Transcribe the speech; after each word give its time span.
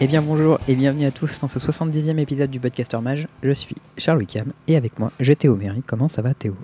Eh 0.00 0.06
bien 0.06 0.22
bonjour 0.22 0.58
et 0.68 0.74
bienvenue 0.74 1.06
à 1.06 1.10
tous 1.10 1.40
dans 1.40 1.48
ce 1.48 1.58
70e 1.58 2.18
épisode 2.18 2.50
du 2.50 2.60
Podcaster 2.60 2.98
Mage. 3.00 3.28
Je 3.42 3.52
suis 3.52 3.76
Charles 3.96 4.18
Wickham 4.18 4.52
et 4.68 4.76
avec 4.76 4.98
moi 4.98 5.12
j'ai 5.20 5.36
Théo 5.36 5.56
Méry. 5.56 5.82
Comment 5.86 6.08
ça 6.08 6.20
va 6.22 6.34
Théo? 6.34 6.56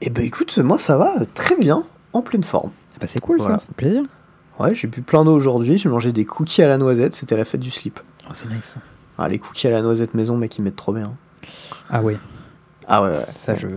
Eh 0.00 0.10
ben 0.10 0.24
écoute, 0.24 0.56
moi 0.58 0.78
ça 0.78 0.96
va 0.96 1.20
euh, 1.20 1.24
très 1.34 1.56
bien, 1.56 1.84
en 2.12 2.22
pleine 2.22 2.44
forme. 2.44 2.70
ah 2.94 2.98
bah, 3.00 3.06
C'est 3.06 3.20
cool 3.20 3.38
Voilà. 3.38 3.58
ça, 3.58 3.64
c'est 3.68 3.76
plaisir. 3.76 4.02
Ouais, 4.58 4.74
j'ai 4.74 4.88
bu 4.88 5.02
plein 5.02 5.24
d'eau 5.24 5.32
aujourd'hui, 5.34 5.78
j'ai 5.78 5.88
mangé 5.88 6.12
des 6.12 6.24
cookies 6.24 6.62
à 6.62 6.68
la 6.68 6.78
noisette, 6.78 7.14
c'était 7.14 7.36
la 7.36 7.44
fête 7.44 7.60
du 7.60 7.70
slip. 7.70 8.00
Oh, 8.28 8.32
c'est 8.34 8.48
nice. 8.48 8.76
Ah, 9.16 9.28
les 9.28 9.38
cookies 9.38 9.68
à 9.68 9.70
la 9.70 9.82
noisette 9.82 10.14
maison, 10.14 10.36
mec, 10.36 10.56
ils 10.58 10.62
mettent 10.62 10.76
trop 10.76 10.92
bien. 10.92 11.14
Ah 11.90 12.02
ouais, 12.02 12.16
Ah 12.86 13.02
ouais, 13.02 13.08
ouais. 13.10 13.24
ça 13.36 13.54
je... 13.54 13.68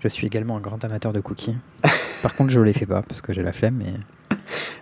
Je 0.00 0.08
suis 0.08 0.26
également 0.26 0.56
un 0.56 0.60
grand 0.60 0.84
amateur 0.84 1.12
de 1.12 1.20
cookies. 1.20 1.54
Par 2.22 2.34
contre 2.34 2.50
je 2.50 2.60
les 2.60 2.72
fais 2.72 2.86
pas 2.86 3.02
parce 3.02 3.20
que 3.20 3.32
j'ai 3.32 3.42
la 3.42 3.52
flemme 3.52 3.76
mais... 3.78 3.94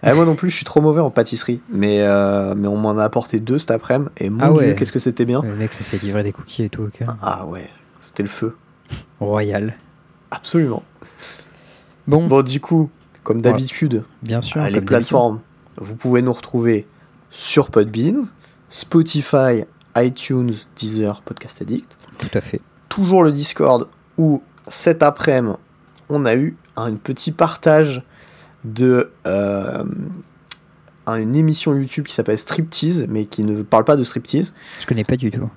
Ah, 0.02 0.14
moi 0.14 0.24
non 0.24 0.34
plus, 0.34 0.50
je 0.50 0.56
suis 0.56 0.64
trop 0.64 0.80
mauvais 0.80 1.00
en 1.00 1.10
pâtisserie, 1.10 1.60
mais, 1.70 2.00
euh, 2.02 2.54
mais 2.56 2.68
on 2.68 2.76
m'en 2.76 2.96
a 2.98 3.04
apporté 3.04 3.40
deux 3.40 3.58
cet 3.58 3.70
après-midi, 3.70 4.10
et 4.18 4.30
mon 4.30 4.40
Ah 4.42 4.52
ouais. 4.52 4.66
dieu, 4.66 4.74
qu'est-ce 4.74 4.92
que 4.92 4.98
c'était 4.98 5.24
bien. 5.24 5.42
Le 5.42 5.54
mec 5.56 5.72
s'est 5.72 5.84
fait 5.84 5.98
livrer 5.98 6.22
des 6.22 6.32
cookies 6.32 6.64
et 6.64 6.68
tout, 6.70 6.82
ok. 6.84 7.02
Ah 7.22 7.46
ouais, 7.46 7.68
c'était 8.00 8.22
le 8.22 8.28
feu. 8.28 8.56
Royal. 9.20 9.76
Absolument. 10.30 10.82
Bon, 12.06 12.26
Bon, 12.26 12.42
du 12.42 12.60
coup, 12.60 12.90
comme 13.24 13.40
d'habitude, 13.42 14.04
bien 14.22 14.40
sûr. 14.42 14.62
Les 14.64 14.80
plateformes, 14.80 15.40
vous 15.76 15.96
pouvez 15.96 16.22
nous 16.22 16.32
retrouver 16.32 16.86
sur 17.30 17.70
Podbean, 17.70 18.26
Spotify, 18.68 19.64
iTunes, 19.96 20.52
Deezer, 20.76 21.22
Podcast 21.22 21.60
Addict. 21.62 21.98
Tout 22.18 22.28
à 22.34 22.40
fait. 22.40 22.60
toujours 22.88 23.22
le 23.22 23.30
Discord 23.32 23.88
où 24.18 24.42
cet 24.68 25.02
après-midi 25.02 25.56
on 26.08 26.26
a 26.26 26.34
eu 26.34 26.56
un 26.76 26.94
petit 26.96 27.30
partage 27.32 28.02
de 28.64 29.10
euh, 29.26 29.84
un- 31.06 31.16
une 31.16 31.34
émission 31.36 31.74
YouTube 31.74 32.04
qui 32.06 32.14
s'appelle 32.14 32.38
Striptease 32.38 33.06
mais 33.08 33.24
qui 33.24 33.42
ne 33.44 33.62
parle 33.62 33.84
pas 33.84 33.96
de 33.96 34.04
striptease 34.04 34.52
Je 34.80 34.86
connais 34.86 35.04
pas 35.04 35.16
du 35.16 35.30
tout. 35.30 35.48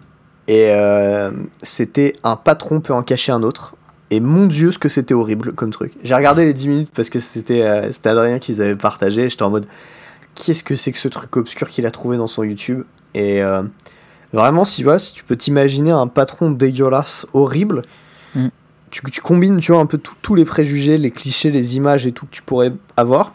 et 0.47 0.67
euh, 0.69 1.31
c'était 1.61 2.13
un 2.23 2.35
patron 2.35 2.79
peut 2.81 2.93
en 2.93 3.03
cacher 3.03 3.31
un 3.31 3.43
autre 3.43 3.75
et 4.09 4.19
mon 4.19 4.45
dieu 4.45 4.71
ce 4.71 4.77
que 4.79 4.89
c'était 4.89 5.13
horrible 5.13 5.53
comme 5.53 5.71
truc 5.71 5.93
j'ai 6.03 6.15
regardé 6.15 6.45
les 6.45 6.53
10 6.53 6.67
minutes 6.67 6.91
parce 6.95 7.09
que 7.09 7.19
c'était 7.19 7.61
euh, 7.63 7.91
Adrien 8.05 8.39
qu'ils 8.39 8.61
avaient 8.61 8.75
partagé 8.75 9.29
j'étais 9.29 9.43
en 9.43 9.49
mode 9.49 9.65
qu'est-ce 10.35 10.63
que 10.63 10.75
c'est 10.75 10.91
que 10.91 10.97
ce 10.97 11.07
truc 11.09 11.35
obscur 11.37 11.67
qu'il 11.69 11.85
a 11.85 11.91
trouvé 11.91 12.17
dans 12.17 12.25
son 12.27 12.43
YouTube? 12.43 12.83
Et 13.13 13.43
euh, 13.43 13.61
vraiment 14.31 14.65
si, 14.65 14.77
tu 14.77 14.83
vois, 14.83 14.97
si 14.97 15.13
tu 15.13 15.23
peux 15.23 15.35
t'imaginer 15.35 15.91
un 15.91 16.07
patron 16.07 16.49
dégueulasse 16.49 17.27
horrible. 17.33 17.83
Tu, 18.93 19.01
tu 19.11 19.21
combines 19.21 19.59
tu 19.59 19.71
vois 19.71 19.81
un 19.81 19.85
peu 19.87 19.99
tous 20.21 20.35
les 20.35 20.45
préjugés 20.45 20.97
les 20.97 21.09
clichés 21.11 21.49
les 21.51 21.75
images 21.75 22.05
et 22.07 22.11
tout 22.11 22.25
que 22.27 22.31
tu 22.31 22.41
pourrais 22.43 22.71
avoir 22.95 23.33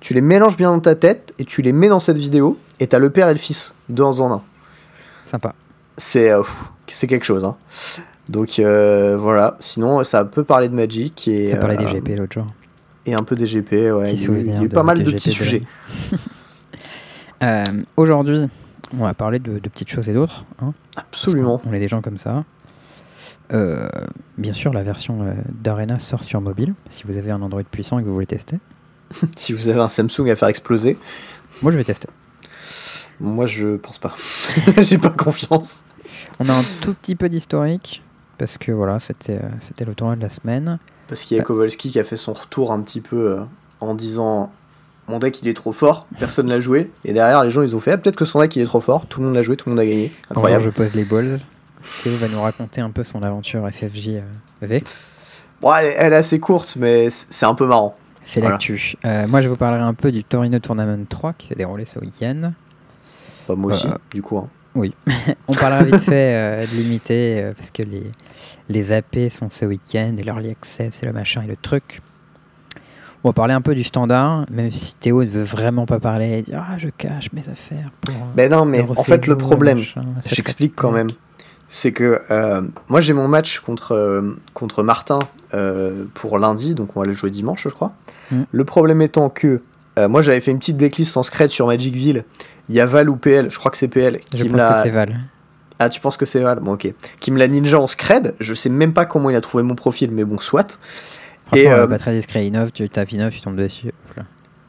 tu 0.00 0.14
les 0.14 0.20
mélanges 0.20 0.56
bien 0.56 0.70
dans 0.70 0.80
ta 0.80 0.94
tête 0.94 1.34
et 1.38 1.44
tu 1.44 1.62
les 1.62 1.72
mets 1.72 1.88
dans 1.88 1.98
cette 2.00 2.18
vidéo 2.18 2.58
et 2.80 2.86
t'as 2.86 2.98
le 2.98 3.10
père 3.10 3.28
et 3.28 3.32
le 3.34 3.38
fils 3.40 3.74
deux 3.88 4.02
en 4.04 4.32
un 4.32 4.42
Sympa. 5.24 5.54
c'est 5.96 6.30
euh, 6.30 6.42
c'est 6.86 7.06
quelque 7.06 7.24
chose. 7.24 7.44
hein. 7.44 7.56
Donc 8.28 8.58
euh, 8.58 9.16
voilà, 9.18 9.56
sinon 9.58 10.04
ça 10.04 10.24
peut 10.24 10.44
parler 10.44 10.68
de 10.68 10.74
Magic 10.74 11.26
et, 11.28 11.50
Ça 11.50 11.56
parlait 11.56 11.76
des 11.76 11.86
euh, 11.86 11.92
GP 11.92 12.08
l'autre 12.18 12.34
jour. 12.34 12.46
et 13.06 13.14
un 13.14 13.24
peu 13.24 13.34
des 13.36 13.46
GP. 13.46 13.72
Ouais, 13.72 14.12
il 14.12 14.46
y 14.48 14.52
a 14.56 14.62
eu- 14.62 14.68
pas 14.68 14.82
mal 14.82 15.02
de 15.02 15.10
petits 15.10 15.30
de 15.30 15.34
sujets. 15.34 15.62
Euh, 17.42 17.62
Aujourd'hui, 17.96 18.46
on 18.98 19.04
va 19.04 19.12
parler 19.12 19.38
de, 19.38 19.58
de 19.58 19.68
petites 19.68 19.90
choses 19.90 20.08
et 20.08 20.14
d'autres. 20.14 20.44
hein. 20.62 20.72
Absolument. 20.96 21.60
On 21.66 21.72
est 21.72 21.78
des 21.80 21.88
gens 21.88 22.00
comme 22.00 22.16
ça. 22.16 22.44
Euh, 23.52 23.88
bien 24.38 24.52
sûr, 24.54 24.72
la 24.72 24.82
version 24.82 25.22
euh, 25.22 25.32
d'Arena 25.62 25.98
sort 25.98 26.22
sur 26.22 26.40
mobile, 26.40 26.74
si 26.90 27.04
vous 27.04 27.16
avez 27.16 27.30
un 27.30 27.42
Android 27.42 27.62
puissant 27.62 27.98
et 27.98 28.02
que 28.02 28.08
vous 28.08 28.14
voulez 28.14 28.26
tester. 28.26 28.58
Si 29.36 29.52
vous 29.52 29.68
avez 29.68 29.80
un 29.80 29.88
Samsung 29.88 30.28
à 30.30 30.36
faire 30.36 30.48
exploser, 30.48 30.98
Moi, 31.62 31.70
je 31.70 31.76
vais 31.76 31.84
tester. 31.84 32.08
moi 33.20 33.46
je 33.46 33.76
pense 33.76 33.98
pas. 33.98 34.14
J'ai 34.78 34.98
pas 34.98 35.10
confiance. 35.10 35.84
On 36.40 36.48
a 36.48 36.52
un 36.54 36.62
tout 36.80 36.94
petit 36.94 37.14
peu 37.14 37.28
d'historique, 37.28 38.02
parce 38.38 38.56
que 38.58 38.72
voilà, 38.72 38.98
c'était 38.98 39.36
euh, 39.36 39.48
c'était 39.60 39.84
le 39.84 39.94
tournoi 39.94 40.16
de 40.16 40.22
la 40.22 40.28
semaine. 40.30 40.78
Parce 41.06 41.24
qu'il 41.24 41.36
y 41.36 41.40
a 41.40 41.42
Kowalski 41.42 41.90
qui 41.90 42.00
a 42.00 42.04
fait 42.04 42.16
son 42.16 42.32
retour 42.32 42.72
un 42.72 42.80
petit 42.80 43.00
peu 43.02 43.32
euh, 43.32 43.40
en 43.80 43.94
disant 43.94 44.50
mon 45.06 45.18
deck 45.18 45.42
il 45.42 45.48
est 45.48 45.54
trop 45.54 45.72
fort, 45.72 46.06
personne 46.18 46.48
l'a 46.48 46.60
joué. 46.60 46.90
Et 47.04 47.12
derrière 47.12 47.44
les 47.44 47.50
gens 47.50 47.62
ils 47.62 47.76
ont 47.76 47.80
fait 47.80 47.92
ah, 47.92 47.98
peut-être 47.98 48.16
que 48.16 48.24
son 48.24 48.40
deck 48.40 48.56
il 48.56 48.62
est 48.62 48.66
trop 48.66 48.80
fort, 48.80 49.06
tout 49.06 49.20
le 49.20 49.26
monde 49.26 49.34
l'a 49.34 49.42
joué, 49.42 49.56
tout 49.56 49.68
le 49.68 49.74
monde 49.74 49.80
a 49.80 49.86
gagné. 49.86 50.08
Bonjour, 50.30 50.30
Incroyable. 50.30 50.64
je 50.64 50.70
pose 50.70 50.94
les 50.94 51.04
balls. 51.04 51.38
Théo 52.02 52.16
va 52.16 52.28
nous 52.28 52.40
raconter 52.40 52.80
un 52.80 52.90
peu 52.90 53.04
son 53.04 53.22
aventure 53.22 53.68
FFJ 53.70 54.08
euh. 54.62 54.80
Bon, 55.60 55.74
elle, 55.74 55.86
est- 55.86 55.94
elle 55.98 56.12
est 56.12 56.16
assez 56.16 56.40
courte, 56.40 56.76
mais 56.78 57.08
c'est 57.10 57.46
un 57.46 57.54
peu 57.54 57.66
marrant. 57.66 57.96
C'est 58.24 58.40
Voilà. 58.40 58.54
l'actu. 58.54 58.94
Euh, 59.04 59.26
moi, 59.28 59.42
je 59.42 59.48
vous 59.48 59.56
parlerai 59.56 59.82
un 59.82 59.94
peu 59.94 60.10
du 60.10 60.24
Torino 60.24 60.58
Tournament 60.58 61.04
3 61.08 61.32
qui 61.34 61.48
s'est 61.48 61.54
déroulé 61.54 61.84
ce 61.84 61.98
week-end. 61.98 62.52
Bah, 63.48 63.54
moi 63.54 63.72
aussi, 63.72 63.82
Voilà. 63.86 64.00
du 64.12 64.22
coup. 64.22 64.38
hein. 64.38 64.48
On 65.48 65.54
parlera 65.54 65.84
vite 65.84 66.00
fait 66.00 66.34
euh, 66.34 66.66
de 66.66 66.76
limité 66.76 67.36
euh, 67.40 67.52
parce 67.56 67.70
que 67.70 67.82
les, 67.82 68.10
les 68.68 68.92
AP 68.92 69.28
sont 69.30 69.48
ce 69.48 69.64
week-end 69.66 70.16
et 70.18 70.22
l'early 70.24 70.50
access 70.50 71.02
et 71.02 71.06
le 71.06 71.12
machin 71.12 71.42
et 71.44 71.46
le 71.46 71.56
truc. 71.56 72.00
On 73.22 73.28
va 73.28 73.32
parler 73.32 73.54
un 73.54 73.60
peu 73.62 73.74
du 73.74 73.84
standard, 73.84 74.44
même 74.50 74.70
si 74.72 74.96
Théo 74.96 75.22
ne 75.22 75.28
veut 75.28 75.44
vraiment 75.44 75.86
pas 75.86 76.00
parler 76.00 76.38
et 76.38 76.42
dire 76.42 76.62
Ah, 76.68 76.76
je 76.76 76.88
cache 76.88 77.32
mes 77.32 77.48
affaires 77.48 77.90
pour. 78.00 78.14
euh, 78.14 78.18
Ben 78.34 78.50
non, 78.50 78.64
mais 78.64 78.82
en 78.96 79.02
fait, 79.04 79.26
le 79.26 79.36
problème, 79.38 79.80
j'explique 80.26 80.74
quand 80.74 80.90
même, 80.90 81.10
c'est 81.74 81.90
que 81.90 82.22
euh, 82.30 82.62
moi 82.88 83.00
j'ai 83.00 83.14
mon 83.14 83.26
match 83.26 83.58
contre, 83.58 83.96
euh, 83.96 84.36
contre 84.52 84.84
Martin 84.84 85.18
euh, 85.54 86.04
pour 86.14 86.38
lundi, 86.38 86.76
donc 86.76 86.96
on 86.96 87.00
va 87.00 87.06
le 87.06 87.12
jouer 87.12 87.30
dimanche, 87.30 87.64
je 87.64 87.68
crois. 87.68 87.92
Mm. 88.30 88.42
Le 88.52 88.64
problème 88.64 89.02
étant 89.02 89.28
que 89.28 89.60
moi 89.96 90.22
j'avais 90.22 90.40
fait 90.40 90.52
une 90.52 90.60
petite 90.60 90.76
decklist 90.76 91.16
en 91.16 91.24
scred 91.24 91.50
sur 91.50 91.66
Magicville. 91.66 92.24
Il 92.68 92.76
y 92.76 92.80
a 92.80 92.86
Val 92.86 93.10
ou 93.10 93.16
PL, 93.16 93.50
je 93.50 93.58
crois 93.58 93.72
que 93.72 93.76
c'est 93.76 93.88
PL, 93.88 94.20
Je 94.32 94.44
qui 94.44 94.48
me 94.48 94.56
pense 94.56 94.60
que 94.60 94.72
l'a. 94.72 94.82
c'est 94.84 94.90
Val. 94.90 95.20
Ah, 95.80 95.88
tu 95.88 96.00
penses 96.00 96.16
que 96.16 96.24
c'est 96.24 96.40
Val? 96.40 96.60
Bon, 96.60 96.74
ok. 96.74 96.92
Qui 97.18 97.30
me 97.32 97.38
l'a 97.38 97.48
ninja 97.48 97.80
en 97.80 97.88
scred. 97.88 98.36
Je 98.38 98.54
sais 98.54 98.70
même 98.70 98.92
pas 98.92 99.04
comment 99.04 99.30
il 99.30 99.36
a 99.36 99.40
trouvé 99.40 99.64
mon 99.64 99.74
profil, 99.74 100.12
mais 100.12 100.24
bon, 100.24 100.38
soit. 100.38 100.78
Et, 101.54 101.64
pas 101.64 101.98
très 101.98 102.14
discret. 102.14 102.46
Innov, 102.46 102.70
tu 102.72 102.88
tapes 102.88 103.12
Innov, 103.12 103.32
tu 103.32 103.40
tombes 103.40 103.56
dessus. 103.56 103.88
Hop 103.88 104.16
là. 104.16 104.22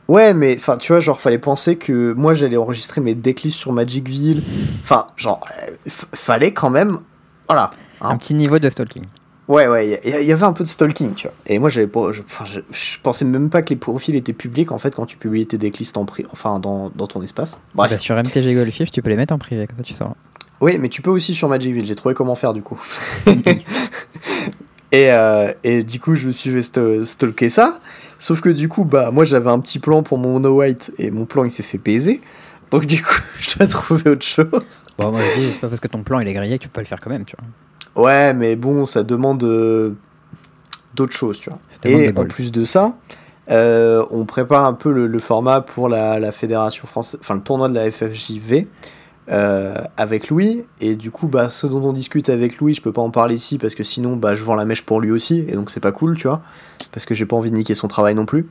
Ouais, 0.07 0.33
mais 0.33 0.55
enfin, 0.57 0.77
tu 0.77 0.91
vois, 0.91 0.99
genre, 0.99 1.19
fallait 1.19 1.39
penser 1.39 1.77
que 1.77 2.13
moi 2.13 2.33
j'allais 2.35 2.57
enregistrer 2.57 3.01
mes 3.01 3.15
decklists 3.15 3.57
sur 3.57 3.71
Magicville. 3.71 4.43
Enfin, 4.83 5.07
genre, 5.15 5.45
euh, 5.63 5.71
fallait 6.13 6.53
quand 6.53 6.69
même. 6.69 6.99
Voilà. 7.47 7.71
Hein. 8.01 8.09
Un 8.09 8.17
petit 8.17 8.33
niveau 8.35 8.59
de 8.59 8.69
stalking. 8.69 9.03
Ouais, 9.47 9.67
ouais, 9.67 10.01
il 10.03 10.25
y, 10.25 10.31
avait 10.31 10.43
un 10.43 10.53
peu 10.53 10.63
de 10.63 10.69
stalking, 10.69 11.13
tu 11.13 11.27
vois. 11.27 11.35
Et 11.45 11.59
moi, 11.59 11.69
j'avais 11.69 11.85
pas. 11.87 12.11
Je, 12.11 12.21
je, 12.45 12.59
je 12.71 12.97
pensais 13.03 13.25
même 13.25 13.49
pas 13.51 13.61
que 13.61 13.69
les 13.69 13.75
profils 13.75 14.15
étaient 14.15 14.33
publics 14.33 14.71
en 14.71 14.79
fait 14.79 14.95
quand 14.95 15.05
tu 15.05 15.17
publiais 15.17 15.45
tes 15.45 15.59
decklists 15.59 15.97
en 15.97 16.05
pri- 16.05 16.25
enfin, 16.31 16.59
dans, 16.59 16.89
dans 16.95 17.05
ton 17.05 17.21
espace. 17.21 17.59
Bref. 17.75 17.91
Bah, 17.91 17.99
sur 17.99 18.15
MTG 18.15 18.55
Goldfish, 18.55 18.89
tu 18.91 19.01
peux 19.03 19.09
les 19.09 19.15
mettre 19.15 19.33
en 19.33 19.37
privé, 19.37 19.67
comme 19.67 19.77
ça 19.77 19.83
tu 19.83 19.93
sauras. 19.93 20.15
Oui, 20.61 20.77
mais 20.79 20.89
tu 20.89 21.01
peux 21.03 21.11
aussi 21.11 21.35
sur 21.35 21.47
Magicville. 21.47 21.85
J'ai 21.85 21.95
trouvé 21.95 22.15
comment 22.15 22.33
faire 22.33 22.53
du 22.53 22.63
coup. 22.63 22.79
et, 24.91 25.11
euh, 25.11 25.51
et 25.63 25.83
du 25.83 25.99
coup, 25.99 26.15
je 26.15 26.27
me 26.27 26.31
suis 26.31 26.49
fait 26.51 26.61
st- 26.61 27.05
stalker 27.05 27.49
ça. 27.49 27.79
Sauf 28.25 28.41
que 28.41 28.49
du 28.49 28.69
coup, 28.69 28.85
bah, 28.85 29.11
moi, 29.11 29.23
j'avais 29.23 29.51
un 29.51 29.59
petit 29.59 29.77
plan 29.77 30.01
pour 30.01 30.17
mon 30.17 30.31
mono 30.31 30.57
white 30.57 30.91
et 30.97 31.11
mon 31.11 31.25
plan 31.25 31.43
il 31.43 31.51
s'est 31.51 31.61
fait 31.61 31.77
baiser. 31.77 32.21
Donc 32.71 32.87
du 32.87 32.99
coup, 32.99 33.21
je 33.39 33.55
dois 33.55 33.67
trouver 33.67 34.09
autre 34.09 34.25
chose. 34.25 34.47
Bon, 34.97 35.11
moi 35.11 35.21
je 35.21 35.39
dis, 35.39 35.51
c'est 35.53 35.61
pas 35.61 35.67
parce 35.67 35.79
que 35.79 35.87
ton 35.87 36.01
plan 36.01 36.19
il 36.19 36.27
est 36.27 36.33
grillé 36.33 36.57
que 36.57 36.63
tu 36.63 36.67
peux 36.67 36.73
pas 36.73 36.81
le 36.81 36.87
faire 36.87 36.99
quand 36.99 37.11
même, 37.11 37.23
tu 37.23 37.35
vois. 37.93 38.03
Ouais, 38.03 38.33
mais 38.33 38.55
bon, 38.55 38.87
ça 38.87 39.03
demande 39.03 39.43
euh, 39.43 39.91
d'autres 40.95 41.13
choses, 41.13 41.39
tu 41.39 41.51
vois. 41.51 41.59
Et 41.83 42.11
en 42.17 42.25
plus 42.25 42.51
de 42.51 42.65
ça, 42.65 42.95
euh, 43.51 44.03
on 44.09 44.25
prépare 44.25 44.65
un 44.65 44.73
peu 44.73 44.91
le, 44.91 45.05
le 45.05 45.19
format 45.19 45.61
pour 45.61 45.87
la, 45.87 46.19
la 46.19 46.31
fédération 46.31 46.87
française, 46.87 47.19
enfin 47.21 47.35
le 47.35 47.41
tournoi 47.41 47.69
de 47.69 47.75
la 47.75 47.91
FFJV 47.91 48.65
euh, 49.31 49.75
avec 49.97 50.29
Louis. 50.29 50.65
Et 50.81 50.95
du 50.95 51.11
coup, 51.11 51.27
bah, 51.27 51.49
ce 51.49 51.65
dont 51.67 51.83
on 51.83 51.93
discute 51.93 52.29
avec 52.29 52.59
Louis, 52.59 52.73
je 52.73 52.81
peux 52.81 52.91
pas 52.91 53.01
en 53.01 53.09
parler 53.09 53.35
ici 53.35 53.57
parce 53.57 53.73
que 53.75 53.83
sinon, 53.83 54.15
bah, 54.15 54.35
je 54.35 54.43
vends 54.43 54.55
la 54.55 54.65
mèche 54.65 54.83
pour 54.83 55.01
lui 55.01 55.11
aussi. 55.11 55.45
Et 55.47 55.53
donc, 55.53 55.71
c'est 55.71 55.79
pas 55.79 55.91
cool, 55.91 56.15
tu 56.15 56.27
vois. 56.27 56.41
Parce 56.95 57.05
que 57.05 57.13
j'ai 57.13 57.25
pas 57.25 57.35
envie 57.35 57.51
de 57.51 57.55
niquer 57.55 57.75
son 57.75 57.87
travail 57.87 58.15
non 58.15 58.25
plus. 58.25 58.47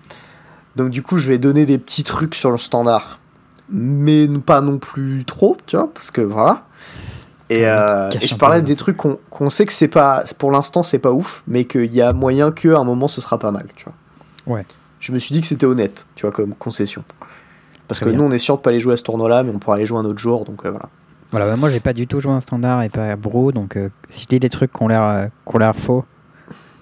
Donc, 0.76 0.90
du 0.90 1.02
coup, 1.02 1.18
je 1.18 1.28
vais 1.28 1.38
donner 1.38 1.66
des 1.66 1.78
petits 1.78 2.04
trucs 2.04 2.34
sur 2.34 2.50
le 2.50 2.58
standard. 2.58 3.18
Mais 3.70 4.28
pas 4.28 4.60
non 4.60 4.78
plus 4.78 5.24
trop, 5.24 5.56
tu 5.66 5.76
vois. 5.76 5.90
Parce 5.92 6.10
que 6.10 6.20
voilà. 6.20 6.66
Et, 7.48 7.66
euh, 7.66 8.10
et 8.20 8.26
je 8.26 8.34
parlais 8.36 8.58
les 8.58 8.62
des 8.62 8.76
trucs 8.76 8.96
qu'on 8.96 9.18
qu'on 9.30 9.50
sait 9.50 9.64
que 9.64 9.72
c'est 9.72 9.88
pas. 9.88 10.22
Pour 10.38 10.50
l'instant, 10.50 10.82
c'est 10.82 10.98
pas 10.98 11.10
ouf. 11.10 11.42
Mais 11.48 11.64
qu'il 11.64 11.94
y 11.94 12.02
a 12.02 12.12
moyen 12.12 12.52
qu'à 12.52 12.78
un 12.78 12.84
moment, 12.84 13.08
ce 13.08 13.22
sera 13.22 13.38
pas 13.38 13.50
mal, 13.50 13.66
tu 13.74 13.86
vois. 13.86 14.56
Ouais. 14.58 14.66
Je 15.00 15.12
me 15.12 15.18
suis 15.18 15.32
dit 15.32 15.40
que 15.40 15.46
c'était 15.46 15.66
honnête, 15.66 16.06
tu 16.14 16.22
vois, 16.26 16.32
comme 16.32 16.54
concession. 16.54 17.02
Parce 17.88 18.00
Très 18.00 18.06
que 18.06 18.10
bien. 18.10 18.18
nous, 18.18 18.28
on 18.28 18.32
est 18.32 18.38
sûr 18.38 18.56
de 18.58 18.62
pas 18.62 18.70
aller 18.70 18.80
jouer 18.80 18.94
à 18.94 18.96
ce 18.96 19.02
tournoi-là, 19.02 19.42
mais 19.42 19.52
on 19.54 19.58
pourra 19.58 19.76
aller 19.76 19.86
jouer 19.86 19.98
un 19.98 20.04
autre 20.04 20.18
jour, 20.18 20.44
donc 20.44 20.64
euh, 20.64 20.70
voilà. 20.70 20.88
Voilà, 21.30 21.46
bah, 21.46 21.56
moi 21.56 21.68
j'ai 21.68 21.80
pas 21.80 21.92
du 21.92 22.06
tout 22.06 22.20
joué 22.20 22.32
un 22.32 22.40
standard 22.40 22.82
et 22.82 22.88
pas 22.88 23.10
à 23.10 23.16
bro, 23.16 23.50
donc 23.50 23.76
euh, 23.76 23.88
si 24.08 24.22
je 24.22 24.26
dis 24.26 24.40
des 24.40 24.50
trucs 24.50 24.72
qui 24.72 24.82
ont 24.82 24.88
l'air 24.88 25.30
l'air 25.58 25.76
faux 25.76 26.04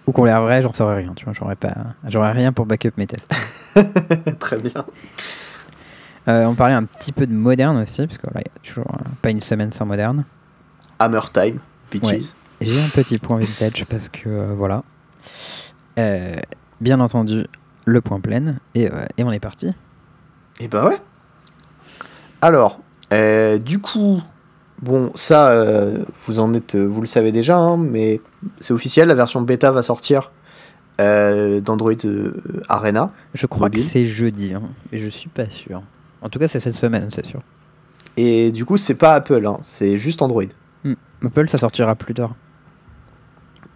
ou 0.06 0.12
qui 0.12 0.20
ont 0.20 0.24
l'air 0.24 0.42
vrais, 0.42 0.62
j'en 0.62 0.72
saurais 0.72 0.96
rien, 0.96 1.12
tu 1.14 1.24
vois, 1.24 1.34
j'aurais 1.34 1.56
pas 1.56 1.74
j'aurais 2.06 2.32
rien 2.32 2.52
pour 2.52 2.66
backup 2.66 2.92
mes 2.96 3.06
tests. 3.06 3.32
Très 4.38 4.58
bien. 4.58 4.84
Euh, 6.28 6.44
on 6.44 6.54
parlait 6.54 6.74
un 6.74 6.84
petit 6.84 7.12
peu 7.12 7.26
de 7.26 7.32
moderne 7.32 7.78
aussi, 7.78 8.06
parce 8.06 8.18
que 8.18 8.30
voilà, 8.30 8.46
il 8.46 8.50
y 8.50 8.56
a 8.56 8.68
toujours 8.68 8.94
euh, 8.94 9.08
pas 9.20 9.30
une 9.30 9.40
semaine 9.40 9.72
sans 9.72 9.86
moderne. 9.86 10.24
Hammer 10.98 11.20
Time, 11.32 11.58
bitches. 11.90 12.10
Ouais. 12.10 12.20
J'ai 12.60 12.80
un 12.80 12.88
petit 12.88 13.18
point 13.18 13.38
vintage 13.38 13.84
parce 13.86 14.08
que 14.08 14.28
euh, 14.28 14.54
voilà. 14.56 14.84
Bien 16.80 17.00
entendu, 17.00 17.46
le 17.84 18.00
point 18.00 18.20
plein 18.20 18.56
et, 18.74 18.88
et 19.16 19.24
on 19.24 19.30
est 19.30 19.40
parti. 19.40 19.72
Et 20.58 20.68
bah 20.68 20.86
ouais. 20.86 21.00
Alors, 22.40 22.80
du 23.60 23.78
coup, 23.78 24.20
bon, 24.82 25.12
ça, 25.14 25.50
euh, 25.50 25.98
vous 26.26 26.40
en 26.40 26.52
êtes, 26.54 26.76
vous 26.76 27.00
le 27.00 27.06
savez 27.06 27.32
déjà, 27.32 27.56
hein, 27.56 27.76
mais 27.76 28.20
c'est 28.60 28.74
officiel, 28.74 29.08
la 29.08 29.14
version 29.14 29.40
bêta 29.40 29.70
va 29.70 29.82
sortir 29.82 30.30
euh, 31.00 31.60
d'Android 31.60 31.92
euh, 32.04 32.42
Arena. 32.68 33.12
Je 33.32 33.46
crois 33.46 33.66
Mobile. 33.66 33.82
que 33.82 33.88
c'est 33.88 34.04
jeudi, 34.04 34.52
hein, 34.52 34.62
mais 34.90 34.98
je 34.98 35.08
suis 35.08 35.28
pas 35.28 35.48
sûr. 35.48 35.82
En 36.20 36.28
tout 36.28 36.38
cas, 36.38 36.48
c'est 36.48 36.60
cette 36.60 36.74
semaine, 36.74 37.08
c'est 37.12 37.24
sûr. 37.24 37.40
Et 38.16 38.52
du 38.52 38.64
coup, 38.64 38.76
c'est 38.76 38.94
pas 38.94 39.14
Apple, 39.14 39.46
hein, 39.46 39.58
c'est 39.62 39.96
juste 39.96 40.20
Android. 40.20 40.42
Apple, 41.24 41.48
ça 41.48 41.58
sortira 41.58 41.94
plus 41.94 42.14
tard. 42.14 42.34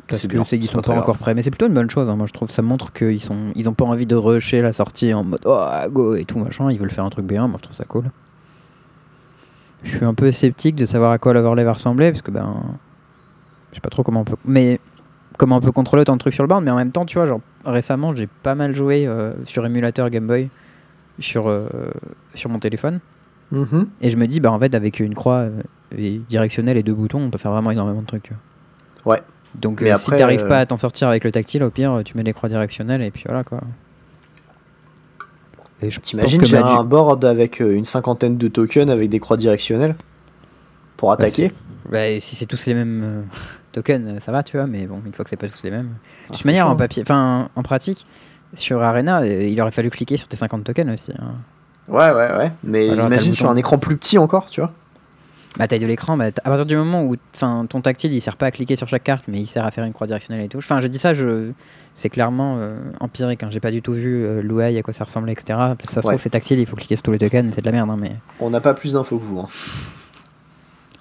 Parce 0.08 0.20
C'est 0.20 0.28
que 0.28 0.32
bien, 0.32 0.44
c'est 0.44 0.60
sont 0.62 0.80
pas 0.80 0.82
pas 0.82 0.98
encore 0.98 1.16
prêts. 1.16 1.34
Mais 1.34 1.42
c'est 1.42 1.50
plutôt 1.50 1.66
une 1.66 1.74
bonne 1.74 1.90
chose, 1.90 2.08
hein, 2.08 2.16
moi 2.16 2.26
je 2.26 2.32
trouve. 2.32 2.50
Ça 2.50 2.62
montre 2.62 2.92
qu'ils 2.92 3.20
sont, 3.20 3.52
ils 3.56 3.68
ont 3.68 3.74
pas 3.74 3.84
envie 3.84 4.06
de 4.06 4.14
rusher 4.14 4.60
la 4.62 4.72
sortie 4.72 5.12
en 5.12 5.24
mode 5.24 5.40
oh 5.44 5.66
go 5.90 6.14
et 6.14 6.24
tout 6.24 6.38
machin. 6.38 6.70
Ils 6.70 6.78
veulent 6.78 6.90
faire 6.90 7.04
un 7.04 7.10
truc 7.10 7.26
bien, 7.26 7.48
moi 7.48 7.58
je 7.58 7.64
trouve 7.64 7.76
ça 7.76 7.84
cool. 7.84 8.04
Je 9.82 9.90
suis 9.96 10.04
un 10.04 10.14
peu 10.14 10.30
sceptique 10.32 10.76
de 10.76 10.86
savoir 10.86 11.12
à 11.12 11.18
quoi 11.18 11.32
l'overlay 11.32 11.64
va 11.64 11.72
ressembler 11.72 12.10
parce 12.10 12.22
que 12.22 12.30
ben. 12.30 12.54
Je 13.70 13.76
sais 13.76 13.80
pas 13.80 13.90
trop 13.90 14.02
comment 14.02 14.20
on 14.20 14.24
peut. 14.24 14.36
Mais 14.44 14.80
comment 15.36 15.56
on 15.56 15.60
peut 15.60 15.72
contrôler 15.72 16.02
autant 16.02 16.14
de 16.14 16.20
trucs 16.20 16.34
sur 16.34 16.42
le 16.42 16.48
board, 16.48 16.64
mais 16.64 16.70
en 16.70 16.76
même 16.76 16.92
temps, 16.92 17.04
tu 17.04 17.18
vois, 17.18 17.26
genre 17.26 17.40
récemment 17.64 18.14
j'ai 18.14 18.28
pas 18.42 18.54
mal 18.54 18.74
joué 18.74 19.06
euh, 19.06 19.32
sur 19.44 19.66
émulateur 19.66 20.10
Game 20.10 20.26
Boy 20.26 20.48
sur, 21.18 21.46
euh, 21.46 21.68
sur 22.34 22.50
mon 22.50 22.58
téléphone. 22.58 23.00
Mhm. 23.52 23.88
Et 24.00 24.10
je 24.10 24.16
me 24.16 24.26
dis, 24.26 24.40
bah 24.40 24.50
en 24.50 24.58
fait, 24.58 24.74
avec 24.74 24.98
une 24.98 25.14
croix 25.14 25.48
euh, 25.94 26.18
directionnelle 26.28 26.76
et 26.76 26.82
deux 26.82 26.94
boutons, 26.94 27.20
on 27.20 27.30
peut 27.30 27.38
faire 27.38 27.52
vraiment 27.52 27.70
énormément 27.70 28.00
de 28.00 28.06
trucs. 28.06 28.24
tu 28.24 28.34
vois. 29.04 29.14
Ouais. 29.14 29.22
Donc 29.54 29.82
si 29.96 30.10
t'arrives 30.10 30.46
pas 30.46 30.58
à 30.58 30.66
t'en 30.66 30.76
sortir 30.76 31.08
avec 31.08 31.24
le 31.24 31.30
tactile, 31.30 31.62
au 31.62 31.70
pire, 31.70 32.02
tu 32.04 32.16
mets 32.16 32.22
les 32.22 32.32
croix 32.32 32.48
directionnelles 32.48 33.00
et 33.02 33.10
puis 33.10 33.22
voilà 33.24 33.44
quoi. 33.44 33.60
Et 35.82 35.90
je 35.90 36.00
T'imagines, 36.00 36.38
pense 36.40 36.40
que 36.40 36.46
j'ai 36.46 36.56
un 36.56 36.84
board 36.84 37.24
avec 37.24 37.60
euh, 37.60 37.74
une 37.74 37.84
cinquantaine 37.84 38.38
de 38.38 38.48
tokens 38.48 38.90
avec 38.90 39.10
des 39.10 39.18
croix 39.18 39.36
directionnelles 39.36 39.94
pour 40.96 41.12
attaquer. 41.12 41.52
Bah, 41.90 42.18
si 42.20 42.34
c'est 42.34 42.46
tous 42.46 42.64
les 42.66 42.74
mêmes 42.74 43.02
euh, 43.04 43.22
tokens, 43.72 44.20
ça 44.20 44.32
va, 44.32 44.42
tu 44.42 44.56
vois, 44.56 44.66
mais 44.66 44.86
bon, 44.86 45.02
une 45.04 45.12
fois 45.12 45.24
que 45.24 45.28
c'est 45.30 45.36
pas 45.36 45.48
tous 45.48 45.62
les 45.64 45.70
mêmes. 45.70 45.90
Ah, 45.92 45.98
De 46.28 46.32
toute 46.32 46.42
c'est 46.42 46.48
manière, 46.48 46.64
chaud, 46.66 46.72
en 46.72 46.76
papier, 46.76 47.02
enfin 47.02 47.48
en 47.54 47.62
pratique, 47.62 48.06
sur 48.54 48.82
Arena, 48.82 49.20
euh, 49.20 49.44
il 49.44 49.60
aurait 49.60 49.70
fallu 49.70 49.90
cliquer 49.90 50.16
sur 50.16 50.28
tes 50.28 50.36
50 50.36 50.64
tokens 50.64 50.92
aussi. 50.92 51.12
hein. 51.18 51.34
Ouais, 51.88 52.10
ouais, 52.10 52.36
ouais. 52.36 52.52
Mais 52.64 52.88
Alors, 52.90 53.06
imagine 53.06 53.34
sur 53.34 53.48
un 53.48 53.56
écran 53.56 53.78
plus 53.78 53.96
petit 53.96 54.18
encore, 54.18 54.46
tu 54.46 54.60
vois. 54.60 54.72
Bah, 55.58 55.66
taille 55.66 55.80
de 55.80 55.86
l'écran, 55.86 56.16
bah, 56.18 56.26
à 56.26 56.30
partir 56.32 56.66
du 56.66 56.76
moment 56.76 57.04
où 57.04 57.16
ton 57.32 57.80
tactile 57.80 58.12
il 58.12 58.20
sert 58.20 58.36
pas 58.36 58.46
à 58.46 58.50
cliquer 58.50 58.76
sur 58.76 58.88
chaque 58.88 59.04
carte, 59.04 59.24
mais 59.28 59.38
il 59.40 59.46
sert 59.46 59.64
à 59.64 59.70
faire 59.70 59.84
une 59.84 59.92
croix 59.94 60.06
directionnelle 60.06 60.44
et 60.44 60.48
tout. 60.48 60.58
Enfin, 60.58 60.80
je 60.82 60.86
dis 60.86 60.98
ça, 60.98 61.14
je... 61.14 61.52
c'est 61.94 62.10
clairement 62.10 62.56
euh, 62.58 62.74
empirique. 63.00 63.42
Hein. 63.42 63.48
J'ai 63.50 63.60
pas 63.60 63.70
du 63.70 63.80
tout 63.80 63.92
vu 63.94 64.22
euh, 64.22 64.42
l'UI, 64.42 64.76
à 64.78 64.82
quoi 64.82 64.92
ça 64.92 65.04
ressemblait, 65.04 65.32
etc. 65.32 65.46
Parce 65.58 65.76
que 65.86 65.92
ça 65.94 66.02
se 66.02 66.06
Ouais. 66.06 66.12
trouve, 66.14 66.22
c'est 66.22 66.28
tactile, 66.30 66.58
il 66.58 66.66
faut 66.66 66.76
cliquer 66.76 66.96
sur 66.96 67.04
tous 67.04 67.12
les 67.12 67.18
tokens, 67.18 67.50
c'est 67.54 67.62
de 67.62 67.66
la 67.66 67.72
merde. 67.72 67.88
Hein, 67.90 67.96
mais... 67.98 68.16
On 68.38 68.50
n'a 68.50 68.60
pas 68.60 68.74
plus 68.74 68.92
d'infos 68.92 69.18
que 69.18 69.24
vous. 69.24 69.40
hein. 69.40 69.46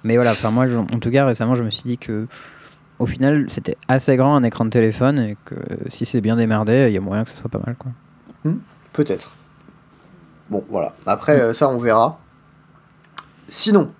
mais 0.04 0.16
voilà, 0.16 0.30
enfin, 0.30 0.50
moi, 0.50 0.66
je- 0.66 0.76
en 0.76 0.84
tout 1.00 1.10
cas, 1.10 1.26
récemment, 1.26 1.54
je 1.54 1.62
me 1.62 1.70
suis 1.70 1.82
dit 1.84 1.98
que 1.98 2.26
au 2.98 3.04
final, 3.06 3.44
c'était 3.48 3.76
assez 3.88 4.16
grand 4.16 4.36
un 4.36 4.42
écran 4.42 4.64
de 4.64 4.70
téléphone 4.70 5.18
et 5.18 5.36
que 5.44 5.54
si 5.88 6.06
c'est 6.06 6.22
bien 6.22 6.36
démerdé, 6.36 6.86
il 6.88 6.94
y 6.94 6.96
a 6.96 7.00
moyen 7.02 7.24
que 7.24 7.30
ce 7.30 7.36
soit 7.36 7.50
pas 7.50 7.60
mal. 7.66 7.76
Quoi. 7.78 7.92
Peut-être. 8.94 9.32
Bon, 10.48 10.64
voilà. 10.70 10.94
Après, 11.04 11.38
euh, 11.40 11.52
ça, 11.52 11.68
on 11.68 11.76
verra. 11.76 12.18
Sinon, 13.48 13.92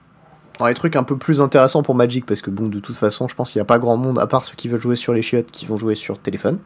dans 0.58 0.67
les 0.67 0.75
trucs 0.75 0.97
un 0.97 1.03
peu 1.03 1.17
plus 1.17 1.41
intéressants 1.43 1.82
pour 1.82 1.94
Magic, 1.94 2.25
parce 2.26 2.41
que 2.41 2.50
bon, 2.50 2.69
de 2.69 2.81
toute 2.81 2.97
façon, 2.97 3.29
je 3.29 3.35
pense 3.35 3.50
qu'il 3.50 3.58
n'y 3.61 3.62
a 3.62 3.67
pas 3.67 3.79
grand 3.79 3.97
monde, 3.97 4.19
à 4.19 4.26
part 4.26 4.44
ceux 4.44 4.55
qui 4.56 4.69
veulent 4.69 4.81
jouer 4.81 4.97
sur 4.97 5.12
les 5.12 5.23
chiottes, 5.23 5.50
qui 5.50 5.67
vont 5.67 5.76
jouer 5.76 5.94
sur 5.94 6.19
téléphone. 6.19 6.58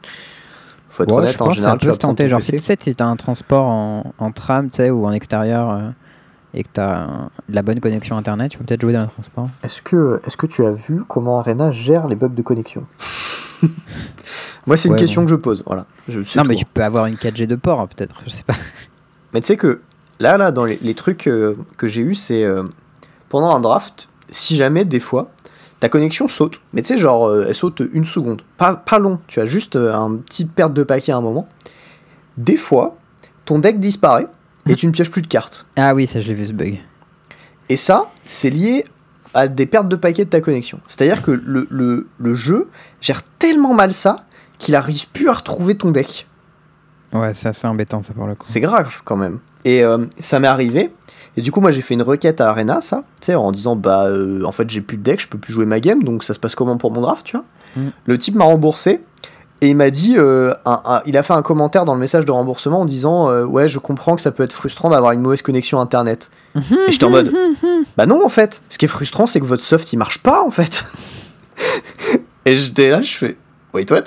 Faut 0.89 1.03
être 1.05 1.11
Ouais, 1.13 1.19
honnête, 1.19 1.33
je 1.33 1.43
en 1.43 1.47
pense 1.47 1.55
général, 1.57 1.77
que 1.79 1.81
tu 1.81 1.87
ça 1.87 1.91
peut 1.91 1.95
se 1.95 1.99
tenter. 2.01 2.29
Genre, 2.29 2.43
si 2.43 2.53
tu 2.53 2.59
sais, 2.59 2.77
si 2.79 2.95
t'as 2.95 3.07
un 3.07 3.17
transport 3.17 3.65
en, 3.67 4.13
en 4.19 4.31
tram, 4.33 4.71
tu 4.71 4.77
sais, 4.77 4.91
ou 4.91 5.07
en 5.07 5.13
extérieur, 5.13 5.71
euh, 5.71 5.91
et 6.53 6.65
que 6.65 6.69
t'as 6.73 7.03
un- 7.05 7.31
de 7.49 7.55
la 7.55 7.63
bonne 7.63 7.79
connexion 7.81 8.17
internet, 8.17 8.51
tu 8.51 8.59
peux 8.59 8.65
peut-être 8.65 8.81
jouer 8.81 8.93
dans 8.93 9.03
le 9.03 9.07
transport. 9.09 9.49
Est-ce 9.63 9.83
que, 9.83 10.21
est 10.27 10.37
que 10.37 10.47
tu 10.47 10.65
as 10.67 10.73
vu 10.73 11.03
comment 11.09 11.39
Arena 11.39 11.71
gère 11.71 12.09
les 12.09 12.17
bugs 12.17 12.29
de 12.29 12.43
connexion? 12.43 12.87
Moi, 14.67 14.77
c'est 14.77 14.89
une 14.89 14.95
Ouais, 14.95 15.01
question 15.01 15.23
bon. 15.23 15.27
que 15.27 15.31
je 15.31 15.37
pose. 15.37 15.63
Voilà. 15.67 15.87
Je, 16.09 16.21
Non, 16.37 16.45
mais 16.47 16.55
tu 16.57 16.65
peux 16.65 16.83
avoir 16.83 17.07
une 17.07 17.15
4G 17.17 17.47
de 17.47 17.57
port, 17.57 17.87
peut-être, 17.89 18.23
je 18.25 18.31
sais 18.31 18.43
pas. 18.45 18.55
Mais 19.33 19.41
tu 19.41 19.47
sais 19.49 19.57
que 19.57 19.81
là, 20.19 20.37
là, 20.37 20.51
dans 20.53 20.65
les, 20.65 20.79
les 20.83 20.95
trucs 20.95 21.27
euh, 21.29 21.57
que 21.77 21.87
j'ai 21.87 22.03
eu, 22.03 22.15
c'est 22.15 22.45
euh, 22.45 22.65
pendant 23.31 23.55
un 23.55 23.61
draft, 23.61 24.11
si 24.29 24.57
jamais 24.57 24.85
des 24.85 25.01
fois 25.01 25.31
ta 25.81 25.89
connexion 25.89 26.29
saute, 26.29 26.61
mais 26.75 26.83
tu 26.83 26.89
sais, 26.89 26.99
genre 26.99 27.27
euh, 27.27 27.47
elle 27.49 27.55
saute 27.55 27.83
une 27.95 28.05
seconde, 28.05 28.43
pas, 28.59 28.75
pas 28.75 28.99
long, 28.99 29.19
tu 29.27 29.41
as 29.41 29.47
juste 29.47 29.77
euh, 29.77 29.95
un 29.95 30.17
petit 30.17 30.45
perte 30.45 30.75
de 30.75 30.83
paquet 30.83 31.13
à 31.13 31.17
un 31.17 31.23
moment. 31.23 31.49
Des 32.37 32.59
fois, 32.59 32.99
ton 33.47 33.59
deck 33.59 33.81
disparaît 33.81 34.27
et 34.69 34.75
tu 34.75 34.87
ne 34.87 34.93
pièges 34.93 35.11
plus 35.11 35.23
de 35.23 35.27
cartes. 35.27 35.65
Ah 35.77 35.95
oui, 35.95 36.07
ça, 36.07 36.21
je 36.21 36.29
l'ai 36.29 36.35
vu 36.35 36.45
ce 36.45 36.53
bug. 36.53 36.81
Et 37.71 37.77
ça, 37.77 38.11
c'est 38.27 38.51
lié 38.51 38.85
à 39.33 39.49
des 39.49 39.65
pertes 39.65 39.89
de 39.89 39.97
paquets 39.97 40.27
de 40.27 40.31
ta 40.31 40.43
connexion. 40.43 40.81
C'est-à-dire 40.87 41.23
que 41.23 41.31
le, 41.31 41.67
le, 41.71 42.09
le 42.19 42.35
jeu 42.35 42.69
gère 43.01 43.23
tellement 43.39 43.73
mal 43.73 43.95
ça 43.95 44.27
qu'il 44.59 44.75
arrive 44.75 45.09
plus 45.09 45.29
à 45.29 45.33
retrouver 45.33 45.77
ton 45.77 45.93
deck. 45.93 46.27
Ouais, 47.13 47.33
c'est 47.33 47.49
assez 47.49 47.67
embêtant, 47.67 48.03
ça, 48.03 48.13
pour 48.13 48.27
le 48.27 48.35
coup. 48.35 48.47
C'est 48.47 48.61
grave 48.61 49.01
quand 49.05 49.17
même. 49.17 49.41
Et 49.65 49.83
euh, 49.83 50.05
ça 50.19 50.41
m'est 50.41 50.49
arrivé. 50.49 50.93
Et 51.37 51.43
du 51.43 51.53
coup, 51.53 51.61
moi 51.61 51.71
j'ai 51.71 51.81
fait 51.83 51.95
une 51.95 52.03
requête 52.03 52.41
à 52.41 52.51
Arena, 52.51 52.81
ça, 52.81 53.05
tu 53.21 53.27
sais, 53.27 53.35
en 53.35 53.53
disant 53.53 53.77
bah 53.77 54.07
euh, 54.07 54.43
en 54.45 54.53
fait 54.53 54.69
j'ai 54.69 54.81
plus 54.81 54.97
de 54.97 55.03
deck, 55.03 55.21
je 55.21 55.29
peux 55.29 55.39
plus 55.39 55.53
jouer 55.53 55.65
ma 55.67 55.79
game, 55.81 56.03
donc 56.03 56.25
ça 56.25 56.35
se 56.35 56.39
passe 56.41 56.55
comment 56.55 56.77
pour 56.77 56.91
mon 56.91 57.01
draft, 57.01 57.25
tu 57.25 57.37
vois. 57.37 57.45
Mm. 57.77 57.89
Le 58.07 58.19
type 58.19 58.35
m'a 58.35 58.45
remboursé 58.45 59.01
et 59.63 59.69
il 59.69 59.77
m'a 59.77 59.91
dit, 59.91 60.15
euh, 60.17 60.53
un- 60.65 60.81
un- 60.87 61.03
il 61.07 61.17
a 61.17 61.23
fait 61.23 61.35
un 61.35 61.43
commentaire 61.43 61.85
dans 61.85 61.95
le 61.95 62.01
message 62.01 62.25
de 62.25 62.33
remboursement 62.33 62.81
en 62.81 62.85
disant 62.85 63.31
euh, 63.31 63.45
ouais 63.45 63.69
je 63.69 63.79
comprends 63.79 64.17
que 64.17 64.23
ça 64.23 64.33
peut 64.33 64.43
être 64.43 64.53
frustrant 64.53 64.89
d'avoir 64.91 65.13
une 65.13 65.21
mauvaise 65.21 65.43
connexion 65.43 65.81
internet. 65.81 66.31
et 66.57 66.61
j'étais 66.89 67.05
en 67.05 67.11
mode 67.11 67.33
bah 67.97 68.07
non 68.07 68.25
en 68.25 68.29
fait, 68.29 68.61
ce 68.69 68.79
qui 68.79 68.87
est 68.87 68.89
frustrant 68.89 69.27
c'est 69.27 69.39
que 69.41 69.45
votre 69.47 69.63
soft 69.63 69.93
il 69.93 69.99
marche 69.99 70.19
pas 70.23 70.43
en 70.43 70.51
fait. 70.51 70.85
et 72.45 72.57
j'étais 72.57 72.89
là, 72.91 73.03
je 73.03 73.13
fais 73.17 73.37
wait 73.73 73.91
what? 73.93 74.05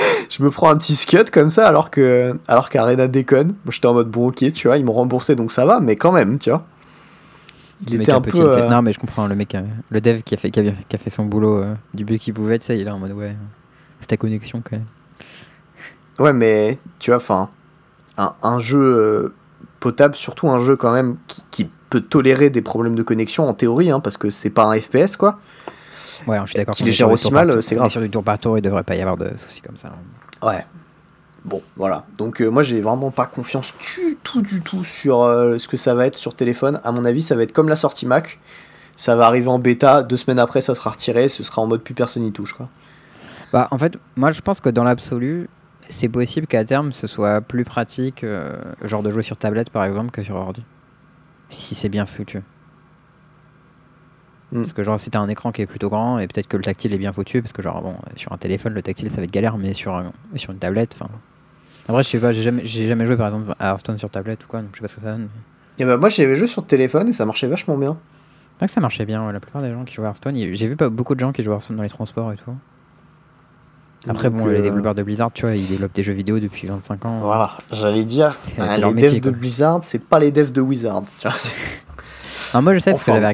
je 0.30 0.42
me 0.42 0.50
prends 0.50 0.70
un 0.70 0.76
petit 0.76 0.96
scud 0.96 1.30
comme 1.30 1.50
ça 1.50 1.66
alors 1.66 1.90
que 1.90 2.38
alors 2.48 2.70
qu'Arena 2.70 3.08
déconne. 3.08 3.48
Moi 3.64 3.72
j'étais 3.72 3.86
en 3.86 3.94
mode 3.94 4.10
bon 4.10 4.28
ok 4.28 4.52
tu 4.52 4.68
vois 4.68 4.78
ils 4.78 4.84
m'ont 4.84 4.92
remboursé 4.92 5.34
donc 5.36 5.52
ça 5.52 5.64
va 5.66 5.80
mais 5.80 5.96
quand 5.96 6.12
même 6.12 6.38
tu 6.38 6.50
vois. 6.50 6.64
Il 7.88 7.96
Le 7.96 8.02
était 8.02 8.12
un 8.12 8.20
peu 8.20 8.30
tilté. 8.30 8.60
euh, 8.60 8.68
Non, 8.68 8.82
mais 8.82 8.92
je 8.92 8.98
comprends, 8.98 9.26
le 9.26 9.34
mec, 9.34 9.54
euh, 9.54 9.62
le 9.88 10.02
dev 10.02 10.20
qui 10.22 10.34
a 10.34 10.36
fait, 10.36 10.50
qui 10.50 10.60
a, 10.60 10.62
qui 10.64 10.96
a 10.96 10.98
fait 10.98 11.08
son 11.08 11.24
boulot 11.24 11.62
euh, 11.62 11.74
du 11.94 12.04
mieux 12.04 12.18
qu'il 12.18 12.34
pouvait, 12.34 12.58
tu 12.58 12.66
sais, 12.66 12.78
il 12.78 12.86
est 12.86 12.90
en 12.90 12.98
mode 12.98 13.12
ouais, 13.12 13.34
c'est 14.00 14.06
ta 14.08 14.18
connexion 14.18 14.62
quand 14.62 14.76
même. 14.76 14.84
ouais 16.18 16.32
mais 16.32 16.78
tu 16.98 17.10
vois 17.10 17.16
enfin 17.16 17.48
un, 18.18 18.34
un 18.42 18.60
jeu 18.60 18.78
euh, 18.78 19.32
potable 19.80 20.14
surtout 20.14 20.48
un 20.50 20.58
jeu 20.58 20.76
quand 20.76 20.92
même 20.92 21.16
qui, 21.26 21.42
qui 21.50 21.70
peut 21.88 22.00
tolérer 22.02 22.50
des 22.50 22.62
problèmes 22.62 22.94
de 22.94 23.02
connexion 23.02 23.48
en 23.48 23.54
théorie 23.54 23.90
hein, 23.90 24.00
parce 24.00 24.16
que 24.18 24.30
c'est 24.30 24.50
pas 24.50 24.64
un 24.64 24.78
FPS 24.78 25.16
quoi. 25.16 25.38
Ouais, 26.26 26.38
je 26.42 26.46
suis 26.46 26.56
d'accord. 26.56 26.74
Qu'on 26.76 26.84
les 26.84 26.92
gère 26.92 27.10
aussi 27.10 27.30
mal, 27.32 27.50
tour. 27.50 27.62
c'est 27.62 27.74
grave. 27.74 27.90
Sur 27.90 28.00
du 28.00 28.10
tour 28.10 28.22
par 28.22 28.38
tour, 28.38 28.58
il 28.58 28.62
devrait 28.62 28.82
pas 28.82 28.94
y 28.94 29.00
avoir 29.00 29.16
de 29.16 29.36
soucis 29.36 29.60
comme 29.60 29.76
ça. 29.76 29.90
Ouais. 30.42 30.64
Bon, 31.44 31.62
voilà. 31.76 32.04
Donc 32.18 32.42
euh, 32.42 32.48
moi 32.48 32.62
j'ai 32.62 32.80
vraiment 32.80 33.10
pas 33.10 33.26
confiance 33.26 33.72
du 33.78 34.16
tout 34.22 34.42
du 34.42 34.60
tout 34.60 34.84
sur 34.84 35.22
euh, 35.22 35.58
ce 35.58 35.68
que 35.68 35.76
ça 35.76 35.94
va 35.94 36.06
être 36.06 36.16
sur 36.16 36.34
téléphone. 36.34 36.80
À 36.84 36.92
mon 36.92 37.04
avis, 37.04 37.22
ça 37.22 37.34
va 37.34 37.42
être 37.42 37.52
comme 37.52 37.68
la 37.68 37.76
sortie 37.76 38.06
Mac. 38.06 38.38
Ça 38.96 39.16
va 39.16 39.26
arriver 39.26 39.48
en 39.48 39.58
bêta, 39.58 40.02
deux 40.02 40.18
semaines 40.18 40.38
après 40.38 40.60
ça 40.60 40.74
sera 40.74 40.90
retiré, 40.90 41.30
ce 41.30 41.42
sera 41.42 41.62
en 41.62 41.66
mode 41.66 41.82
plus 41.82 41.94
personne 41.94 42.22
n'y 42.22 42.32
touche 42.32 42.52
quoi. 42.52 42.68
Bah, 43.52 43.68
en 43.70 43.78
fait, 43.78 43.96
moi 44.16 44.30
je 44.30 44.42
pense 44.42 44.60
que 44.60 44.68
dans 44.68 44.84
l'absolu, 44.84 45.48
c'est 45.88 46.10
possible 46.10 46.46
qu'à 46.46 46.64
terme 46.66 46.92
ce 46.92 47.06
soit 47.06 47.40
plus 47.40 47.64
pratique, 47.64 48.22
euh, 48.22 48.58
genre 48.84 49.02
de 49.02 49.10
jouer 49.10 49.22
sur 49.22 49.38
tablette 49.38 49.70
par 49.70 49.84
exemple, 49.84 50.10
que 50.10 50.22
sur 50.22 50.36
ordi. 50.36 50.62
Si 51.48 51.74
c'est 51.74 51.88
bien 51.88 52.04
foutu. 52.04 52.42
Mm. 54.52 54.62
Parce 54.62 54.72
que 54.72 54.82
genre 54.82 54.98
si 54.98 55.10
t'as 55.10 55.20
un 55.20 55.28
écran 55.28 55.52
qui 55.52 55.62
est 55.62 55.66
plutôt 55.66 55.88
grand 55.90 56.18
et 56.18 56.26
peut-être 56.26 56.48
que 56.48 56.56
le 56.56 56.62
tactile 56.62 56.92
est 56.92 56.98
bien 56.98 57.12
foutu, 57.12 57.40
parce 57.42 57.52
que 57.52 57.62
genre 57.62 57.80
bon, 57.82 57.94
sur 58.16 58.32
un 58.32 58.36
téléphone 58.36 58.72
le 58.74 58.82
tactile 58.82 59.10
ça 59.10 59.18
va 59.18 59.24
être 59.24 59.30
galère, 59.30 59.56
mais 59.58 59.72
sur, 59.72 59.94
un- 59.94 60.12
sur 60.36 60.50
une 60.52 60.58
tablette, 60.58 60.96
enfin. 61.00 61.10
Après, 61.88 62.02
je 62.02 62.08
sais 62.08 62.18
pas, 62.20 62.32
j'ai 62.32 62.42
jamais, 62.42 62.66
jamais 62.66 63.06
joué 63.06 63.16
par 63.16 63.28
exemple 63.28 63.54
à 63.58 63.68
Hearthstone 63.70 63.98
sur 63.98 64.10
tablette 64.10 64.44
ou 64.44 64.46
quoi, 64.48 64.60
donc 64.60 64.70
je 64.72 64.76
sais 64.78 64.82
pas 64.82 64.88
ce 64.88 64.94
que 64.96 65.00
ça 65.02 65.12
donne. 65.12 65.28
Et 65.78 65.84
bah 65.84 65.96
moi 65.96 66.08
j'avais 66.08 66.34
joué 66.36 66.46
sur 66.46 66.66
téléphone 66.66 67.08
et 67.08 67.12
ça 67.12 67.24
marchait 67.26 67.46
vachement 67.46 67.78
bien. 67.78 67.96
C'est 68.54 68.58
vrai 68.60 68.66
que 68.66 68.72
ça 68.74 68.80
marchait 68.80 69.06
bien, 69.06 69.24
ouais, 69.26 69.32
la 69.32 69.40
plupart 69.40 69.62
des 69.62 69.72
gens 69.72 69.84
qui 69.84 69.94
jouent 69.94 70.02
à 70.02 70.06
Hearthstone, 70.08 70.34
j'ai 70.36 70.66
vu 70.66 70.76
pas 70.76 70.88
beaucoup 70.90 71.14
de 71.14 71.20
gens 71.20 71.32
qui 71.32 71.42
jouent 71.42 71.52
à 71.52 71.54
Hearthstone 71.54 71.76
dans 71.76 71.82
les 71.82 71.88
transports 71.88 72.32
et 72.32 72.36
tout. 72.36 72.54
Après, 74.08 74.30
Donc, 74.30 74.38
bon, 74.40 74.46
les 74.46 74.58
euh, 74.60 74.62
développeurs 74.62 74.94
de 74.94 75.02
Blizzard, 75.02 75.30
tu 75.30 75.42
vois, 75.42 75.54
ils 75.54 75.66
développent 75.66 75.94
des 75.94 76.02
jeux 76.02 76.14
vidéo 76.14 76.38
depuis 76.40 76.66
25 76.66 77.04
ans. 77.04 77.18
Voilà, 77.20 77.52
j'allais 77.72 78.04
dire, 78.04 78.34
les 78.56 78.78
leur 78.78 78.90
devs 78.92 78.94
métier, 78.94 79.20
de. 79.20 79.30
Blizzard, 79.30 79.82
c'est 79.82 79.98
pas 79.98 80.18
les 80.18 80.30
devs 80.30 80.52
de 80.52 80.60
Wizard. 80.62 81.02
tu 81.20 81.28
vois, 81.28 81.36
moi 82.54 82.74
je 82.74 82.78
sais 82.80 82.90
parce 82.92 83.04
que 83.04 83.12
j'avais 83.12 83.28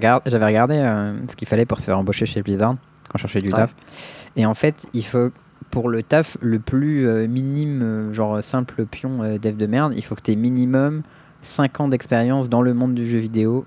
regardé, 0.47 0.75
euh, 0.77 1.15
ce 1.31 1.37
qu'il 1.37 1.49
fallait 1.49 1.67
pour 1.67 1.81
se 1.81 1.85
faire 1.85 1.99
embaucher 1.99 2.27
chez 2.27 2.43
Blizzard 2.43 2.75
quand 3.11 3.17
je 3.19 3.23
cherchais 3.23 3.41
du 3.41 3.51
Ouais. 3.51 3.57
taf. 3.57 3.75
Et 4.37 4.45
en 4.47 4.55
fait, 4.55 4.87
il 4.93 5.05
faut 5.05 5.31
pour 5.71 5.89
le 5.89 6.03
taf 6.03 6.37
le 6.41 6.59
plus 6.59 7.07
euh, 7.07 7.27
minime, 7.27 7.81
euh, 7.83 8.13
genre 8.13 8.43
simple 8.43 8.85
pion 8.87 9.23
euh, 9.23 9.39
dev 9.39 9.57
de 9.57 9.67
merde, 9.67 9.93
il 9.97 10.03
faut 10.05 10.15
que 10.15 10.23
tu 10.23 10.33
aies 10.33 10.37
minimum 10.37 11.03
5 11.43 11.81
ans 11.81 11.89
d'expérience 11.89 12.49
dans 12.49 12.63
le 12.63 12.75
monde 12.75 12.95
du 12.95 13.07
jeu 13.07 13.19
vidéo 13.19 13.65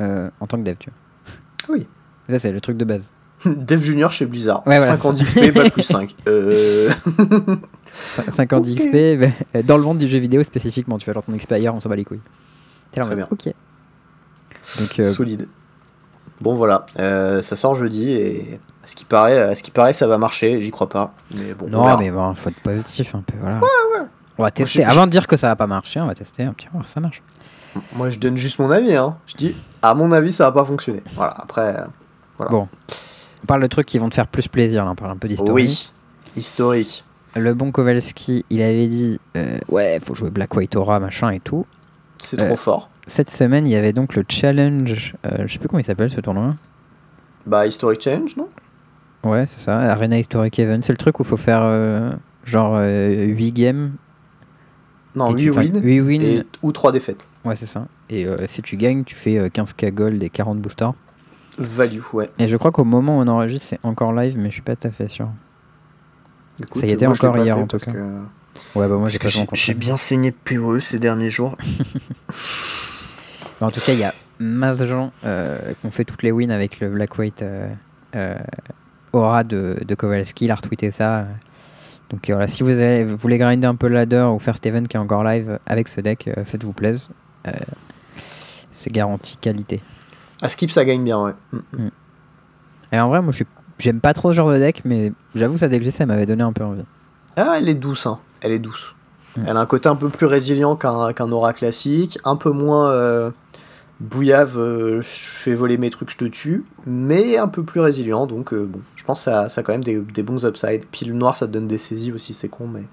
en 0.00 0.46
tant 0.48 0.58
que 0.58 0.64
dev, 0.64 0.74
tu 0.80 0.90
vois. 0.90 1.76
Oui. 1.76 1.86
Ça, 2.28 2.40
c'est 2.40 2.50
le 2.52 2.60
truc 2.60 2.76
de 2.76 2.84
base. 2.84 3.12
Dev 3.46 3.80
junior 3.82 4.10
chez 4.10 4.26
Blizzard. 4.26 4.66
Ouais, 4.66 4.78
voilà, 4.78 4.96
5 4.96 5.04
ans 5.04 5.12
d'XP, 5.12 5.52
pas 5.52 5.70
plus 5.70 5.82
5. 5.84 6.12
Euh... 6.28 6.90
5 7.92 8.52
ans 8.52 8.58
Ok. 8.58 8.64
d'XP 8.66 9.20
bah, 9.54 9.62
dans 9.62 9.76
le 9.76 9.82
monde 9.84 9.98
du 9.98 10.08
jeu 10.08 10.18
vidéo 10.18 10.42
spécifiquement, 10.42 10.98
tu 10.98 11.04
vois, 11.04 11.14
genre 11.14 11.22
ton 11.24 11.32
XP 11.36 11.52
ailleurs, 11.52 11.74
on 11.74 11.80
s'en 11.80 11.88
bat 11.88 11.96
les 11.96 12.04
couilles. 12.04 12.20
Là 12.96 13.04
Très 13.04 13.14
bien. 13.16 13.28
ok. 13.30 13.52
Donc, 14.80 14.98
euh, 15.00 15.12
Solide. 15.12 15.48
Bon 16.40 16.54
voilà, 16.54 16.86
Euh, 16.98 17.40
ça 17.42 17.54
sort 17.56 17.74
jeudi 17.76 18.10
et 18.10 18.60
à 18.82 18.86
ce 18.86 18.96
qui 18.96 19.04
paraît, 19.04 19.38
à 19.38 19.54
ce 19.54 19.62
qui 19.62 19.70
paraît, 19.70 19.92
ça 19.92 20.06
va 20.08 20.18
marcher. 20.18 20.60
J'y 20.60 20.70
crois 20.70 20.88
pas, 20.88 21.14
mais 21.34 21.54
bon. 21.54 21.66
on 21.68 21.70
non, 21.70 21.98
mais 21.98 22.10
bon, 22.10 22.34
faut 22.34 22.50
être 22.50 22.60
positif 22.60 23.14
un 23.14 23.20
peu, 23.22 23.34
voilà. 23.40 23.60
On 24.38 24.42
va 24.42 24.50
tester. 24.50 24.82
je- 24.82 24.88
Avant 24.88 25.06
de 25.06 25.10
dire 25.12 25.26
que 25.26 25.36
ça 25.36 25.48
va 25.48 25.56
pas 25.56 25.66
marcher, 25.68 26.00
on 26.00 26.06
va 26.06 26.14
tester 26.14 26.42
un 26.42 26.52
petit 26.52 26.66
voir 26.72 26.86
ça 26.88 26.98
marche. 27.00 27.22
Moi, 27.94 28.10
je 28.10 28.18
donne 28.18 28.36
juste 28.36 28.58
mon 28.58 28.70
avis. 28.70 28.94
Hein. 28.96 29.16
Je 29.26 29.34
dis, 29.34 29.54
à 29.82 29.94
mon 29.94 30.10
avis, 30.12 30.32
ça 30.32 30.44
va 30.44 30.52
pas 30.52 30.64
fonctionner. 30.64 31.02
Voilà. 31.14 31.32
Après, 31.38 31.76
euh, 32.40 32.44
Bon. 32.50 32.68
On 33.42 33.46
parle 33.46 33.62
de 33.62 33.66
trucs 33.68 33.86
qui 33.86 33.98
vont 33.98 34.08
te 34.08 34.14
faire 34.14 34.26
plus 34.26 34.48
plaisir, 34.48 34.84
là. 34.84 34.90
on 34.90 34.94
parle 34.94 35.12
un 35.12 35.16
peu 35.16 35.28
d'histoire. 35.28 35.52
oui, 35.54 35.92
historique. 36.36 37.04
Le 37.36 37.54
bon 37.54 37.70
Kowalski, 37.72 38.44
il 38.50 38.62
avait 38.62 38.88
dit 38.88 39.18
euh, 39.36 39.58
Ouais, 39.68 39.98
faut 40.02 40.14
jouer 40.14 40.30
Black 40.30 40.54
White 40.54 40.76
Aura, 40.76 40.98
machin 41.00 41.30
et 41.30 41.40
tout. 41.40 41.64
C'est 42.18 42.36
trop 42.36 42.56
fort. 42.56 42.90
Cette 43.06 43.30
semaine, 43.30 43.66
il 43.66 43.72
y 43.72 43.76
avait 43.76 43.92
donc 43.92 44.14
le 44.14 44.24
challenge. 44.28 45.14
euh, 45.26 45.44
je 45.46 45.52
sais 45.52 45.58
plus 45.58 45.68
comment 45.68 45.80
il 45.80 45.84
s'appelle 45.84 46.10
ce 46.10 46.20
tournoi. 46.20 46.50
Bah, 47.46 47.66
historic 47.66 48.00
change, 48.02 48.36
non? 48.36 48.48
Ouais, 49.24 49.46
c'est 49.46 49.60
ça, 49.60 49.78
Arena 49.78 50.18
Historic 50.18 50.58
Event. 50.58 50.80
C'est 50.82 50.92
le 50.92 50.96
truc 50.98 51.18
où 51.20 51.22
il 51.22 51.28
faut 51.28 51.36
faire 51.36 51.60
euh, 51.62 52.10
genre 52.44 52.78
8 52.80 53.52
games. 53.52 53.92
Non, 55.14 55.30
et 55.30 55.34
8 55.34 55.42
tu- 55.42 55.50
enfin, 55.50 55.60
wins 55.62 55.80
huit 55.82 56.00
wins. 56.00 56.22
et, 56.22 56.42
ou 56.62 56.72
3 56.72 56.90
défaites. 56.92 57.26
Ouais, 57.44 57.54
c'est 57.56 57.66
ça. 57.66 57.86
Et 58.08 58.24
euh, 58.26 58.46
si 58.46 58.62
tu 58.62 58.76
gagnes, 58.76 59.04
tu 59.04 59.14
fais 59.14 59.38
euh, 59.38 59.48
15k 59.48 59.90
gold 59.92 60.22
et 60.22 60.30
40 60.30 60.58
boosters. 60.60 60.94
Value, 61.58 62.00
ouais. 62.14 62.30
Et 62.38 62.48
je 62.48 62.56
crois 62.56 62.70
qu'au 62.72 62.84
moment 62.84 63.18
où 63.18 63.22
on 63.22 63.28
enregistre, 63.28 63.66
c'est 63.68 63.78
encore 63.82 64.12
live, 64.12 64.38
mais 64.38 64.46
je 64.48 64.52
suis 64.54 64.62
pas 64.62 64.74
tout 64.74 64.88
à 64.88 64.90
fait 64.90 65.08
sûr. 65.08 65.28
Écoute, 66.62 66.80
Ça 66.80 66.86
y 66.86 66.90
était 66.92 67.06
moi, 67.06 67.14
encore 67.14 67.36
hier, 67.36 67.58
en 67.58 67.66
tout 67.66 67.76
cas. 67.78 67.92
que- 67.92 67.98
Ouais, 68.74 68.86
bah 68.86 68.96
moi 68.96 69.08
j'ai 69.08 69.72
bien 69.74 69.96
saigné 69.96 70.30
PoE 70.30 70.78
ces 70.80 70.98
derniers 70.98 71.30
jours. 71.30 71.56
En 73.62 73.70
tout 73.70 73.80
cas, 73.80 73.92
il 73.92 73.98
y 73.98 74.04
a 74.04 74.12
masse 74.38 74.78
de 74.78 74.86
gens 74.86 75.12
euh, 75.24 75.58
qui 75.80 75.86
ont 75.86 75.90
fait 75.90 76.04
toutes 76.04 76.22
les 76.22 76.32
wins 76.32 76.50
avec 76.50 76.80
le 76.80 76.88
Black 76.90 77.16
White 77.18 77.42
euh, 77.42 77.68
euh, 78.16 78.34
Aura 79.12 79.44
de, 79.44 79.78
de 79.86 79.94
Kowalski. 79.94 80.46
Il 80.46 80.50
a 80.50 80.54
retweeté 80.56 80.90
ça. 80.90 81.18
euh. 81.20 81.24
Donc 82.10 82.28
euh, 82.28 82.34
voilà, 82.34 82.48
si 82.48 82.62
vous 82.62 82.70
avez- 82.70 83.04
vous 83.04 83.16
voulez 83.16 83.38
grinder 83.38 83.66
un 83.66 83.74
peu 83.74 83.88
le 83.88 83.94
ladder 83.94 84.28
ou 84.34 84.38
faire 84.38 84.54
cet 84.54 84.66
event 84.66 84.84
qui 84.84 84.96
est 84.96 85.00
encore 85.00 85.24
live 85.24 85.58
avec 85.66 85.88
ce 85.88 86.00
deck, 86.00 86.28
euh, 86.28 86.44
faites-vous 86.44 86.72
plaisir. 86.72 87.08
Euh, 87.46 87.52
c'est 88.72 88.92
garanti 88.92 89.36
qualité. 89.38 89.80
À 90.42 90.48
skip, 90.48 90.70
ça 90.70 90.84
gagne 90.84 91.04
bien, 91.04 91.22
ouais. 91.22 91.32
Mm. 91.52 91.88
Et 92.92 93.00
en 93.00 93.08
vrai, 93.08 93.22
moi 93.22 93.30
je 93.32 93.36
suis- 93.36 93.46
j'aime 93.78 94.00
pas 94.00 94.12
trop 94.12 94.32
ce 94.32 94.36
genre 94.36 94.50
de 94.50 94.58
deck, 94.58 94.82
mais 94.84 95.12
j'avoue, 95.34 95.56
ça 95.56 95.68
deck 95.68 95.90
ça 95.90 96.04
m'avait 96.04 96.26
donné 96.26 96.42
un 96.42 96.52
peu 96.52 96.64
envie. 96.64 96.84
Ah, 97.36 97.54
elle 97.58 97.68
est 97.68 97.74
douce, 97.74 98.06
hein. 98.06 98.18
Elle 98.42 98.52
est 98.52 98.58
douce. 98.58 98.94
Mm. 99.36 99.44
Elle 99.46 99.56
a 99.56 99.60
un 99.60 99.66
côté 99.66 99.88
un 99.88 99.96
peu 99.96 100.08
plus 100.08 100.26
résilient 100.26 100.76
qu'un 100.76 101.32
aura 101.32 101.52
classique, 101.52 102.18
un 102.24 102.36
peu 102.36 102.50
moins 102.50 102.90
euh, 102.90 103.30
bouillave, 104.00 104.58
euh, 104.58 105.02
je 105.02 105.08
fais 105.08 105.54
voler 105.54 105.78
mes 105.78 105.90
trucs, 105.90 106.10
je 106.10 106.16
te 106.16 106.24
tue, 106.24 106.64
mais 106.86 107.38
un 107.38 107.48
peu 107.48 107.62
plus 107.62 107.80
résilient, 107.80 108.26
donc 108.26 108.52
euh, 108.52 108.66
bon, 108.66 108.80
je 108.96 109.04
pense 109.04 109.20
que 109.20 109.24
ça, 109.24 109.48
ça 109.48 109.60
a 109.60 109.64
quand 109.64 109.72
même 109.72 109.84
des, 109.84 109.96
des 109.98 110.22
bons 110.22 110.44
upsides. 110.44 110.84
Puis 110.90 111.06
le 111.06 111.14
noir, 111.14 111.36
ça 111.36 111.46
te 111.46 111.52
donne 111.52 111.68
des 111.68 111.78
saisies 111.78 112.12
aussi, 112.12 112.34
c'est 112.34 112.48
con, 112.48 112.66
mais 112.66 112.84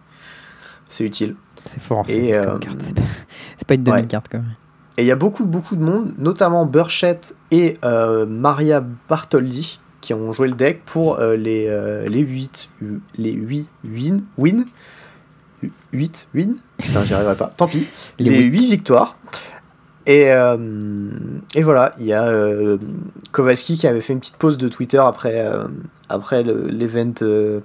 c'est 0.87 1.03
utile. 1.03 1.35
C'est 1.65 1.81
fort. 1.81 2.03
C'est 2.07 2.31
pas- 2.31 2.59
pas 3.67 3.73
une 3.73 3.83
demi 3.83 3.97
ouais. 3.97 4.07
carte 4.07 4.27
quand 4.31 4.39
même. 4.39 4.55
Et 4.97 5.03
il 5.03 5.05
y 5.07 5.11
a 5.11 5.15
beaucoup, 5.15 5.45
beaucoup 5.45 5.75
de 5.75 5.83
monde, 5.83 6.13
notamment 6.17 6.65
Burchett 6.65 7.35
et 7.51 7.77
euh, 7.85 8.25
Maria 8.25 8.83
Bartoldi, 9.07 9.79
qui 10.01 10.13
ont 10.13 10.33
joué 10.33 10.47
le 10.49 10.55
deck 10.55 10.83
pour 10.85 11.19
euh, 11.19 11.35
les, 11.35 11.67
euh, 11.69 12.07
les 12.09 12.19
8, 12.19 12.69
les 13.17 13.31
8 13.31 13.69
win, 13.85 14.21
win 14.37 14.65
8 15.93 16.27
win 16.33 16.55
Putain, 16.77 17.03
j'y 17.03 17.13
arriverai 17.13 17.35
pas. 17.35 17.51
Tant 17.55 17.67
pis. 17.67 17.87
Les 18.17 18.29
Les, 18.29 18.39
huit. 18.45 18.59
8 18.61 18.69
victoires. 18.71 19.17
Et, 20.05 20.31
euh, 20.31 20.57
et 21.55 21.61
voilà, 21.61 21.93
il 21.99 22.05
y 22.05 22.13
a 22.13 22.23
euh, 22.23 22.77
Kowalski 23.31 23.77
qui 23.77 23.85
avait 23.87 24.01
fait 24.01 24.13
une 24.13 24.19
petite 24.19 24.37
pause 24.37 24.57
de 24.57 24.67
Twitter 24.67 24.97
après, 24.97 25.45
euh, 25.45 25.65
après 26.07 26.41
le- 26.41 26.67
l'event 26.67 27.13
euh, 27.21 27.59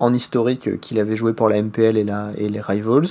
en 0.00 0.14
historique 0.14 0.80
qu'il 0.80 0.98
avait 0.98 1.16
joué 1.16 1.32
pour 1.34 1.48
la 1.48 1.60
MPL 1.60 1.96
et, 1.98 2.04
la, 2.04 2.30
et 2.38 2.48
les 2.48 2.60
Rivals. 2.60 3.08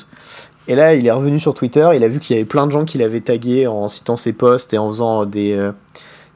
Et 0.68 0.74
là, 0.74 0.96
il 0.96 1.06
est 1.06 1.12
revenu 1.12 1.40
sur 1.40 1.54
Twitter, 1.54 1.88
il 1.96 2.04
a 2.04 2.08
vu 2.08 2.20
qu'il 2.20 2.36
y 2.36 2.40
avait 2.40 2.46
plein 2.48 2.66
de 2.66 2.72
gens 2.72 2.86
qui 2.86 2.98
l'avaient 2.98 3.22
tagué 3.22 3.68
en 3.68 3.88
citant 3.88 4.18
ses 4.18 4.34
posts 4.34 4.74
et 4.74 4.80
en 4.80 4.90
faisant 4.90 5.26
des, 5.26 5.70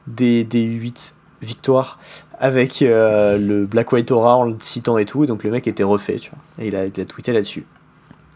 des, 0.06 0.44
des 0.44 0.62
8 0.62 1.14
victoires 1.42 1.98
avec 2.40 2.82
euh, 2.82 3.38
le 3.38 3.66
Black 3.66 3.92
White 3.92 4.10
Aura 4.10 4.36
en 4.36 4.44
le 4.44 4.56
citant 4.60 4.98
et 4.98 5.04
tout. 5.04 5.22
Et 5.24 5.26
donc 5.26 5.44
le 5.44 5.50
mec 5.50 5.66
était 5.68 5.82
refait, 5.84 6.16
tu 6.16 6.30
vois. 6.30 6.38
Et 6.58 6.68
il 6.68 6.74
a, 6.76 6.86
il 6.86 7.00
a 7.00 7.04
tweeté 7.04 7.32
là-dessus. 7.32 7.64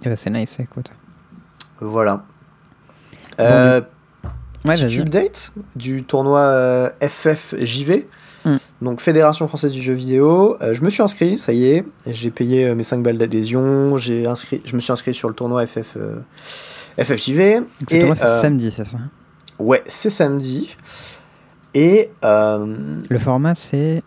Ben, 0.05 0.15
c'est 0.17 0.31
nice, 0.31 0.59
écoute. 0.61 0.93
Voilà. 1.81 2.25
Euh, 3.41 3.81
Ouais, 4.67 4.73
Petit 4.75 4.83
vas-y. 4.85 5.01
update 5.01 5.53
du 5.77 6.05
tournoi 6.05 6.41
euh, 6.41 6.91
FFJV, 7.07 8.07
Hmm. 8.47 8.57
donc 8.83 9.01
Fédération 9.01 9.47
Française 9.49 9.73
du 9.73 9.81
Jeu 9.81 9.93
Vidéo. 9.95 10.57
Euh, 10.63 10.73
je 10.75 10.83
me 10.83 10.91
suis 10.91 11.03
inscrit, 11.03 11.37
ça 11.39 11.53
y 11.55 11.65
est, 11.67 11.85
j'ai 12.07 12.31
payé 12.31 12.67
euh, 12.67 12.75
mes 12.75 12.83
5 12.83 13.03
balles 13.03 13.17
d'adhésion. 13.19 13.97
J'ai 13.99 14.27
inscrit, 14.27 14.61
je 14.67 14.75
me 14.77 14.81
suis 14.83 14.93
inscrit 14.93 15.15
sur 15.15 15.29
le 15.29 15.35
tournoi 15.35 15.67
FF, 15.67 15.97
euh, 15.97 16.17
FFJV. 16.99 17.61
Donc, 17.61 17.67
Et, 17.93 18.01
c'est 18.15 18.23
euh, 18.25 18.41
samedi, 18.41 18.71
c'est 18.71 18.85
ça? 18.87 18.99
Ouais, 19.59 19.83
c'est 19.87 20.11
samedi. 20.11 20.75
Et 21.75 22.11
euh, 22.25 22.99
Le 23.09 23.19
format, 23.19 23.55
c'est. 23.55 24.03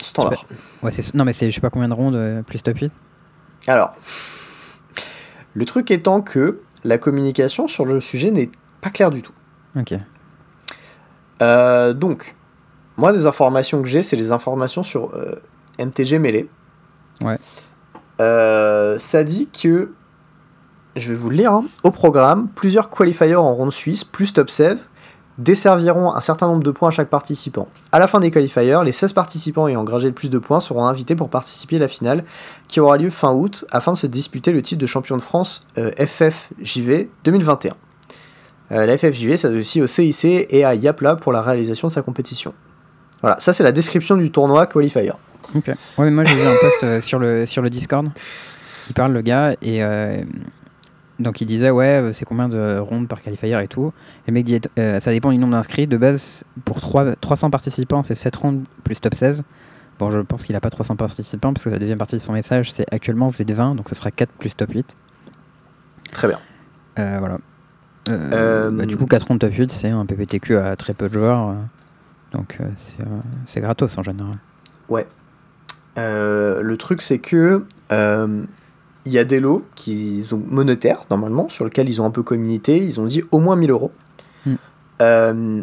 standard. 0.00 0.44
Ouais. 0.82 0.90
Non, 1.14 1.24
mais 1.24 1.32
c'est 1.32 1.50
je 1.50 1.54
sais 1.56 1.60
pas 1.60 1.70
combien 1.70 1.88
de 1.88 1.94
rondes 1.94 2.14
euh, 2.14 2.42
plus 2.42 2.62
top 2.62 2.78
8. 2.78 2.92
Alors, 3.66 3.94
le 5.54 5.64
truc 5.64 5.90
étant 5.90 6.20
que 6.20 6.60
la 6.84 6.98
communication 6.98 7.66
sur 7.68 7.84
le 7.84 8.00
sujet 8.00 8.30
n'est 8.30 8.50
pas 8.80 8.90
claire 8.90 9.10
du 9.10 9.22
tout. 9.22 9.32
Ok. 9.76 9.94
Euh, 11.42 11.92
donc, 11.92 12.34
moi, 12.96 13.12
des 13.12 13.26
informations 13.26 13.82
que 13.82 13.88
j'ai, 13.88 14.02
c'est 14.02 14.16
les 14.16 14.32
informations 14.32 14.82
sur 14.82 15.14
euh, 15.14 15.34
MTG 15.78 16.18
Melee. 16.18 16.48
Ouais. 17.20 17.38
Euh, 18.20 18.98
ça 18.98 19.24
dit 19.24 19.48
que, 19.48 19.92
je 20.96 21.08
vais 21.10 21.14
vous 21.14 21.30
le 21.30 21.36
lire, 21.36 21.52
hein, 21.52 21.64
au 21.84 21.90
programme, 21.90 22.48
plusieurs 22.54 22.90
qualifiers 22.90 23.36
en 23.36 23.54
ronde 23.54 23.72
suisse, 23.72 24.04
plus 24.04 24.32
top 24.32 24.50
16, 24.50 24.90
desserviront 25.38 26.12
un 26.14 26.20
certain 26.20 26.48
nombre 26.48 26.64
de 26.64 26.70
points 26.70 26.88
à 26.88 26.90
chaque 26.90 27.08
participant. 27.08 27.68
À 27.92 27.98
la 27.98 28.08
fin 28.08 28.20
des 28.20 28.30
qualifiers, 28.30 28.80
les 28.84 28.92
16 28.92 29.12
participants 29.12 29.68
ayant 29.68 29.84
gragé 29.84 30.08
le 30.08 30.14
plus 30.14 30.30
de 30.30 30.38
points 30.38 30.60
seront 30.60 30.84
invités 30.84 31.14
pour 31.14 31.30
participer 31.30 31.76
à 31.76 31.78
la 31.80 31.88
finale 31.88 32.24
qui 32.66 32.80
aura 32.80 32.98
lieu 32.98 33.10
fin 33.10 33.32
août 33.32 33.64
afin 33.70 33.92
de 33.92 33.96
se 33.96 34.06
disputer 34.06 34.52
le 34.52 34.62
titre 34.62 34.80
de 34.80 34.86
champion 34.86 35.16
de 35.16 35.22
France 35.22 35.62
euh, 35.78 35.90
FFJV 35.96 37.08
2021. 37.24 37.74
Euh, 38.70 38.84
la 38.84 38.98
FFJV 38.98 39.36
s'associe 39.36 39.82
au 39.82 39.86
CIC 39.86 40.46
et 40.50 40.64
à 40.64 40.74
Yapla 40.74 41.16
pour 41.16 41.32
la 41.32 41.40
réalisation 41.40 41.88
de 41.88 41.92
sa 41.92 42.02
compétition. 42.02 42.52
Voilà, 43.22 43.38
ça 43.40 43.52
c'est 43.52 43.64
la 43.64 43.72
description 43.72 44.16
du 44.16 44.30
tournoi 44.30 44.66
qualifier. 44.66 45.12
Ok. 45.54 45.70
Moi 45.96 46.24
j'ai 46.24 46.34
vu 46.34 46.46
un 46.46 46.54
post 46.60 46.84
euh, 46.84 47.00
sur, 47.00 47.18
le, 47.18 47.46
sur 47.46 47.62
le 47.62 47.70
Discord. 47.70 48.08
Il 48.90 48.94
parle 48.94 49.12
le 49.12 49.22
gars 49.22 49.54
et 49.62 49.82
donc 51.18 51.40
il 51.40 51.46
disait 51.46 51.70
ouais 51.70 52.00
euh, 52.00 52.12
c'est 52.12 52.24
combien 52.24 52.48
de 52.48 52.78
rondes 52.78 53.08
par 53.08 53.20
qualifier 53.20 53.58
et 53.62 53.68
tout. 53.68 53.92
Le 54.26 54.32
mec 54.32 54.44
dit 54.44 54.60
euh, 54.78 55.00
ça 55.00 55.10
dépend 55.10 55.30
du 55.30 55.38
nombre 55.38 55.52
d'inscrits. 55.52 55.86
De 55.86 55.96
base 55.96 56.44
pour 56.64 56.80
3, 56.80 57.16
300 57.16 57.50
participants 57.50 58.02
c'est 58.02 58.14
7 58.14 58.36
rondes 58.36 58.64
plus 58.84 59.00
top 59.00 59.14
16. 59.14 59.42
Bon 59.98 60.10
je 60.10 60.20
pense 60.20 60.44
qu'il 60.44 60.54
a 60.54 60.60
pas 60.60 60.70
300 60.70 60.96
participants 60.96 61.52
parce 61.52 61.64
que 61.64 61.70
la 61.70 61.78
deuxième 61.78 61.98
partie 61.98 62.16
de 62.16 62.20
son 62.20 62.32
message 62.32 62.72
c'est 62.72 62.86
actuellement 62.92 63.28
vous 63.28 63.42
êtes 63.42 63.50
20 63.50 63.74
donc 63.74 63.88
ce 63.88 63.94
sera 63.94 64.10
4 64.10 64.30
plus 64.32 64.54
top 64.54 64.70
8. 64.72 64.96
Très 66.12 66.28
bien. 66.28 66.38
Euh, 66.98 67.16
voilà. 67.18 67.38
Euh, 68.08 68.70
bah, 68.70 68.86
du 68.86 68.96
coup 68.96 69.06
4 69.06 69.26
rondes 69.26 69.40
top 69.40 69.52
8 69.52 69.72
c'est 69.72 69.90
un 69.90 70.06
PPTQ 70.06 70.56
à 70.56 70.76
très 70.76 70.94
peu 70.94 71.08
de 71.08 71.14
joueurs. 71.14 71.56
donc 72.32 72.58
c'est, 72.76 73.04
c'est 73.44 73.60
gratos 73.60 73.98
en 73.98 74.02
général. 74.02 74.38
Euh, 75.98 76.62
le 76.62 76.76
truc 76.76 77.02
c'est 77.02 77.18
que 77.18 77.64
il 79.08 79.12
y 79.14 79.18
a 79.18 79.24
des 79.24 79.40
lots 79.40 79.64
qui 79.74 80.24
sont 80.28 80.40
monétaires 80.48 81.04
normalement, 81.10 81.48
sur 81.48 81.64
lesquels 81.64 81.88
ils 81.88 82.00
ont 82.00 82.04
un 82.04 82.10
peu 82.10 82.22
communiqué, 82.22 82.76
ils 82.76 83.00
ont 83.00 83.06
dit 83.06 83.22
au 83.32 83.38
moins 83.38 83.56
1000 83.56 83.70
euros. 83.70 83.90
Hmm. 84.46 84.54
Euh, 85.02 85.62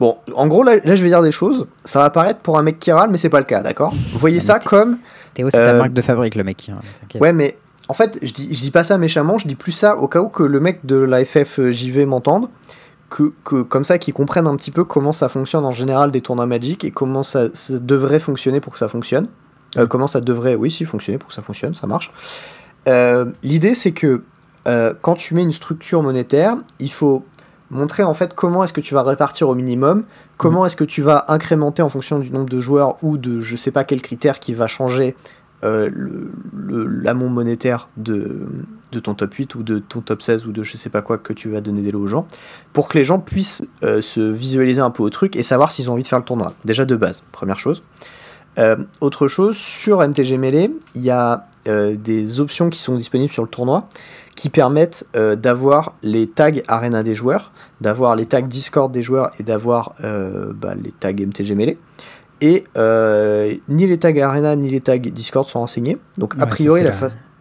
Bon, 0.00 0.18
en 0.34 0.48
gros, 0.48 0.64
là, 0.64 0.76
là, 0.84 0.96
je 0.96 1.02
vais 1.04 1.08
dire 1.08 1.22
des 1.22 1.30
choses. 1.30 1.68
Ça 1.84 2.00
va 2.00 2.10
paraître 2.10 2.40
pour 2.40 2.58
un 2.58 2.62
mec 2.64 2.80
qui 2.80 2.90
râle, 2.90 3.10
mais 3.10 3.16
c'est 3.16 3.28
pas 3.28 3.38
le 3.38 3.44
cas, 3.44 3.62
d'accord? 3.62 3.94
Vous 4.12 4.18
voyez 4.18 4.40
ça 4.40 4.58
comme 4.58 4.98
Théo 5.34 5.48
c'est 5.50 5.56
ta 5.58 5.70
Euh, 5.70 5.78
marque 5.78 5.92
de 5.92 6.02
fabrique 6.02 6.34
le 6.34 6.42
mec. 6.42 6.68
hein, 6.68 6.80
t'inquiète. 7.00 7.22
Ouais, 7.22 7.32
mais 7.32 7.56
en 7.88 7.94
fait, 7.94 8.18
je 8.20 8.32
dis, 8.32 8.52
je 8.52 8.60
dis 8.60 8.72
pas 8.72 8.82
ça 8.82 8.98
méchamment, 8.98 9.38
je 9.38 9.46
dis 9.46 9.54
plus 9.54 9.70
ça 9.70 9.96
au 9.96 10.08
cas 10.08 10.20
où 10.20 10.28
que 10.28 10.42
le 10.42 10.58
mec 10.58 10.84
de 10.84 10.96
la 10.96 11.24
FFJV 11.24 12.06
m'entende, 12.06 12.48
que, 13.08 13.32
que 13.44 13.62
comme 13.62 13.84
ça, 13.84 13.98
qu'il 13.98 14.14
comprenne 14.14 14.48
un 14.48 14.56
petit 14.56 14.72
peu 14.72 14.82
comment 14.82 15.12
ça 15.12 15.28
fonctionne 15.28 15.64
en 15.64 15.70
général 15.70 16.10
des 16.10 16.20
tournois 16.22 16.46
Magic 16.46 16.82
et 16.84 16.90
comment 16.90 17.22
ça, 17.22 17.46
ça 17.52 17.78
devrait 17.78 18.18
fonctionner 18.18 18.58
pour 18.58 18.72
que 18.72 18.80
ça 18.80 18.88
fonctionne. 18.88 19.28
Euh, 19.76 19.86
comment 19.86 20.06
ça 20.06 20.20
devrait, 20.20 20.54
oui, 20.54 20.70
si, 20.70 20.84
fonctionner 20.84 21.18
pour 21.18 21.28
que 21.28 21.34
ça 21.34 21.42
fonctionne, 21.42 21.74
ça 21.74 21.86
marche. 21.86 22.12
Euh, 22.88 23.26
L'idée, 23.42 23.74
c'est 23.74 23.92
que 23.92 24.22
euh, 24.68 24.94
quand 25.00 25.14
tu 25.14 25.34
mets 25.34 25.42
une 25.42 25.52
structure 25.52 26.02
monétaire, 26.02 26.56
il 26.80 26.90
faut 26.90 27.24
montrer 27.70 28.02
en 28.02 28.14
fait 28.14 28.34
comment 28.34 28.62
est-ce 28.64 28.72
que 28.72 28.80
tu 28.80 28.94
vas 28.94 29.02
répartir 29.02 29.48
au 29.48 29.54
minimum, 29.54 30.04
comment 30.36 30.64
est-ce 30.64 30.76
que 30.76 30.84
tu 30.84 31.02
vas 31.02 31.24
incrémenter 31.28 31.82
en 31.82 31.88
fonction 31.88 32.18
du 32.18 32.30
nombre 32.30 32.48
de 32.48 32.60
joueurs 32.60 32.96
ou 33.02 33.16
de 33.16 33.40
je 33.40 33.56
sais 33.56 33.70
pas 33.70 33.84
quel 33.84 34.00
critère 34.00 34.38
qui 34.38 34.54
va 34.54 34.66
changer 34.66 35.16
l'amont 35.62 37.30
monétaire 37.30 37.88
de, 37.96 38.42
de 38.92 39.00
ton 39.00 39.14
top 39.14 39.32
8 39.32 39.54
ou 39.54 39.62
de 39.62 39.78
ton 39.78 40.02
top 40.02 40.20
16 40.20 40.46
ou 40.46 40.52
de 40.52 40.62
je 40.62 40.76
sais 40.76 40.90
pas 40.90 41.00
quoi 41.00 41.16
que 41.16 41.32
tu 41.32 41.48
vas 41.48 41.62
donner 41.62 41.80
des 41.80 41.90
lots 41.90 42.02
aux 42.02 42.06
gens, 42.06 42.26
pour 42.74 42.86
que 42.86 42.98
les 42.98 43.04
gens 43.04 43.18
puissent 43.18 43.62
se 43.80 44.20
visualiser 44.20 44.82
un 44.82 44.90
peu 44.90 45.02
au 45.02 45.08
truc 45.08 45.36
et 45.36 45.42
savoir 45.42 45.72
s'ils 45.72 45.88
ont 45.88 45.94
envie 45.94 46.02
de 46.02 46.08
faire 46.08 46.18
le 46.18 46.24
tournoi. 46.26 46.52
Déjà 46.66 46.84
de 46.84 46.96
base, 46.96 47.22
première 47.32 47.58
chose. 47.58 47.82
Euh, 48.58 48.76
autre 49.00 49.28
chose, 49.28 49.56
sur 49.56 50.06
MTG 50.06 50.38
Melee, 50.38 50.70
il 50.94 51.02
y 51.02 51.10
a 51.10 51.46
des 51.66 52.40
options 52.40 52.68
qui 52.68 52.78
sont 52.78 52.94
disponibles 52.94 53.32
sur 53.32 53.42
le 53.42 53.48
tournoi 53.48 53.88
qui 54.36 54.50
permettent 54.50 55.06
d'avoir 55.14 55.94
les 56.02 56.26
tags 56.26 56.50
Arena 56.68 57.02
des 57.02 57.14
joueurs, 57.14 57.52
d'avoir 57.80 58.16
les 58.16 58.26
tags 58.26 58.42
Discord 58.42 58.92
des 58.92 59.00
joueurs 59.00 59.32
et 59.40 59.44
d'avoir 59.44 59.94
bah, 60.02 60.74
les 60.74 60.92
tags 60.92 61.14
MTG 61.14 61.54
Melee. 61.54 61.78
Et 62.40 62.64
euh, 62.76 63.54
ni 63.68 63.86
les 63.86 63.98
tags 63.98 64.14
Arena 64.16 64.56
ni 64.56 64.68
les 64.68 64.82
tags 64.82 64.98
Discord 64.98 65.46
sont 65.46 65.60
renseignés. 65.60 65.98
Donc, 66.18 66.34
a 66.38 66.46
priori, 66.46 66.82
la, 66.82 66.92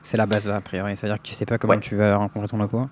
C'est 0.01 0.17
la 0.17 0.25
base, 0.25 0.47
a 0.47 0.61
priori. 0.61 0.95
C'est-à-dire 0.95 1.17
que 1.17 1.27
tu 1.27 1.33
sais 1.33 1.45
pas 1.45 1.57
comment 1.57 1.77
tu 1.77 1.95
vas 1.95 2.15
rencontrer 2.15 2.47
ton 2.47 2.57
loco. 2.57 2.87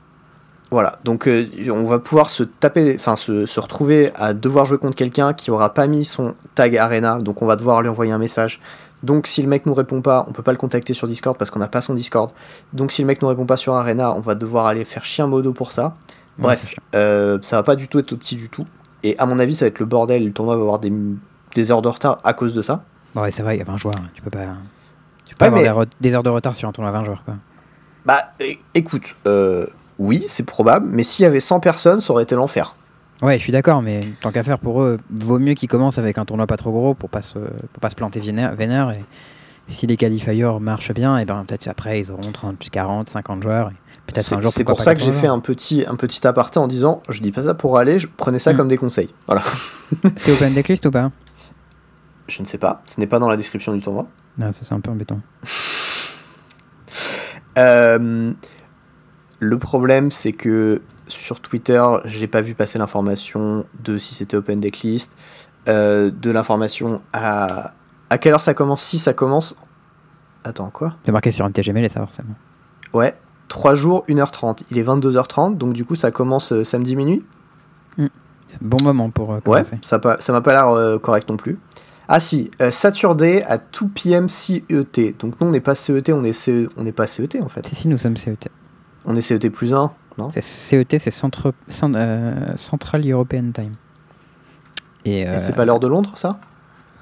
Voilà, 0.71 0.99
donc 1.03 1.27
euh, 1.27 1.47
on 1.69 1.83
va 1.83 1.99
pouvoir 1.99 2.29
se 2.29 2.43
taper, 2.43 2.95
enfin 2.95 3.17
se, 3.17 3.45
se, 3.45 3.59
retrouver 3.59 4.11
à 4.15 4.33
devoir 4.33 4.65
jouer 4.65 4.77
contre 4.77 4.95
quelqu'un 4.95 5.33
qui 5.33 5.51
aura 5.51 5.73
pas 5.73 5.85
mis 5.85 6.05
son 6.05 6.33
tag 6.55 6.77
Arena, 6.77 7.19
donc 7.19 7.41
on 7.41 7.45
va 7.45 7.57
devoir 7.57 7.81
lui 7.81 7.89
envoyer 7.89 8.13
un 8.13 8.17
message. 8.17 8.61
Donc 9.03 9.27
si 9.27 9.41
le 9.41 9.49
mec 9.49 9.65
nous 9.65 9.73
répond 9.73 10.01
pas, 10.01 10.25
on 10.29 10.31
peut 10.31 10.43
pas 10.43 10.53
le 10.53 10.57
contacter 10.57 10.93
sur 10.93 11.07
Discord 11.07 11.37
parce 11.37 11.51
qu'on 11.51 11.59
n'a 11.59 11.67
pas 11.67 11.81
son 11.81 11.93
Discord. 11.93 12.31
Donc 12.71 12.91
si 12.91 13.01
le 13.01 13.07
mec 13.07 13.21
nous 13.21 13.27
répond 13.27 13.45
pas 13.45 13.57
sur 13.57 13.73
Arena, 13.73 14.15
on 14.15 14.21
va 14.21 14.35
devoir 14.35 14.65
aller 14.65 14.85
faire 14.85 15.03
chien 15.03 15.27
modo 15.27 15.51
pour 15.51 15.71
ça. 15.71 15.95
Bref, 16.37 16.73
euh, 16.95 17.37
ça 17.41 17.57
va 17.57 17.63
pas 17.63 17.75
du 17.75 17.87
tout 17.87 17.99
être 17.99 18.15
petit 18.15 18.35
du 18.35 18.49
tout. 18.49 18.65
Et 19.03 19.17
à 19.17 19.25
mon 19.25 19.39
avis, 19.39 19.55
ça 19.55 19.65
va 19.65 19.67
être 19.67 19.79
le 19.79 19.85
bordel. 19.85 20.23
Le 20.23 20.31
tournoi 20.31 20.55
va 20.55 20.61
avoir 20.61 20.79
des 20.79 20.93
des 21.53 21.71
heures 21.71 21.81
de 21.81 21.89
retard 21.89 22.19
à 22.23 22.33
cause 22.33 22.53
de 22.53 22.61
ça. 22.61 22.83
Ouais, 23.15 23.31
c'est 23.31 23.43
vrai, 23.43 23.55
il 23.55 23.59
y 23.59 23.61
a 23.61 23.65
20 23.65 23.77
joueurs. 23.77 23.95
Tu 24.13 24.21
peux 24.21 24.29
pas, 24.29 24.39
tu 25.25 25.35
peux 25.35 25.45
avoir 25.45 25.85
des, 25.99 26.15
heures 26.15 26.23
de 26.23 26.29
retard 26.29 26.55
sur 26.55 26.69
un 26.69 26.71
tournoi 26.71 26.89
à 26.89 26.93
20 26.93 27.05
joueurs. 27.05 27.23
Quoi. 27.25 27.35
Bah 28.05 28.19
écoute, 28.73 29.15
euh, 29.27 29.65
oui, 30.01 30.25
c'est 30.27 30.45
probable, 30.45 30.87
mais 30.89 31.03
s'il 31.03 31.23
y 31.23 31.25
avait 31.27 31.39
100 31.39 31.59
personnes, 31.59 32.01
ça 32.01 32.11
aurait 32.11 32.23
été 32.23 32.33
l'enfer. 32.33 32.75
Ouais, 33.21 33.37
je 33.37 33.43
suis 33.43 33.51
d'accord, 33.51 33.83
mais 33.83 33.99
tant 34.19 34.31
qu'à 34.31 34.41
faire 34.41 34.57
pour 34.57 34.81
eux, 34.81 34.97
vaut 35.11 35.37
mieux 35.37 35.53
qu'ils 35.53 35.69
commencent 35.69 35.99
avec 35.99 36.17
un 36.17 36.25
tournoi 36.25 36.47
pas 36.47 36.57
trop 36.57 36.71
gros 36.71 36.95
pour 36.95 37.11
pas 37.11 37.21
se, 37.21 37.37
pour 37.37 37.79
pas 37.79 37.91
se 37.91 37.95
planter 37.95 38.19
vénère, 38.19 38.55
vénère. 38.55 38.89
Et 38.89 38.99
si 39.67 39.85
les 39.85 39.97
qualifiers 39.97 40.57
marchent 40.59 40.91
bien, 40.91 41.19
et 41.19 41.25
ben 41.25 41.45
peut-être 41.47 41.67
après 41.67 41.99
ils 41.99 42.11
auront 42.11 42.31
30, 42.31 42.57
40, 42.71 43.09
50 43.09 43.43
joueurs. 43.43 43.71
C'est 44.15 44.63
pour 44.63 44.81
ça 44.81 44.95
que 44.95 45.01
j'ai 45.01 45.13
fait 45.13 45.27
un 45.27 45.39
petit, 45.39 45.85
un 45.87 45.95
petit 45.95 46.25
aparté 46.25 46.57
en 46.57 46.67
disant 46.67 47.03
je 47.07 47.21
dis 47.21 47.31
pas 47.31 47.43
ça 47.43 47.53
pour 47.53 47.77
aller, 47.77 47.99
je 47.99 48.07
prenais 48.07 48.39
ça 48.39 48.53
mm. 48.53 48.57
comme 48.57 48.67
des 48.69 48.77
conseils. 48.77 49.13
Voilà. 49.27 49.43
c'est 50.15 50.31
open 50.31 50.55
decklist 50.55 50.83
ou 50.87 50.91
pas? 50.91 51.11
Je 52.27 52.41
ne 52.41 52.47
sais 52.47 52.57
pas, 52.57 52.81
ce 52.87 52.99
n'est 52.99 53.07
pas 53.07 53.19
dans 53.19 53.29
la 53.29 53.37
description 53.37 53.71
du 53.71 53.81
tournoi. 53.81 54.07
Ah, 54.41 54.51
ça 54.51 54.61
c'est 54.63 54.73
un 54.73 54.79
peu 54.79 54.89
embêtant. 54.89 55.19
Euh, 57.57 58.33
le 59.41 59.57
problème, 59.57 60.11
c'est 60.11 60.33
que 60.33 60.81
sur 61.07 61.39
Twitter, 61.39 61.83
j'ai 62.05 62.27
pas 62.27 62.41
vu 62.41 62.53
passer 62.53 62.77
l'information 62.77 63.65
de 63.83 63.97
si 63.97 64.13
c'était 64.13 64.37
open 64.37 64.59
decklist, 64.59 65.17
euh, 65.67 66.11
de 66.11 66.29
l'information 66.29 67.01
à 67.11 67.73
à 68.11 68.17
quelle 68.19 68.33
heure 68.33 68.41
ça 68.41 68.53
commence. 68.53 68.83
Si 68.83 68.99
ça 68.99 69.13
commence, 69.13 69.55
attends 70.43 70.69
quoi? 70.69 70.93
C'est 71.05 71.11
marqué 71.11 71.31
sur 71.31 71.43
un 71.43 71.51
TGML 71.51 71.85
et 71.85 71.89
ça 71.89 72.01
forcément. 72.01 72.35
Ouais, 72.93 73.15
3 73.47 73.73
jours, 73.73 74.03
1h30. 74.07 74.63
Il 74.69 74.77
est 74.77 74.83
22h30, 74.83 75.57
donc 75.57 75.73
du 75.73 75.85
coup 75.85 75.95
ça 75.95 76.11
commence 76.11 76.51
euh, 76.51 76.63
samedi 76.63 76.95
minuit. 76.95 77.23
Hmm. 77.97 78.07
Bon 78.61 78.77
moment 78.83 79.09
pour 79.09 79.33
euh, 79.33 79.39
Ouais, 79.47 79.63
ça 79.81 79.99
m'a 80.29 80.41
pas 80.41 80.53
l'air 80.53 80.69
euh, 80.69 80.99
correct 80.99 81.27
non 81.29 81.37
plus. 81.37 81.57
Ah 82.07 82.19
si, 82.19 82.51
Saturday 82.69 83.41
à 83.43 83.57
2 83.57 83.63
p.m. 83.95 84.29
CET. 84.29 85.15
Donc 85.17 85.39
nous 85.39 85.47
on 85.47 85.51
n'est 85.51 85.61
pas 85.61 85.73
CET, 85.73 86.11
on 86.11 86.23
est 86.25 86.33
CE... 86.33 86.67
on 86.75 86.83
n'est 86.83 86.91
pas 86.91 87.07
CET 87.07 87.41
en 87.41 87.47
fait. 87.47 87.65
Si, 87.67 87.75
si 87.75 87.87
nous 87.87 87.97
sommes 87.97 88.17
CET. 88.17 88.51
On 89.05 89.15
est 89.15 89.21
CET 89.21 89.49
plus 89.49 89.73
1, 89.73 89.91
non? 90.17 90.29
CET 90.31 90.99
c'est 90.99 91.11
Central 91.11 91.53
European 93.09 93.51
Time. 93.53 93.71
Et, 95.05 95.25
c'est 95.37 95.55
pas 95.55 95.65
l'heure 95.65 95.79
de 95.79 95.87
Londres 95.87 96.11
ça? 96.15 96.39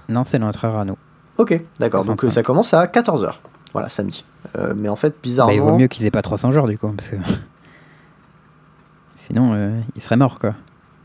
Non, 0.08 0.24
c'est 0.24 0.40
notre 0.40 0.66
heure 0.66 0.78
à 0.78 0.86
nous. 0.86 0.98
Ok, 1.38 1.60
d'accord. 1.80 2.04
Donc 2.04 2.26
ça 2.30 2.44
commence 2.44 2.74
à 2.74 2.86
14h. 2.86 3.34
Voilà, 3.74 3.90
samedi. 3.90 4.26
Euh, 4.58 4.74
mais 4.76 4.90
en 4.90 4.96
fait, 4.96 5.16
bizarrement. 5.22 5.52
Bah, 5.52 5.56
il 5.56 5.62
vaut 5.62 5.78
mieux 5.78 5.88
qu'ils 5.88 6.06
aient 6.06 6.12
pas 6.12 6.22
300 6.22 6.52
joueurs 6.52 6.68
du 6.68 6.78
coup, 6.78 6.90
parce 6.90 7.10
que. 7.10 7.16
Sinon, 9.16 9.52
euh, 9.54 9.80
ils 9.96 10.02
seraient 10.02 10.18
morts 10.18 10.40
quoi. 10.40 10.56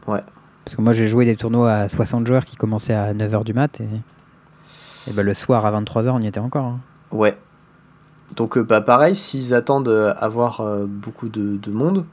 Ouais. 0.06 0.22
Parce 0.64 0.76
que 0.76 0.80
moi 0.80 0.94
j'ai 0.94 1.08
joué 1.08 1.26
des 1.26 1.36
tournois 1.36 1.72
à 1.72 1.88
60 1.88 2.26
joueurs 2.26 2.46
qui 2.46 2.56
commençaient 2.56 2.94
à 2.94 3.12
9h 3.12 3.44
du 3.44 3.52
mat 3.52 3.80
et, 3.80 5.10
et 5.10 5.12
bah, 5.12 5.22
le 5.22 5.34
soir 5.34 5.66
à 5.66 5.78
23h 5.78 6.10
on 6.10 6.20
y 6.20 6.26
était 6.26 6.40
encore. 6.40 6.64
Hein. 6.64 6.80
Ouais. 7.12 7.36
Donc 8.36 8.56
euh, 8.56 8.62
bah, 8.62 8.80
pareil, 8.80 9.14
s'ils 9.14 9.54
attendent 9.54 10.14
avoir 10.18 10.62
beaucoup 10.86 11.28
de, 11.28 11.70
monde, 11.70 12.04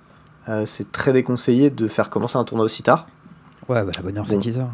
c'est 0.66 0.92
très 0.92 1.14
déconseillé 1.14 1.70
de 1.70 1.88
faire 1.88 2.10
commencer 2.10 2.38
un 2.38 2.44
tournoi 2.44 2.66
aussi 2.66 2.84
tard. 2.84 3.08
Ouais, 3.70 3.84
bah, 3.84 3.92
la 3.96 4.02
bonne 4.02 4.18
heure 4.18 4.28
c'est 4.28 4.38
10h. 4.38 4.66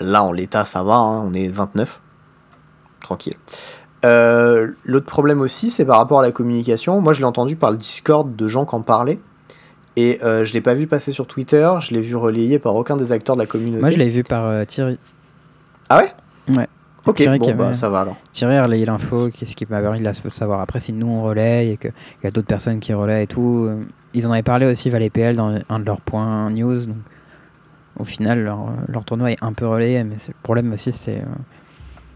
Là 0.00 0.24
en 0.24 0.32
l'état 0.32 0.64
ça 0.64 0.82
va, 0.82 0.94
hein, 0.94 1.22
on 1.24 1.34
est 1.34 1.48
29. 1.48 2.00
Tranquille. 3.00 3.34
Euh, 4.04 4.72
l'autre 4.84 5.06
problème 5.06 5.40
aussi, 5.40 5.70
c'est 5.70 5.84
par 5.84 5.98
rapport 5.98 6.20
à 6.20 6.22
la 6.22 6.32
communication. 6.32 7.00
Moi, 7.00 7.12
je 7.12 7.20
l'ai 7.20 7.24
entendu 7.24 7.56
par 7.56 7.70
le 7.70 7.76
Discord 7.76 8.34
de 8.34 8.48
gens 8.48 8.64
qui 8.64 8.74
en 8.74 8.82
parlaient. 8.82 9.18
Et 9.96 10.20
euh, 10.22 10.44
je 10.44 10.54
l'ai 10.54 10.60
pas 10.62 10.74
vu 10.74 10.86
passer 10.86 11.12
sur 11.12 11.26
Twitter, 11.26 11.70
je 11.80 11.92
l'ai 11.92 12.00
vu 12.00 12.16
relayé 12.16 12.58
par 12.58 12.74
aucun 12.74 12.96
des 12.96 13.12
acteurs 13.12 13.36
de 13.36 13.42
la 13.42 13.46
communauté. 13.46 13.80
Moi, 13.80 13.90
je 13.90 13.98
l'ai 13.98 14.08
vu 14.08 14.24
par 14.24 14.46
euh, 14.46 14.64
Thierry. 14.64 14.98
Ah 15.90 15.98
ouais? 15.98 16.14
Ouais. 16.56 16.66
Ok, 17.04 17.16
Thierry 17.16 17.38
bon, 17.38 17.54
bah, 17.54 17.74
ça 17.74 17.88
va 17.88 18.00
alors. 18.00 18.16
Thierry 18.32 18.56
a 18.56 18.62
relayé 18.62 18.84
l'info, 18.84 19.28
qu'est-ce 19.30 19.56
qu'il 19.56 19.66
m'a 19.68 19.80
il 19.96 20.06
a 20.06 20.12
savoir. 20.12 20.60
Après, 20.60 20.80
si 20.80 20.92
nous 20.92 21.08
on 21.08 21.22
relaye 21.22 21.72
et 21.72 21.76
qu'il 21.76 21.92
y 22.22 22.26
a 22.26 22.30
d'autres 22.30 22.46
personnes 22.46 22.78
qui 22.78 22.92
relaient 22.94 23.24
et 23.24 23.26
tout, 23.26 23.68
ils 24.14 24.26
en 24.26 24.30
avaient 24.32 24.42
parlé 24.42 24.66
aussi, 24.66 24.90
PL, 24.90 25.36
dans 25.36 25.58
un 25.68 25.78
de 25.80 25.84
leurs 25.84 26.00
points 26.00 26.50
news. 26.50 26.86
Donc, 26.86 26.96
au 27.98 28.04
final, 28.04 28.44
leur, 28.44 28.72
leur, 28.86 29.04
tournoi 29.04 29.32
est 29.32 29.42
un 29.42 29.52
peu 29.52 29.66
relayé, 29.66 30.04
mais 30.04 30.14
le 30.28 30.34
problème 30.42 30.72
aussi, 30.72 30.92
c'est 30.92 31.22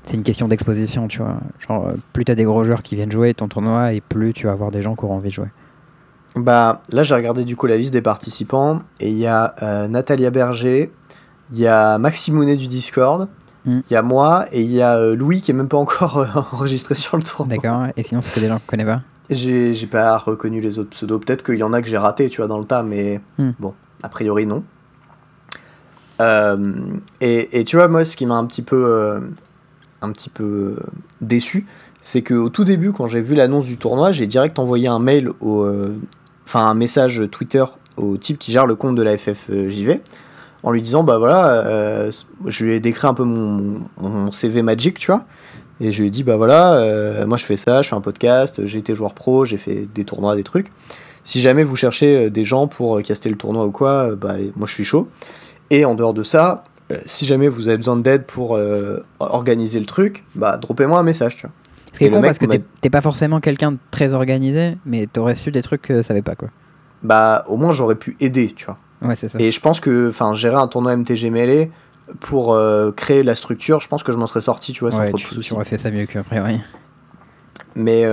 c'est 0.06 0.16
une 0.16 0.22
question 0.22 0.48
d'exposition, 0.48 1.08
tu 1.08 1.18
vois. 1.18 1.38
Genre, 1.66 1.88
euh, 1.88 1.94
plus 2.12 2.24
t'as 2.24 2.34
des 2.34 2.44
gros 2.44 2.64
joueurs 2.64 2.82
qui 2.82 2.94
viennent 2.94 3.10
jouer 3.10 3.34
ton 3.34 3.48
tournoi 3.48 3.92
et 3.92 4.00
plus 4.00 4.32
tu 4.32 4.46
vas 4.46 4.52
avoir 4.52 4.70
des 4.70 4.82
gens 4.82 4.94
qui 4.94 5.04
auront 5.04 5.16
envie 5.16 5.30
de 5.30 5.34
jouer. 5.34 5.48
Bah, 6.36 6.82
là, 6.92 7.02
j'ai 7.02 7.14
regardé 7.14 7.44
du 7.44 7.56
coup 7.56 7.66
la 7.66 7.76
liste 7.76 7.92
des 7.92 8.02
participants 8.02 8.82
et 9.00 9.10
il 9.10 9.18
y 9.18 9.26
a 9.26 9.54
euh, 9.62 9.88
Natalia 9.88 10.30
Berger, 10.30 10.92
il 11.52 11.58
y 11.58 11.66
a 11.66 11.98
Maximounet 11.98 12.56
du 12.56 12.68
Discord. 12.68 13.28
Il 13.66 13.82
y 13.90 13.96
a 13.96 14.02
moi 14.02 14.46
et 14.52 14.62
il 14.62 14.72
y 14.72 14.82
a 14.82 14.96
euh, 14.96 15.16
Louis 15.16 15.42
qui 15.42 15.50
est 15.50 15.54
même 15.54 15.68
pas 15.68 15.76
encore 15.76 16.26
enregistré 16.52 16.94
sur 16.94 17.16
le 17.16 17.22
tournoi. 17.22 17.56
D'accord, 17.56 17.86
et 17.96 18.02
sinon, 18.02 18.22
c'était 18.22 18.42
des 18.42 18.48
gens 18.48 18.56
que 18.56 18.62
je 18.62 18.70
connais 18.70 18.84
pas 18.84 19.02
J'ai 19.30 19.74
pas 19.86 20.16
reconnu 20.18 20.60
les 20.60 20.78
autres 20.78 20.90
pseudos. 20.90 21.20
Peut-être 21.20 21.44
qu'il 21.44 21.56
y 21.56 21.62
en 21.62 21.72
a 21.72 21.82
que 21.82 21.88
j'ai 21.88 21.98
raté, 21.98 22.28
tu 22.28 22.38
vois, 22.38 22.48
dans 22.48 22.58
le 22.58 22.64
tas, 22.64 22.82
mais 22.82 23.20
hmm. 23.38 23.50
bon, 23.58 23.74
a 24.02 24.08
priori, 24.08 24.46
non. 24.46 24.62
et, 26.20 27.60
et, 27.60 27.64
tu 27.64 27.76
vois, 27.76 27.88
moi, 27.88 28.04
ce 28.04 28.16
qui 28.16 28.24
m'a 28.24 28.36
un 28.36 28.46
petit 28.46 28.62
peu 28.62 29.20
un 30.02 30.12
petit 30.12 30.30
peu 30.30 30.76
déçu, 31.20 31.66
c'est 32.06 32.22
qu'au 32.22 32.48
tout 32.48 32.64
début, 32.64 32.92
quand 32.92 33.08
j'ai 33.08 33.20
vu 33.20 33.34
l'annonce 33.34 33.66
du 33.66 33.78
tournoi, 33.78 34.12
j'ai 34.12 34.28
direct 34.28 34.58
envoyé 34.58 34.86
un 34.86 35.00
mail 35.00 35.30
euh, 35.42 35.96
enfin 36.46 36.66
un 36.66 36.74
message 36.74 37.24
Twitter 37.32 37.64
au 37.96 38.16
type 38.16 38.38
qui 38.38 38.52
gère 38.52 38.66
le 38.66 38.76
compte 38.76 38.94
de 38.94 39.02
la 39.02 39.18
FFJV 39.18 40.00
en 40.66 40.72
lui 40.72 40.80
disant 40.82 41.04
bah 41.04 41.16
voilà, 41.16 41.64
euh, 41.64 42.10
je 42.44 42.64
lui 42.64 42.74
ai 42.74 42.80
décrit 42.80 43.06
un 43.06 43.14
peu 43.14 43.22
mon, 43.22 44.32
CV 44.32 44.62
Magic, 44.62 44.98
tu 44.98 45.06
vois. 45.06 45.24
Et 45.80 45.92
je 45.92 46.00
lui 46.00 46.08
ai 46.08 46.10
dit, 46.10 46.22
bah 46.22 46.36
voilà, 46.36 46.74
euh, 46.78 47.26
moi 47.26 47.36
je 47.36 47.44
fais 47.44 47.56
ça, 47.56 47.82
je 47.82 47.88
fais 47.88 47.94
un 47.94 48.00
podcast, 48.00 48.64
j'ai 48.64 48.78
été 48.78 48.94
joueur 48.94 49.14
pro, 49.14 49.44
j'ai 49.44 49.58
fait 49.58 49.86
des 49.94 50.04
tournois, 50.04 50.34
des 50.34 50.42
trucs. 50.42 50.72
Si 51.22 51.40
jamais 51.40 51.62
vous 51.64 51.76
cherchez 51.76 52.30
des 52.30 52.44
gens 52.44 52.66
pour 52.66 53.00
caster 53.02 53.28
le 53.28 53.36
tournoi 53.36 53.64
ou 53.64 53.70
quoi, 53.70 54.16
bah 54.16 54.34
moi 54.56 54.66
je 54.66 54.72
suis 54.74 54.84
chaud. 54.84 55.08
Et 55.70 55.84
en 55.84 55.94
dehors 55.94 56.14
de 56.14 56.24
ça, 56.24 56.64
euh, 56.92 56.96
si 57.06 57.26
jamais 57.26 57.48
vous 57.48 57.68
avez 57.68 57.76
besoin 57.76 57.96
d'aide 57.96 58.24
pour 58.24 58.56
euh, 58.56 58.98
organiser 59.20 59.78
le 59.78 59.86
truc, 59.86 60.24
bah 60.34 60.56
droppez-moi 60.56 60.98
un 60.98 61.02
message, 61.04 61.36
tu 61.36 61.42
vois. 61.42 61.52
Ce 61.92 61.98
qui 61.98 62.04
est 62.04 62.10
con 62.10 62.20
parce 62.20 62.38
que 62.38 62.46
t'es 62.80 62.90
pas 62.90 63.00
forcément 63.00 63.40
quelqu'un 63.40 63.72
de 63.72 63.78
très 63.90 64.14
organisé, 64.14 64.76
mais 64.84 65.06
t'aurais 65.06 65.34
su 65.34 65.52
des 65.52 65.62
trucs 65.62 65.82
que 65.82 65.98
je 65.98 66.02
savais 66.02 66.22
pas, 66.22 66.34
quoi. 66.34 66.48
Bah 67.02 67.44
au 67.48 67.56
moins 67.56 67.72
j'aurais 67.72 67.94
pu 67.94 68.16
aider, 68.20 68.52
tu 68.54 68.66
vois. 68.66 68.78
Ouais, 69.02 69.16
ça. 69.16 69.28
Et 69.38 69.50
je 69.50 69.60
pense 69.60 69.80
que, 69.80 70.08
enfin, 70.10 70.34
gérer 70.34 70.56
un 70.56 70.68
tournoi 70.68 70.96
MTG 70.96 71.30
Melee 71.30 71.70
pour 72.20 72.54
euh, 72.54 72.92
créer 72.92 73.22
la 73.22 73.34
structure, 73.34 73.80
je 73.80 73.88
pense 73.88 74.02
que 74.02 74.12
je 74.12 74.16
m'en 74.16 74.26
serais 74.26 74.40
sorti, 74.40 74.72
tu 74.72 74.80
vois, 74.80 74.92
sans 74.92 75.06
trop 75.08 75.16
de 75.16 75.22
soucis. 75.22 75.48
Tu 75.48 75.54
aurais 75.54 75.64
fait 75.64 75.78
ça 75.78 75.90
mieux 75.90 76.06
qu'après, 76.06 76.40
oui. 76.40 76.60
Mais, 77.74 78.04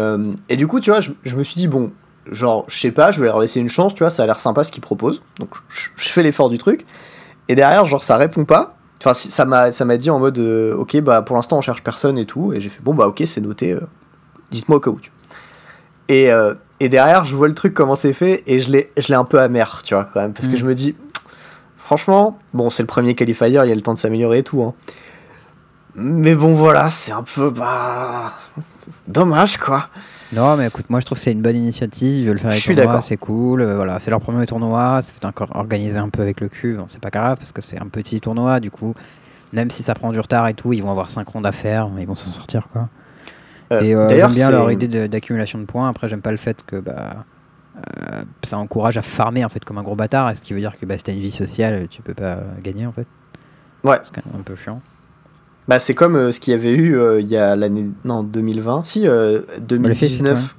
et 0.49 0.57
du 0.57 0.67
coup, 0.67 0.79
tu 0.79 0.89
vois, 0.89 0.99
je, 0.99 1.11
je 1.23 1.35
me 1.35 1.43
suis 1.43 1.55
dit, 1.55 1.67
bon, 1.67 1.91
genre, 2.31 2.65
je 2.67 2.79
sais 2.79 2.91
pas, 2.91 3.11
je 3.11 3.19
vais 3.19 3.27
leur 3.27 3.39
laisser 3.39 3.59
une 3.59 3.69
chance, 3.69 3.93
tu 3.93 4.03
vois, 4.03 4.09
ça 4.09 4.23
a 4.23 4.25
l'air 4.25 4.39
sympa 4.39 4.63
ce 4.63 4.71
qu'ils 4.71 4.81
proposent. 4.81 5.21
Donc 5.39 5.49
je 5.69 6.09
fais 6.09 6.23
l'effort 6.23 6.49
du 6.49 6.57
truc. 6.57 6.85
Et 7.49 7.55
derrière, 7.55 7.85
genre, 7.85 8.03
ça 8.03 8.17
répond 8.17 8.45
pas. 8.45 8.77
Enfin, 9.01 9.13
ça 9.13 9.45
m'a, 9.45 9.71
ça 9.71 9.83
m'a 9.83 9.97
dit 9.97 10.09
en 10.09 10.19
mode, 10.19 10.39
euh, 10.39 10.75
ok, 10.75 11.01
bah 11.01 11.21
pour 11.21 11.35
l'instant 11.35 11.57
on 11.57 11.61
cherche 11.61 11.83
personne 11.83 12.17
et 12.17 12.25
tout. 12.25 12.53
Et 12.53 12.61
j'ai 12.61 12.69
fait, 12.69 12.81
bon, 12.81 12.93
bah 12.93 13.07
ok, 13.07 13.23
c'est 13.25 13.41
noté. 13.41 13.73
Euh, 13.73 13.81
dites-moi 14.51 14.77
au 14.77 14.79
cas 14.79 14.91
où. 14.91 14.99
Tu 14.99 15.11
et, 16.09 16.31
euh, 16.31 16.53
et 16.83 16.89
derrière, 16.89 17.23
je 17.23 17.33
vois 17.33 17.47
le 17.47 17.53
truc 17.53 17.73
comment 17.73 17.95
c'est 17.95 18.11
fait 18.11 18.43
et 18.45 18.59
je 18.59 18.69
l'ai, 18.69 18.91
je 18.97 19.07
l'ai 19.07 19.15
un 19.15 19.23
peu 19.23 19.39
amer, 19.39 19.81
tu 19.85 19.93
vois, 19.93 20.03
quand 20.13 20.19
même. 20.21 20.33
Parce 20.33 20.49
que 20.49 20.53
mm. 20.53 20.57
je 20.57 20.65
me 20.65 20.75
dis, 20.75 20.95
franchement, 21.77 22.37
bon, 22.53 22.69
c'est 22.69 22.83
le 22.83 22.87
premier 22.87 23.15
qualifier, 23.15 23.47
il 23.47 23.53
y 23.53 23.57
a 23.57 23.65
le 23.73 23.81
temps 23.81 23.93
de 23.93 23.97
s'améliorer 23.97 24.39
et 24.39 24.43
tout. 24.43 24.61
Hein. 24.61 24.73
Mais 25.95 26.35
bon, 26.35 26.55
voilà, 26.55 26.89
c'est 26.89 27.13
un 27.13 27.23
peu. 27.23 27.51
Bah. 27.51 28.33
Dommage, 29.07 29.55
quoi. 29.57 29.87
Non, 30.33 30.57
mais 30.57 30.67
écoute, 30.67 30.89
moi 30.89 30.99
je 30.99 31.05
trouve 31.05 31.17
que 31.17 31.23
c'est 31.23 31.31
une 31.31 31.41
bonne 31.41 31.55
initiative. 31.55 32.35
Faire 32.37 32.51
Je 32.51 32.57
suis 32.57 32.75
tournois, 32.75 32.85
d'accord. 32.85 33.03
c'est 33.03 33.15
cool. 33.17 33.61
euh, 33.61 33.75
voilà, 33.77 34.01
c'est 34.01 34.09
leur 34.11 34.19
premier 34.19 34.45
tournoi. 34.45 35.01
Ça 35.01 35.13
fait 35.17 35.25
encore 35.25 35.55
organiser 35.55 35.99
un 35.99 36.09
peu 36.09 36.21
avec 36.21 36.41
le 36.41 36.49
cul. 36.49 36.73
Bon, 36.73 36.85
c'est 36.89 36.99
pas 36.99 37.11
grave 37.11 37.37
parce 37.37 37.53
que 37.53 37.61
c'est 37.61 37.79
un 37.79 37.87
petit 37.87 38.19
tournoi. 38.19 38.59
Du 38.59 38.71
coup, 38.71 38.93
même 39.53 39.71
si 39.71 39.83
ça 39.83 39.93
prend 39.93 40.11
du 40.11 40.19
retard 40.19 40.49
et 40.49 40.53
tout, 40.53 40.73
ils 40.73 40.81
vont 40.81 40.91
avoir 40.91 41.11
5 41.11 41.25
rondes 41.29 41.45
à 41.45 41.53
faire. 41.53 41.87
Ils 41.97 42.07
vont 42.07 42.15
s'en 42.15 42.31
sortir 42.31 42.67
quoi. 42.73 42.89
Euh, 43.71 43.81
et 43.81 43.95
euh, 43.95 44.07
D'ailleurs, 44.07 44.33
j'aime 44.33 44.49
bien 44.49 44.51
leur 44.51 44.71
idée 44.71 45.07
d'accumulation 45.07 45.59
de 45.59 45.65
points. 45.65 45.89
Après, 45.89 46.07
j'aime 46.07 46.21
pas 46.21 46.31
le 46.31 46.37
fait 46.37 46.63
que 46.65 46.77
bah, 46.77 47.25
euh, 47.77 48.23
ça 48.43 48.57
encourage 48.57 48.97
à 48.97 49.01
farmer 49.01 49.43
en 49.45 49.49
fait 49.49 49.63
comme 49.63 49.77
un 49.77 49.83
gros 49.83 49.95
bâtard. 49.95 50.35
Ce 50.35 50.41
qui 50.41 50.53
veut 50.53 50.59
dire 50.59 50.77
que 50.79 50.85
bah, 50.85 50.97
si 50.97 51.03
t'as 51.03 51.13
une 51.13 51.19
vie 51.19 51.31
sociale, 51.31 51.87
tu 51.89 52.01
peux 52.01 52.13
pas 52.13 52.39
gagner 52.61 52.85
en 52.85 52.91
fait. 52.91 53.07
Ouais. 53.83 53.99
C'est 54.03 54.13
quand 54.13 54.25
même 54.25 54.39
un 54.41 54.43
peu 54.43 54.55
chiant. 54.55 54.81
Bah, 55.67 55.79
c'est 55.79 55.93
comme 55.93 56.15
euh, 56.15 56.31
ce 56.31 56.39
qu'il 56.39 56.51
y 56.51 56.55
avait 56.55 56.73
eu 56.73 56.97
euh, 56.97 57.21
il 57.21 57.27
y 57.27 57.37
a 57.37 57.55
l'année. 57.55 57.87
Non, 58.03 58.23
2020. 58.23 58.83
Si, 58.83 59.07
euh, 59.07 59.41
Faceit, 59.47 59.61
2019. 59.61 60.55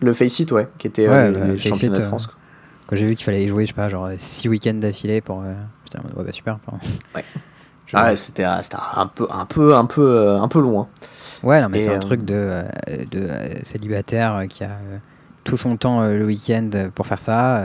Le 0.00 0.12
Face 0.14 0.40
It, 0.40 0.50
ouais, 0.50 0.68
qui 0.78 0.88
était 0.88 1.08
Ouais, 1.08 1.30
bah, 1.30 1.46
It, 1.54 1.58
championnats 1.68 1.98
de 1.98 2.02
France. 2.02 2.26
quoi. 2.26 2.34
Quand 2.88 2.96
j'ai 2.96 3.06
vu 3.06 3.14
qu'il 3.14 3.24
fallait 3.24 3.44
y 3.44 3.48
jouer, 3.48 3.64
je 3.64 3.68
sais 3.68 3.74
pas, 3.74 3.88
genre 3.88 4.08
6 4.16 4.48
week-ends 4.48 4.74
d'affilée 4.74 5.20
pour. 5.20 5.36
mode, 5.36 5.54
ouais, 6.16 6.24
bah 6.24 6.32
super. 6.32 6.58
enfin. 6.66 6.78
Ouais. 7.14 7.24
Ah 7.94 8.04
ouais, 8.04 8.16
c'était 8.16 8.44
un 8.44 8.60
peu, 9.14 9.26
un 9.30 9.44
peu, 9.44 9.74
un 9.74 9.84
peu, 9.86 10.30
un 10.30 10.48
peu 10.48 10.60
loin. 10.60 10.88
Ouais, 11.42 11.60
non, 11.60 11.68
mais 11.68 11.80
c'est 11.80 11.90
un 11.90 11.96
euh, 11.96 12.00
truc 12.00 12.24
de, 12.24 12.34
euh, 12.34 12.62
de 13.10 13.20
euh, 13.20 13.48
célibataire 13.64 14.44
qui 14.48 14.64
a 14.64 14.78
tout 15.44 15.56
son 15.56 15.76
temps 15.76 16.02
le 16.06 16.24
week-end 16.24 16.70
pour 16.94 17.06
faire 17.06 17.20
ça. 17.20 17.64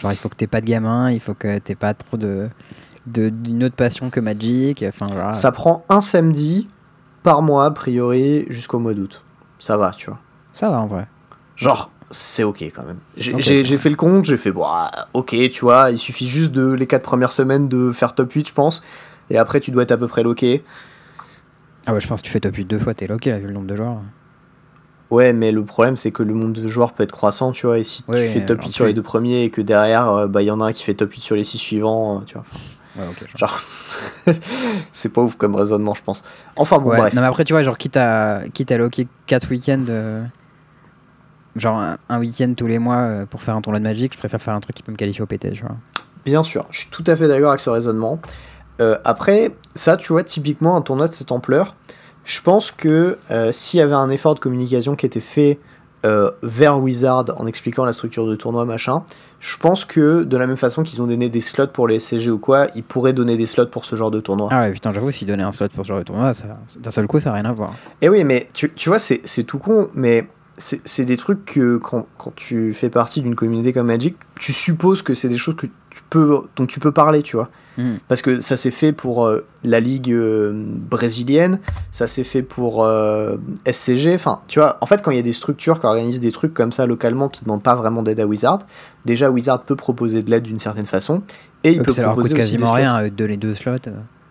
genre, 0.00 0.12
il 0.12 0.16
faut 0.16 0.28
que 0.28 0.34
t'aies 0.36 0.46
pas 0.46 0.60
de 0.60 0.66
gamin, 0.66 1.10
il 1.10 1.20
faut 1.20 1.34
que 1.34 1.58
t'aies 1.58 1.74
pas 1.76 1.94
trop 1.94 2.16
de 2.16 2.48
d'une 3.06 3.64
autre 3.64 3.74
passion 3.74 4.10
que 4.10 4.20
Magic. 4.20 4.84
Enfin, 4.86 5.06
voilà. 5.12 5.32
Ça 5.32 5.50
prend 5.52 5.84
un 5.88 6.00
samedi 6.00 6.68
par 7.22 7.42
mois, 7.42 7.66
a 7.66 7.70
priori, 7.70 8.46
jusqu'au 8.48 8.78
mois 8.78 8.94
d'août. 8.94 9.22
Ça 9.58 9.76
va, 9.76 9.90
tu 9.90 10.06
vois. 10.10 10.18
Ça 10.52 10.70
va 10.70 10.80
en 10.80 10.86
vrai. 10.86 11.06
Genre, 11.56 11.90
c'est 12.10 12.44
ok 12.44 12.62
quand 12.74 12.84
même. 12.84 12.98
J'ai 13.16 13.32
Ok, 13.34 13.40
j'ai- 13.40 13.60
ok. 13.60 13.66
j'ai 13.66 13.78
fait 13.78 13.90
le 13.90 13.96
compte, 13.96 14.24
j'ai 14.24 14.36
fait, 14.36 14.52
bon, 14.52 14.64
ah, 14.66 14.90
ok, 15.14 15.34
tu 15.50 15.60
vois, 15.60 15.90
il 15.90 15.98
suffit 15.98 16.28
juste 16.28 16.52
de 16.52 16.72
les 16.72 16.86
4 16.86 17.02
premières 17.02 17.32
semaines 17.32 17.68
de 17.68 17.92
faire 17.92 18.14
top 18.14 18.32
8, 18.32 18.48
je 18.48 18.54
pense. 18.54 18.82
Et 19.30 19.38
après, 19.38 19.60
tu 19.60 19.70
dois 19.70 19.82
être 19.84 19.92
à 19.92 19.96
peu 19.96 20.08
près 20.08 20.22
loqué. 20.22 20.64
Ah 21.86 21.94
ouais, 21.94 22.00
je 22.00 22.06
pense 22.08 22.20
que 22.20 22.26
tu 22.26 22.32
fais 22.32 22.40
top 22.40 22.54
8 22.56 22.64
deux 22.64 22.78
fois, 22.78 22.94
t'es 22.94 23.06
loqué 23.06 23.30
là, 23.30 23.38
vu 23.38 23.46
le 23.46 23.52
nombre 23.52 23.66
de 23.66 23.76
joueurs. 23.76 23.98
Ouais, 25.10 25.32
mais 25.32 25.52
le 25.52 25.62
problème, 25.64 25.96
c'est 25.96 26.10
que 26.10 26.22
le 26.22 26.32
nombre 26.32 26.54
de 26.54 26.66
joueurs 26.68 26.92
peut 26.92 27.02
être 27.02 27.12
croissant, 27.12 27.52
tu 27.52 27.66
vois. 27.66 27.78
Et 27.78 27.82
si 27.82 28.02
Ouais, 28.08 28.26
tu 28.26 28.32
fais 28.32 28.46
top 28.46 28.60
en 28.60 28.66
8 28.66 28.72
sur 28.72 28.86
les 28.86 28.94
deux 28.94 29.02
premiers 29.02 29.44
et 29.44 29.50
que 29.50 29.60
derrière, 29.60 30.08
euh, 30.10 30.26
bah, 30.26 30.42
il 30.42 30.46
y 30.46 30.50
en 30.50 30.60
a 30.60 30.66
un 30.66 30.72
qui 30.72 30.84
fait 30.84 30.94
top 30.94 31.12
8 31.12 31.20
sur 31.20 31.36
les 31.36 31.44
6 31.44 31.58
suivants, 31.58 32.20
euh, 32.20 32.24
tu 32.24 32.34
vois. 32.34 32.44
Ouais, 32.96 33.04
ok. 33.10 33.26
genre. 33.38 33.62
Genre, 34.26 34.34
c'est 34.92 35.12
pas 35.12 35.22
ouf 35.22 35.36
comme 35.36 35.54
raisonnement, 35.54 35.94
je 35.94 36.02
pense. 36.02 36.22
Enfin, 36.56 36.78
bon, 36.78 36.90
Ouais, 36.90 36.98
bref. 36.98 37.14
Non, 37.14 37.20
mais 37.20 37.26
après, 37.26 37.44
tu 37.44 37.52
vois, 37.52 37.62
genre, 37.62 37.76
quitte 37.78 37.96
à, 37.96 38.42
quitte 38.54 38.72
à 38.72 38.78
loquer 38.78 39.06
4 39.26 39.50
week-ends, 39.50 39.84
euh, 39.88 40.24
genre 41.56 41.78
un, 41.78 41.98
un 42.08 42.18
week-end 42.18 42.52
tous 42.56 42.66
les 42.66 42.78
mois 42.78 42.96
euh, 42.96 43.26
pour 43.26 43.42
faire 43.42 43.54
un 43.56 43.60
tournoi 43.60 43.80
de 43.80 43.84
Magic, 43.84 44.12
je 44.14 44.18
préfère 44.18 44.40
faire 44.40 44.54
un 44.54 44.60
truc 44.60 44.76
qui 44.76 44.82
peut 44.82 44.92
me 44.92 44.96
qualifier 44.96 45.22
au 45.22 45.26
PT, 45.26 45.52
tu 45.52 45.60
vois. 45.62 45.76
Bien 46.24 46.42
sûr, 46.42 46.66
je 46.70 46.80
suis 46.80 46.88
tout 46.90 47.04
à 47.06 47.16
fait 47.16 47.28
d'accord 47.28 47.50
avec 47.50 47.60
ce 47.60 47.68
raisonnement. 47.70 48.20
Euh, 48.80 48.96
après, 49.04 49.50
ça, 49.74 49.96
tu 49.96 50.12
vois, 50.12 50.22
typiquement, 50.24 50.76
un 50.76 50.80
tournoi 50.82 51.08
de 51.08 51.14
cette 51.14 51.32
ampleur, 51.32 51.74
je 52.24 52.40
pense 52.40 52.70
que 52.70 53.18
euh, 53.30 53.52
s'il 53.52 53.78
y 53.78 53.82
avait 53.82 53.94
un 53.94 54.08
effort 54.10 54.34
de 54.34 54.40
communication 54.40 54.96
qui 54.96 55.06
était 55.06 55.20
fait 55.20 55.58
euh, 56.04 56.30
vers 56.42 56.80
Wizard 56.80 57.26
en 57.36 57.46
expliquant 57.46 57.84
la 57.84 57.92
structure 57.92 58.26
de 58.26 58.34
tournoi, 58.34 58.64
machin, 58.64 59.04
je 59.40 59.56
pense 59.56 59.84
que 59.84 60.22
de 60.24 60.36
la 60.36 60.46
même 60.46 60.56
façon 60.56 60.82
qu'ils 60.82 61.00
ont 61.02 61.06
donné 61.06 61.28
des 61.28 61.40
slots 61.40 61.66
pour 61.68 61.86
les 61.88 61.98
SCG 62.00 62.30
ou 62.30 62.38
quoi, 62.38 62.66
ils 62.74 62.82
pourraient 62.82 63.12
donner 63.12 63.36
des 63.36 63.46
slots 63.46 63.66
pour 63.66 63.84
ce 63.84 63.94
genre 63.96 64.10
de 64.10 64.20
tournoi. 64.20 64.48
Ah 64.50 64.62
ouais, 64.62 64.72
putain, 64.72 64.92
j'avoue, 64.92 65.10
s'ils 65.10 65.28
donnaient 65.28 65.42
un 65.42 65.52
slot 65.52 65.68
pour 65.74 65.84
ce 65.84 65.88
genre 65.88 65.98
de 65.98 66.04
tournoi, 66.04 66.32
ça- 66.34 66.46
d'un 66.78 66.90
seul 66.90 67.06
coup, 67.06 67.20
ça 67.20 67.30
n'a 67.30 67.36
rien 67.36 67.44
à 67.44 67.52
voir. 67.52 67.74
Et 68.00 68.08
oui, 68.08 68.24
mais 68.24 68.48
tu, 68.52 68.72
tu 68.74 68.88
vois, 68.88 68.98
c'est 68.98 69.20
tout 69.44 69.58
con, 69.58 69.88
mais 69.94 70.26
c'est 70.58 70.80
c'est 70.84 71.04
des 71.04 71.16
trucs 71.16 71.44
que 71.44 71.76
quand, 71.76 72.06
quand 72.18 72.32
tu 72.36 72.72
fais 72.74 72.88
partie 72.90 73.20
d'une 73.20 73.34
communauté 73.34 73.72
comme 73.72 73.86
Magic, 73.86 74.16
tu 74.38 74.52
supposes 74.52 75.02
que 75.02 75.14
c'est 75.14 75.28
des 75.28 75.38
choses 75.38 75.56
que 75.56 75.66
tu 75.66 76.02
peux, 76.10 76.42
dont 76.56 76.66
tu 76.66 76.78
peux 76.78 76.92
parler, 76.92 77.22
tu 77.22 77.36
vois. 77.36 77.48
Hmm. 77.78 77.94
Parce 78.08 78.20
que 78.20 78.40
ça 78.40 78.56
s'est 78.56 78.70
fait 78.70 78.92
pour 78.92 79.24
euh, 79.24 79.46
la 79.64 79.80
ligue 79.80 80.12
euh, 80.12 80.52
brésilienne, 80.54 81.58
ça 81.90 82.06
s'est 82.06 82.24
fait 82.24 82.42
pour 82.42 82.84
euh, 82.84 83.36
SCG. 83.70 84.14
Enfin, 84.14 84.40
tu 84.46 84.58
vois, 84.58 84.76
en 84.80 84.86
fait, 84.86 85.02
quand 85.02 85.10
il 85.10 85.16
y 85.16 85.20
a 85.20 85.22
des 85.22 85.32
structures 85.32 85.80
qui 85.80 85.86
organisent 85.86 86.20
des 86.20 86.32
trucs 86.32 86.52
comme 86.52 86.72
ça 86.72 86.86
localement 86.86 87.28
qui 87.28 87.40
ne 87.42 87.46
demandent 87.46 87.62
pas 87.62 87.74
vraiment 87.74 88.02
d'aide 88.02 88.20
à 88.20 88.26
Wizard, 88.26 88.60
déjà 89.04 89.30
Wizard 89.30 89.62
peut 89.62 89.76
proposer 89.76 90.22
de 90.22 90.30
l'aide 90.30 90.42
d'une 90.42 90.58
certaine 90.58 90.86
façon. 90.86 91.22
Et 91.64 91.72
il 91.72 91.78
Ouais, 91.78 91.84
peut 91.84 91.92
ça 91.94 92.02
leur 92.02 92.10
coûte 92.12 92.24
proposer 92.24 92.40
aussi 92.40 92.52
des 92.56 92.62
quasiment 92.62 92.72
rien 92.72 93.08
de 93.08 93.24
les 93.24 93.36
deux 93.36 93.54
slots. 93.54 93.76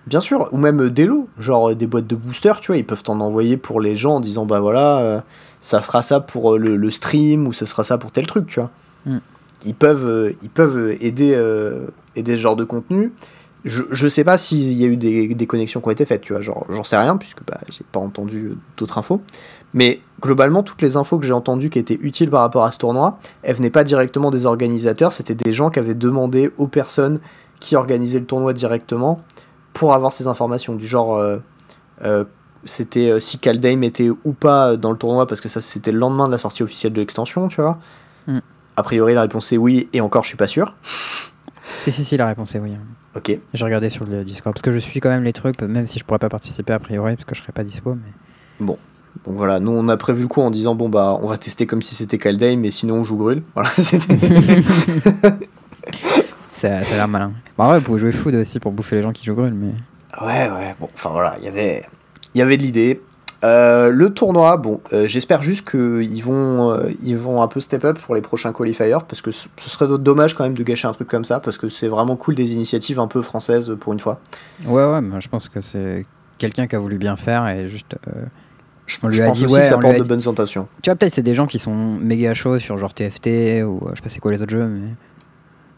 Bien 0.08 0.19
sûr, 0.19 0.49
ou 0.51 0.58
même 0.58 0.89
des 0.89 1.06
lots, 1.06 1.30
genre 1.39 1.75
des 1.75 1.88
boîtes 1.88 2.08
de 2.08 2.15
boosters, 2.15 2.60
tu 2.60 2.67
vois, 2.67 2.77
ils 2.77 2.86
peuvent 2.86 3.04
t'en 3.04 3.19
envoyer 3.19 3.56
pour 3.58 3.80
les 3.80 3.95
gens 3.95 4.15
en 4.15 4.19
disant 4.19 4.45
bah 4.45 4.60
voilà, 4.60 5.23
ça 5.62 5.82
sera 5.82 6.01
ça 6.01 6.19
pour 6.19 6.58
le, 6.58 6.75
le 6.75 6.91
stream 6.91 7.47
ou 7.47 7.54
ce 7.54 7.65
sera 7.65 7.84
ça 7.84 7.97
pour 7.97 8.12
tel 8.12 8.27
truc, 8.27 8.47
tu 8.47 8.60
vois. 8.60 8.71
Mm. 9.06 9.19
Ils 9.65 9.75
peuvent, 9.75 10.34
ils 10.41 10.49
peuvent 10.49 10.97
aider, 10.99 11.34
euh, 11.36 11.88
aider 12.15 12.36
ce 12.36 12.41
genre 12.41 12.56
de 12.56 12.63
contenu. 12.63 13.13
Je, 13.63 13.84
je 13.91 14.08
sais 14.08 14.24
pas 14.24 14.39
s'il 14.39 14.74
y 14.74 14.84
a 14.84 14.88
eu 14.88 14.97
des, 14.97 15.36
des 15.36 15.47
connexions 15.47 15.82
qui 15.82 15.88
ont 15.88 15.91
été 15.91 16.06
faites, 16.06 16.21
tu 16.21 16.34
vois, 16.34 16.41
genre 16.41 16.65
j'en 16.69 16.84
sais 16.84 16.97
rien 16.97 17.15
puisque 17.17 17.45
bah, 17.45 17.60
j'ai 17.69 17.86
pas 17.91 18.00
entendu 18.00 18.45
euh, 18.47 18.58
d'autres 18.76 18.97
infos. 18.97 19.21
Mais 19.74 20.02
globalement, 20.19 20.63
toutes 20.63 20.82
les 20.82 20.97
infos 20.97 21.19
que 21.19 21.26
j'ai 21.26 21.34
entendues 21.34 21.69
qui 21.69 21.78
étaient 21.78 22.00
utiles 22.02 22.30
par 22.30 22.41
rapport 22.41 22.63
à 22.63 22.71
ce 22.71 22.80
tournoi, 22.80 23.19
elles 23.43 23.56
venaient 23.56 23.69
pas 23.69 23.84
directement 23.84 24.32
des 24.32 24.45
organisateurs, 24.45 25.13
c'était 25.13 25.36
des 25.36 25.54
gens 25.54 25.69
qui 25.69 25.80
avaient 25.80 25.93
demandé 25.93 26.52
aux 26.58 26.67
personnes 26.67 27.19
qui 27.60 27.76
organisaient 27.76 28.19
le 28.19 28.26
tournoi 28.26 28.54
directement 28.54 29.19
pour 29.74 29.93
avoir 29.93 30.12
ces 30.12 30.28
informations 30.28 30.76
du 30.76 30.88
genre 30.88 31.15
euh, 31.15 31.38
euh, 32.04 32.26
c'était 32.65 33.10
euh, 33.10 33.19
si 33.19 33.38
Kaldheim 33.38 33.84
était 33.84 34.10
ou 34.10 34.34
pas 34.34 34.76
dans 34.76 34.91
le 34.91 34.97
tournoi 34.97 35.28
parce 35.28 35.39
que 35.39 35.50
ça 35.50 35.62
c'était 35.62 35.91
le 35.91 36.00
lendemain 36.00 36.26
de 36.26 36.32
la 36.32 36.38
sortie 36.38 36.63
officielle 36.63 36.91
de 36.91 37.00
l'extension 37.00 37.47
tu 37.47 37.62
vois 37.62 37.80
Mm. 38.28 38.39
a 38.78 38.84
priori 38.84 39.13
la 39.15 39.21
réponse 39.21 39.52
est 39.52 39.58
oui 39.58 39.89
et 39.93 40.02
encore 40.02 40.24
je 40.24 40.28
suis 40.28 40.38
pas 40.38 40.47
sûr 40.47 40.76
Si, 41.84 41.91
si, 41.91 42.03
si, 42.03 42.17
la 42.17 42.27
réponse 42.27 42.53
est 42.55 42.60
oui. 42.60 42.71
ok 43.15 43.39
J'ai 43.53 43.65
regardé 43.65 43.89
sur 43.89 44.05
le 44.05 44.23
Discord 44.23 44.53
parce 44.53 44.62
que 44.62 44.71
je 44.71 44.79
suis 44.79 44.99
quand 44.99 45.10
même 45.10 45.23
les 45.23 45.34
trucs, 45.34 45.62
même 45.62 45.88
si 45.88 45.99
je 45.99 46.05
pourrais 46.05 46.19
pas 46.19 46.29
participer 46.29 46.73
a 46.73 46.79
priori 46.79 47.15
parce 47.15 47.25
que 47.25 47.36
je 47.36 47.41
serais 47.41 47.53
pas 47.53 47.63
dispo. 47.63 47.95
Mais... 47.95 48.65
donc 48.65 48.77
voilà 49.25 49.60
nous 49.60 49.71
on 49.71 49.89
a 49.89 49.97
prévu 49.97 50.21
le 50.21 50.27
coup 50.27 50.41
en 50.41 50.49
disant 50.49 50.73
bon 50.73 50.88
bah 50.88 51.19
on 51.21 51.27
va 51.27 51.38
tester 51.38 51.65
comme 51.65 51.81
si 51.81 51.95
c'était 51.95 52.17
Kaldheim 52.17 52.62
mais 52.62 52.71
sinon 52.71 52.95
on 52.95 53.03
joue 53.03 53.17
Grul 53.17 53.43
voilà 53.53 53.69
c'était 53.75 54.17
ça, 56.49 56.84
ça 56.84 56.93
a 56.93 56.95
l'air 56.95 57.07
malin. 57.07 57.34
Bah 57.57 57.69
ouais, 57.69 57.79
vous 57.79 57.84
pouvez 57.84 57.99
jouer 57.99 58.12
food 58.12 58.36
aussi 58.36 58.60
pour 58.60 58.71
bouffer 58.71 58.97
les 58.97 59.01
gens 59.01 59.12
qui 59.12 59.23
jouent 59.23 59.36
Grul, 59.36 59.53
mais. 59.53 59.73
Ouais, 60.21 60.49
ouais, 60.49 60.75
bon, 60.79 60.89
enfin 60.93 61.10
voilà, 61.10 61.36
il 61.39 61.45
y 61.45 61.47
avait, 61.47 61.86
il 62.34 62.39
y 62.39 62.41
avait 62.41 62.57
de 62.57 62.63
l'idée. 62.63 63.01
Euh, 63.43 63.89
le 63.89 64.12
tournoi, 64.12 64.58
bon, 64.58 64.82
euh, 64.93 65.08
j'espère 65.08 65.41
juste 65.41 65.69
qu'ils 65.69 66.23
vont, 66.23 66.71
euh, 66.71 66.91
ils 67.01 67.17
vont 67.17 67.41
un 67.41 67.47
peu 67.47 67.60
step 67.60 67.84
up 67.86 67.97
pour 67.99 68.13
les 68.13 68.21
prochains 68.21 68.54
qualifiers, 68.54 68.97
parce 69.08 69.21
que 69.21 69.32
ce 69.32 69.47
serait 69.58 69.88
dommage 69.97 70.36
quand 70.36 70.43
même 70.43 70.54
de 70.54 70.63
gâcher 70.63 70.88
un 70.88 70.93
truc 70.93 71.08
comme 71.08 71.25
ça, 71.25 71.39
parce 71.39 71.58
que 71.58 71.67
c'est 71.67 71.88
vraiment 71.88 72.15
cool 72.15 72.36
des 72.36 72.54
initiatives 72.54 72.99
un 72.99 73.08
peu 73.08 73.21
françaises 73.21 73.75
pour 73.80 73.93
une 73.93 73.99
fois. 73.99 74.19
Ouais, 74.65 74.86
ouais, 74.86 75.01
mais 75.01 75.19
je 75.21 75.30
pense 75.30 75.49
que 75.49 75.62
c'est 75.62 76.06
quelqu'un 76.38 76.67
qui 76.67 76.75
a 76.75 76.80
voulu 76.80 76.97
bien 76.97 77.15
faire 77.15 77.47
et 77.47 77.67
juste. 77.67 77.95
Je, 78.86 78.97
On 79.04 79.08
lui 79.08 79.15
je 79.15 79.23
a 79.23 79.27
pense 79.27 79.38
dit, 79.38 79.45
aussi 79.45 79.56
ouais, 79.56 79.62
que 79.62 79.67
ça 79.67 79.77
porte 79.77 79.97
de 79.97 80.04
bonnes 80.04 80.27
intentions. 80.27 80.67
Tu 80.82 80.89
vois, 80.89 80.95
peut-être 80.95 81.13
c'est 81.13 81.23
des 81.23 81.36
gens 81.36 81.47
qui 81.47 81.60
sont 81.60 81.73
méga 81.73 82.34
chauds 82.34 82.60
sur 82.60 82.77
genre 82.77 82.93
TFT 82.93 83.63
ou 83.63 83.80
je 83.89 83.95
sais 83.95 84.01
pas 84.01 84.10
c'est 84.10 84.19
quoi 84.19 84.32
les 84.32 84.41
autres 84.41 84.51
jeux, 84.51 84.67
mais. 84.67 84.89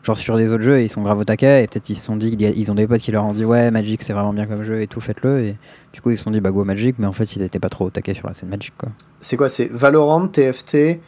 Genre 0.04 0.18
sur 0.18 0.36
des 0.36 0.52
autres 0.52 0.64
jeux, 0.64 0.82
ils 0.84 0.90
sont 0.90 1.02
grave 1.02 1.18
au 1.18 1.24
taquet 1.24 1.64
et 1.64 1.68
peut-être 1.68 1.90
ils 1.90 1.96
se 1.96 2.04
sont 2.04 2.18
dit 2.18 2.36
ils 2.38 2.70
ont 2.70 2.76
des 2.76 2.88
potes 2.88 3.02
qui 3.02 3.12
leur 3.12 3.26
ont 3.26 3.34
dit 3.34 3.46
ouais, 3.46 3.72
Magic 3.72 4.04
c'est 4.04 4.12
vraiment 4.12 4.34
bien 4.34 4.46
comme 4.46 4.64
jeu 4.64 4.82
et 4.82 4.88
tout, 4.88 5.00
faites-le. 5.00 5.46
Et 5.46 5.56
du 5.94 6.02
coup, 6.02 6.10
ils 6.12 6.18
se 6.18 6.24
sont 6.26 6.32
dit 6.32 6.42
bah 6.42 6.52
go 6.52 6.66
Magic, 6.66 7.00
mais 7.00 7.08
en 7.08 7.14
fait, 7.14 7.36
ils 7.36 7.42
étaient 7.42 7.60
pas 7.60 7.70
trop 7.70 7.86
au 7.86 7.90
taquet 7.90 8.14
sur 8.14 8.28
la 8.28 8.34
scène 8.34 8.50
Magic 8.50 8.74
quoi. 8.78 8.90
C'est 9.22 9.38
quoi 9.38 9.48
C'est 9.48 9.72
Valorant, 9.72 10.28
TFT, 10.28 11.00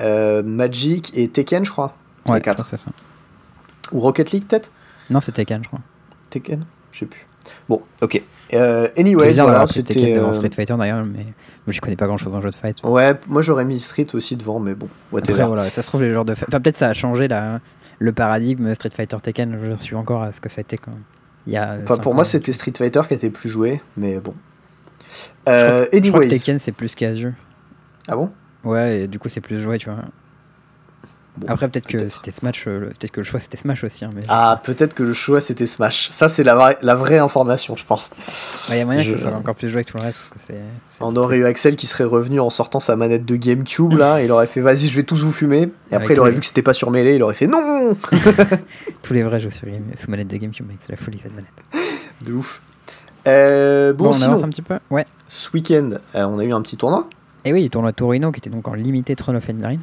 euh, 0.00 0.42
Magic 0.42 1.16
et 1.16 1.28
Tekken, 1.28 1.64
je 1.64 1.70
crois? 1.70 1.96
Ouais, 2.28 2.40
les 2.40 2.52
c'est 2.66 2.76
ça. 2.76 2.90
Ou 3.92 4.00
Rocket 4.00 4.30
League 4.32 4.44
peut-être? 4.46 4.70
Non, 5.08 5.20
c'est 5.20 5.32
Tekken, 5.32 5.62
je 5.62 5.68
crois. 5.68 5.80
Tekken? 6.28 6.64
Je 6.92 7.00
sais 7.00 7.06
plus. 7.06 7.26
Bon, 7.68 7.80
ok. 8.02 8.22
Euh, 8.52 8.88
anyway, 8.96 9.32
voilà, 9.32 9.66
pris 9.66 9.82
Tekken 9.84 10.02
c'était. 10.02 10.16
devant 10.16 10.28
euh, 10.28 10.32
Street 10.32 10.50
Fighter 10.54 10.74
d'ailleurs, 10.78 11.04
mais 11.04 11.24
moi 11.66 11.72
j'y 11.72 11.80
connais 11.80 11.96
pas 11.96 12.06
grand 12.06 12.16
chose 12.18 12.34
en 12.34 12.40
jeu 12.40 12.50
de 12.50 12.54
fight. 12.54 12.82
Ouais, 12.84 13.14
moi 13.26 13.42
j'aurais 13.42 13.64
mis 13.64 13.78
Street 13.78 14.06
aussi 14.12 14.36
devant, 14.36 14.60
mais 14.60 14.74
bon. 14.74 14.88
Après, 15.16 15.46
voilà, 15.46 15.64
ça 15.64 15.82
se 15.82 15.88
trouve, 15.88 16.02
les 16.02 16.12
genres 16.12 16.24
de. 16.24 16.32
Enfin, 16.32 16.60
peut-être 16.60 16.78
ça 16.78 16.88
a 16.88 16.94
changé 16.94 17.28
la... 17.28 17.60
le 17.98 18.12
paradigme 18.12 18.74
Street 18.74 18.90
Fighter 18.94 19.16
Tekken. 19.22 19.58
Je 19.62 19.76
suis 19.82 19.94
encore 19.96 20.22
à 20.22 20.32
ce 20.32 20.40
que 20.40 20.48
ça 20.48 20.60
a 20.60 20.62
été 20.62 20.78
quand 20.78 20.92
il 21.46 21.52
y 21.52 21.56
a. 21.56 21.78
Enfin, 21.82 21.96
pour 21.98 22.14
moi, 22.14 22.24
c'était 22.24 22.52
Street 22.52 22.72
Fighter 22.76 23.02
qui 23.08 23.14
était 23.14 23.30
plus 23.30 23.48
joué, 23.48 23.80
mais 23.96 24.18
bon. 24.18 24.34
Je 25.00 25.26
crois, 25.44 25.52
Euh, 25.54 25.86
je 25.92 26.08
crois 26.10 26.24
que. 26.24 26.28
Tekken 26.30 26.58
c'est 26.58 26.72
plus 26.72 26.94
casu. 26.94 27.32
Ah 28.08 28.16
bon? 28.16 28.30
Ouais, 28.64 29.00
et 29.02 29.08
du 29.08 29.18
coup, 29.18 29.28
c'est 29.28 29.40
plus 29.40 29.60
joué, 29.60 29.78
tu 29.78 29.90
vois. 29.90 30.04
Bon, 31.36 31.48
Après, 31.48 31.68
peut-être 31.68 31.88
que 31.88 32.08
c'était 32.08 32.30
Smash. 32.30 32.64
euh, 32.68 32.90
Peut-être 32.90 33.10
que 33.10 33.18
le 33.20 33.24
choix 33.24 33.40
c'était 33.40 33.56
Smash 33.56 33.82
aussi. 33.82 34.04
hein, 34.04 34.10
mais... 34.14 34.20
Ah, 34.28 34.60
peut-être 34.62 34.94
que 34.94 35.02
le 35.02 35.12
choix 35.12 35.40
c'était 35.40 35.66
Smash. 35.66 36.10
Ça, 36.12 36.28
c'est 36.28 36.44
la, 36.44 36.54
vraie- 36.54 36.78
la 36.80 36.94
vraie 36.94 37.18
information, 37.18 37.74
je 37.76 37.84
pense. 37.84 38.10
Il 38.68 38.76
y 38.76 38.80
a 38.80 38.84
moyen 38.84 39.02
que 39.02 39.10
ce 39.10 39.16
soit 39.16 39.34
encore 39.34 39.56
plus 39.56 39.68
joué 39.68 39.82
que 39.84 39.90
tout 39.90 39.96
le 39.98 40.04
reste 40.04 40.18
parce 40.18 40.30
que 40.30 40.38
c'est- 40.86 41.02
On 41.02 41.16
aurait 41.16 41.38
eu 41.38 41.44
Axel 41.44 41.74
qui 41.74 41.88
serait 41.88 42.04
revenu 42.04 42.38
en 42.38 42.50
sortant 42.50 42.78
sa 42.78 42.94
manette 42.94 43.24
de 43.24 43.34
GameCube 43.34 43.94
là, 43.94 44.22
il 44.22 44.30
aurait 44.30 44.46
fait 44.46 44.60
vas-y, 44.60 44.86
je 44.86 44.94
vais 44.94 45.02
tous 45.02 45.22
vous 45.24 45.32
fumer. 45.32 45.56
Et 45.62 45.62
Avec 45.62 46.02
après, 46.04 46.14
il 46.14 46.20
aurait 46.20 46.30
les- 46.30 46.34
vu 46.36 46.40
que 46.40 46.46
c'était 46.46 46.62
pas 46.62 46.72
sur 46.74 46.92
mêlée, 46.92 47.16
il 47.16 47.22
aurait 47.24 47.34
fait 47.34 47.48
non 47.48 47.96
Tous 49.02 49.12
les 49.12 49.24
vrais 49.24 49.40
jeux 49.40 49.50
sur 49.50 49.66
game- 49.66 49.82
sous 49.96 50.10
manette 50.10 50.28
de 50.28 50.36
GameCube, 50.36 50.68
mec, 50.68 50.76
c'est 50.86 50.92
la 50.92 50.98
folie 50.98 51.18
cette 51.18 51.34
manette. 51.34 51.50
De 52.24 52.32
ouf. 52.32 52.60
Euh, 53.26 53.92
bon, 53.92 54.04
Bon, 54.04 54.10
on 54.10 54.12
sinon, 54.12 54.26
avance 54.28 54.42
un 54.44 54.48
petit 54.50 54.62
peu 54.62 54.78
Ouais. 54.90 55.04
ce 55.26 55.48
week-end, 55.52 55.90
euh, 56.14 56.24
on 56.26 56.38
a 56.38 56.44
eu 56.44 56.52
un 56.52 56.62
petit 56.62 56.76
tournoi. 56.76 57.08
Et 57.44 57.52
oui, 57.52 57.64
le 57.64 57.68
tournoi 57.70 57.92
Torino 57.92 58.30
qui 58.32 58.38
était 58.38 58.50
donc 58.50 58.68
en 58.68 58.74
limité 58.74 59.16
Throne 59.16 59.36
of 59.36 59.48
Eldraine. 59.48 59.80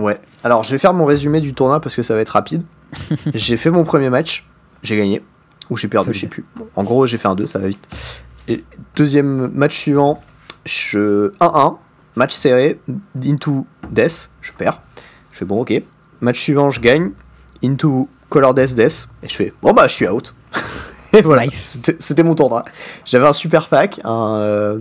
Ouais. 0.00 0.18
Alors, 0.44 0.64
je 0.64 0.70
vais 0.72 0.78
faire 0.78 0.94
mon 0.94 1.04
résumé 1.04 1.40
du 1.40 1.54
tournoi 1.54 1.80
parce 1.80 1.94
que 1.94 2.02
ça 2.02 2.14
va 2.14 2.20
être 2.20 2.30
rapide. 2.30 2.62
j'ai 3.34 3.56
fait 3.56 3.70
mon 3.70 3.84
premier 3.84 4.10
match, 4.10 4.46
j'ai 4.82 4.96
gagné. 4.96 5.22
Ou 5.70 5.76
j'ai 5.76 5.86
perdu, 5.88 6.12
je 6.12 6.20
sais 6.20 6.26
plus. 6.26 6.44
En 6.74 6.82
gros, 6.82 7.06
j'ai 7.06 7.16
fait 7.18 7.28
un 7.28 7.34
2, 7.36 7.46
ça 7.46 7.60
va 7.60 7.68
vite. 7.68 7.88
Et 8.48 8.64
deuxième 8.96 9.48
match 9.54 9.78
suivant, 9.78 10.20
je 10.64 11.30
1-1, 11.38 11.76
match 12.16 12.34
serré, 12.34 12.80
into 13.24 13.66
death, 13.90 14.30
je 14.40 14.52
perds. 14.52 14.82
Je 15.30 15.38
fais 15.38 15.44
bon, 15.44 15.60
ok. 15.60 15.72
Match 16.20 16.40
suivant, 16.40 16.70
je 16.72 16.80
gagne, 16.80 17.12
into 17.62 18.08
color 18.30 18.52
death, 18.54 18.74
death. 18.74 19.08
Et 19.22 19.28
je 19.28 19.34
fais 19.36 19.52
bon, 19.62 19.72
bah, 19.72 19.86
je 19.86 19.94
suis 19.94 20.08
out. 20.08 20.34
Et 21.12 21.22
voilà, 21.22 21.44
Nice. 21.44 21.54
c'était 21.54 21.96
c'était 22.00 22.22
mon 22.24 22.34
tournoi. 22.34 22.64
J'avais 23.04 23.26
un 23.26 23.32
super 23.32 23.68
pack, 23.68 24.00
un, 24.04 24.36
euh, 24.40 24.78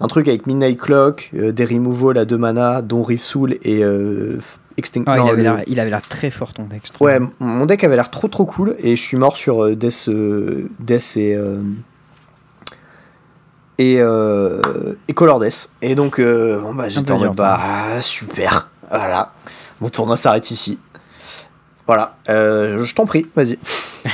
un 0.00 0.08
truc 0.08 0.28
avec 0.28 0.46
Midnight 0.46 0.78
Clock, 0.78 1.30
euh, 1.34 1.52
des 1.52 1.64
removals 1.64 2.18
à 2.18 2.24
2 2.24 2.38
mana, 2.38 2.82
dont 2.82 3.02
Reef 3.02 3.20
Soul 3.22 3.58
et 3.62 3.84
euh, 3.84 4.38
Extinct. 4.76 5.04
Ah, 5.06 5.18
non, 5.18 5.24
il, 5.26 5.30
avait 5.78 5.84
le- 5.84 5.90
l'air, 5.90 6.02
très 6.02 6.30
fort 6.30 6.54
ton 6.54 6.64
deck. 6.64 6.82
Ouais, 7.00 7.18
mon 7.38 7.66
deck 7.66 7.84
avait 7.84 7.96
l'air 7.96 8.10
trop 8.10 8.28
trop 8.28 8.46
cool 8.46 8.76
et 8.78 8.96
je 8.96 9.02
suis 9.02 9.16
mort 9.16 9.36
sur 9.36 9.64
euh, 9.64 9.76
Death, 9.76 10.06
euh, 10.08 10.68
Death 10.78 11.16
et, 11.16 11.34
euh, 11.36 11.60
et, 13.78 13.96
et 15.08 15.14
Color 15.14 15.40
Death. 15.40 15.70
Et 15.82 15.94
donc, 15.94 16.20
bon, 16.20 16.74
bah, 16.74 16.88
j'étais 16.88 17.12
en 17.12 17.18
mode, 17.18 17.36
bah, 17.36 17.58
ah, 17.60 18.00
super, 18.00 18.68
voilà, 18.88 19.32
mon 19.80 19.88
tournoi 19.88 20.16
s'arrête 20.16 20.50
ici. 20.50 20.78
Voilà, 21.86 22.16
je 22.28 22.94
t'en 22.94 23.04
prie, 23.06 23.26
vas-y. 23.34 23.58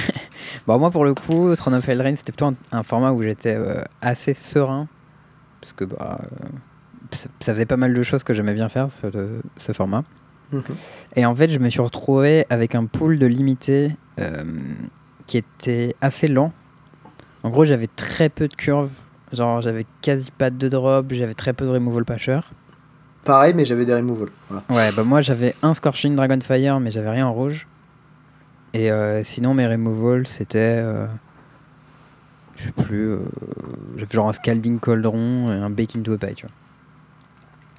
Bon, 0.67 0.79
moi, 0.81 0.91
pour 0.91 1.05
le 1.05 1.15
coup, 1.15 1.55
Throne 1.55 1.75
of 1.75 1.89
Eldraine, 1.89 2.17
c'était 2.17 2.33
plutôt 2.33 2.47
un, 2.47 2.55
un 2.73 2.83
format 2.83 3.13
où 3.13 3.23
j'étais 3.23 3.55
euh, 3.55 3.83
assez 4.03 4.35
serein. 4.35 4.89
Parce 5.61 5.73
que 5.73 5.85
bah, 5.85 6.21
euh, 6.23 6.47
ça, 7.13 7.29
faisait 7.43 7.67
pas 7.67 7.77
mal 7.77 7.95
de 7.95 8.03
choses 8.03 8.25
que 8.25 8.33
j'aimais 8.35 8.55
bien 8.55 8.69
faire, 8.69 8.91
ce, 8.91 9.07
ce 9.57 9.73
format. 9.73 10.05
Et 11.17 11.27
en 11.27 11.35
fait, 11.35 11.49
je 11.49 11.59
me 11.59 11.69
suis 11.71 11.81
retrouvé 11.81 12.47
avec 12.51 12.75
un 12.75 12.87
pool 12.87 13.19
de 13.19 13.27
limité 13.27 13.97
euh, 14.21 14.45
qui 15.27 15.39
était 15.39 15.97
assez 16.01 16.29
lent. 16.29 16.53
En 17.43 17.51
gros, 17.51 17.65
j'avais 17.65 17.89
très 17.89 18.29
peu 18.29 18.47
de 18.47 18.55
curves. 18.55 18.93
Genre, 19.33 19.61
j'avais 19.61 19.87
quasi 20.03 20.31
pas 20.31 20.51
de 20.51 20.69
drop, 20.69 21.07
j'avais 21.11 21.35
très 21.35 21.53
peu 21.53 21.65
de 21.65 21.71
removal 21.71 22.05
patcher. 22.05 22.41
Pareil, 23.25 23.55
mais 23.55 23.65
j'avais 23.65 23.85
des 23.85 23.95
removals. 23.95 24.31
Voilà. 24.49 24.63
Ouais, 24.71 24.93
bah 24.97 25.03
moi 25.03 25.21
j'avais 25.21 25.57
un 25.63 25.75
Scorching 25.75 26.15
Dragonfire, 26.15 26.79
mais 26.79 26.93
j'avais 26.93 27.11
rien 27.11 27.27
en 27.27 27.33
rouge. 27.33 27.67
Et 28.73 28.91
euh, 28.93 29.25
sinon, 29.25 29.53
mes 29.53 29.67
removals, 29.67 30.29
c'était. 30.29 30.79
euh, 30.79 31.07
je 32.57 32.65
sais 32.65 32.73
plus. 32.73 33.09
euh, 33.11 33.19
j'avais 33.97 34.13
genre 34.13 34.29
un 34.29 34.33
Scalding 34.33 34.79
Cauldron 34.81 35.51
et 35.53 35.55
un 35.55 35.71
Baking 35.71 36.03
to 36.03 36.13
a 36.15 36.19
Pie, 36.19 36.35
tu 36.35 36.47
vois. 36.47 36.55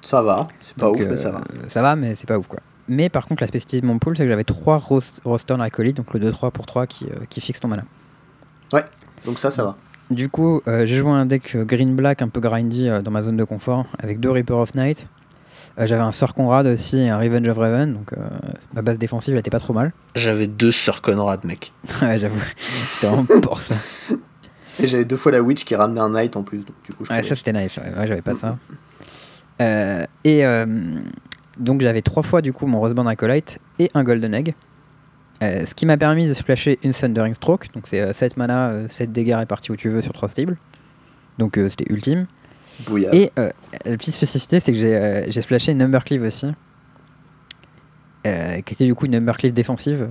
Ça 0.00 0.22
va, 0.22 0.48
c'est 0.60 0.74
pas 0.76 0.86
Donc, 0.86 0.96
ouf, 0.96 1.02
mais 1.04 1.12
euh, 1.12 1.16
ça 1.16 1.30
va. 1.30 1.40
Ça 1.66 1.82
va, 1.82 1.94
mais 1.96 2.14
c'est 2.14 2.26
pas 2.26 2.38
ouf 2.38 2.46
quoi. 2.46 2.60
Mais 2.88 3.10
par 3.10 3.26
contre, 3.26 3.42
la 3.42 3.46
spécificité 3.46 3.82
de 3.82 3.86
mon 3.86 3.98
pool, 3.98 4.16
c'est 4.16 4.22
que 4.22 4.30
j'avais 4.30 4.44
3 4.44 4.80
Rostern 5.24 5.60
Acolyte, 5.60 5.98
donc 5.98 6.14
le 6.14 6.20
2-3 6.32 6.50
pour 6.52 6.64
3 6.64 6.86
qui, 6.86 7.04
euh, 7.04 7.24
qui 7.28 7.42
fixe 7.42 7.60
ton 7.60 7.68
mana. 7.68 7.84
Donc 9.26 9.38
ça, 9.38 9.50
ça 9.50 9.64
va. 9.64 9.76
Du 10.10 10.30
coup, 10.30 10.62
euh, 10.68 10.86
j'ai 10.86 10.96
joué 10.96 11.10
un 11.10 11.26
deck 11.26 11.54
euh, 11.54 11.64
green-black 11.64 12.22
un 12.22 12.28
peu 12.28 12.40
grindy 12.40 12.88
euh, 12.88 13.02
dans 13.02 13.10
ma 13.10 13.20
zone 13.20 13.36
de 13.36 13.44
confort 13.44 13.84
avec 13.98 14.20
deux 14.20 14.30
Reaper 14.30 14.56
of 14.56 14.74
Night. 14.74 15.06
Euh, 15.78 15.86
j'avais 15.86 16.00
un 16.00 16.12
Sir 16.12 16.32
Conrad 16.32 16.66
aussi 16.66 16.98
et 17.00 17.10
un 17.10 17.18
Revenge 17.18 17.46
of 17.48 17.58
Raven, 17.58 17.92
donc 17.92 18.12
euh, 18.14 18.26
ma 18.72 18.80
base 18.80 18.98
défensive 18.98 19.34
elle 19.34 19.40
était 19.40 19.50
pas 19.50 19.58
trop 19.58 19.74
mal. 19.74 19.92
J'avais 20.14 20.46
deux 20.46 20.72
Sir 20.72 21.02
Conrad, 21.02 21.44
mec. 21.44 21.72
ouais, 22.02 22.18
j'avoue, 22.18 22.40
c'était 22.56 23.08
vraiment 23.12 23.40
pour 23.42 23.60
ça. 23.60 23.74
Et 24.80 24.86
j'avais 24.86 25.04
deux 25.04 25.16
fois 25.16 25.32
la 25.32 25.42
Witch 25.42 25.64
qui 25.64 25.74
ramenait 25.74 26.00
un 26.00 26.10
Knight 26.10 26.36
en 26.36 26.42
plus, 26.42 26.58
donc 26.58 26.76
du 26.84 26.92
coup, 26.92 27.04
je 27.04 27.12
Ouais, 27.12 27.22
ça 27.22 27.34
c'était 27.34 27.52
nice, 27.52 27.76
ouais, 27.76 27.98
ouais, 27.98 28.06
j'avais 28.06 28.22
pas 28.22 28.34
ça. 28.34 28.58
Euh, 29.60 30.06
et 30.24 30.46
euh, 30.46 30.66
donc 31.58 31.80
j'avais 31.80 32.02
trois 32.02 32.22
fois 32.22 32.42
du 32.42 32.52
coup 32.52 32.66
mon 32.66 32.78
Roseborn 32.78 33.08
Acolyte 33.08 33.58
et 33.78 33.90
un 33.94 34.04
Golden 34.04 34.34
Egg. 34.34 34.54
Euh, 35.42 35.64
ce 35.66 35.74
qui 35.74 35.86
m'a 35.86 35.96
permis 35.96 36.26
de 36.26 36.34
splasher 36.34 36.78
une 36.82 36.92
Thundering 36.92 37.34
Stroke, 37.34 37.72
donc 37.72 37.86
c'est 37.86 38.00
euh, 38.00 38.12
7 38.12 38.36
mana, 38.36 38.70
euh, 38.70 38.86
7 38.88 39.12
dégâts 39.12 39.36
répartis 39.36 39.70
où 39.70 39.76
tu 39.76 39.88
veux 39.88 40.02
sur 40.02 40.12
3 40.12 40.28
stables. 40.28 40.56
Donc 41.38 41.56
c'était 41.68 41.86
ultime. 41.88 42.26
Et 43.12 43.30
la 43.36 43.52
petite 43.96 44.14
spécificité, 44.14 44.58
c'est 44.58 44.72
que 44.72 44.78
j'ai 45.28 45.40
splashé 45.40 45.70
une 45.70 45.78
Number 45.78 46.04
Cleave 46.04 46.22
aussi, 46.22 46.48
qui 48.24 48.74
était 48.74 48.84
du 48.84 48.96
coup 48.96 49.06
une 49.06 49.12
Number 49.12 49.36
Cleave 49.36 49.52
défensive, 49.52 50.08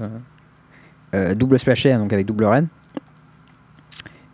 double 1.36 1.60
splashée, 1.60 1.91
hein, 1.91 1.99
donc 1.99 2.13
avec 2.13 2.25
double 2.25 2.45
reine. 2.45 2.67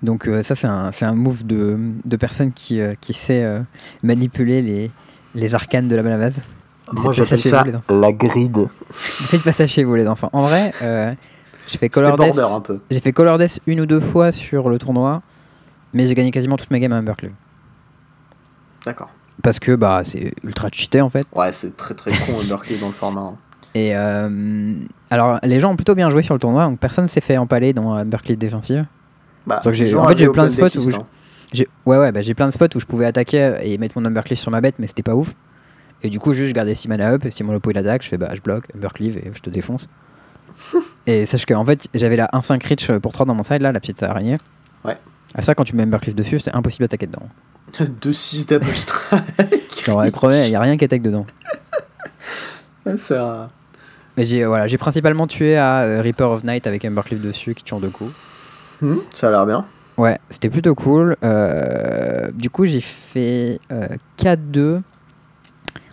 Donc 0.04 0.28
euh, 0.28 0.44
ça, 0.44 0.54
c'est 0.54 0.68
un, 0.68 0.92
c'est 0.92 1.06
un 1.06 1.14
move 1.16 1.46
de, 1.48 1.80
de 2.04 2.18
personne 2.18 2.52
qui, 2.52 2.82
euh, 2.82 2.94
qui 3.00 3.14
sait 3.14 3.44
euh, 3.44 3.62
manipuler 4.04 4.62
les, 4.62 4.92
les 5.34 5.56
arcanes 5.56 5.88
de 5.88 5.96
la 5.96 6.04
base. 6.04 6.46
Moi, 6.92 7.14
j'appelle 7.14 7.40
ça 7.40 7.64
vous, 7.88 8.02
la 8.02 8.12
grid. 8.12 8.68
Faites 8.92 9.42
pas 9.42 9.54
ça 9.54 9.66
chez 9.66 9.86
vous, 9.86 9.96
les 9.96 10.06
enfants. 10.08 10.30
En 10.34 10.42
vrai, 10.42 10.74
j'ai 11.68 11.78
fait 11.78 11.88
Color 11.88 12.18
Death. 12.18 12.38
un 12.38 12.60
peu. 12.60 12.80
J'ai 12.92 13.00
fait 13.00 13.14
Color 13.14 13.38
Death 13.38 13.62
une 13.66 13.80
ou 13.80 13.86
deux 13.86 14.02
fois 14.02 14.34
sur 14.34 14.68
le 14.70 14.78
tournoi, 14.78 15.22
mais 15.94 16.06
j'ai 16.06 16.14
gagné 16.14 16.32
quasiment 16.32 16.58
toutes 16.58 16.70
mes 16.72 16.82
games 16.82 16.92
à 16.92 17.14
Cleave. 17.14 17.32
D'accord. 18.86 19.10
Parce 19.42 19.60
que 19.60 19.76
bah, 19.76 20.02
c'est 20.04 20.34
ultra 20.44 20.68
cheaté 20.70 21.00
en 21.00 21.10
fait. 21.10 21.26
Ouais, 21.34 21.52
c'est 21.54 21.76
très 21.78 21.94
très 21.94 22.12
con 22.12 22.34
Berkeley 22.48 22.78
dans 22.78 22.88
le 22.88 22.94
format. 22.94 23.22
hein. 23.22 23.38
Et 23.76 23.94
alors, 25.10 25.40
les 25.44 25.60
gens 25.62 25.72
ont 25.72 25.76
plutôt 25.78 25.96
bien 25.96 26.10
joué 26.10 26.22
sur 26.22 26.34
le 26.36 26.40
tournoi, 26.42 26.66
donc 26.66 26.80
personne 26.80 27.08
s'est 27.08 27.22
fait 27.22 27.38
empaler 27.38 27.72
dans 27.72 28.04
Berkeley 28.06 28.36
défensive. 28.36 28.86
Bah, 29.46 29.62
Donc 29.64 29.74
j'ai- 29.74 29.94
en 29.96 30.08
fait, 30.08 30.18
j'ai 30.18 30.30
plein 30.30 30.44
de 30.44 30.50
spots 30.50 30.78
où 30.80 30.90
hein. 30.96 31.06
J'ai 31.52 31.68
ouais, 31.86 31.98
ouais, 31.98 32.12
bah, 32.12 32.22
j'ai 32.22 32.34
plein 32.34 32.48
de 32.48 32.52
spots 32.54 32.76
où 32.76 32.80
je 32.80 32.86
pouvais 32.86 33.06
attaquer 33.06 33.58
et 33.62 33.78
mettre 33.78 33.98
mon 33.98 34.02
Numbercleave 34.02 34.40
sur 34.40 34.52
ma 34.52 34.62
bête, 34.62 34.76
mais 34.80 34.88
c'était 34.88 35.04
pas 35.04 35.16
ouf. 35.16 35.36
Et 36.02 36.10
du 36.10 36.20
coup, 36.20 36.34
juste 36.34 36.50
je 36.50 36.54
gardais 36.54 36.76
6 36.76 36.88
mana 36.88 37.12
up, 37.12 37.26
et 37.26 37.32
si 37.32 37.44
mon 37.44 37.54
oppo 37.54 37.72
il 37.72 37.78
attaque, 37.78 38.04
je 38.04 38.10
fais 38.10 38.18
bah 38.18 38.30
je 38.34 38.42
bloque, 38.42 38.66
Numbercleave 38.74 39.18
et 39.18 39.32
je 39.34 39.40
te 39.42 39.50
défonce. 39.50 39.88
et 41.08 41.26
sache 41.26 41.46
que 41.46 41.54
en 41.54 41.66
fait, 41.66 41.88
j'avais 41.94 42.16
la 42.16 42.28
1-5 42.34 42.66
reach 42.68 42.92
pour 43.02 43.12
3 43.14 43.26
dans 43.26 43.36
mon 43.36 43.44
side, 43.44 43.62
là, 43.62 43.72
la 43.72 43.80
petite 43.80 44.02
araignée. 44.04 44.38
Ouais. 44.84 44.98
À 45.36 45.42
ça, 45.42 45.56
quand 45.56 45.64
tu 45.64 45.76
mets 45.76 45.84
Numbercleave 45.84 46.16
dessus, 46.16 46.40
c'était 46.40 46.56
impossible 46.56 46.84
d'attaquer 46.86 47.08
dedans. 47.08 47.28
2-6 48.02 48.48
double 48.50 48.66
strike. 48.74 49.86
Genre, 49.86 50.06
il 50.06 50.50
y 50.50 50.56
a 50.56 50.60
rien 50.60 50.78
qui 50.78 50.86
attaque 50.86 51.02
dedans. 51.02 51.26
C'est 52.98 53.18
un- 53.18 53.50
Mais 54.18 54.26
j'ai 54.26 54.46
voilà, 54.46 54.68
j'ai 54.68 54.78
principalement 54.78 55.26
tué 55.28 55.58
à 55.58 55.82
euh, 55.82 56.02
Reaper 56.02 56.30
of 56.30 56.44
Night 56.44 56.68
avec 56.68 56.84
Numbercleave 56.84 57.22
dessus 57.22 57.54
qui 57.56 57.64
tue 57.64 57.74
en 57.74 57.80
deux 57.80 57.90
coups. 57.90 58.12
Hmm, 58.84 58.98
ça 59.10 59.30
a 59.30 59.32
l'air 59.32 59.46
bien. 59.46 59.66
Ouais, 59.98 60.20
c'était 60.30 60.50
plutôt 60.50 60.76
cool. 60.76 61.16
Euh, 61.24 62.32
du 62.32 62.50
coup, 62.50 62.66
j'ai 62.66 62.82
fait 62.82 63.60
euh, 63.72 63.88
4-2. 64.18 64.82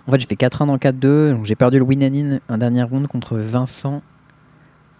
En 0.06 0.12
fait, 0.12 0.20
j'ai 0.20 0.26
fait 0.26 0.34
4-1 0.34 0.66
dans 0.66 0.76
4-2. 0.76 1.34
Donc, 1.34 1.44
j'ai 1.44 1.54
perdu 1.54 1.78
le 1.78 1.84
win 1.84 2.02
and 2.04 2.14
in 2.14 2.38
un 2.48 2.58
dernier 2.58 2.82
round 2.82 3.06
contre 3.06 3.36
Vincent, 3.36 4.02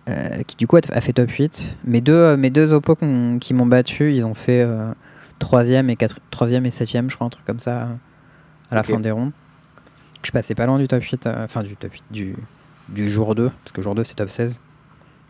euh, 0.09 0.42
qui 0.46 0.57
du 0.57 0.66
coup 0.66 0.76
a 0.76 1.00
fait 1.00 1.12
top 1.12 1.31
8. 1.31 1.79
Mes 1.85 2.00
deux, 2.00 2.12
euh, 2.12 2.37
mes 2.37 2.50
deux 2.50 2.72
oppos 2.72 2.96
qui 3.40 3.55
m'ont 3.55 3.66
battu, 3.66 4.14
ils 4.14 4.24
ont 4.24 4.35
fait 4.35 4.66
3ème 5.40 5.88
et, 5.90 5.96
4, 5.96 6.20
3e 6.31 6.64
et 6.64 6.70
7ème, 6.70 7.11
je 7.11 7.16
crois, 7.16 7.26
un 7.26 7.31
truc 7.31 7.44
comme 7.44 7.61
ça, 7.61 7.83
euh, 7.83 7.94
à 8.70 8.74
la 8.76 8.83
fin 8.83 9.00
des 9.00 9.11
rounds. 9.11 9.33
Je 10.22 10.31
passais 10.31 10.55
pas 10.55 10.66
loin 10.66 10.79
du 10.79 10.87
top 10.87 11.03
8, 11.03 11.26
euh, 11.26 11.44
enfin 11.44 11.62
du 11.62 11.76
top 11.76 11.92
8, 11.92 12.05
du, 12.11 12.37
du 12.90 13.11
jour 13.11 13.35
2, 13.35 13.50
parce 13.64 13.72
que 13.72 13.83
jour 13.83 13.94
2 13.94 14.05
c'est 14.05 14.14
top 14.14 14.29
16. 14.29 14.61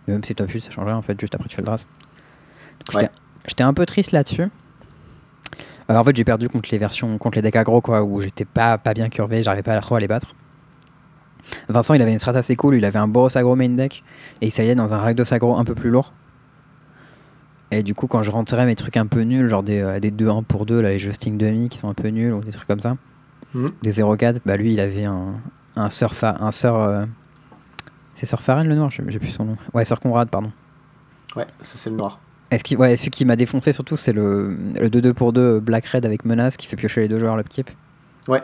Mais 0.07 0.15
même 0.15 0.25
si 0.25 0.35
top 0.35 0.51
8, 0.51 0.63
ça 0.63 0.71
change 0.71 0.87
rien 0.87 0.97
en 0.97 1.03
fait, 1.03 1.19
juste 1.19 1.35
après 1.35 1.49
tu 1.49 1.57
fais 1.57 1.63
le 1.63 1.67
draft. 1.67 1.87
Ouais. 2.95 3.09
j'étais- 3.47 3.63
un 3.63 3.75
peu 3.75 3.87
triste 3.87 4.13
là-dessus. 4.13 4.43
Euh, 5.91 5.97
en 5.97 6.05
fait, 6.05 6.15
j'ai 6.17 6.25
perdu 6.25 6.49
contre 6.49 6.69
les 6.73 6.79
versions, 6.79 7.19
contre 7.19 7.37
les 7.37 7.43
decks 7.43 7.57
aggro, 7.57 7.81
quoi, 7.81 8.03
où 8.03 8.21
j'étais 8.21 8.45
pas, 8.45 8.79
pas 8.79 8.95
bien 8.95 9.09
curvé, 9.09 9.43
j'arrivais 9.43 9.63
pas 9.63 9.79
trop 9.81 9.97
à 9.97 10.01
les 10.01 10.07
battre. 10.09 10.35
Vincent, 11.69 11.95
il 11.95 12.03
avait 12.03 12.13
une 12.13 12.19
strat 12.19 12.37
assez 12.37 12.55
cool, 12.55 12.77
il 12.77 12.85
avait 12.85 12.99
un 12.99 13.09
Boros 13.09 13.37
aggro 13.37 13.57
main 13.57 13.71
deck, 13.71 14.03
et 14.41 14.47
il 14.47 14.51
s'allait 14.53 14.75
dans 14.75 14.95
un 14.95 14.99
Rakdos 14.99 15.33
aggro 15.35 15.57
un 15.57 15.65
peu 15.65 15.75
plus 15.75 15.91
lourd. 15.91 16.13
Et 17.73 17.83
du 17.83 17.95
coup, 17.95 18.07
quand 18.09 18.23
je 18.23 18.31
rentrais 18.31 18.67
mes 18.67 18.75
trucs 18.77 18.97
un 18.97 19.07
peu 19.07 19.23
nuls, 19.23 19.49
genre 19.49 19.63
des, 19.63 19.81
euh, 19.81 20.01
des 20.01 20.11
2-1 20.11 20.43
pour 20.43 20.67
2, 20.67 20.81
là, 20.81 20.91
les 20.91 20.99
Justing 20.99 21.37
demi 21.39 21.69
qui 21.69 21.79
sont 21.79 21.89
un 21.89 21.95
peu 21.95 22.09
nuls, 22.09 22.33
ou 22.35 22.41
des 22.43 22.51
trucs 22.53 22.67
comme 22.69 22.81
ça, 22.81 22.97
Mhm. 23.55 23.71
des 23.83 23.91
0-4, 23.93 24.41
bah 24.45 24.57
lui, 24.57 24.73
il 24.73 24.81
avait 24.81 25.05
un, 25.05 25.35
un 25.77 25.89
un 25.89 26.51
euh, 26.65 27.07
c'est 28.15 28.27
Sir 28.27 28.43
Faren 28.43 28.67
le 28.69 28.75
noir, 28.75 28.91
j'ai 28.91 29.03
j'ai 29.09 29.19
plus 29.19 29.29
son 29.31 29.45
nom. 29.45 29.57
Ouais, 29.73 29.85
Sir 29.85 29.99
Conrad, 29.99 30.29
pardon. 30.29 30.53
Ouais, 31.37 31.47
ça 31.63 31.77
c'est 31.79 31.91
le 31.91 31.97
noir. 31.97 32.19
Est-ce 32.51 32.65
qui, 32.65 32.75
ouais, 32.77 32.97
celui 32.97 33.11
qui 33.11 33.25
m'a 33.25 33.37
défoncé 33.37 33.73
surtout, 33.73 33.97
c'est 33.97 34.13
le, 34.13 34.57
le 34.79 34.89
2-2 34.89 35.13
pour 35.13 35.33
2 35.33 35.61
Black 35.61 35.87
Red 35.87 36.05
avec 36.05 36.25
menace 36.25 36.57
qui 36.57 36.67
fait 36.67 36.77
piocher 36.77 37.03
les 37.03 37.09
deux 37.09 37.21
joueurs 37.21 37.37
l'upkeep. 37.37 37.71
Ouais. 38.29 38.41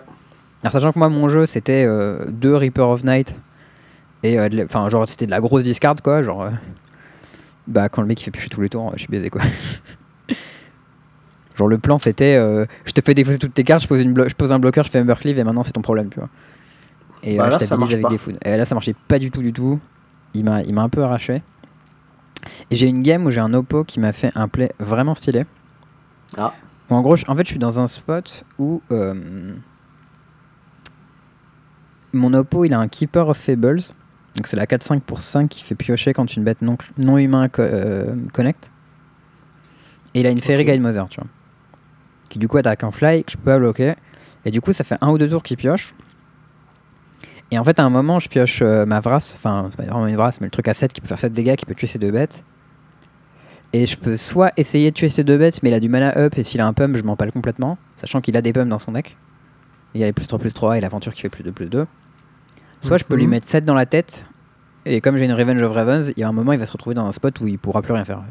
Alors, 0.63 0.73
sachant 0.73 0.93
que 0.93 0.99
moi, 0.99 1.09
mon 1.09 1.29
jeu, 1.29 1.45
c'était 1.47 1.85
euh, 1.87 2.25
deux 2.29 2.55
Reaper 2.55 2.89
of 2.89 3.03
Night 3.05 3.35
et 4.23 4.39
euh, 4.39 4.49
enfin, 4.65 4.89
genre, 4.89 5.09
c'était 5.09 5.27
de 5.27 5.31
la 5.31 5.41
grosse 5.41 5.63
discard 5.65 5.97
quoi. 6.03 6.23
Genre, 6.23 6.43
euh, 6.43 6.51
bah, 7.67 7.89
quand 7.89 8.01
le 8.03 8.09
mec 8.09 8.21
il 8.21 8.25
fait 8.25 8.31
piocher 8.31 8.49
tous 8.49 8.61
les 8.61 8.69
tours, 8.69 8.91
je 8.95 9.01
suis 9.01 9.09
baisé 9.09 9.29
quoi. 9.29 9.43
genre, 11.57 11.69
le 11.69 11.79
plan 11.79 11.99
c'était 11.99 12.37
euh, 12.37 12.65
je 12.85 12.93
te 12.93 13.01
fais 13.01 13.15
défausser 13.15 13.39
toutes 13.39 13.55
tes 13.55 13.65
cartes, 13.65 13.83
je 13.83 13.89
pose, 13.89 14.01
une 14.03 14.29
je 14.29 14.35
pose 14.35 14.53
un 14.53 14.59
bloqueur, 14.59 14.85
je 14.85 14.91
fais 14.91 15.01
Embercleave 15.01 15.39
et 15.39 15.45
maintenant 15.45 15.65
c'est 15.65 15.73
ton 15.73 15.83
problème, 15.83 16.09
tu 16.11 16.19
vois. 16.19 16.29
Et 17.23 17.37
Bah 17.37 17.49
là, 17.49 17.59
je 17.61 17.65
ça 17.65 17.75
avec 17.75 18.01
pas. 18.01 18.09
des. 18.11 18.19
Et 18.45 18.57
là, 18.57 18.65
ça 18.65 18.75
marchait 18.75 18.95
pas 19.09 19.19
du 19.19 19.31
tout, 19.31 19.43
du 19.43 19.53
tout. 19.53 19.81
Il 20.35 20.45
m'a 20.45 20.63
il 20.63 20.75
m'a 20.75 20.83
un 20.83 20.89
peu 20.89 21.03
arraché. 21.03 21.43
Et 22.71 22.77
j'ai 22.77 22.89
une 22.89 23.03
game 23.03 23.25
où 23.27 23.31
j'ai 23.31 23.41
un 23.41 23.53
oppo 23.55 23.85
qui 23.85 24.01
m'a 24.01 24.13
fait 24.13 24.33
un 24.35 24.49
play 24.49 24.73
vraiment 24.79 25.15
stylé. 25.15 25.45
Ah. 26.39 26.53
En 26.91 27.01
gros, 27.03 27.17
je- 27.17 27.25
en 27.29 27.35
fait, 27.37 27.45
je 27.45 27.51
suis 27.51 27.59
dans 27.59 27.81
un 27.81 27.87
spot 27.87 28.45
où 28.59 28.83
euh, 28.93 29.15
mon 32.13 32.33
oppo, 32.35 32.65
il 32.65 32.73
a 32.73 32.79
un 32.79 32.89
Keeper 32.89 33.29
of 33.29 33.37
Fables. 33.37 33.81
Donc 34.37 34.47
c'est 34.47 34.57
la 34.57 34.67
4-5 34.67 35.01
pour 35.01 35.23
5 35.23 35.49
qui 35.49 35.63
fait 35.65 35.75
piocher 35.75 36.13
quand 36.13 36.37
une 36.37 36.45
bête 36.45 36.61
non, 36.63 36.77
non 36.99 37.17
humain 37.19 37.49
co- 37.49 37.63
euh, 37.63 38.15
connecte. 38.33 38.71
Et 40.15 40.21
il 40.21 40.27
a 40.27 40.31
une 40.31 40.41
Fairy. 40.41 40.65
Guide 40.65 40.81
Mother, 40.81 41.09
tu 41.09 41.21
vois. 41.21 41.29
Qui 42.31 42.39
du 42.39 42.49
coup 42.49 42.57
attaque 42.59 42.85
en 42.85 42.91
fly, 42.91 43.25
que 43.25 43.33
je 43.33 43.37
peux 43.37 43.45
pas 43.45 43.59
bloquer. 43.59 43.95
Et 44.45 44.51
du 44.51 44.61
coup, 44.61 44.73
ça 44.73 44.85
fait 44.85 44.97
un 45.01 45.09
ou 45.11 45.19
deux 45.19 45.29
tours 45.29 45.43
qu'il 45.43 45.57
pioche. 45.57 45.95
Et 47.51 47.59
en 47.59 47.65
fait, 47.65 47.79
à 47.79 47.85
un 47.85 47.91
moment, 47.91 48.19
je 48.19 48.29
pioche 48.29 48.61
euh, 48.63 48.87
ma 48.87 49.01
Vras. 49.01 49.35
Enfin, 49.37 49.69
c'est 49.71 49.77
pas 49.77 49.85
vraiment 49.85 50.07
une 50.07 50.17
Vras, 50.17 50.39
mais 50.41 50.49
le 50.49 50.51
truc 50.51 50.69
à 50.69 50.75
7 50.75 50.93
qui 50.93 51.01
peut 51.01 51.07
faire 51.07 51.19
7 51.19 51.33
dégâts, 51.33 51.57
qui 51.57 51.65
peut 51.65 51.75
tuer 51.75 51.87
ces 51.87 51.99
deux 51.99 52.11
bêtes. 52.11 52.43
Et 53.73 53.87
je 53.87 53.97
peux 53.97 54.17
soit 54.17 54.53
essayer 54.57 54.91
de 54.91 54.97
tuer 54.97 55.09
ces 55.09 55.25
deux 55.25 55.39
bêtes, 55.39 55.63
mais 55.63 55.71
il 55.71 55.75
a 55.75 55.81
du 55.81 55.89
mana 55.89 56.17
up, 56.17 56.37
et 56.39 56.43
s'il 56.43 56.61
a 56.61 56.67
un 56.67 56.73
pump, 56.73 56.97
je 56.97 57.03
m'en 57.03 57.17
pale 57.17 57.33
complètement. 57.33 57.79
Sachant 57.97 58.21
qu'il 58.21 58.37
a 58.37 58.43
des 58.43 58.53
pumps 58.53 58.71
dans 58.71 58.79
son 58.79 58.93
deck. 58.93 59.17
Il 59.95 60.01
y 60.01 60.05
a 60.05 60.07
les 60.07 60.13
plus 60.13 60.27
3 60.27 60.39
plus 60.39 60.53
3 60.53 60.79
et 60.79 60.81
l'aventure 60.81 61.13
qui 61.13 61.23
fait 61.23 61.29
plus 61.29 61.45
2 61.45 61.53
plus 61.53 61.67
2. 61.67 61.87
Soit 62.83 62.99
je 62.99 63.05
peux 63.05 63.17
lui 63.17 63.27
mettre 63.27 63.47
7 63.47 63.65
dans 63.65 63.75
la 63.75 63.87
tête, 63.87 64.27
et 64.85 65.01
comme 65.01 65.17
j'ai 65.17 65.25
une 65.25 65.33
Revenge 65.33 65.61
of 65.63 65.73
Ravens, 65.73 66.13
il 66.17 66.21
y 66.21 66.23
a 66.23 66.29
un 66.29 66.33
moment, 66.33 66.53
il 66.53 66.59
va 66.59 66.67
se 66.67 66.73
retrouver 66.73 66.95
dans 66.95 67.07
un 67.07 67.13
spot 67.13 67.41
où 67.41 67.49
il 67.49 67.59
pourra 67.59 67.83
plus 67.83 67.93
rien 67.93 68.05
faire. 68.05 68.23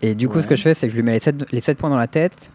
Et 0.00 0.14
du 0.14 0.28
coup, 0.28 0.40
ce 0.40 0.46
que 0.46 0.54
je 0.54 0.62
fais, 0.62 0.74
c'est 0.74 0.86
que 0.86 0.92
je 0.92 0.96
lui 0.96 1.02
mets 1.02 1.14
les 1.14 1.20
7, 1.20 1.46
les 1.50 1.60
7 1.60 1.76
points 1.76 1.90
dans 1.90 1.96
la 1.96 2.06
tête. 2.06 2.52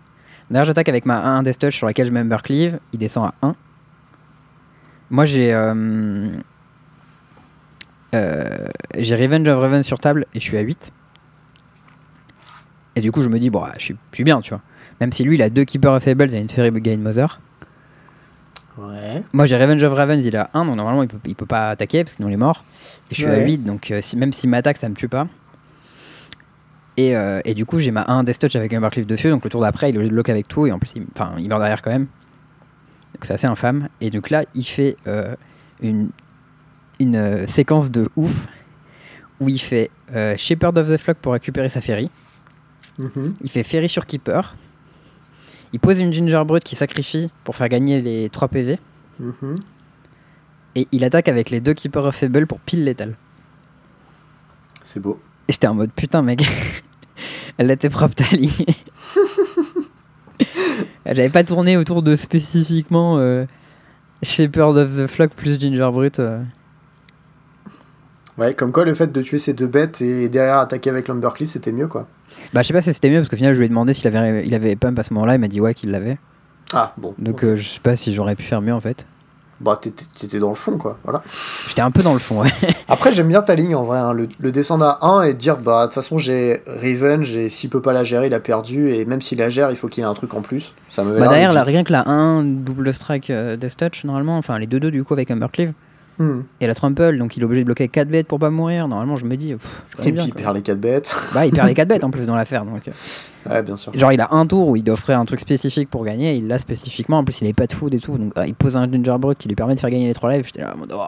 D'ailleurs, 0.50 0.66
j'attaque 0.66 0.88
avec 0.88 1.06
ma 1.06 1.22
1 1.22 1.44
Death 1.44 1.60
Touch 1.60 1.76
sur 1.76 1.88
laquelle 1.88 2.08
je 2.08 2.14
mets 2.14 2.38
Cleave. 2.44 2.80
Il 2.94 3.00
descend 3.00 3.32
à 3.42 3.48
1. 3.48 3.56
Moi, 5.12 5.26
j'ai. 5.26 5.54
euh, 5.54 6.30
euh, 8.16 8.68
j'ai 8.98 9.16
Revenge 9.16 9.48
of 9.48 9.60
Raven 9.60 9.84
sur 9.84 10.00
table 10.00 10.26
et 10.34 10.40
je 10.40 10.44
suis 10.44 10.58
à 10.58 10.62
8. 10.62 10.92
Et 12.96 13.02
du 13.02 13.12
coup, 13.12 13.22
je 13.24 13.30
me 13.30 13.40
dis, 13.40 13.50
bon, 13.50 13.64
je 13.78 13.84
suis, 13.84 13.96
je 14.12 14.16
suis 14.16 14.24
bien, 14.24 14.42
tu 14.42 14.50
vois. 14.50 14.62
Même 15.00 15.12
si 15.12 15.24
lui, 15.24 15.36
il 15.36 15.42
a 15.42 15.50
deux 15.50 15.64
Keeper 15.64 15.94
of 15.94 16.04
Fables 16.04 16.34
et 16.36 16.40
une 16.40 16.50
Fairy 16.50 16.72
Gain 16.82 16.98
Mother. 16.98 17.40
Ouais. 18.78 19.24
Moi, 19.34 19.46
j'ai 19.46 19.58
Revenge 19.58 19.84
of 19.84 19.94
Ravens, 19.94 20.26
il 20.26 20.36
à 20.36 20.50
1, 20.54 20.66
donc 20.66 20.76
normalement, 20.76 21.04
il 21.04 21.08
peut, 21.10 21.18
il 21.26 21.36
peut 21.36 21.46
pas 21.46 21.70
attaquer 21.70 22.04
parce 22.04 22.14
que 22.14 22.18
sinon, 22.18 22.30
il 22.30 22.34
est 22.34 22.38
mort. 22.38 22.64
Et 23.10 23.16
je 23.16 23.22
suis 23.22 23.26
à 23.30 23.34
Ouais. 23.34 23.46
8, 23.46 23.58
donc 23.66 23.92
euh, 23.92 24.00
si, 24.02 24.18
même 24.18 24.34
s'il 24.34 24.50
m'attaque, 24.50 24.78
ça 24.78 24.90
me 24.90 24.96
tue 24.96 25.08
pas. 25.08 25.28
Et, 26.98 27.14
et 27.46 27.54
du 27.56 27.66
coup, 27.66 27.80
j'ai 27.80 27.90
ma 27.90 28.04
1 28.08 28.24
Death 28.26 28.38
Touch 28.40 28.56
avec 28.56 28.74
un 28.74 28.82
Barcliff 28.82 29.08
dessus, 29.08 29.30
donc 29.30 29.44
le 29.44 29.50
tour 29.50 29.62
d'après, 29.62 29.90
il 29.90 29.98
le 29.98 30.08
bloque 30.10 30.30
avec 30.30 30.48
tout, 30.48 30.68
et 30.68 30.72
en 30.72 30.78
plus, 30.78 30.92
il, 30.96 31.06
enfin, 31.16 31.32
il 31.40 31.48
meurt 31.48 31.60
derrière 31.60 31.82
quand 31.82 31.90
même. 31.90 32.06
Donc 33.22 33.28
c'est 33.28 33.34
assez 33.34 33.46
infâme. 33.46 33.88
Et 34.02 34.10
donc 34.10 34.32
là, 34.32 34.46
il 34.56 34.64
fait 34.64 34.98
euh, 35.06 35.36
une, 35.80 36.10
une 37.00 37.16
euh, 37.16 37.46
séquence 37.46 37.92
de 37.92 38.10
ouf 38.16 38.48
où 39.40 39.48
il 39.48 39.62
fait 39.62 39.92
euh, 40.16 40.36
Shepherd 40.36 40.76
of 40.76 40.90
the 40.90 40.98
Flock 40.98 41.18
pour 41.18 41.34
récupérer 41.34 41.70
sa 41.70 41.82
Fairy. 41.82 42.10
Mhm. 42.98 43.36
Il 43.44 43.50
fait 43.52 43.62
Fairy 43.62 43.88
sur 43.88 44.08
Keeper. 44.08 44.56
Il 45.72 45.80
pose 45.80 46.00
une 46.00 46.12
Ginger 46.12 46.42
Brute 46.48 46.64
qui 46.64 46.76
sacrifie 46.76 47.30
pour 47.44 47.56
faire 47.56 47.70
gagner 47.70 48.02
les 48.02 48.28
3 48.28 48.48
PV. 48.48 48.80
Mhm. 49.20 49.60
Et 50.74 50.88
il 50.92 51.04
attaque 51.04 51.28
avec 51.28 51.52
les 51.52 51.62
deux 51.62 51.76
Keeper 51.76 52.04
of 52.04 52.16
Fable 52.16 52.48
pour 52.48 52.60
pile 52.60 52.84
létal. 52.84 53.16
C'est 54.82 55.00
beau. 55.00 55.22
Et 55.48 55.54
j'étais 55.54 55.68
en 55.68 55.76
mode 55.76 55.92
putain, 55.92 56.24
mec, 56.24 56.42
elle 57.60 57.70
était 57.70 57.92
propre 57.92 58.16
ta 58.16 58.36
ligne. 58.36 58.50
J'avais 61.06 61.30
pas 61.30 61.44
tourné 61.44 61.78
autour 61.78 62.04
de 62.04 62.16
spécifiquement 62.16 63.18
euh, 63.18 63.46
Shepherd 64.24 64.78
of 64.78 64.96
the 64.96 65.08
Flock 65.08 65.32
plus 65.32 65.60
Ginger 65.60 65.90
Brute. 65.92 66.20
euh. 66.20 66.42
Ouais, 68.38 68.54
comme 68.54 68.72
quoi 68.72 68.86
le 68.86 68.94
fait 68.96 69.12
de 69.12 69.22
tuer 69.22 69.40
ces 69.40 69.54
deux 69.54 69.68
bêtes 69.68 70.02
et 70.02 70.30
derrière 70.30 70.58
attaquer 70.58 70.90
avec 70.90 71.08
l'Umbercliff, 71.08 71.50
c'était 71.50 71.72
mieux 71.72 71.88
quoi. 71.88 72.08
Bah, 72.54 72.62
je 72.62 72.68
sais 72.68 72.74
pas 72.74 72.82
si 72.82 72.94
c'était 72.94 73.10
mieux 73.10 73.18
parce 73.18 73.30
qu'au 73.30 73.36
final, 73.36 73.54
je 73.54 73.60
lui 73.60 73.66
ai 73.66 73.70
demandé 73.70 73.94
s'il 73.94 74.08
avait, 74.08 74.46
il 74.48 74.54
avait 74.54 74.76
pump 74.76 74.98
à 74.98 75.04
ce 75.04 75.14
moment-là. 75.14 75.36
Il 75.36 75.40
m'a 75.40 75.48
dit 75.48 75.60
ouais, 75.60 75.74
qu'il 75.74 75.92
l'avait. 75.92 76.18
Ah 76.74 76.94
bon. 76.98 77.14
Donc, 77.20 77.44
euh, 77.44 77.56
je 77.56 77.68
sais 77.68 77.80
pas 77.82 77.96
si 77.96 78.14
j'aurais 78.14 78.36
pu 78.36 78.44
faire 78.44 78.62
mieux 78.62 78.74
en 78.74 78.80
fait. 78.80 79.06
Bah 79.62 79.80
t'étais 79.80 80.40
dans 80.40 80.50
le 80.50 80.56
fond 80.56 80.78
quoi, 80.78 80.98
voilà. 81.04 81.22
J'étais 81.68 81.82
un 81.82 81.92
peu 81.92 82.02
dans 82.02 82.14
le 82.14 82.20
fond, 82.20 82.42
ouais. 82.42 82.50
Après 82.88 83.12
j'aime 83.12 83.28
bien 83.28 83.42
ta 83.42 83.54
ligne 83.56 83.76
en 83.76 83.84
vrai, 83.84 84.00
hein, 84.00 84.12
le, 84.14 84.28
le 84.40 84.52
descendre 84.52 84.86
à 84.86 85.06
1 85.06 85.22
et 85.24 85.34
dire 85.36 85.58
bah 85.58 85.82
de 85.82 85.86
toute 85.88 85.96
façon 85.96 86.18
j'ai 86.18 86.64
Revenge 86.68 87.36
et 87.36 87.48
s'il 87.50 87.70
peut 87.70 87.82
pas 87.82 87.94
la 87.94 88.04
gérer 88.04 88.28
il 88.28 88.34
a 88.34 88.40
perdu 88.40 88.92
et 88.92 89.06
même 89.06 89.22
s'il 89.22 89.38
la 89.38 89.50
gère 89.50 89.70
il 89.72 89.78
faut 89.78 89.88
qu'il 89.88 90.04
ait 90.04 90.08
un 90.08 90.14
truc 90.14 90.34
en 90.34 90.42
plus. 90.42 90.74
Ça 90.90 91.04
me 91.04 91.20
Bah, 91.20 91.28
d'ailleurs, 91.28 91.54
là, 91.54 91.64
rien 91.64 91.84
que 91.84 91.92
la 91.94 92.08
1 92.10 92.44
double 92.44 92.94
strike 92.94 93.30
euh, 93.30 93.56
Death 93.56 93.78
Touch, 93.78 94.04
normalement, 94.04 94.38
enfin 94.38 94.58
les 94.58 94.68
2-2 94.68 94.90
du 94.90 95.04
coup 95.04 95.14
avec 95.14 95.30
Umbercleave 95.32 95.74
Hmm. 96.20 96.42
et 96.60 96.68
la 96.68 96.76
Trample, 96.76 97.18
donc 97.18 97.36
il 97.36 97.42
est 97.42 97.46
obligé 97.46 97.62
de 97.62 97.66
bloquer 97.66 97.88
4 97.88 98.08
bêtes 98.08 98.28
pour 98.28 98.38
pas 98.38 98.50
mourir. 98.52 98.88
Normalement, 98.88 99.16
je 99.16 99.26
me 99.26 99.36
dis, 99.38 99.54
pff, 99.54 99.84
je 99.90 99.98
Et 99.98 100.02
puis 100.04 100.12
bien, 100.12 100.26
il 100.26 100.34
perd 100.34 100.56
les 100.56 100.62
4 100.62 100.80
bêtes. 100.80 101.16
Bah, 101.34 101.46
il 101.46 101.52
perd 101.52 101.68
les 101.68 101.74
4 101.74 101.88
bêtes 101.90 102.04
en 102.04 102.12
plus 102.12 102.26
dans 102.26 102.36
l'affaire. 102.36 102.64
Donc, 102.66 102.88
euh, 102.88 102.92
ouais 103.50 103.64
bien 103.64 103.76
sûr. 103.76 103.98
genre, 103.98 104.12
il 104.12 104.22
a 104.22 104.28
un 104.32 104.46
tour 104.46 104.68
où 104.68 104.76
il 104.76 104.84
doit 104.84 104.94
offrir 104.94 105.18
un 105.20 105.26
truc 105.26 105.40
spécifique 105.40 105.90
pour 105.90 106.04
gagner. 106.06 106.36
Il 106.36 106.48
l'a 106.48 106.60
spécifiquement. 106.60 107.20
En 107.20 107.24
plus, 107.24 107.42
il 107.42 107.48
est 107.50 107.54
pas 107.54 107.66
de 107.66 107.74
food 107.74 107.94
et 107.96 108.00
tout. 108.00 108.18
Donc, 108.18 108.34
euh, 108.38 108.46
il 108.46 108.54
pose 108.54 108.78
un 108.78 108.92
Ginger 108.92 109.16
Brute 109.20 109.38
qui 109.40 109.48
lui 109.48 109.56
permet 109.56 109.74
de 109.74 109.80
faire 109.80 109.90
gagner 109.90 110.08
les 110.08 110.14
3 110.14 110.32
lives. 110.34 110.46
J'étais 110.46 110.62
là 110.62 110.74
en 110.76 110.78
mode, 110.78 110.94
oh. 110.94 111.02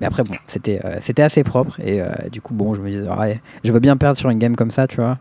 Mais 0.00 0.06
après, 0.06 0.22
bon, 0.24 0.34
c'était 0.46 0.80
euh, 0.84 0.96
c'était 1.00 1.22
assez 1.22 1.44
propre. 1.44 1.78
Et 1.80 2.02
euh, 2.02 2.08
du 2.30 2.40
coup, 2.40 2.52
bon, 2.52 2.74
je 2.74 2.80
me 2.82 2.90
disais, 2.90 3.08
ouais, 3.08 3.40
je 3.64 3.72
veux 3.72 3.80
bien 3.80 3.96
perdre 3.96 4.16
sur 4.18 4.28
une 4.28 4.38
game 4.38 4.56
comme 4.56 4.70
ça, 4.70 4.86
tu 4.86 4.96
vois. 4.96 5.18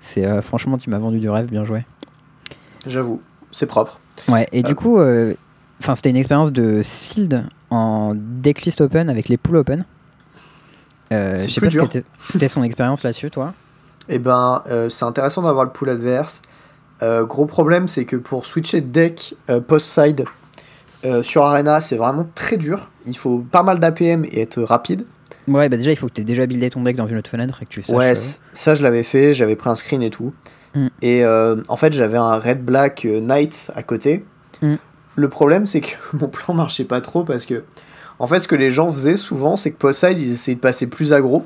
C'est 0.00 0.26
euh, 0.26 0.42
franchement, 0.42 0.78
tu 0.78 0.90
m'as 0.90 0.98
vendu 0.98 1.18
du 1.20 1.28
rêve, 1.30 1.46
bien 1.50 1.64
joué. 1.64 1.84
J'avoue, 2.86 3.20
c'est 3.50 3.66
propre. 3.66 3.98
Ouais, 4.28 4.46
et 4.52 4.60
Euh. 4.60 4.62
du 4.62 4.74
coup, 4.76 4.98
euh, 4.98 5.34
enfin, 5.80 5.94
c'était 5.94 6.10
une 6.10 6.16
expérience 6.16 6.52
de 6.52 6.80
sealed 6.82 7.44
en 7.70 8.14
decklist 8.16 8.80
open 8.80 9.08
avec 9.10 9.28
les 9.28 9.36
pools 9.36 9.56
open. 9.56 9.84
Euh, 11.12 11.32
je 11.34 11.50
sais 11.50 11.60
pas 11.60 11.66
ce 11.66 11.72
dur. 11.72 11.88
qu'était- 11.88 12.04
c'était 12.30 12.48
son 12.48 12.62
expérience 12.62 13.02
là-dessus, 13.02 13.30
toi. 13.30 13.54
Et 14.08 14.18
ben 14.18 14.62
euh, 14.68 14.88
c'est 14.88 15.04
intéressant 15.04 15.42
d'avoir 15.42 15.64
le 15.64 15.70
pool 15.70 15.90
adverse. 15.90 16.42
Euh, 17.02 17.24
gros 17.24 17.46
problème 17.46 17.88
c'est 17.88 18.04
que 18.04 18.16
pour 18.16 18.46
switcher 18.46 18.80
de 18.80 18.86
deck 18.86 19.34
euh, 19.50 19.60
post-side 19.60 20.24
sur 21.22 21.44
Arena 21.44 21.80
c'est 21.80 21.96
vraiment 21.96 22.26
très 22.34 22.56
dur. 22.56 22.90
Il 23.04 23.16
faut 23.16 23.38
pas 23.38 23.62
mal 23.62 23.78
d'APM 23.78 24.24
et 24.24 24.40
être 24.40 24.60
rapide. 24.62 25.04
Ouais, 25.46 25.68
bah 25.68 25.76
déjà, 25.76 25.92
il 25.92 25.96
faut 25.96 26.08
que 26.08 26.12
tu 26.14 26.22
aies 26.22 26.24
déjà 26.24 26.44
buildé 26.46 26.68
ton 26.70 26.82
deck 26.82 26.96
dans 26.96 27.06
une 27.06 27.18
autre 27.18 27.30
fenêtre 27.30 27.62
et 27.62 27.66
que 27.66 27.70
tu 27.70 27.82
saches. 27.84 27.94
Ouais, 27.94 28.14
ça 28.52 28.74
je 28.74 28.82
l'avais 28.82 29.04
fait, 29.04 29.32
j'avais 29.32 29.54
pris 29.54 29.70
un 29.70 29.76
screen 29.76 30.02
et 30.02 30.10
tout. 30.10 30.34
Mm. 30.74 30.86
Et 31.02 31.24
en 31.24 31.76
fait, 31.76 31.92
j'avais 31.92 32.16
un 32.16 32.36
Red 32.38 32.64
Black 32.64 33.04
euh, 33.04 33.20
Knight 33.20 33.70
à 33.76 33.84
côté. 33.84 34.24
Mm. 34.62 34.74
Le 35.16 35.28
problème, 35.28 35.66
c'est 35.66 35.80
que 35.80 35.94
mon 36.12 36.28
plan 36.28 36.54
marchait 36.54 36.84
pas 36.84 37.00
trop 37.00 37.24
parce 37.24 37.46
que, 37.46 37.64
en 38.18 38.26
fait, 38.26 38.40
ce 38.40 38.48
que 38.48 38.54
les 38.54 38.70
gens 38.70 38.90
faisaient 38.90 39.16
souvent, 39.16 39.56
c'est 39.56 39.72
que 39.72 39.78
post-side, 39.78 40.20
ils 40.20 40.32
essayaient 40.32 40.54
de 40.54 40.60
passer 40.60 40.86
plus 40.86 41.12
aggro. 41.12 41.44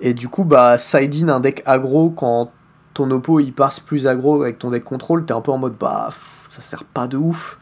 Et 0.00 0.12
du 0.12 0.28
coup, 0.28 0.44
bah, 0.44 0.76
side-in 0.76 1.28
un 1.28 1.40
deck 1.40 1.62
aggro 1.66 2.10
quand 2.10 2.50
ton 2.94 3.10
oppo 3.10 3.40
il 3.40 3.52
passe 3.52 3.80
plus 3.80 4.06
aggro 4.06 4.42
avec 4.42 4.58
ton 4.58 4.70
deck 4.70 4.84
contrôle, 4.84 5.24
t'es 5.24 5.32
un 5.32 5.40
peu 5.40 5.52
en 5.52 5.58
mode 5.58 5.76
bah, 5.78 6.10
ça 6.48 6.60
sert 6.60 6.84
pas 6.84 7.06
de 7.06 7.16
ouf. 7.16 7.58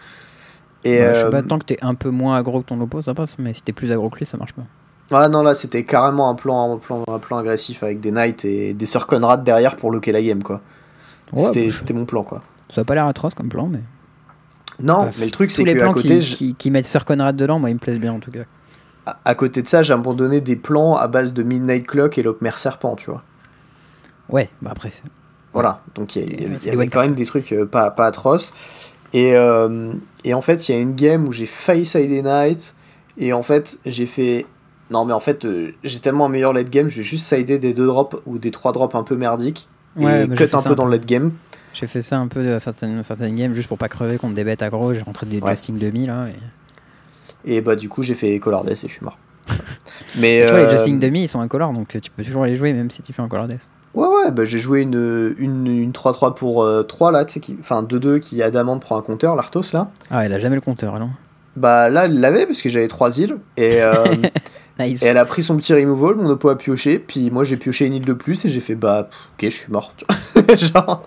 Et 0.84 1.00
ouais, 1.00 1.14
Je 1.14 1.26
euh, 1.26 1.30
pas, 1.30 1.42
tant 1.42 1.58
que 1.58 1.64
t'es 1.64 1.78
un 1.82 1.94
peu 1.94 2.10
moins 2.10 2.36
aggro 2.36 2.60
que 2.60 2.66
ton 2.66 2.80
oppo, 2.80 3.02
ça 3.02 3.14
passe, 3.14 3.38
mais 3.38 3.54
si 3.54 3.62
t'es 3.62 3.72
plus 3.72 3.92
aggro 3.92 4.10
que 4.10 4.18
lui, 4.18 4.26
ça 4.26 4.36
marche 4.36 4.54
pas. 4.54 4.62
Ah 5.10 5.28
non, 5.28 5.42
là 5.42 5.54
c'était 5.54 5.84
carrément 5.84 6.30
un 6.30 6.34
plan, 6.34 6.74
un, 6.74 6.78
plan, 6.78 7.04
un 7.06 7.18
plan 7.18 7.36
agressif 7.36 7.82
avec 7.82 8.00
des 8.00 8.10
Knights 8.10 8.46
et 8.46 8.72
des 8.72 8.86
Sir 8.86 9.06
Conrad 9.06 9.44
derrière 9.44 9.76
pour 9.76 9.90
loquer 9.90 10.10
la 10.10 10.22
game 10.22 10.42
quoi. 10.42 10.62
Ouais, 11.32 11.42
c'était 11.42 11.66
bah, 11.66 11.72
c'était 11.72 11.94
mon 11.94 12.06
plan 12.06 12.22
quoi. 12.22 12.42
Ça 12.74 12.80
a 12.80 12.84
pas 12.84 12.94
l'air 12.94 13.06
atroce 13.06 13.34
comme 13.34 13.48
plan, 13.48 13.66
mais. 13.66 13.80
Non, 14.80 15.08
mais 15.18 15.26
le 15.26 15.30
truc 15.30 15.50
c'est 15.50 15.64
les 15.64 15.74
que 15.74 15.78
à 15.78 15.82
plans 15.84 15.92
côté, 15.94 16.08
qui, 16.08 16.20
je- 16.22 16.36
qui, 16.36 16.54
qui 16.54 16.70
mettent 16.70 16.86
Sir 16.86 17.04
Conrad 17.04 17.36
dedans, 17.36 17.58
moi, 17.58 17.70
ils 17.70 17.74
me 17.74 17.78
plaisent 17.78 17.98
bien 18.00 18.12
en 18.12 18.20
tout 18.20 18.30
cas. 18.30 18.44
à- 19.06 19.18
à 19.24 19.34
côté 19.34 19.62
de 19.62 19.68
ça, 19.68 19.82
j'ai 19.82 19.92
abandonné 19.92 20.40
des 20.40 20.56
plans 20.56 20.96
à 20.96 21.08
base 21.08 21.32
de 21.34 21.42
Midnight 21.42 21.86
Clock 21.86 22.18
et 22.18 22.22
Locmer 22.22 22.56
Serpent, 22.56 22.94
tu 22.96 23.10
vois. 23.10 23.22
Ouais, 24.28 24.48
bah 24.62 24.70
après, 24.72 24.90
c'est- 24.90 25.02
Voilà, 25.52 25.82
donc 25.94 26.16
il 26.16 26.22
y, 26.22 26.26
il 26.26 26.42
y 26.42 26.44
avait- 26.46 26.58
il 26.64 26.82
y 26.82 26.88
quand 26.88 27.00
même 27.02 27.14
des 27.14 27.26
trucs 27.26 27.52
euh, 27.52 27.66
pas, 27.66 27.90
pas 27.90 28.06
atroces. 28.06 28.54
Et, 29.12 29.36
euh, 29.36 29.92
et 30.24 30.32
en 30.32 30.40
fait, 30.40 30.68
il 30.68 30.74
y 30.74 30.78
a 30.78 30.80
une 30.80 30.94
game 30.94 31.28
où 31.28 31.32
j'ai 31.32 31.44
failli 31.46 31.84
sider 31.84 32.22
Knight, 32.22 32.74
et 33.18 33.32
en 33.34 33.42
fait, 33.42 33.78
j'ai 33.84 34.06
fait. 34.06 34.46
Non, 34.90 35.04
mais 35.04 35.12
en 35.12 35.20
fait, 35.20 35.44
euh, 35.44 35.72
j'ai 35.84 35.98
tellement 35.98 36.26
un 36.26 36.28
meilleur 36.30 36.52
late 36.54 36.70
game, 36.70 36.88
je 36.88 36.96
vais 36.98 37.02
juste 37.02 37.26
sider 37.26 37.58
des 37.58 37.74
deux 37.74 37.86
drops 37.86 38.16
ou 38.24 38.38
des 38.38 38.50
trois 38.50 38.72
drops 38.72 38.94
un 38.94 39.02
peu 39.02 39.16
merdiques, 39.16 39.68
Ouais, 39.96 40.22
et 40.24 40.26
bah, 40.26 40.36
cut 40.36 40.44
un 40.54 40.58
ça 40.60 40.70
peu 40.70 40.74
dans 40.74 40.86
le 40.86 40.92
late 40.92 41.04
game. 41.06 41.32
J'ai 41.74 41.86
fait 41.86 42.02
ça 42.02 42.18
un 42.18 42.28
peu 42.28 42.52
à 42.54 42.60
certaines, 42.60 43.02
certaines 43.02 43.34
games 43.34 43.54
juste 43.54 43.68
pour 43.68 43.78
pas 43.78 43.88
crever 43.88 44.18
contre 44.18 44.34
des 44.34 44.44
bêtes 44.44 44.62
aggro. 44.62 44.92
J'ai 44.94 45.00
rentré 45.00 45.26
des 45.26 45.40
Ouais. 45.40 45.50
Justing 45.52 45.78
demi 45.78 46.06
là. 46.06 46.26
Et... 47.44 47.56
Et 47.56 47.60
bah, 47.60 47.74
du 47.76 47.88
coup, 47.88 48.02
j'ai 48.02 48.14
fait 48.14 48.38
Color 48.38 48.64
Death 48.64 48.84
et 48.84 48.88
je 48.88 48.92
suis 48.92 49.04
mort. 49.04 49.18
mais. 50.18 50.38
Et 50.38 50.44
tu 50.46 50.50
vois, 50.52 50.60
euh, 50.60 50.64
les 50.70 50.76
Justing 50.76 50.98
demi 51.00 51.24
ils 51.24 51.28
sont 51.28 51.40
incolores 51.40 51.72
donc 51.72 51.96
euh, 51.96 52.00
tu 52.00 52.10
peux 52.10 52.22
toujours 52.22 52.44
les 52.44 52.54
jouer 52.56 52.72
même 52.72 52.90
si 52.90 53.02
tu 53.02 53.12
fais 53.12 53.22
un 53.22 53.28
color 53.28 53.48
death. 53.48 53.68
Ouais, 53.94 54.06
ouais, 54.06 54.30
bah 54.30 54.44
j'ai 54.44 54.58
joué 54.58 54.82
une, 54.82 55.34
une, 55.38 55.66
une 55.66 55.90
3-3 55.92 56.34
pour 56.34 56.62
euh, 56.62 56.82
3 56.82 57.10
là, 57.12 57.24
tu 57.26 57.34
sais, 57.34 57.40
qui- 57.40 57.56
enfin 57.60 57.82
2-2 57.82 58.20
qui 58.20 58.42
Adamant 58.42 58.78
prend 58.78 58.96
un 58.96 59.02
compteur, 59.02 59.34
l'Arthos 59.36 59.72
là. 59.74 59.90
Ah, 60.10 60.24
elle 60.24 60.32
a 60.32 60.38
jamais 60.38 60.54
le 60.54 60.60
compteur, 60.62 60.98
non 60.98 61.10
Bah 61.56 61.90
là, 61.90 62.04
elle 62.06 62.18
l'avait 62.20 62.46
parce 62.46 62.62
que 62.62 62.68
j'avais 62.70 62.88
3 62.88 63.18
îles 63.18 63.36
et, 63.58 63.82
euh, 63.82 64.04
Nice. 64.78 65.02
et 65.02 65.06
elle 65.06 65.18
a 65.18 65.24
pris 65.24 65.42
son 65.42 65.56
petit 65.56 65.74
removal, 65.74 66.16
mon 66.16 66.30
oppo 66.30 66.48
a 66.48 66.56
pioché, 66.56 66.98
puis 66.98 67.30
moi 67.30 67.44
j'ai 67.44 67.56
pioché 67.56 67.86
une 67.86 67.92
île 67.94 68.04
de 68.04 68.12
plus 68.14 68.44
et 68.44 68.48
j'ai 68.48 68.60
fait 68.60 68.74
bah 68.74 69.08
pff, 69.10 69.18
ok, 69.34 69.50
je 69.50 69.56
suis 69.56 69.72
mort. 69.72 69.94
Genre, 70.56 71.06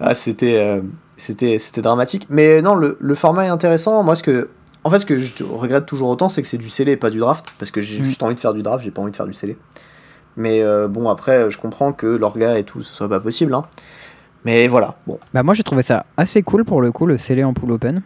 ah, 0.00 0.14
c'était, 0.14 0.56
euh, 0.58 0.80
c'était, 1.16 1.58
c'était 1.58 1.82
dramatique. 1.82 2.26
Mais 2.30 2.62
non, 2.62 2.74
le, 2.74 2.96
le 2.98 3.14
format 3.14 3.44
est 3.46 3.48
intéressant. 3.50 4.02
Moi, 4.02 4.14
ce 4.16 4.22
que, 4.22 4.48
en 4.84 4.90
fait, 4.90 5.00
ce 5.00 5.06
que 5.06 5.16
je 5.18 5.44
regrette 5.44 5.86
toujours 5.86 6.08
autant, 6.08 6.28
c'est 6.28 6.42
que 6.42 6.48
c'est 6.48 6.58
du 6.58 6.68
scellé 6.70 6.92
et 6.92 6.96
pas 6.96 7.10
du 7.10 7.18
draft 7.18 7.46
parce 7.58 7.70
que 7.70 7.80
j'ai 7.80 8.00
Mm. 8.00 8.04
juste 8.04 8.22
envie 8.22 8.34
de 8.34 8.40
faire 8.40 8.54
du 8.54 8.62
draft, 8.62 8.84
j'ai 8.84 8.90
pas 8.90 9.02
envie 9.02 9.10
de 9.12 9.16
faire 9.16 9.26
du 9.26 9.34
scellé. 9.34 9.56
Mais 10.36 10.62
euh, 10.62 10.88
bon, 10.88 11.08
après, 11.08 11.50
je 11.50 11.58
comprends 11.58 11.92
que 11.92 12.06
l'orga 12.06 12.58
et 12.58 12.64
tout, 12.64 12.82
ce 12.82 12.92
soit 12.94 13.08
pas 13.08 13.20
possible. 13.20 13.52
Hein. 13.54 13.64
Mais 14.44 14.68
voilà, 14.68 14.96
bon. 15.06 15.18
Bah 15.34 15.42
moi 15.42 15.52
j'ai 15.52 15.62
trouvé 15.62 15.82
ça 15.82 16.06
assez 16.16 16.42
cool 16.42 16.64
pour 16.64 16.80
le 16.80 16.92
coup, 16.92 17.04
le 17.04 17.18
scellé 17.18 17.44
en 17.44 17.52
pool 17.52 17.72
open. 17.72 18.00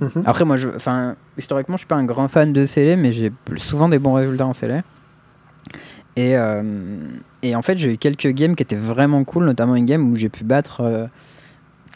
Mhm. 0.00 0.22
Après 0.24 0.44
moi, 0.44 0.56
je, 0.56 0.68
historiquement 1.36 1.76
je 1.76 1.80
suis 1.80 1.86
pas 1.86 1.96
un 1.96 2.04
grand 2.04 2.28
fan 2.28 2.52
de 2.52 2.64
scellé, 2.64 2.96
mais 2.96 3.12
j'ai 3.12 3.30
souvent 3.56 3.88
des 3.88 3.98
bons 3.98 4.14
résultats 4.14 4.46
en 4.46 4.52
scellé. 4.52 4.80
Et, 6.16 6.36
euh, 6.36 6.62
et 7.42 7.54
en 7.54 7.62
fait 7.62 7.78
j'ai 7.78 7.94
eu 7.94 7.96
quelques 7.98 8.28
games 8.28 8.56
qui 8.56 8.62
étaient 8.62 8.76
vraiment 8.76 9.22
cool, 9.24 9.44
notamment 9.44 9.76
une 9.76 9.86
game 9.86 10.10
où 10.10 10.16
j'ai 10.16 10.28
pu 10.28 10.42
battre 10.44 10.80
euh, 10.80 11.06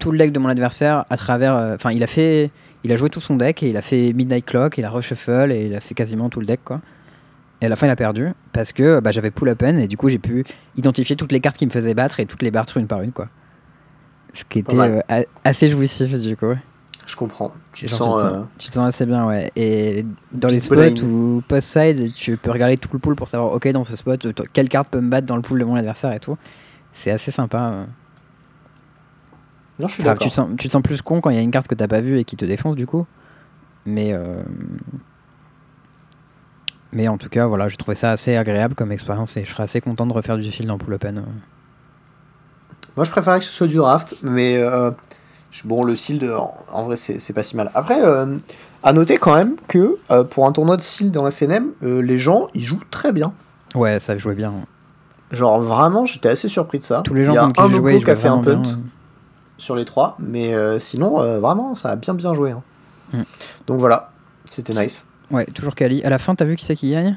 tout 0.00 0.12
le 0.12 0.18
deck 0.18 0.32
de 0.32 0.38
mon 0.38 0.48
adversaire 0.48 1.04
à 1.10 1.16
travers... 1.16 1.54
euh, 1.56 1.74
Enfin 1.74 1.90
il 1.90 2.02
a 2.02 2.06
fait... 2.06 2.50
Il 2.84 2.92
a 2.92 2.96
joué 2.96 3.08
tout 3.08 3.20
son 3.20 3.36
deck 3.36 3.62
et 3.62 3.70
il 3.70 3.76
a 3.78 3.82
fait 3.82 4.12
Midnight 4.12 4.44
Clock, 4.44 4.76
il 4.76 4.84
a 4.84 4.90
reshuffle 4.90 5.50
et 5.50 5.66
il 5.66 5.74
a 5.74 5.80
fait 5.80 5.94
quasiment 5.94 6.28
tout 6.28 6.38
le 6.38 6.46
deck 6.46 6.60
quoi. 6.62 6.82
Et 7.62 7.66
à 7.66 7.68
la 7.70 7.76
fin 7.76 7.86
il 7.86 7.90
a 7.90 7.96
perdu 7.96 8.28
parce 8.52 8.72
que 8.72 9.00
bah, 9.00 9.10
j'avais 9.10 9.30
pull 9.30 9.48
open 9.48 9.78
et 9.78 9.88
du 9.88 9.96
coup 9.96 10.10
j'ai 10.10 10.18
pu 10.18 10.44
identifier 10.76 11.16
toutes 11.16 11.32
les 11.32 11.40
cartes 11.40 11.56
qui 11.56 11.64
me 11.64 11.70
faisaient 11.70 11.94
battre 11.94 12.20
et 12.20 12.26
toutes 12.26 12.42
les 12.42 12.50
battre 12.50 12.76
une 12.76 12.86
par 12.86 13.00
une 13.00 13.12
quoi. 13.12 13.28
Ce 14.34 14.44
qui 14.44 14.58
était 14.58 14.76
assez 15.44 15.68
jouissif 15.68 16.20
du 16.20 16.36
coup. 16.36 16.54
Je 17.06 17.16
comprends. 17.16 17.52
Tu 17.72 17.86
te 17.86 17.90
Genre, 17.90 17.98
sens. 17.98 18.20
tu, 18.22 18.22
te 18.22 18.26
euh, 18.26 18.34
sens, 18.40 18.46
tu 18.58 18.68
te 18.68 18.72
sens 18.72 18.88
assez 18.88 19.04
bien, 19.06 19.26
ouais. 19.26 19.52
Et 19.56 20.06
dans 20.32 20.48
les 20.48 20.60
spots 20.60 20.74
bodine. 20.76 21.04
ou 21.06 21.42
post-side, 21.46 22.12
tu 22.14 22.36
peux 22.38 22.50
regarder 22.50 22.76
tout 22.78 22.88
le 22.92 22.98
pool 22.98 23.14
pour 23.14 23.28
savoir, 23.28 23.52
ok, 23.52 23.68
dans 23.68 23.84
ce 23.84 23.94
spot, 23.96 24.26
quelle 24.52 24.68
carte 24.70 24.88
peut 24.88 25.00
me 25.00 25.10
battre 25.10 25.26
dans 25.26 25.36
le 25.36 25.42
pool 25.42 25.58
de 25.58 25.64
mon 25.64 25.74
adversaire 25.76 26.12
et 26.12 26.20
tout. 26.20 26.36
C'est 26.92 27.10
assez 27.10 27.30
sympa. 27.30 27.58
euh. 27.58 27.84
Non, 29.80 29.88
je 29.88 29.94
suis 29.94 30.02
Enfin, 30.02 30.12
d'accord. 30.12 30.22
tu, 30.22 30.28
te 30.30 30.34
sens, 30.34 30.48
tu 30.56 30.68
te 30.68 30.72
sens 30.72 30.82
plus 30.82 31.02
con 31.02 31.20
quand 31.20 31.30
il 31.30 31.36
y 31.36 31.38
a 31.38 31.42
une 31.42 31.50
carte 31.50 31.66
que 31.68 31.74
t'as 31.74 31.88
pas 31.88 32.00
vue 32.00 32.18
et 32.18 32.24
qui 32.24 32.36
te 32.36 32.44
défonce 32.44 32.76
du 32.76 32.86
coup. 32.86 33.06
Mais, 33.84 34.12
euh, 34.12 34.42
mais 36.92 37.08
en 37.08 37.18
tout 37.18 37.28
cas, 37.28 37.46
voilà, 37.46 37.68
j'ai 37.68 37.76
trouvé 37.76 37.96
ça 37.96 38.12
assez 38.12 38.36
agréable 38.36 38.74
comme 38.76 38.92
expérience 38.92 39.36
et 39.36 39.44
je 39.44 39.50
serais 39.50 39.64
assez 39.64 39.80
content 39.80 40.06
de 40.06 40.12
refaire 40.12 40.38
du 40.38 40.50
field 40.50 40.70
en 40.70 40.78
pool 40.78 40.94
open. 40.94 41.18
euh. 41.18 41.22
Moi, 42.96 43.04
je 43.04 43.10
préférais 43.10 43.40
que 43.40 43.44
ce 43.44 43.50
soit 43.50 43.66
du 43.66 43.76
draft, 43.76 44.14
mais 44.22 44.56
euh, 44.58 44.92
bon, 45.64 45.84
le 45.84 45.94
sealed, 45.96 46.24
en, 46.30 46.54
en 46.72 46.82
vrai, 46.82 46.96
c'est 46.96 47.32
pas 47.32 47.42
si 47.42 47.56
mal. 47.56 47.70
Après, 47.74 48.02
euh, 48.02 48.36
à 48.82 48.92
noter 48.92 49.18
quand 49.18 49.34
même 49.34 49.56
que 49.68 49.98
euh, 50.10 50.24
pour 50.24 50.46
un 50.46 50.52
tournoi 50.52 50.76
de 50.76 50.82
sealed 50.82 51.12
dans 51.12 51.30
FNM, 51.30 51.68
euh, 51.82 52.00
les 52.00 52.18
gens, 52.18 52.48
ils 52.54 52.64
jouent 52.64 52.82
très 52.90 53.12
bien. 53.12 53.32
Ouais, 53.74 54.00
ça 54.00 54.16
jouait 54.18 54.34
bien. 54.34 54.52
Genre, 55.30 55.60
vraiment, 55.60 56.06
j'étais 56.06 56.28
assez 56.28 56.48
surpris 56.48 56.78
de 56.78 56.84
ça. 56.84 57.02
Tous 57.04 57.14
les 57.14 57.24
gens 57.24 57.32
Il 57.32 57.36
y 57.36 57.38
a 57.38 57.44
un 57.44 57.52
ils 57.92 58.04
qui 58.04 58.10
a 58.10 58.16
fait 58.16 58.28
un 58.28 58.38
punt 58.38 58.56
bien, 58.56 58.72
ouais. 58.72 58.78
sur 59.58 59.74
les 59.76 59.84
trois, 59.84 60.16
mais 60.18 60.54
sinon, 60.78 61.18
vraiment, 61.40 61.74
ça 61.74 61.90
a 61.90 61.96
bien 61.96 62.14
bien 62.14 62.34
joué. 62.34 62.52
hein. 62.52 62.62
Mm. 63.12 63.22
Donc 63.66 63.78
voilà, 63.78 64.10
c'était 64.50 64.74
nice. 64.74 65.06
Ouais, 65.30 65.46
toujours 65.46 65.74
Kali. 65.74 66.02
À 66.04 66.10
la 66.10 66.18
fin, 66.18 66.34
t'as 66.34 66.44
vu 66.44 66.54
qui 66.56 66.64
c'est 66.64 66.76
qui 66.76 66.90
gagne? 66.90 67.16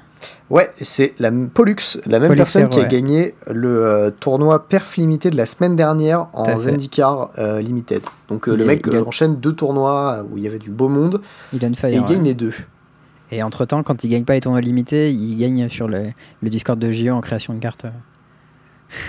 Ouais, 0.49 0.69
c'est 0.81 1.13
la 1.19 1.29
Pollux, 1.31 1.75
la 2.05 2.19
même 2.19 2.29
Pollux, 2.29 2.37
personne 2.37 2.69
qui 2.69 2.79
a 2.79 2.85
gagné 2.85 3.35
le 3.47 3.85
euh, 3.85 4.09
tournoi 4.11 4.67
perf 4.67 4.95
limité 4.97 5.29
de 5.29 5.35
la 5.37 5.45
semaine 5.45 5.75
dernière 5.75 6.27
en. 6.33 6.57
Zendikar 6.57 7.31
euh, 7.37 7.61
Limited. 7.61 8.01
Donc 8.29 8.47
euh, 8.47 8.55
le 8.55 8.63
est- 8.63 8.67
mec 8.67 8.87
a- 8.87 9.03
enchaîne 9.03 9.35
deux 9.35 9.53
tournois 9.53 10.25
où 10.31 10.37
il 10.37 10.43
y 10.43 10.47
avait 10.47 10.57
du 10.59 10.71
beau 10.71 10.87
monde 10.87 11.21
Il 11.53 11.63
a 11.63 11.67
une 11.67 11.73
et 11.73 11.77
il 11.91 11.99
ouais. 11.99 12.07
gagne 12.09 12.23
les 12.23 12.33
deux. 12.33 12.53
Et 13.31 13.43
entre 13.43 13.65
temps, 13.65 13.83
quand 13.83 14.03
il 14.03 14.07
gagne 14.09 14.23
pas 14.23 14.33
les 14.33 14.41
tournois 14.41 14.61
limités, 14.61 15.11
il 15.11 15.35
gagne 15.35 15.67
sur 15.69 15.87
le, 15.89 16.05
le 16.41 16.49
Discord 16.49 16.79
de 16.79 16.91
JO 16.93 17.09
en 17.13 17.21
création 17.21 17.53
de 17.53 17.59
cartes. 17.59 17.85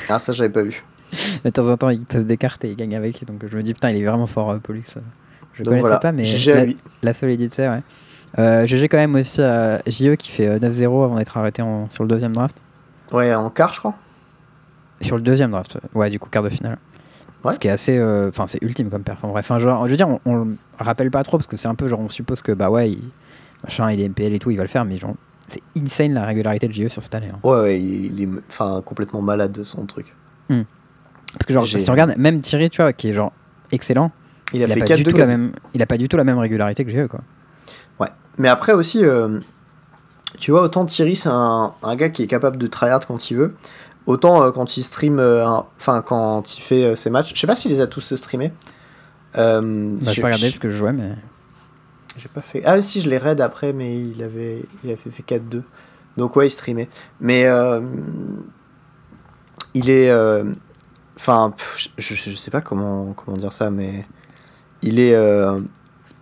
Ah 0.09 0.19
ça 0.19 0.33
j'avais 0.33 0.51
pas 0.51 0.63
vu. 0.63 0.85
De 1.45 1.51
temps 1.51 1.67
en 1.69 1.77
temps, 1.77 1.89
il 1.89 2.05
pose 2.05 2.27
des 2.27 2.37
cartes 2.37 2.65
et 2.65 2.71
il 2.71 2.77
gagne 2.77 2.97
avec. 2.97 3.25
Donc 3.25 3.43
je 3.49 3.57
me 3.57 3.63
dis, 3.63 3.73
putain, 3.75 3.91
il 3.91 4.03
est 4.03 4.05
vraiment 4.05 4.27
fort, 4.27 4.59
Pollux. 4.61 4.83
Je 5.55 5.63
Donc 5.63 5.67
connaissais 5.71 5.81
voilà, 5.83 5.99
pas, 5.99 6.13
mais 6.13 6.25
la, 6.47 6.65
la 7.03 7.13
solidité, 7.13 7.69
ouais. 7.69 7.81
Euh, 8.39 8.67
GG 8.67 8.89
quand 8.89 8.99
même 8.99 9.15
aussi 9.15 9.41
à 9.41 9.81
JE 9.87 10.15
qui 10.17 10.31
fait 10.31 10.47
euh, 10.49 10.59
9-0 10.59 11.05
avant 11.05 11.17
d'être 11.17 11.37
arrêté 11.37 11.63
en- 11.63 11.89
sur 11.91 12.05
le 12.05 12.09
deuxième 12.09 12.33
draft. 12.35 12.63
Ouais, 13.13 13.35
en 13.35 13.49
quart 13.51 13.73
je 13.73 13.79
crois. 13.81 13.95
Sur 15.01 15.17
le 15.17 15.23
deuxième 15.23 15.53
draft, 15.53 15.79
ouais, 15.95 16.11
du 16.11 16.19
coup, 16.19 16.29
quart 16.29 16.43
de 16.43 16.51
finale. 16.51 16.77
Ouais. 17.45 17.53
Ce 17.53 17.59
qui 17.61 17.69
est 17.69 17.71
assez. 17.71 17.97
euh, 17.97 18.29
Enfin, 18.29 18.47
c'est 18.49 18.61
ultime 18.63 18.91
comme 18.91 19.05
performance. 19.05 19.33
Bref, 19.35 19.47
enfin, 19.51 19.59
genre, 19.61 19.87
je 19.87 19.93
veux 19.93 19.97
dire, 19.97 20.09
on, 20.09 20.21
on 20.27 20.35
le 20.35 20.57
rappelle 20.79 21.11
pas 21.11 21.23
trop 21.23 21.39
parce 21.39 21.47
que 21.47 21.57
c'est 21.57 21.69
un 21.69 21.77
peu 21.77 21.87
genre, 21.89 22.01
on 22.01 22.09
suppose 22.09 22.43
que, 22.43 22.51
bah 22.53 22.69
ouais, 22.69 22.91
il, 22.91 23.03
machin, 23.63 23.91
il 23.93 24.01
est 24.01 24.09
MPL 24.09 24.33
et 24.35 24.39
tout, 24.41 24.51
il 24.51 24.57
va 24.57 24.65
le 24.65 24.69
faire, 24.69 24.85
mais 24.85 24.97
genre, 24.97 25.15
c'est 25.47 25.63
insane 25.81 26.13
la 26.15 26.25
régularité 26.27 26.67
de 26.69 26.73
JE 26.73 26.89
sur 26.89 27.03
cette 27.03 27.15
année. 27.15 27.29
hein. 27.33 27.39
Ouais, 27.45 27.61
ouais, 27.61 27.81
il, 27.81 28.19
il 28.21 28.23
est 28.25 28.29
enfin 28.49 28.83
complètement 28.85 29.23
malade 29.23 29.53
de 29.53 29.63
son 29.63 29.87
truc. 29.87 30.13
Parce 30.49 31.47
que, 31.47 31.55
genre, 31.55 31.67
si 31.67 31.85
tu 31.85 31.91
regardes, 31.91 32.15
même 32.19 32.41
Thierry, 32.41 32.69
tu 32.71 32.83
vois, 32.83 32.93
qui 32.93 33.09
est 33.11 33.15
genre 33.15 33.33
excellent, 33.71 34.11
Il 34.53 34.63
a 34.63 34.67
il 34.67 34.73
a, 34.73 34.75
fait 34.75 34.81
pas 34.81 34.87
4 34.87 34.97
du 34.99 35.05
tout 35.05 35.17
la 35.17 35.27
même, 35.27 35.53
il 35.75 35.83
a 35.83 35.87
pas 35.87 35.97
du 35.99 36.09
tout 36.09 36.17
la 36.17 36.25
même 36.25 36.39
régularité 36.39 36.85
que 36.85 36.91
JE, 36.91 37.07
quoi. 37.07 37.21
Ouais. 38.01 38.09
Mais 38.39 38.49
après 38.49 38.73
aussi, 38.73 39.05
euh, 39.05 39.39
tu 40.39 40.51
vois, 40.53 40.63
autant 40.63 40.85
Thierry, 40.87 41.17
c'est 41.17 41.29
un, 41.31 41.73
un 41.83 41.97
gars 41.97 42.09
qui 42.11 42.23
est 42.23 42.27
capable 42.27 42.57
de 42.59 42.67
tryhard 42.67 43.07
quand 43.07 43.31
il 43.31 43.37
veut. 43.37 43.55
Autant 44.07 44.43
euh, 44.43 44.51
quand 44.53 44.77
il 44.77 44.83
stream, 44.83 45.19
euh, 45.19 45.47
enfin 45.79 46.01
quand 46.03 46.57
il 46.57 46.63
fait 46.63 46.97
ses 46.97 47.11
matchs. 47.11 47.33
Je 47.35 47.41
sais 47.41 47.47
pas 47.47 47.57
s'il 47.57 47.71
les 47.71 47.81
a 47.81 47.87
tous 47.87 48.15
streamés. 48.15 48.53
Euh, 49.37 49.95
Bah, 50.03 50.13
je- 50.13 50.21
pas 50.23 50.29
regardé 50.29 50.47
parce 50.49 50.59
que 50.59 50.71
je 50.71 50.77
jouais, 50.77 50.93
mais. 50.93 51.11
J'ai 52.17 52.29
pas 52.29 52.41
fait. 52.41 52.63
Ah 52.65 52.81
si, 52.83 53.01
je 53.03 53.09
l'ai 53.11 53.19
raid 53.19 53.41
après, 53.41 53.73
mais 53.73 54.01
il 54.01 54.23
avait, 54.23 54.65
il 54.83 54.91
avait 54.91 54.99
fait 55.11 55.23
4-2. 55.23 55.63
Donc 56.17 56.35
ouais, 56.37 56.47
il 56.47 56.51
streamait. 56.51 56.89
Mais 57.21 57.47
il 59.75 59.91
est, 59.91 60.11
enfin, 61.17 61.55
je, 61.77 61.89
je, 61.99 62.15
je 62.15 62.35
sais 62.37 62.51
pas 62.51 62.61
comment, 62.61 63.13
comment 63.15 63.37
dire 63.37 63.53
ça, 63.53 63.71
mais 63.71 64.05
il 64.83 64.99
est, 65.01 65.15
euh, 65.15 65.59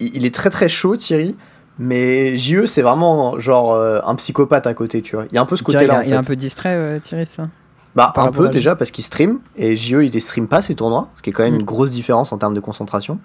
il, 0.01 0.17
il 0.17 0.25
est 0.27 0.35
très 0.35 0.51
très 0.51 0.69
chaud, 0.69 0.97
Thierry. 0.97 1.37
Mais 1.79 2.37
JE, 2.37 2.65
c'est 2.67 2.83
vraiment 2.83 3.39
genre 3.39 3.75
euh, 3.75 4.01
un 4.07 4.15
psychopathe 4.15 4.67
à 4.67 4.75
côté, 4.75 5.03
tu 5.03 5.17
vois. 5.17 5.27
Il 5.31 5.35
y 5.35 5.39
a 5.39 5.43
un 5.43 5.47
peu 5.47 5.57
ce 5.57 5.63
côté-là. 5.63 6.03
il 6.07 6.13
est 6.13 6.17
un 6.17 6.23
peu 6.23 6.37
distrait, 6.37 6.75
euh, 6.75 6.99
Thierry, 7.01 7.27
ça 7.27 7.49
Bah, 7.95 8.13
par 8.15 8.27
un 8.27 8.31
peu 8.31 8.47
à 8.47 8.49
déjà 8.49 8.77
parce 8.77 8.91
qu'il 8.91 9.05
stream 9.05 9.41
et 9.57 9.77
JE 9.77 10.03
il 10.03 10.11
les 10.13 10.21
stream 10.21 10.49
pas 10.49 10.63
ses 10.63 10.75
tournois, 10.75 11.09
ce 11.17 11.23
qui 11.23 11.31
est 11.31 11.33
quand 11.33 11.43
même 11.43 11.55
Mm. 11.55 11.61
une 11.61 11.67
grosse 11.67 11.91
différence 11.91 12.33
en 12.33 12.39
termes 12.39 12.55
de 12.55 12.61
concentration. 12.61 13.19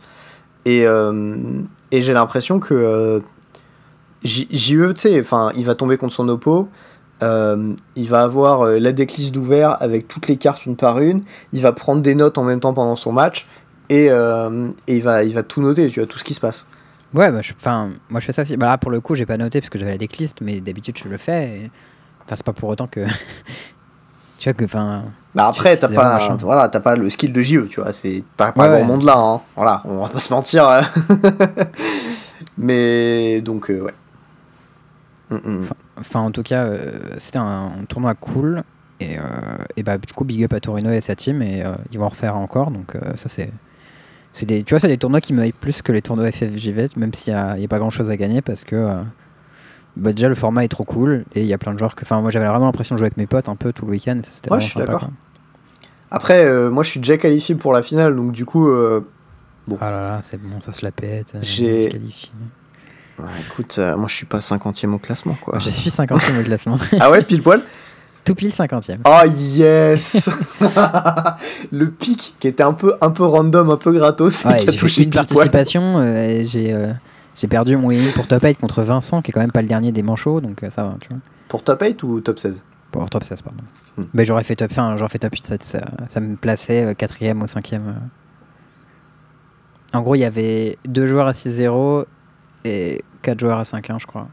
Et, 0.66 0.86
euh, 0.86 1.36
et 1.92 2.02
j'ai 2.02 2.14
l'impression 2.14 2.60
que 2.60 3.22
JE, 4.24 4.94
tu 4.94 4.96
sais, 4.98 5.24
il 5.56 5.66
va 5.66 5.76
tomber 5.76 5.98
contre 5.98 6.14
son 6.14 6.28
oppo. 6.30 6.68
euh, 7.24 7.74
il 7.96 8.08
va 8.10 8.22
avoir 8.24 8.62
euh, 8.62 8.80
la 8.80 8.92
decklist 8.92 9.32
d'ouvert 9.32 9.78
avec 9.82 10.08
toutes 10.08 10.28
les 10.28 10.38
cartes 10.38 10.66
une 10.66 10.76
par 10.76 11.00
une. 11.00 11.22
Il 11.54 11.62
va 11.62 11.72
prendre 11.72 12.02
des 12.02 12.16
notes 12.16 12.38
en 12.40 12.44
même 12.44 12.60
temps 12.60 12.74
pendant 12.74 12.96
son 12.96 13.12
match 13.12 13.48
et, 13.90 14.08
euh, 14.10 14.70
et 14.88 14.96
il, 14.98 15.04
va, 15.04 15.24
il 15.24 15.34
va 15.34 15.44
tout 15.44 15.62
noter, 15.62 15.88
tu 15.90 16.00
vois, 16.00 16.08
tout 16.08 16.18
ce 16.18 16.24
qui 16.24 16.34
se 16.34 16.40
passe. 16.40 16.66
Ouais, 17.14 17.32
bah, 17.32 17.42
je- 17.42 17.54
moi 18.10 18.20
je 18.20 18.26
fais 18.26 18.32
ça 18.34 18.44
aussi. 18.44 18.56
Bah, 18.58 18.68
là, 18.68 18.78
pour 18.78 18.92
le 18.92 19.02
coup, 19.02 19.16
j'ai 19.16 19.26
pas 19.26 19.38
noté 19.38 19.60
parce 19.60 19.70
que 19.70 19.78
j'avais 19.78 19.92
la 19.92 19.98
decklist, 19.98 20.40
mais 20.42 20.62
d'habitude 20.62 20.98
je 20.98 21.10
le 21.10 21.18
fais. 21.18 21.48
et- 21.50 21.72
Enfin, 22.26 22.36
c'est 22.36 22.46
pas 22.46 22.54
pour 22.54 22.70
autant 22.70 22.88
que. 22.88 23.06
tu 24.40 24.50
vois 24.50 24.54
que, 24.54 24.66
enfin. 24.66 25.04
Bah 25.36 25.48
après, 25.48 25.78
t'as 25.78 25.88
pas, 25.90 26.14
machin. 26.20 26.38
voilà, 26.42 26.68
t'as 26.70 26.80
pas 26.82 26.96
le 26.96 27.10
skill 27.10 27.32
de 27.34 27.42
JE, 27.42 27.68
tu 27.70 27.82
vois, 27.82 27.92
c'est 27.94 28.24
pas, 28.38 28.52
pas 28.52 28.64
Ouais, 28.64 28.70
grand 28.70 28.78
ouais. 28.80 28.84
monde 28.86 29.04
là, 29.04 29.16
hein. 29.18 29.42
voilà, 29.56 29.82
on 29.86 30.02
va 30.02 30.10
pas 30.10 30.20
se 30.20 30.34
mentir. 30.34 30.68
euh. 30.68 30.82
Mais 32.58 33.42
donc, 33.42 33.70
euh, 33.70 33.82
ouais. 33.82 33.94
Mm, 35.30 35.36
mm. 35.60 35.66
Enfin, 36.00 36.20
en 36.22 36.32
tout 36.32 36.44
cas, 36.44 36.64
euh, 36.66 37.00
c'était 37.18 37.38
un, 37.40 37.72
un 37.82 37.86
tournoi 37.88 38.14
cool. 38.16 38.64
Et, 39.00 39.18
euh, 39.18 39.22
et 39.78 39.84
bah, 39.84 39.98
du 39.98 40.14
coup, 40.14 40.24
big 40.26 40.44
up 40.44 40.54
à 40.54 40.60
Torino 40.60 40.92
et 40.92 41.02
sa 41.02 41.16
team. 41.16 41.42
Et 41.42 41.64
ils 41.92 41.98
vont 42.00 42.06
en 42.06 42.10
refaire 42.10 42.36
encore. 42.36 42.72
Donc, 42.72 42.96
ça, 43.16 43.30
c'est. 43.30 43.52
C'est 44.34 44.46
des, 44.46 44.64
tu 44.64 44.74
vois, 44.74 44.80
c'est 44.80 44.88
des 44.88 44.98
tournois 44.98 45.22
qui 45.22 45.34
me 45.34 45.46
hype 45.46 45.60
plus 45.60 45.82
que 45.82 45.92
les 45.92 46.02
tournois 46.02 46.32
FFJV, 46.32 46.90
même 46.98 47.14
s'il 47.14 47.34
n'y 47.34 47.40
a, 47.40 47.52
a 47.52 47.68
pas 47.68 47.80
grand 47.80 47.90
chose 47.90 48.10
à 48.10 48.18
gagner 48.18 48.42
parce 48.42 48.64
que. 48.64 48.76
euh, 48.76 49.02
bah, 49.98 50.14
déjà, 50.14 50.30
le 50.30 50.36
format 50.36 50.64
est 50.64 50.70
trop 50.70 50.86
cool. 50.86 51.26
Et 51.36 51.42
il 51.42 51.48
y 51.48 51.54
a 51.54 51.58
plein 51.58 51.74
de 51.74 51.78
joueurs 51.78 51.96
que. 51.96 52.04
Enfin, 52.06 52.22
moi, 52.22 52.32
j'avais 52.32 52.48
vraiment 52.48 52.66
l'impression 52.66 52.96
de 52.96 53.00
jouer 53.00 53.08
avec 53.08 53.18
mes 53.18 53.28
potes 53.28 53.50
un 53.50 53.56
peu 53.58 53.74
tout 53.74 53.86
le 53.86 53.92
week-end. 53.92 54.20
C'était 54.24 54.50
Ouais, 54.50 54.58
vraiment 54.58 54.60
je 54.66 54.70
suis 54.72 54.80
d'accord. 54.80 55.00
quoi. 55.02 55.10
Après, 56.14 56.46
euh, 56.46 56.70
moi 56.70 56.84
je 56.84 56.90
suis 56.90 57.00
déjà 57.00 57.18
qualifié 57.18 57.56
pour 57.56 57.72
la 57.74 57.82
finale, 57.84 58.16
donc 58.18 58.32
du 58.34 58.44
coup, 58.46 58.68
euh, 58.70 59.02
Ah 59.80 59.92
là 59.92 60.00
là, 60.00 60.20
c'est 60.24 60.36
bon, 60.42 60.60
ça 60.60 60.74
se 60.74 60.84
la 60.84 60.92
pète. 60.92 61.36
J'ai- 61.42 61.90
ouais, 63.20 63.26
écoute, 63.48 63.80
moi 63.80 64.08
je 64.10 64.16
suis 64.16 64.26
pas 64.26 64.40
50ème 64.40 64.94
au 64.94 64.98
classement 64.98 65.36
quoi. 65.42 65.60
Je 65.60 65.70
suis 65.70 65.90
50ème 65.90 66.40
au 66.40 66.44
classement. 66.44 66.76
ah 67.00 67.10
ouais, 67.12 67.24
pile 67.24 67.42
poil? 67.42 67.64
Tout 68.24 68.36
pile 68.36 68.52
50ème. 68.52 69.00
Oh 69.06 69.28
yes 69.28 70.30
Le 71.72 71.90
pic 71.90 72.36
qui 72.40 72.48
était 72.48 72.64
un 72.64 72.74
peu, 72.74 72.96
un 73.02 73.10
peu 73.12 73.24
random, 73.26 73.70
un 73.72 73.78
peu 73.78 73.92
gratos, 73.92 74.46
Ouais, 74.46 74.60
j'ai 74.60 74.78
touché 74.78 75.02
fait 75.02 75.04
une 75.06 75.10
participation. 75.10 75.98
euh, 75.98 76.44
j'ai 76.44 76.74
euh, 76.74 76.92
j'ai 77.36 77.48
perdu 77.48 77.78
mon 77.78 77.88
win 77.88 78.12
pour 78.14 78.28
top 78.28 78.44
8 78.44 78.60
contre 78.60 78.84
Vincent, 78.84 79.22
qui 79.22 79.32
est 79.32 79.34
quand 79.34 79.40
même 79.40 79.52
pas 79.52 79.62
le 79.62 79.68
dernier 79.68 79.92
des 79.92 80.04
manchots, 80.04 80.42
donc 80.42 80.62
euh, 80.64 80.70
ça 80.70 80.84
va, 80.84 80.96
tu 81.02 81.10
vois. 81.10 81.18
Pour 81.48 81.64
top 81.64 81.82
8 81.82 82.04
ou 82.04 82.20
top 82.22 82.38
16 82.40 82.64
Pour 82.92 83.10
top 83.10 83.24
16, 83.24 83.42
pardon. 83.42 83.64
Hmm. 83.98 84.04
Mais 84.14 84.24
j'aurais 84.26 84.44
fait 84.44 84.56
top, 84.56 84.72
j'aurais 84.74 85.10
fait 85.10 85.20
top 85.20 85.34
8, 85.34 85.48
ça, 85.48 85.56
ça, 85.60 85.82
ça 86.08 86.20
me 86.20 86.36
plaçait 86.36 86.94
4ème 86.94 87.42
ou 87.42 87.46
5ème. 87.46 87.82
En 89.94 90.02
gros, 90.02 90.16
il 90.16 90.20
y 90.20 90.26
avait 90.26 90.78
deux 90.88 91.08
joueurs 91.08 91.28
à 91.28 91.32
6-0 91.34 92.06
et 92.66 93.04
4 93.24 93.40
joueurs 93.40 93.58
à 93.60 93.64
5-1, 93.64 94.00
je 94.00 94.06
crois. 94.06 94.28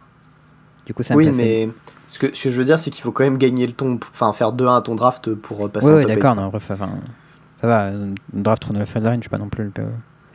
Du 0.86 0.94
coup, 0.94 1.02
ça 1.02 1.14
me 1.14 1.18
Oui, 1.18 1.24
plaçait. 1.26 1.42
mais 1.42 1.68
ce 2.08 2.18
que, 2.18 2.34
ce 2.34 2.44
que 2.44 2.50
je 2.50 2.58
veux 2.58 2.64
dire, 2.64 2.78
c'est 2.78 2.90
qu'il 2.90 3.02
faut 3.02 3.12
quand 3.12 3.24
même 3.24 3.38
gagner 3.38 3.66
le 3.66 3.72
ton, 3.72 3.98
enfin 4.12 4.32
faire 4.32 4.52
2-1 4.52 4.78
à 4.78 4.80
ton 4.80 4.94
draft 4.94 5.34
pour 5.34 5.66
euh, 5.66 5.68
passer 5.68 5.86
Oui, 5.86 5.92
oui, 5.94 6.02
top 6.02 6.10
8. 6.10 6.14
d'accord, 6.16 6.34
non, 6.36 6.48
bref, 6.48 6.70
enfin, 6.70 6.88
ça 7.60 7.66
va. 7.66 7.86
euh, 7.86 8.06
Draft 8.32 8.64
Ronald 8.64 8.86
Felderine, 8.88 9.18
je 9.20 9.24
suis 9.24 9.30
pas 9.30 9.38
non 9.38 9.48
plus 9.48 9.64
le 9.64 9.70
PO. 9.70 9.82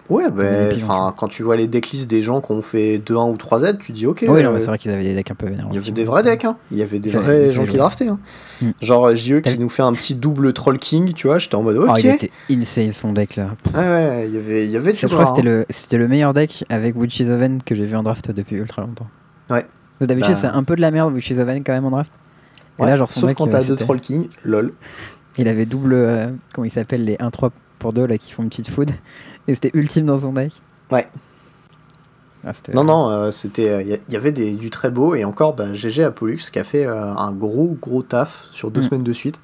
Ouais, 0.09 0.29
bah, 0.29 0.43
enfin, 0.75 1.13
quand 1.17 1.29
tu 1.29 1.43
vois 1.43 1.55
les 1.55 1.65
decklists 1.65 2.09
des 2.09 2.21
gens 2.21 2.41
qui 2.41 2.51
ont 2.51 2.61
fait 2.61 2.97
2-1 2.99 3.31
ou 3.31 3.35
3Z, 3.37 3.77
tu 3.77 3.93
dis 3.93 4.05
ok. 4.05 4.25
oui, 4.27 4.43
non, 4.43 4.49
euh, 4.49 4.53
mais 4.53 4.59
c'est 4.59 4.65
vrai 4.67 4.77
qu'ils 4.77 4.91
avaient 4.91 5.01
des 5.05 5.15
decks 5.15 5.31
un 5.31 5.35
peu 5.35 5.47
vénérants. 5.47 5.69
Il 5.71 5.75
y 5.75 5.79
avait 5.79 5.91
des 5.93 6.03
vrais 6.03 6.23
decks, 6.23 6.43
hein. 6.43 6.57
Il 6.71 6.77
y 6.77 6.81
avait 6.81 6.99
des 6.99 7.09
vrais 7.09 7.51
gens 7.53 7.65
qui 7.65 7.77
draftaient. 7.77 8.09
Hein. 8.09 8.19
Mm. 8.61 8.69
Genre 8.81 9.15
JE 9.15 9.39
qui 9.39 9.57
nous 9.57 9.69
fait 9.69 9.81
un 9.81 9.93
petit 9.93 10.13
double 10.13 10.51
Troll 10.51 10.77
King, 10.77 11.13
tu 11.13 11.27
vois, 11.27 11.37
j'étais 11.39 11.55
en 11.55 11.63
mode 11.63 11.77
ok. 11.77 11.89
Oh, 11.89 11.97
il 11.97 12.05
était 12.07 12.31
insane 12.51 12.91
son 12.91 13.13
deck 13.13 13.37
là. 13.37 13.51
Ouais, 13.73 13.79
ouais, 13.79 14.25
il 14.27 14.33
y 14.33 14.37
avait, 14.37 14.65
il 14.65 14.71
y 14.71 14.77
avait 14.77 14.91
du 14.91 14.99
Je 14.99 15.07
crois 15.07 15.19
que 15.19 15.23
bras, 15.23 15.35
c'était 15.71 15.95
hein. 15.95 15.99
le, 15.99 16.03
le 16.03 16.07
meilleur 16.09 16.33
deck 16.33 16.65
avec 16.69 16.97
Witches 16.97 17.21
Oven 17.29 17.63
que 17.63 17.73
j'ai 17.73 17.85
vu 17.85 17.95
en 17.95 18.03
draft 18.03 18.29
depuis 18.29 18.57
ultra 18.57 18.81
longtemps. 18.81 19.07
Ouais. 19.49 19.65
D'habitude, 20.01 20.31
Bah. 20.33 20.35
c'est 20.35 20.47
un 20.47 20.63
peu 20.63 20.75
de 20.75 20.81
la 20.81 20.91
merde 20.91 21.13
Witches 21.13 21.37
Oven 21.39 21.63
quand 21.63 21.71
même 21.73 21.85
en 21.85 21.91
draft. 21.91 22.11
Et 22.79 22.85
là, 22.85 22.95
genre, 22.97 23.09
son 23.11 23.21
Sauf 23.21 23.29
deck, 23.29 23.37
quand 23.37 23.47
euh, 23.47 23.51
t'as 23.51 23.63
deux 23.63 23.75
Troll 23.75 24.01
King, 24.01 24.27
lol. 24.43 24.73
Il 25.37 25.47
avait 25.47 25.65
double. 25.65 25.93
euh, 25.93 26.29
comment 26.53 26.65
il 26.65 26.71
s'appelle 26.71 27.05
Les 27.05 27.15
1-3 27.17 27.51
pour 27.79 27.93
2 27.93 28.05
là 28.05 28.17
qui 28.17 28.31
font 28.31 28.43
une 28.43 28.49
petite 28.49 28.69
food. 28.69 28.91
Et 29.47 29.53
c'était 29.55 29.71
ultime 29.73 30.05
dans 30.05 30.17
son 30.17 30.33
deck. 30.33 30.53
Ouais. 30.91 31.07
Ah, 32.45 32.51
Non, 32.73 32.83
non, 32.83 33.09
euh, 33.09 33.31
c'était, 33.31 33.83
il 33.85 33.87
y, 34.09 34.13
y 34.13 34.17
avait 34.17 34.31
des, 34.33 34.51
du 34.53 34.69
très 34.69 34.89
beau 34.89 35.15
et 35.15 35.23
encore 35.23 35.53
bah, 35.53 35.73
GG 35.73 36.03
à 36.03 36.11
Pollux 36.11 36.37
qui 36.51 36.59
a 36.59 36.65
fait 36.65 36.85
euh, 36.85 37.13
un 37.15 37.31
gros 37.31 37.77
gros 37.81 38.03
taf 38.03 38.47
sur 38.51 38.69
deux 38.69 38.81
Mm. 38.81 38.83
semaines 38.83 39.03
de 39.03 39.13
suite. 39.13 39.39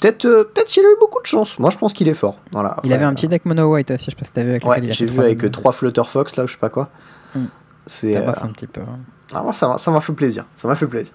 Peut-être, 0.00 0.24
euh, 0.24 0.42
peut-être 0.44 0.66
qu'il 0.66 0.84
a 0.84 0.88
eu 0.88 0.96
beaucoup 0.98 1.20
de 1.22 1.26
chance. 1.26 1.58
Moi, 1.60 1.70
je 1.70 1.78
pense 1.78 1.92
qu'il 1.92 2.08
est 2.08 2.14
fort. 2.14 2.36
Voilà. 2.52 2.76
Il 2.82 2.92
avait 2.92 3.04
un 3.04 3.14
petit 3.14 3.28
deck 3.28 3.44
mono 3.46 3.72
white 3.72 3.92
aussi, 3.92 4.06
je 4.06 4.10
sais 4.10 4.16
pas 4.16 4.24
si 4.24 4.32
t'as 4.32 4.42
vu 4.42 4.50
avec 4.50 4.64
Ouais, 4.66 4.78
j'ai 4.90 5.06
vu 5.06 5.20
avec 5.20 5.50
trois 5.52 5.70
Flutter 5.72 6.02
Fox 6.04 6.36
là, 6.36 6.44
ou 6.44 6.46
je 6.48 6.52
sais 6.52 6.58
pas 6.58 6.68
quoi. 6.68 6.90
Mm. 7.36 7.44
C'est. 7.86 8.12
Ça 8.12 8.20
euh, 8.20 8.26
passe 8.26 8.42
un 8.44 8.48
petit 8.48 8.66
peu. 8.66 8.80
hein. 8.82 8.98
ah, 9.32 9.42
moi, 9.42 9.52
ça 9.52 9.68
m'a 9.68 9.78
ça 9.78 10.00
fait 10.00 10.12
plaisir. 10.12 10.44
Ça 10.56 10.66
m'a 10.68 10.74
fait 10.74 10.86
plaisir. 10.86 11.14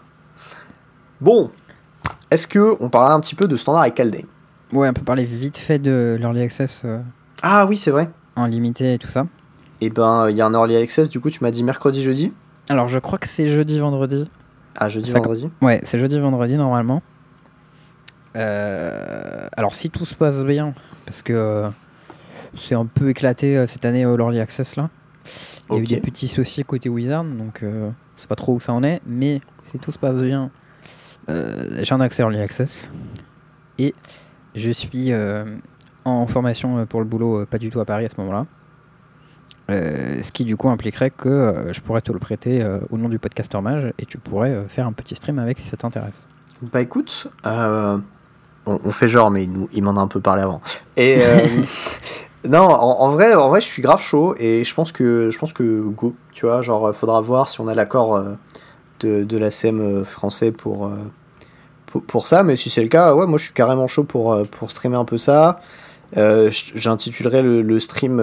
Bon, 1.19 1.51
est-ce 2.31 2.47
que 2.47 2.75
on 2.79 2.89
parlait 2.89 3.13
un 3.13 3.19
petit 3.19 3.35
peu 3.35 3.47
de 3.47 3.55
standard 3.55 3.81
avec 3.83 3.95
Kaldheim 3.95 4.25
Ouais, 4.73 4.87
on 4.89 4.93
peut 4.93 5.03
parler 5.03 5.25
vite 5.25 5.57
fait 5.57 5.79
de 5.79 6.15
l'early 6.19 6.41
access 6.41 6.83
euh, 6.85 6.99
Ah 7.43 7.65
oui, 7.65 7.75
c'est 7.77 7.91
vrai. 7.91 8.09
en 8.37 8.45
limité 8.45 8.93
et 8.93 8.97
tout 8.97 9.09
ça. 9.09 9.27
Et 9.81 9.89
ben, 9.89 10.29
il 10.29 10.35
y 10.37 10.41
a 10.41 10.45
un 10.45 10.53
early 10.53 10.77
access. 10.77 11.09
Du 11.09 11.19
coup, 11.19 11.29
tu 11.29 11.43
m'as 11.43 11.51
dit 11.51 11.63
mercredi, 11.63 12.01
jeudi? 12.01 12.31
Alors, 12.69 12.87
je 12.87 12.99
crois 12.99 13.17
que 13.19 13.27
c'est 13.27 13.49
jeudi, 13.49 13.79
vendredi. 13.79 14.29
Ah, 14.77 14.87
jeudi, 14.87 15.11
Ça- 15.11 15.17
vendredi? 15.17 15.49
Ouais, 15.61 15.81
c'est 15.83 15.99
jeudi, 15.99 16.17
vendredi 16.19 16.55
normalement. 16.55 17.01
Euh, 18.37 19.47
alors, 19.57 19.75
si 19.75 19.89
tout 19.89 20.05
se 20.05 20.15
passe 20.15 20.43
bien, 20.45 20.73
parce 21.05 21.21
que 21.21 21.33
euh, 21.33 21.69
c'est 22.61 22.75
un 22.75 22.85
peu 22.85 23.09
éclaté 23.09 23.65
cette 23.67 23.83
année 23.85 24.05
au 24.05 24.15
l'early 24.15 24.39
access 24.39 24.75
là. 24.77 24.89
Il 25.69 25.75
y 25.75 25.79
a 25.79 25.81
eu 25.81 25.85
des 25.85 26.01
petits 26.01 26.27
soucis 26.27 26.63
côté 26.63 26.89
Wizard, 26.89 27.23
donc 27.23 27.63
euh, 27.63 27.89
c'est 28.15 28.27
pas 28.27 28.35
trop 28.35 28.55
où 28.55 28.59
ça 28.59 28.73
en 28.73 28.83
est. 28.83 29.01
Mais 29.05 29.41
si 29.61 29.79
tout 29.79 29.91
se 29.91 29.99
passe 29.99 30.17
bien, 30.17 30.51
euh, 31.29 31.79
j'ai 31.81 31.93
un 31.93 32.01
accès 32.01 32.23
early 32.23 32.39
access. 32.39 32.89
Et 33.77 33.93
je 34.55 34.71
suis 34.71 35.11
euh, 35.11 35.45
en 36.05 36.27
formation 36.27 36.79
euh, 36.79 36.85
pour 36.85 36.99
le 36.99 37.05
boulot, 37.05 37.45
pas 37.45 37.57
du 37.57 37.69
tout 37.69 37.79
à 37.79 37.85
Paris 37.85 38.05
à 38.05 38.09
ce 38.09 38.15
moment-là. 38.19 38.45
Ce 39.69 40.33
qui 40.33 40.43
du 40.43 40.57
coup 40.57 40.69
impliquerait 40.69 41.11
que 41.11 41.69
je 41.71 41.79
pourrais 41.79 42.01
te 42.01 42.11
le 42.11 42.19
prêter 42.19 42.61
au 42.89 42.97
nom 42.97 43.07
du 43.07 43.19
podcaster 43.19 43.61
mage 43.61 43.93
et 43.99 44.05
tu 44.05 44.17
pourrais 44.17 44.65
faire 44.67 44.85
un 44.85 44.91
petit 44.91 45.15
stream 45.15 45.39
avec 45.39 45.57
si 45.59 45.65
ça 45.65 45.77
t'intéresse. 45.77 46.27
Bah 46.73 46.81
écoute, 46.81 47.31
on, 47.45 48.01
on 48.65 48.91
fait 48.91 49.07
genre, 49.07 49.31
mais 49.31 49.45
il, 49.45 49.67
il 49.71 49.81
m'en 49.81 49.95
a 49.95 50.01
un 50.01 50.09
peu 50.09 50.19
parlé 50.19 50.41
avant. 50.41 50.61
Et 50.97 51.21
non, 52.49 52.63
en, 52.63 53.09
vrai, 53.09 53.35
en 53.35 53.49
vrai, 53.49 53.61
je 53.61 53.67
suis 53.67 53.83
grave 53.83 54.01
chaud 54.01 54.35
et 54.39 54.63
je 54.63 54.73
pense 54.73 54.91
que 54.91 55.29
je 55.29 55.37
pense 55.37 55.53
que 55.53 55.81
go, 55.81 56.15
tu 56.33 56.47
vois, 56.47 56.63
genre 56.63 56.93
faudra 56.95 57.21
voir 57.21 57.47
si 57.47 57.61
on 57.61 57.67
a 57.67 57.75
l'accord 57.75 58.15
euh, 58.15 58.33
de, 58.99 59.23
de 59.23 59.37
l'ACM 59.37 59.79
euh, 59.79 60.03
français 60.03 60.51
pour, 60.51 60.87
euh, 60.87 60.95
pour 61.85 62.03
pour 62.03 62.27
ça, 62.27 62.41
mais 62.41 62.55
si 62.55 62.71
c'est 62.71 62.81
le 62.81 62.89
cas, 62.89 63.13
ouais, 63.13 63.27
moi 63.27 63.37
je 63.37 63.45
suis 63.45 63.53
carrément 63.53 63.87
chaud 63.87 64.05
pour 64.05 64.41
pour 64.49 64.71
streamer 64.71 64.95
un 64.95 65.05
peu 65.05 65.19
ça. 65.19 65.61
J'intitulerai 66.15 67.41
le, 67.43 67.79
stream 67.79 68.19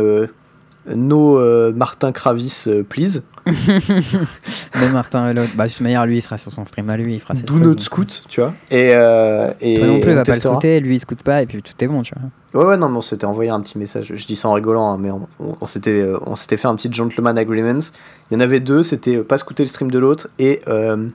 No 0.94 1.38
euh, 1.38 1.72
Martin 1.74 2.12
Kravis 2.12 2.64
euh, 2.66 2.82
Please. 2.82 3.22
Même 3.46 4.92
Martin 4.92 5.32
l'autre, 5.32 5.50
bah 5.56 5.66
de 5.66 5.72
toute 5.72 5.80
manière 5.80 6.04
lui 6.06 6.18
il 6.18 6.22
sera 6.22 6.36
sur 6.38 6.52
son 6.52 6.64
stream 6.66 6.88
à 6.90 6.96
lui, 6.96 7.14
il 7.14 7.20
fera 7.20 7.34
ses 7.34 7.42
Do 7.42 7.58
not 7.58 7.78
scoot, 7.78 8.24
tu 8.28 8.40
vois. 8.40 8.52
Et, 8.70 8.90
euh, 8.94 9.50
et 9.60 9.74
Toi 9.78 9.86
non 9.86 10.00
plus, 10.00 10.08
on 10.10 10.12
il 10.12 10.16
va 10.16 10.24
pas 10.24 10.34
le 10.34 10.40
scouter, 10.40 10.80
lui 10.80 10.96
il 10.96 11.00
scoute 11.00 11.22
pas 11.22 11.42
et 11.42 11.46
puis 11.46 11.62
tout 11.62 11.72
est 11.82 11.86
bon, 11.86 12.02
tu 12.02 12.12
vois. 12.14 12.62
Ouais, 12.62 12.68
ouais, 12.70 12.76
non, 12.76 12.88
mais 12.88 12.98
on 12.98 13.02
s'était 13.02 13.24
envoyé 13.26 13.50
un 13.50 13.60
petit 13.60 13.78
message. 13.78 14.12
Je 14.14 14.26
dis 14.26 14.36
ça 14.36 14.48
en 14.48 14.52
rigolant, 14.54 14.92
hein, 14.92 14.98
mais 15.00 15.10
on, 15.10 15.28
on- 15.40 15.56
on 15.60 15.66
s'était, 15.66 16.00
euh, 16.02 16.18
on 16.26 16.36
s'était 16.36 16.56
fait 16.56 16.68
un 16.68 16.74
petit 16.76 16.92
gentleman 16.92 17.36
agreement. 17.38 17.80
Il 18.30 18.34
y 18.34 18.36
en 18.36 18.40
avait 18.40 18.60
deux, 18.60 18.82
c'était 18.82 19.16
euh, 19.16 19.24
pas 19.24 19.38
scouter 19.38 19.62
le 19.64 19.68
stream 19.68 19.90
de 19.90 19.98
l'autre. 19.98 20.28
Et 20.38 20.60
euh, 20.68 21.08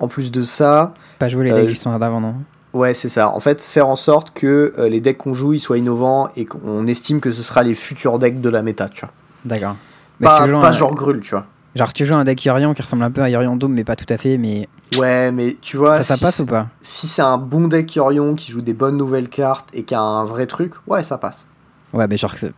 en 0.00 0.08
plus 0.08 0.30
de 0.30 0.44
ça, 0.44 0.94
Pas 1.18 1.28
jouer 1.28 1.44
les 1.44 1.52
Euh, 1.52 1.56
decks 1.60 1.68
du 1.68 1.74
standard 1.76 1.98
d'avant, 2.00 2.20
non 2.20 2.34
ouais, 2.72 2.94
c'est 2.94 3.08
ça. 3.08 3.30
En 3.30 3.40
fait, 3.40 3.62
faire 3.62 3.88
en 3.88 3.96
sorte 3.96 4.30
que 4.32 4.74
euh, 4.78 4.88
les 4.88 5.00
decks 5.00 5.18
qu'on 5.18 5.34
joue, 5.34 5.52
ils 5.54 5.58
soient 5.58 5.78
innovants 5.78 6.28
et 6.36 6.44
qu'on 6.44 6.86
estime 6.86 7.20
que 7.20 7.32
ce 7.32 7.42
sera 7.42 7.62
les 7.62 7.74
futurs 7.74 8.18
decks 8.18 8.40
de 8.40 8.48
la 8.48 8.62
méta, 8.62 8.88
tu 8.88 9.00
vois. 9.00 9.10
D'accord. 9.44 9.76
Si 10.18 10.24
Pas, 10.24 10.44
tu 10.46 10.52
pas 10.52 10.68
un- 10.68 10.72
genre 10.72 10.94
Grul, 10.94 11.20
tu 11.20 11.30
vois. 11.30 11.46
Genre 11.74 11.88
si 11.88 11.94
tu 11.94 12.06
joues 12.06 12.14
un 12.14 12.24
deck 12.24 12.42
Yorion 12.44 12.72
qui 12.72 12.80
ressemble 12.80 13.02
un 13.02 13.10
peu 13.10 13.20
à 13.20 13.28
Yorion 13.28 13.54
Dome 13.56 13.74
mais 13.74 13.84
pas 13.84 13.96
tout 13.96 14.06
à 14.08 14.16
fait, 14.16 14.38
mais 14.38 14.66
Ouais, 14.96 15.30
mais 15.30 15.58
tu 15.60 15.76
vois, 15.76 15.96
ça, 15.96 16.02
ça 16.04 16.16
si, 16.16 16.22
passe 16.24 16.40
ou 16.40 16.46
pas 16.46 16.68
si 16.80 17.06
c'est 17.06 17.20
un 17.20 17.36
bon 17.36 17.68
deck 17.68 17.94
Yorion 17.96 18.34
qui 18.34 18.50
joue 18.50 18.62
des 18.62 18.72
bonnes 18.72 18.96
nouvelles 18.96 19.28
cartes 19.28 19.68
et 19.74 19.82
qui 19.82 19.94
a 19.94 20.00
un 20.00 20.24
vrai 20.24 20.46
truc, 20.46 20.72
ouais, 20.86 21.02
ça 21.02 21.18
passe. 21.18 21.46
Ouais, 21.92 22.06
mais 22.08 22.16
genre, 22.16 22.32
en 22.32 22.36
fait, 22.36 22.52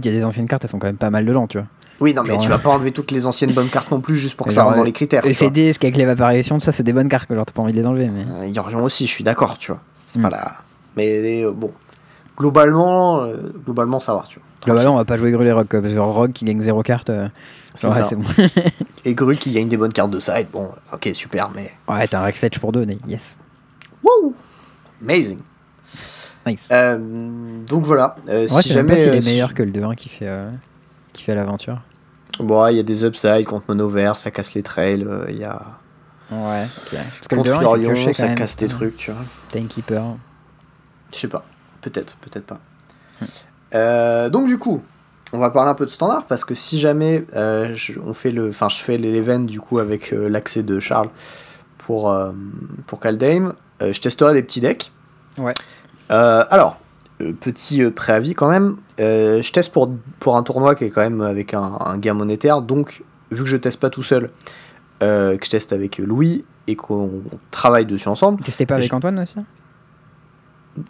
il 0.00 0.06
y 0.06 0.08
a 0.08 0.12
des 0.12 0.24
anciennes 0.24 0.48
cartes, 0.48 0.64
elles 0.64 0.70
sont 0.70 0.78
quand 0.80 0.88
même 0.88 0.96
pas 0.96 1.10
mal 1.10 1.24
dedans, 1.24 1.46
tu 1.46 1.58
vois. 1.58 1.66
Oui, 2.04 2.12
non, 2.12 2.22
mais 2.22 2.36
tu 2.38 2.48
vas 2.50 2.58
pas 2.58 2.68
enlever 2.70 2.90
toutes 2.92 3.10
les 3.10 3.24
anciennes 3.24 3.52
bonnes 3.52 3.70
cartes 3.70 3.90
non 3.90 4.00
plus 4.00 4.16
juste 4.16 4.36
pour 4.36 4.46
que 4.46 4.52
ça 4.52 4.62
rentre 4.64 4.76
dans 4.76 4.84
les 4.84 4.92
critères. 4.92 5.24
Et 5.24 5.32
tu 5.32 5.38
vois. 5.38 5.48
CD, 5.48 5.72
ce 5.72 5.78
qu'avec 5.78 5.96
l'évaporation, 5.96 6.58
tout 6.58 6.64
ça, 6.64 6.70
c'est 6.72 6.82
des 6.82 6.92
bonnes 6.92 7.08
cartes 7.08 7.32
genre 7.32 7.46
t'as 7.46 7.52
pas 7.52 7.62
envie 7.62 7.72
de 7.72 7.78
les 7.78 7.86
enlever, 7.86 8.08
mais. 8.08 8.24
Euh, 8.42 8.46
Yorion 8.46 8.84
aussi, 8.84 9.06
je 9.06 9.10
suis 9.12 9.24
d'accord, 9.24 9.56
tu 9.56 9.72
vois. 9.72 9.80
C'est 10.06 10.18
Mm. 10.18 10.22
pas 10.22 10.30
la. 10.30 10.52
Mais 10.96 11.42
euh, 11.44 11.50
bon. 11.50 11.72
Globalement, 12.36 13.22
euh, 13.22 13.36
globalement, 13.64 14.00
ça 14.00 14.14
va, 14.14 14.24
tu 14.28 14.38
vois. 14.38 14.44
Globalement, 14.64 14.94
on 14.94 14.96
va 14.96 15.04
pas 15.04 15.16
jouer 15.16 15.30
Grul 15.30 15.46
et 15.46 15.52
Rogue, 15.52 15.66
quoi, 15.68 15.80
parce 15.80 15.94
que 15.94 15.98
Rogue 15.98 16.32
qui 16.32 16.44
gagne 16.44 16.60
0 16.60 16.82
carte, 16.82 17.08
euh, 17.10 17.28
C'est 17.74 17.86
ouais, 17.88 18.02
bon. 18.16 18.24
Et 19.04 19.14
Gru 19.14 19.36
qui 19.36 19.50
gagne 19.52 19.68
des 19.68 19.76
bonnes 19.76 19.92
cartes 19.92 20.10
de 20.10 20.18
side, 20.20 20.46
bon, 20.52 20.70
ok, 20.92 21.10
super, 21.14 21.50
mais. 21.54 21.72
ouais, 21.88 22.06
t'as 22.08 22.20
un 22.20 22.24
Rex 22.24 22.42
Edge 22.44 22.58
pour 22.58 22.72
deux, 22.72 22.84
mais 22.86 22.98
yes. 23.06 23.36
Wouh! 24.02 24.34
Amazing! 25.02 25.38
Nice. 26.46 26.58
Euh, 26.72 26.98
donc 27.68 27.84
voilà, 27.84 28.16
Ouais, 28.26 28.46
si 28.48 28.72
jamais. 28.72 28.94
pas 28.94 29.00
euh, 29.00 29.14
est 29.14 29.24
meilleur 29.26 29.54
que 29.54 29.62
le 29.62 29.70
2-1 29.70 29.94
qui 29.94 30.08
fait, 30.08 30.28
qui 31.12 31.22
fait 31.22 31.34
l'aventure. 31.34 31.78
Bon, 32.40 32.66
il 32.68 32.76
y 32.76 32.80
a 32.80 32.82
des 32.82 33.04
upsides 33.04 33.44
contre 33.44 33.66
Mono 33.68 33.88
Vert, 33.88 34.16
ça 34.16 34.30
casse 34.30 34.54
les 34.54 34.62
trails, 34.62 35.04
euh, 35.04 35.26
il 35.28 35.38
y 35.38 35.44
a. 35.44 35.62
Ouais, 36.30 36.64
ok. 36.64 36.92
Parce 36.92 37.28
que 37.28 37.34
Contre 37.36 37.50
le 37.50 37.54
2-1, 37.54 37.56
il 37.56 37.58
fait 37.58 37.60
Florion, 37.60 37.88
piocher 37.90 38.06
quand 38.06 38.14
ça 38.14 38.26
même, 38.26 38.34
casse 38.34 38.56
putain. 38.56 38.74
trucs, 38.74 38.96
tu 38.96 39.10
vois. 39.12 39.22
T'as 39.50 39.58
une 39.58 39.68
keeper. 39.68 40.02
Je 41.12 41.18
sais 41.18 41.28
pas. 41.28 41.44
Peut-être, 41.80 42.16
peut-être 42.16 42.46
pas. 42.46 42.60
Hmm. 43.20 43.24
Euh, 43.74 44.28
donc 44.30 44.46
du 44.46 44.58
coup, 44.58 44.82
on 45.32 45.38
va 45.38 45.50
parler 45.50 45.70
un 45.70 45.74
peu 45.74 45.84
de 45.84 45.90
standard 45.90 46.26
parce 46.26 46.44
que 46.44 46.54
si 46.54 46.80
jamais 46.80 47.24
euh, 47.36 47.74
je, 47.74 47.98
on 48.04 48.14
fait 48.14 48.30
le, 48.30 48.48
enfin 48.48 48.68
je 48.68 48.76
fais 48.76 48.96
l'event 48.96 49.40
du 49.40 49.60
coup 49.60 49.78
avec 49.78 50.12
euh, 50.12 50.28
l'accès 50.28 50.62
de 50.62 50.80
Charles 50.80 51.10
pour 51.78 52.16
pour 52.86 53.00
Kaldheim, 53.00 53.52
je 53.82 54.00
testerai 54.00 54.32
des 54.32 54.42
petits 54.42 54.60
decks. 54.60 54.90
Ouais. 55.36 55.52
Alors 56.08 56.78
petit 57.32 57.82
euh, 57.82 57.90
préavis 57.90 58.34
quand 58.34 58.48
même, 58.50 58.76
euh, 59.00 59.42
je 59.42 59.52
teste 59.52 59.72
pour 59.72 59.90
pour 60.20 60.36
un 60.36 60.42
tournoi 60.42 60.74
qui 60.74 60.84
est 60.84 60.90
quand 60.90 61.02
même 61.02 61.20
avec 61.20 61.54
un, 61.54 61.72
un 61.84 61.96
gain 61.98 62.14
monétaire, 62.14 62.62
donc 62.62 63.02
vu 63.30 63.42
que 63.44 63.48
je 63.48 63.56
teste 63.56 63.80
pas 63.80 63.90
tout 63.90 64.02
seul, 64.02 64.30
euh, 65.02 65.36
que 65.36 65.44
je 65.46 65.50
teste 65.50 65.72
avec 65.72 65.98
Louis 65.98 66.44
et 66.66 66.76
qu'on 66.76 67.10
travaille 67.50 67.86
dessus 67.86 68.08
ensemble, 68.08 68.42
Testais 68.42 68.66
pas 68.66 68.74
avec 68.76 68.88
Je- 68.90 68.94
Antoine 68.94 69.18
aussi 69.18 69.36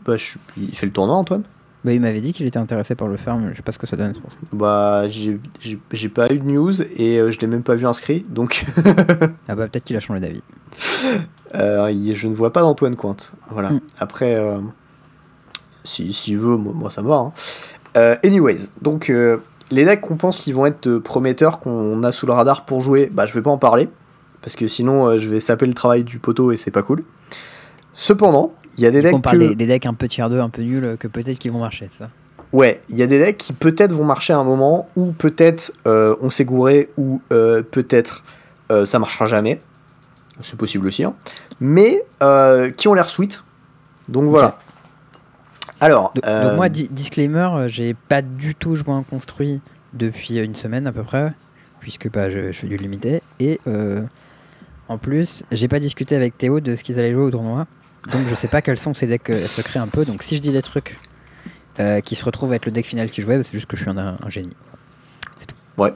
bah, 0.06 0.16
je 0.16 0.38
il 0.56 0.74
fait 0.74 0.86
le 0.86 0.92
tournoi 0.92 1.14
Antoine. 1.16 1.42
Bah, 1.84 1.92
il 1.92 2.00
m'avait 2.00 2.22
dit 2.22 2.32
qu'il 2.32 2.46
était 2.46 2.58
intéressé 2.58 2.94
par 2.94 3.08
le 3.08 3.18
faire, 3.18 3.36
mais 3.36 3.50
je 3.52 3.56
sais 3.58 3.62
pas 3.62 3.72
ce 3.72 3.78
que 3.78 3.86
ça 3.86 3.94
donne, 3.98 4.12
pour 4.12 4.32
ça. 4.32 4.38
Bah, 4.54 5.04
j'ai 5.10 6.08
pas 6.08 6.32
eu 6.32 6.38
de 6.38 6.44
news 6.44 6.80
et 6.96 7.18
euh, 7.20 7.30
je 7.30 7.38
l'ai 7.40 7.46
même 7.46 7.62
pas 7.62 7.74
vu 7.74 7.86
inscrit, 7.86 8.24
donc 8.30 8.64
Ah 9.48 9.54
bah, 9.54 9.68
peut-être 9.68 9.84
qu'il 9.84 9.94
a 9.96 10.00
changé 10.00 10.20
d'avis. 10.20 10.42
euh, 11.54 11.92
je 12.14 12.26
ne 12.26 12.34
vois 12.34 12.54
pas 12.54 12.62
d'Antoine 12.62 12.96
Cointe. 12.96 13.32
Voilà. 13.50 13.70
Mm. 13.72 13.80
Après, 13.98 14.34
si- 15.84 16.12
s'il 16.12 16.38
veut, 16.38 16.56
moi, 16.56 16.72
moi, 16.74 16.90
ça 16.90 17.02
me 17.02 17.08
va. 17.08 17.16
hein. 17.16 17.32
Euh, 17.96 18.16
anyways, 18.24 18.58
donc 18.82 19.08
euh, 19.10 19.36
les 19.70 19.84
decks 19.84 20.00
qu'on 20.00 20.16
pense 20.16 20.38
qui 20.40 20.52
vont 20.52 20.66
être 20.66 20.86
euh, 20.88 21.00
prometteurs, 21.00 21.60
qu'on 21.60 22.02
a 22.02 22.10
sous 22.10 22.26
le 22.26 22.32
radar 22.32 22.64
pour 22.64 22.80
jouer, 22.80 23.08
bah, 23.12 23.26
je 23.26 23.34
vais 23.34 23.42
pas 23.42 23.50
en 23.50 23.58
parler 23.58 23.88
parce 24.42 24.56
que 24.56 24.66
sinon 24.66 25.06
euh, 25.06 25.16
je 25.16 25.28
vais 25.28 25.38
saper 25.40 25.66
le 25.66 25.74
travail 25.74 26.02
du 26.04 26.18
poteau 26.18 26.50
et 26.50 26.56
c'est 26.56 26.70
pas 26.72 26.82
cool. 26.82 27.04
Cependant, 27.94 28.52
il 28.76 28.82
y 28.82 28.86
a 28.86 28.90
des 28.90 29.02
decks 29.02 29.14
on 29.14 29.20
parle 29.20 29.38
que- 29.38 29.48
des, 29.48 29.54
des 29.54 29.66
decks 29.66 29.86
un 29.86 29.94
peu 29.94 30.08
tier 30.08 30.28
2, 30.28 30.40
un 30.40 30.48
peu 30.50 30.62
nuls, 30.62 30.96
que 30.98 31.06
peut-être 31.06 31.38
qu'ils 31.38 31.52
vont 31.52 31.60
marcher, 31.60 31.88
ça? 31.96 32.10
Ouais, 32.52 32.80
il 32.88 32.96
y 32.98 33.02
a 33.02 33.06
des 33.06 33.18
decks 33.18 33.36
qui 33.36 33.52
peut-être 33.52 33.92
vont 33.92 34.04
marcher 34.04 34.32
à 34.32 34.38
un 34.38 34.44
moment, 34.44 34.88
ou 34.96 35.12
peut-être 35.12 35.72
on 35.86 36.30
s'est 36.30 36.44
gouré, 36.44 36.88
ou 36.96 37.20
peut-être 37.28 38.22
ça 38.86 38.98
marchera 39.00 39.26
jamais. 39.26 39.60
C'est 40.40 40.56
possible 40.58 40.86
aussi. 40.88 41.02
hein. 41.04 41.14
Mais 41.60 42.04
qui 42.76 42.88
ont 42.88 42.94
l'air 42.94 43.08
sweet. 43.08 43.42
Donc 44.08 44.24
voilà. 44.28 44.58
Alors, 45.80 46.12
Donc, 46.14 46.24
euh, 46.26 46.42
donc 46.48 46.56
moi, 46.56 46.68
di- 46.68 46.88
disclaimer, 46.88 47.48
euh, 47.54 47.68
j'ai 47.68 47.94
pas 47.94 48.22
du 48.22 48.54
tout 48.54 48.74
joué 48.76 48.90
en 48.92 49.02
construit 49.02 49.60
depuis 49.92 50.38
euh, 50.38 50.44
une 50.44 50.54
semaine 50.54 50.86
à 50.86 50.92
peu 50.92 51.02
près, 51.02 51.32
puisque 51.80 52.10
bah, 52.10 52.30
je, 52.30 52.52
je 52.52 52.58
fais 52.58 52.66
du 52.66 52.76
limité. 52.76 53.22
Et 53.40 53.60
euh, 53.66 54.02
en 54.88 54.98
plus, 54.98 55.44
j'ai 55.52 55.68
pas 55.68 55.80
discuté 55.80 56.14
avec 56.16 56.38
Théo 56.38 56.60
de 56.60 56.76
ce 56.76 56.82
qu'ils 56.84 56.98
allaient 56.98 57.12
jouer 57.12 57.24
au 57.24 57.30
tournoi. 57.30 57.66
Donc 58.12 58.26
je 58.28 58.34
sais 58.34 58.48
pas 58.48 58.60
quels 58.62 58.78
sont 58.78 58.92
ces 58.94 59.06
decks 59.06 59.30
euh, 59.30 59.42
secrets 59.46 59.78
un 59.80 59.88
peu. 59.88 60.04
Donc 60.04 60.22
si 60.22 60.36
je 60.36 60.42
dis 60.42 60.52
des 60.52 60.62
trucs 60.62 60.98
qui 62.04 62.14
se 62.14 62.24
retrouvent 62.24 62.50
avec 62.52 62.66
le 62.66 62.70
deck 62.72 62.86
final 62.86 63.10
qui 63.10 63.20
jouait, 63.20 63.36
bah, 63.36 63.42
c'est 63.42 63.52
juste 63.54 63.66
que 63.66 63.76
je 63.76 63.82
suis 63.82 63.90
un, 63.90 63.98
un 63.98 64.28
génie. 64.28 64.54
Ouais. 65.76 65.92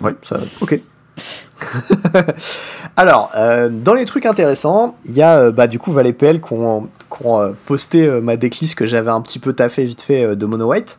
Ouais, 0.00 0.12
ça. 0.22 0.40
Ok. 0.60 0.80
Alors, 2.96 3.30
euh, 3.36 3.68
dans 3.70 3.94
les 3.94 4.04
trucs 4.04 4.26
intéressants, 4.26 4.94
il 5.06 5.16
y 5.16 5.22
a 5.22 5.38
euh, 5.38 5.52
bah, 5.52 5.66
du 5.66 5.78
coup 5.78 5.92
Valépel 5.92 6.40
qui 6.40 6.52
ont, 6.52 6.88
euh, 7.24 7.52
posté 7.66 8.08
ma 8.20 8.36
decklist 8.36 8.74
que 8.74 8.86
j'avais 8.86 9.10
un 9.10 9.20
petit 9.20 9.38
peu 9.38 9.52
taffé 9.52 9.84
vite 9.84 10.02
fait 10.02 10.36
de 10.36 10.46
Mono 10.46 10.70
White. 10.70 10.98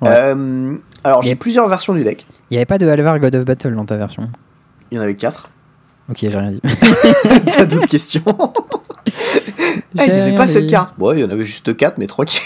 Ouais. 0.00 0.34
Alors, 1.02 1.22
j'ai 1.22 1.34
plusieurs 1.34 1.68
versions 1.68 1.92
du 1.92 2.02
deck. 2.02 2.26
Il 2.50 2.54
n'y 2.54 2.58
avait 2.58 2.66
pas 2.66 2.78
de 2.78 2.88
Alvar 2.88 3.18
God 3.18 3.34
of 3.34 3.44
Battle 3.44 3.74
dans 3.74 3.84
ta 3.84 3.96
version. 3.96 4.30
Il 4.90 4.96
y 4.96 4.98
en 4.98 5.02
avait 5.02 5.14
4. 5.14 5.50
Ok, 6.10 6.16
j'ai 6.20 6.28
rien 6.28 6.50
dit. 6.50 6.60
T'as 7.56 7.66
d'autres 7.66 7.88
questions? 7.88 8.22
Ah, 8.26 8.52
il 10.06 10.12
n'y 10.12 10.20
avait 10.20 10.34
pas 10.34 10.46
cette 10.46 10.66
carte. 10.66 10.94
Bon, 10.96 11.12
il 11.12 11.20
y 11.20 11.24
en 11.24 11.30
avait 11.30 11.44
juste 11.44 11.76
4, 11.76 11.98
mais 11.98 12.06
tranquille. 12.06 12.42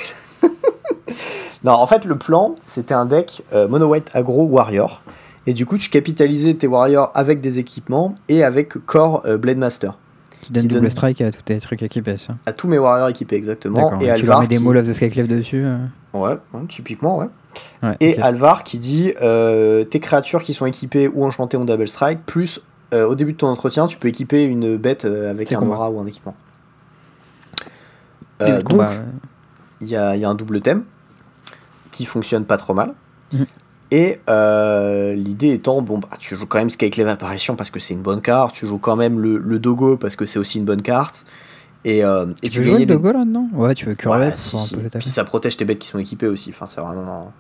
non, 1.64 1.72
en 1.72 1.86
fait, 1.86 2.04
le 2.04 2.16
plan, 2.16 2.54
c'était 2.64 2.94
un 2.94 3.06
deck 3.06 3.42
Mono 3.52 3.86
White 3.86 4.10
Aggro 4.14 4.44
Warrior. 4.44 5.02
Et 5.48 5.54
du 5.54 5.64
coup, 5.64 5.78
tu 5.78 5.88
capitalisais 5.88 6.52
tes 6.54 6.66
warriors 6.66 7.10
avec 7.14 7.40
des 7.40 7.58
équipements 7.58 8.14
et 8.28 8.44
avec 8.44 8.74
Core 8.84 9.22
euh, 9.24 9.38
Blade 9.38 9.56
Master. 9.56 9.96
Qui 10.42 10.52
donne 10.52 10.64
Qui 10.64 10.68
double 10.68 10.82
donne- 10.82 10.90
strike 10.90 11.20
à 11.22 11.32
tous 11.32 11.40
tes 11.42 11.58
trucs 11.58 11.82
équipés, 11.82 12.18
ça. 12.18 12.34
À 12.44 12.52
tous 12.52 12.68
mes 12.68 12.76
warriors 12.78 13.08
équipés, 13.08 13.36
exactement. 13.36 13.94
Et 13.96 14.00
Tu 14.00 14.04
leur 14.06 14.14
Alvar. 14.16 14.40
mets 14.42 14.46
des 14.46 14.58
qui- 14.58 14.62
Maul 14.64 14.76
of 14.76 14.86
the 14.86 14.92
Skyclave 14.92 15.26
dessus. 15.26 15.64
euh. 15.64 15.78
Ouais, 16.12 16.36
ouais, 16.52 16.60
typiquement, 16.68 17.16
ouais. 17.18 17.26
Ouais, 17.82 17.96
Et. 18.00 18.20
Alvar 18.20 18.62
qui 18.62 18.78
dit 18.78 19.14
euh, 19.22 19.84
tes 19.84 20.00
créatures 20.00 20.42
qui 20.42 20.52
sont 20.54 20.66
équipées 20.66 21.08
ou 21.08 21.24
enchantées 21.24 21.56
ont 21.56 21.64
double 21.64 21.88
strike, 21.88 22.24
plus 22.26 22.60
au 22.92 23.14
début 23.14 23.32
de 23.32 23.38
ton 23.38 23.48
entretien, 23.48 23.86
tu 23.86 23.96
peux 23.98 24.08
équiper 24.08 24.44
une 24.44 24.76
bête 24.76 25.04
avec 25.06 25.50
un 25.52 25.58
combat. 25.58 25.74
aura 25.76 25.90
ou 25.90 25.98
un 26.00 26.06
équipement. 26.06 26.34
Donc, 28.40 28.72
ouais. 28.72 28.86
il 29.80 29.88
y 29.88 29.96
a, 29.96 30.14
y 30.16 30.24
a 30.24 30.28
un 30.28 30.34
double 30.34 30.60
thème 30.60 30.84
qui 31.90 32.04
fonctionne 32.06 32.44
pas 32.44 32.56
trop 32.58 32.74
mal. 32.74 32.94
Mhm. 33.32 33.46
Et 33.90 34.20
euh, 34.28 35.14
l'idée 35.14 35.52
étant, 35.54 35.80
bon, 35.80 35.98
bah, 35.98 36.08
tu 36.18 36.36
joues 36.36 36.46
quand 36.46 36.58
même 36.58 36.68
Skyclave 36.68 37.08
Apparition 37.08 37.56
parce 37.56 37.70
que 37.70 37.80
c'est 37.80 37.94
une 37.94 38.02
bonne 38.02 38.20
carte, 38.20 38.54
tu 38.54 38.66
joues 38.66 38.78
quand 38.78 38.96
même 38.96 39.18
le, 39.18 39.38
le 39.38 39.58
Dogo 39.58 39.96
parce 39.96 40.14
que 40.14 40.26
c'est 40.26 40.38
aussi 40.38 40.58
une 40.58 40.64
bonne 40.66 40.82
carte. 40.82 41.24
Et, 41.84 42.04
euh, 42.04 42.26
et 42.42 42.50
Tu 42.50 42.58
veux 42.58 42.64
jouer 42.64 42.80
le 42.80 42.86
Dogo 42.86 43.12
là-dedans? 43.12 43.48
Ouais, 43.54 43.74
tu 43.74 43.86
veux 43.86 43.94
curver 43.94 44.26
Ouais, 44.26 44.32
si. 44.36 44.76
Puis 44.98 45.08
ça 45.08 45.24
protège 45.24 45.56
tes 45.56 45.64
bêtes 45.64 45.78
qui 45.78 45.88
sont 45.88 45.98
équipées 45.98 46.26
aussi. 46.26 46.50
Enfin, 46.50 46.66
c'est 46.66 46.80
vraiment. 46.80 47.32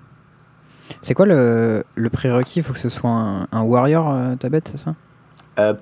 C'est 1.02 1.12
quoi 1.12 1.26
le, 1.26 1.84
le 1.96 2.08
prérequis? 2.08 2.60
Il 2.60 2.62
faut 2.62 2.72
que 2.72 2.78
ce 2.78 2.88
soit 2.88 3.10
un, 3.10 3.46
un 3.52 3.62
warrior, 3.62 4.10
euh, 4.10 4.36
ta 4.36 4.48
bête, 4.48 4.70
c'est 4.72 4.82
ça? 4.82 4.94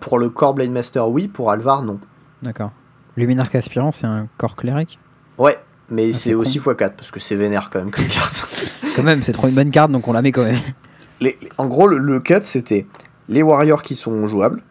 Pour 0.01 0.19
le 0.19 0.31
Core 0.31 0.55
Blade 0.55 0.71
Master, 0.71 1.09
oui. 1.09 1.29
Pour 1.29 1.51
Alvar, 1.51 1.83
non. 1.83 2.01
D'accord. 2.43 2.73
Luminarque 3.17 3.55
aspirant, 3.55 3.93
c'est 3.93 4.07
un 4.07 4.27
corps 4.39 4.57
cléric? 4.57 4.99
Ouais, 5.39 5.59
mais 5.91 6.11
Ah, 6.11 6.13
c'est 6.17 6.35
aussi 6.35 6.59
x4 6.59 6.93
parce 6.97 7.11
que 7.11 7.21
c'est 7.21 7.37
vénère 7.37 7.71
quand 7.71 7.79
même 7.79 7.91
comme 7.91 8.05
carte. 8.07 8.49
Quand 8.97 9.03
même, 9.03 9.23
c'est 9.23 9.33
trop 9.33 9.47
une 9.49 9.55
bonne 9.55 9.71
carte, 9.71 9.91
donc 9.93 10.09
on 10.09 10.13
la 10.15 10.23
met 10.23 10.33
quand 10.33 10.45
même. 10.45 10.57
Les- 11.21 11.39
en 11.59 11.67
gros, 11.67 11.87
le, 11.87 11.99
le 11.99 12.19
cut 12.21 12.35
c'était 12.45 12.87
les 13.29 13.43
warriors 13.43 13.83
qui 13.83 13.95
sont 13.95 14.27
jouables 14.27 14.63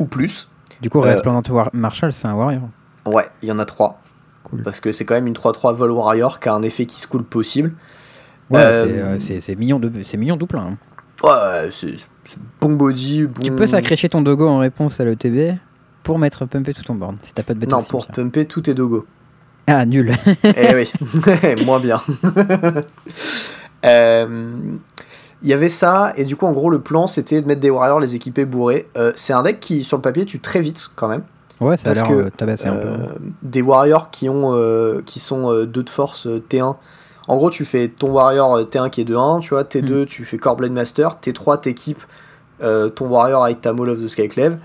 ou 0.00 0.06
plus. 0.06 0.48
Du 0.80 0.90
coup, 0.90 0.98
Euh, 0.98 1.02
Resplendent 1.02 1.48
War- 1.48 1.70
Marshall, 1.72 2.12
c'est 2.12 2.26
un 2.26 2.34
warrior. 2.34 2.62
Ouais, 3.06 3.26
il 3.40 3.48
y 3.48 3.52
en 3.52 3.60
a 3.60 3.64
trois. 3.64 4.00
Cool. 4.42 4.62
Parce 4.64 4.80
que 4.80 4.90
c'est 4.90 5.04
quand 5.04 5.14
même 5.14 5.28
une 5.28 5.34
3-3 5.34 5.74
vol 5.76 5.92
warrior 5.92 6.40
qui 6.40 6.48
a 6.48 6.54
un 6.54 6.62
effet 6.62 6.86
qui 6.86 7.00
se 7.00 7.06
coule 7.06 7.22
possible. 7.22 7.72
Ouais, 8.50 8.58
Euh, 8.60 9.18
c'est, 9.20 9.52
euh, 9.52 9.56
mignon, 9.56 9.80
mignon 10.18 10.36
plein. 10.38 10.66
hein. 10.72 10.78
Ouais, 11.22 11.68
c'est 11.70 11.94
bon 12.60 12.72
body. 12.72 13.28
Bon... 13.28 13.40
Tu 13.42 13.52
peux 13.52 13.68
sacrifier 13.68 14.08
ton 14.08 14.22
dogo 14.22 14.48
en 14.48 14.58
réponse 14.58 14.98
à 14.98 15.04
l'ETB 15.04 15.56
pour 16.02 16.18
mettre 16.18 16.46
pumper 16.46 16.74
tout 16.74 16.82
ton 16.82 16.96
board. 16.96 17.16
Si 17.22 17.32
t'as 17.32 17.44
pas 17.44 17.54
de 17.54 17.64
Non, 17.66 17.82
pour 17.84 18.08
pumper 18.08 18.44
tous 18.46 18.62
tes 18.62 18.74
dogos. 18.74 19.06
Ah, 19.66 19.86
nul. 19.86 20.12
eh 20.44 20.74
oui, 20.74 21.64
moins 21.64 21.80
bien. 21.80 22.00
Euh, 23.84 24.26
Il 25.42 25.48
y 25.48 25.52
avait 25.52 25.68
ça, 25.68 26.12
et 26.16 26.24
du 26.24 26.36
coup, 26.36 26.46
en 26.46 26.52
gros, 26.52 26.70
le 26.70 26.78
plan 26.80 27.08
c'était 27.08 27.40
de 27.40 27.46
mettre 27.48 27.60
des 27.60 27.70
warriors, 27.70 27.98
les 27.98 28.14
équiper 28.14 28.44
bourrés. 28.44 28.88
Euh, 28.96 29.10
c'est 29.16 29.32
un 29.32 29.42
deck 29.42 29.58
qui, 29.58 29.82
sur 29.82 29.96
le 29.96 30.02
papier, 30.02 30.24
tue 30.24 30.38
très 30.38 30.60
vite 30.60 30.88
quand 30.94 31.08
même. 31.08 31.22
Ouais, 31.60 31.76
ça 31.76 31.90
a 31.90 31.94
Parce 31.94 32.08
l'air 32.08 32.16
que, 32.16 32.22
euh, 32.26 32.30
tabassé 32.30 32.68
un 32.68 32.76
peu. 32.76 32.86
Euh, 32.88 33.06
des 33.42 33.60
warriors 33.60 34.10
qui 34.12 34.28
ont 34.28 34.52
euh, 34.54 35.02
qui 35.04 35.18
sont 35.18 35.52
2 35.52 35.66
de 35.66 35.90
force 35.90 36.28
euh, 36.28 36.40
T1. 36.48 36.76
En 37.26 37.36
gros, 37.36 37.50
tu 37.50 37.64
fais 37.64 37.88
ton 37.88 38.10
warrior 38.12 38.54
euh, 38.56 38.62
T1 38.64 38.88
qui 38.90 39.00
est 39.00 39.04
de 39.04 39.16
1, 39.16 39.40
tu 39.40 39.50
vois, 39.50 39.64
T2, 39.64 40.06
tu 40.06 40.24
fais 40.24 40.38
Core 40.38 40.54
Blade 40.56 40.72
Master, 40.72 41.18
T3, 41.22 41.60
t'équipes 41.60 42.02
ton 42.60 43.06
warrior 43.08 43.44
avec 43.44 43.60
ta 43.60 43.72
Maul 43.72 43.90
of 43.90 44.00
the 44.00 44.06
Skyclave. 44.06 44.56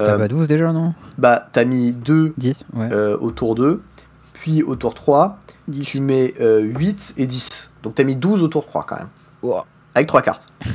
Euh, 0.00 0.18
pas 0.18 0.26
12 0.26 0.48
déjà, 0.48 0.72
non? 0.72 0.94
Bah, 1.18 1.46
t'as 1.52 1.64
mis 1.64 1.92
2 1.92 2.32
10 2.36 2.64
Ouais. 2.74 2.92
au 3.20 3.30
tour 3.30 3.54
2, 3.54 3.80
puis 4.44 4.62
au 4.62 4.76
tour 4.76 4.92
3, 4.92 5.38
tu 5.82 6.00
mets 6.00 6.34
euh, 6.38 6.60
8 6.60 7.14
et 7.16 7.26
10. 7.26 7.72
Donc 7.82 7.94
t'as 7.94 8.04
mis 8.04 8.14
12 8.14 8.42
au 8.42 8.48
tour 8.48 8.66
3 8.66 8.84
quand 8.86 8.96
même, 8.96 9.08
avec 9.94 10.06
3 10.06 10.20
cartes. 10.20 10.46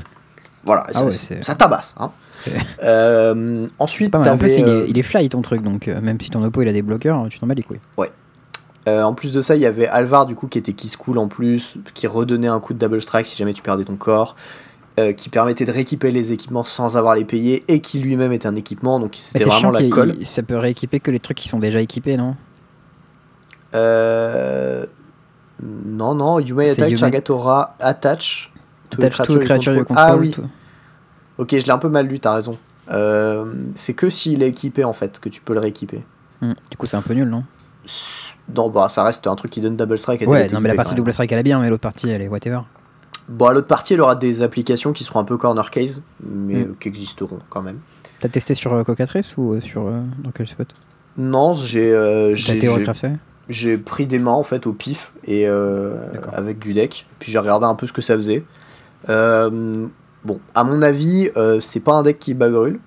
Voilà, 0.65 0.83
Ah 0.89 0.93
ça, 0.93 1.05
ouais, 1.05 1.41
ça 1.41 1.55
tabasse. 1.55 1.93
Hein. 1.99 2.11
Euh, 2.83 3.67
ensuite, 3.79 4.11
pas 4.11 4.19
mal. 4.19 4.29
En 4.29 4.37
plus, 4.37 4.57
il, 4.57 4.67
euh, 4.67 4.85
est, 4.85 4.89
il 4.89 4.97
est 4.97 5.03
fly 5.03 5.29
ton 5.29 5.41
truc, 5.41 5.61
donc 5.61 5.87
euh, 5.87 6.01
même 6.01 6.19
si 6.19 6.29
ton 6.29 6.43
oppo 6.43 6.61
il 6.61 6.67
a 6.67 6.73
des 6.73 6.81
bloqueurs, 6.81 7.27
tu 7.29 7.39
t'en 7.39 7.47
bats 7.47 7.53
les 7.53 7.63
couilles. 7.63 7.79
Euh, 8.87 9.03
en 9.03 9.13
plus 9.13 9.33
de 9.33 9.41
ça, 9.41 9.55
il 9.55 9.61
y 9.61 9.65
avait 9.65 9.87
Alvar 9.87 10.25
du 10.25 10.35
coup 10.35 10.47
qui 10.47 10.57
était 10.57 10.73
Kiss 10.73 10.95
Cool 10.95 11.17
en 11.17 11.27
plus, 11.27 11.75
qui 11.93 12.07
redonnait 12.07 12.47
un 12.47 12.59
coup 12.59 12.73
de 12.73 12.79
double 12.79 13.01
strike 13.01 13.25
si 13.25 13.37
jamais 13.37 13.53
tu 13.53 13.61
perdais 13.61 13.83
ton 13.83 13.97
corps, 13.97 14.35
euh, 14.99 15.13
qui 15.13 15.29
permettait 15.29 15.65
de 15.65 15.71
rééquiper 15.71 16.11
les 16.11 16.33
équipements 16.33 16.63
sans 16.63 16.97
avoir 16.97 17.15
les 17.15 17.25
payer 17.25 17.63
et 17.67 17.79
qui 17.81 17.99
lui-même 17.99 18.31
était 18.31 18.47
un 18.47 18.55
équipement, 18.55 18.99
donc 18.99 19.15
c'était 19.15 19.43
vraiment 19.45 19.71
la 19.71 19.87
colle. 19.89 20.15
ça 20.23 20.43
peut 20.43 20.57
rééquiper 20.57 20.99
que 20.99 21.11
les 21.11 21.19
trucs 21.19 21.37
qui 21.37 21.49
sont 21.49 21.59
déjà 21.59 21.81
équipés, 21.81 22.17
non? 22.17 22.35
Euh... 23.75 24.85
Non, 25.61 26.15
non, 26.15 26.39
You 26.39 26.55
may 26.55 26.69
attack 26.69 26.95
target 26.95 27.29
aura 27.29 27.75
attach 27.81 28.51
to 28.89 29.03
a 29.03 29.09
Touch 29.09 29.27
to 29.27 29.39
créature 29.39 29.73
you 29.73 29.83
control. 29.83 30.05
Ah 30.09 30.15
oui, 30.15 30.33
ok, 31.37 31.49
je 31.57 31.65
l'ai 31.65 31.71
un 31.71 31.77
peu 31.77 31.89
mal 31.89 32.07
lu, 32.07 32.19
t'as 32.19 32.33
raison. 32.33 32.57
Euh, 32.91 33.53
c'est 33.75 33.93
que 33.93 34.09
s'il 34.09 34.41
est 34.41 34.47
équipé 34.47 34.83
en 34.85 34.93
fait 34.93 35.19
que 35.19 35.27
tu 35.29 35.41
peux 35.41 35.53
le 35.53 35.59
rééquiper. 35.59 36.01
Hmm. 36.41 36.53
Du 36.71 36.77
coup, 36.77 36.87
c'est 36.87 36.95
un 36.97 37.01
peu 37.01 37.13
nul, 37.13 37.27
non? 37.27 37.43
Non, 38.55 38.69
bah 38.69 38.87
ça 38.89 39.03
reste 39.03 39.27
un 39.27 39.35
truc 39.35 39.51
qui 39.51 39.59
donne 39.61 39.75
double 39.75 39.99
strike. 39.99 40.23
à 40.23 40.25
Ouais, 40.27 40.47
non, 40.47 40.59
mais 40.61 40.69
la 40.69 40.75
partie 40.75 40.95
double 40.95 41.11
strike 41.11 41.31
elle 41.33 41.39
est 41.39 41.43
bien, 41.43 41.59
mais 41.59 41.69
l'autre 41.69 41.81
partie 41.81 42.09
elle 42.09 42.21
est 42.21 42.27
whatever. 42.29 42.61
Bon, 43.27 43.45
à 43.47 43.53
l'autre 43.53 43.67
partie, 43.67 43.93
elle 43.93 44.01
aura 44.01 44.15
des 44.15 44.41
applications 44.41 44.91
qui 44.93 45.03
seront 45.03 45.19
un 45.19 45.23
peu 45.23 45.37
corner 45.37 45.69
case, 45.69 46.01
mais 46.25 46.55
Mm. 46.55 46.61
euh, 46.61 46.75
qui 46.79 46.87
existeront 46.87 47.39
quand 47.49 47.61
même. 47.61 47.79
T'as 48.21 48.29
testé 48.29 48.55
sur 48.55 48.73
euh, 48.73 48.83
Cocatrice 48.83 49.35
ou 49.37 49.53
euh, 49.53 49.61
sur. 49.61 49.85
euh, 49.87 49.99
dans 50.23 50.31
quel 50.31 50.47
spot? 50.47 50.67
Non, 51.17 51.53
j'ai 51.53 51.91
T'as 51.91 52.33
j'ai- 52.35 52.59
j'ai- 53.49 53.77
pris 53.77 54.05
des 54.07 54.19
mains 54.19 54.31
en 54.31 54.43
fait 54.43 54.65
au 54.67 54.73
pif 54.73 55.11
et 55.25 55.47
euh, 55.47 55.95
avec 56.31 56.59
du 56.59 56.73
deck. 56.73 57.05
Puis 57.19 57.31
j'ai 57.31 57.39
regardé 57.39 57.65
un 57.65 57.75
peu 57.75 57.87
ce 57.87 57.93
que 57.93 58.01
ça 58.01 58.15
faisait. 58.15 58.43
Euh, 59.09 59.87
bon, 60.23 60.39
à 60.55 60.63
mon 60.63 60.81
avis, 60.81 61.29
euh, 61.37 61.59
c'est 61.61 61.79
pas 61.79 61.93
un 61.93 62.03
deck 62.03 62.19
qui 62.19 62.33
bagrule. 62.33 62.79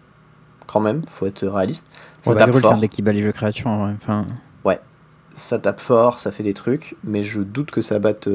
Quand 0.67 0.81
même, 0.81 1.03
faut 1.07 1.27
être 1.27 1.47
réaliste. 1.47 1.85
Ça 2.23 2.31
Ouais, 2.31 2.37
tape 2.37 2.47
Bagrul, 2.47 2.63
c'est 2.63 2.69
fort. 2.69 2.77
un 2.77 2.81
deck 2.81 2.91
qui 2.91 3.03
bat 3.03 3.13
les 3.13 3.23
jeux 3.23 3.33
créatures. 3.33 3.67
en 3.67 3.85
vrai. 3.85 3.95
Enfin, 3.97 4.27
Ça 5.35 5.59
tape 5.59 5.81
fort, 5.81 6.21
ça 6.21 6.31
fait 6.31 6.43
des 6.43 6.53
trucs, 6.53 6.95
mais 7.05 7.23
je 7.23 7.41
doute 7.41 7.71
que 7.71 7.81
ça 7.81 7.99
batte, 7.99 8.29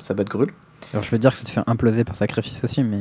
ça 0.00 0.14
batte 0.14 0.28
grul. 0.28 0.52
alors 0.92 1.02
je 1.02 1.10
veux 1.10 1.18
dire 1.18 1.32
que 1.32 1.36
ça 1.36 1.42
te 1.44 1.50
fait 1.50 1.60
imploser 1.66 2.04
par 2.04 2.14
sacrifice 2.14 2.62
aussi, 2.62 2.84
mais. 2.84 3.00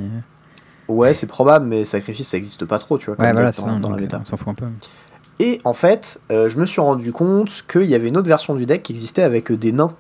Ouais, 0.88 1.14
c'est 1.14 1.28
probable, 1.28 1.68
mais 1.68 1.84
sacrifice 1.86 2.28
ça 2.30 2.38
existe 2.38 2.66
pas 2.66 2.80
trop, 2.80 2.98
tu 2.98 3.06
vois. 3.06 3.20
Ouais, 3.24 3.32
voilà, 3.32 3.52
dans, 3.52 3.80
dans 3.80 3.92
la 3.92 3.98
méta. 3.98 4.20
on 4.20 4.26
s'en 4.26 4.36
fout 4.36 4.48
un 4.48 4.54
peu. 4.56 4.66
Et 5.40 5.62
en 5.64 5.74
fait, 5.74 6.20
euh, 6.32 6.50
je 6.50 6.58
me 6.60 6.66
suis 6.66 6.82
rendu 6.82 7.12
compte 7.14 7.64
qu'il 7.72 7.86
y 7.86 7.96
avait 7.96 8.10
une 8.10 8.18
autre 8.18 8.28
version 8.28 8.56
du 8.56 8.66
deck 8.66 8.84
qui 8.84 8.92
existait 8.94 9.24
avec 9.24 9.52
euh, 9.52 9.58
des 9.58 9.72
nains. 9.72 9.94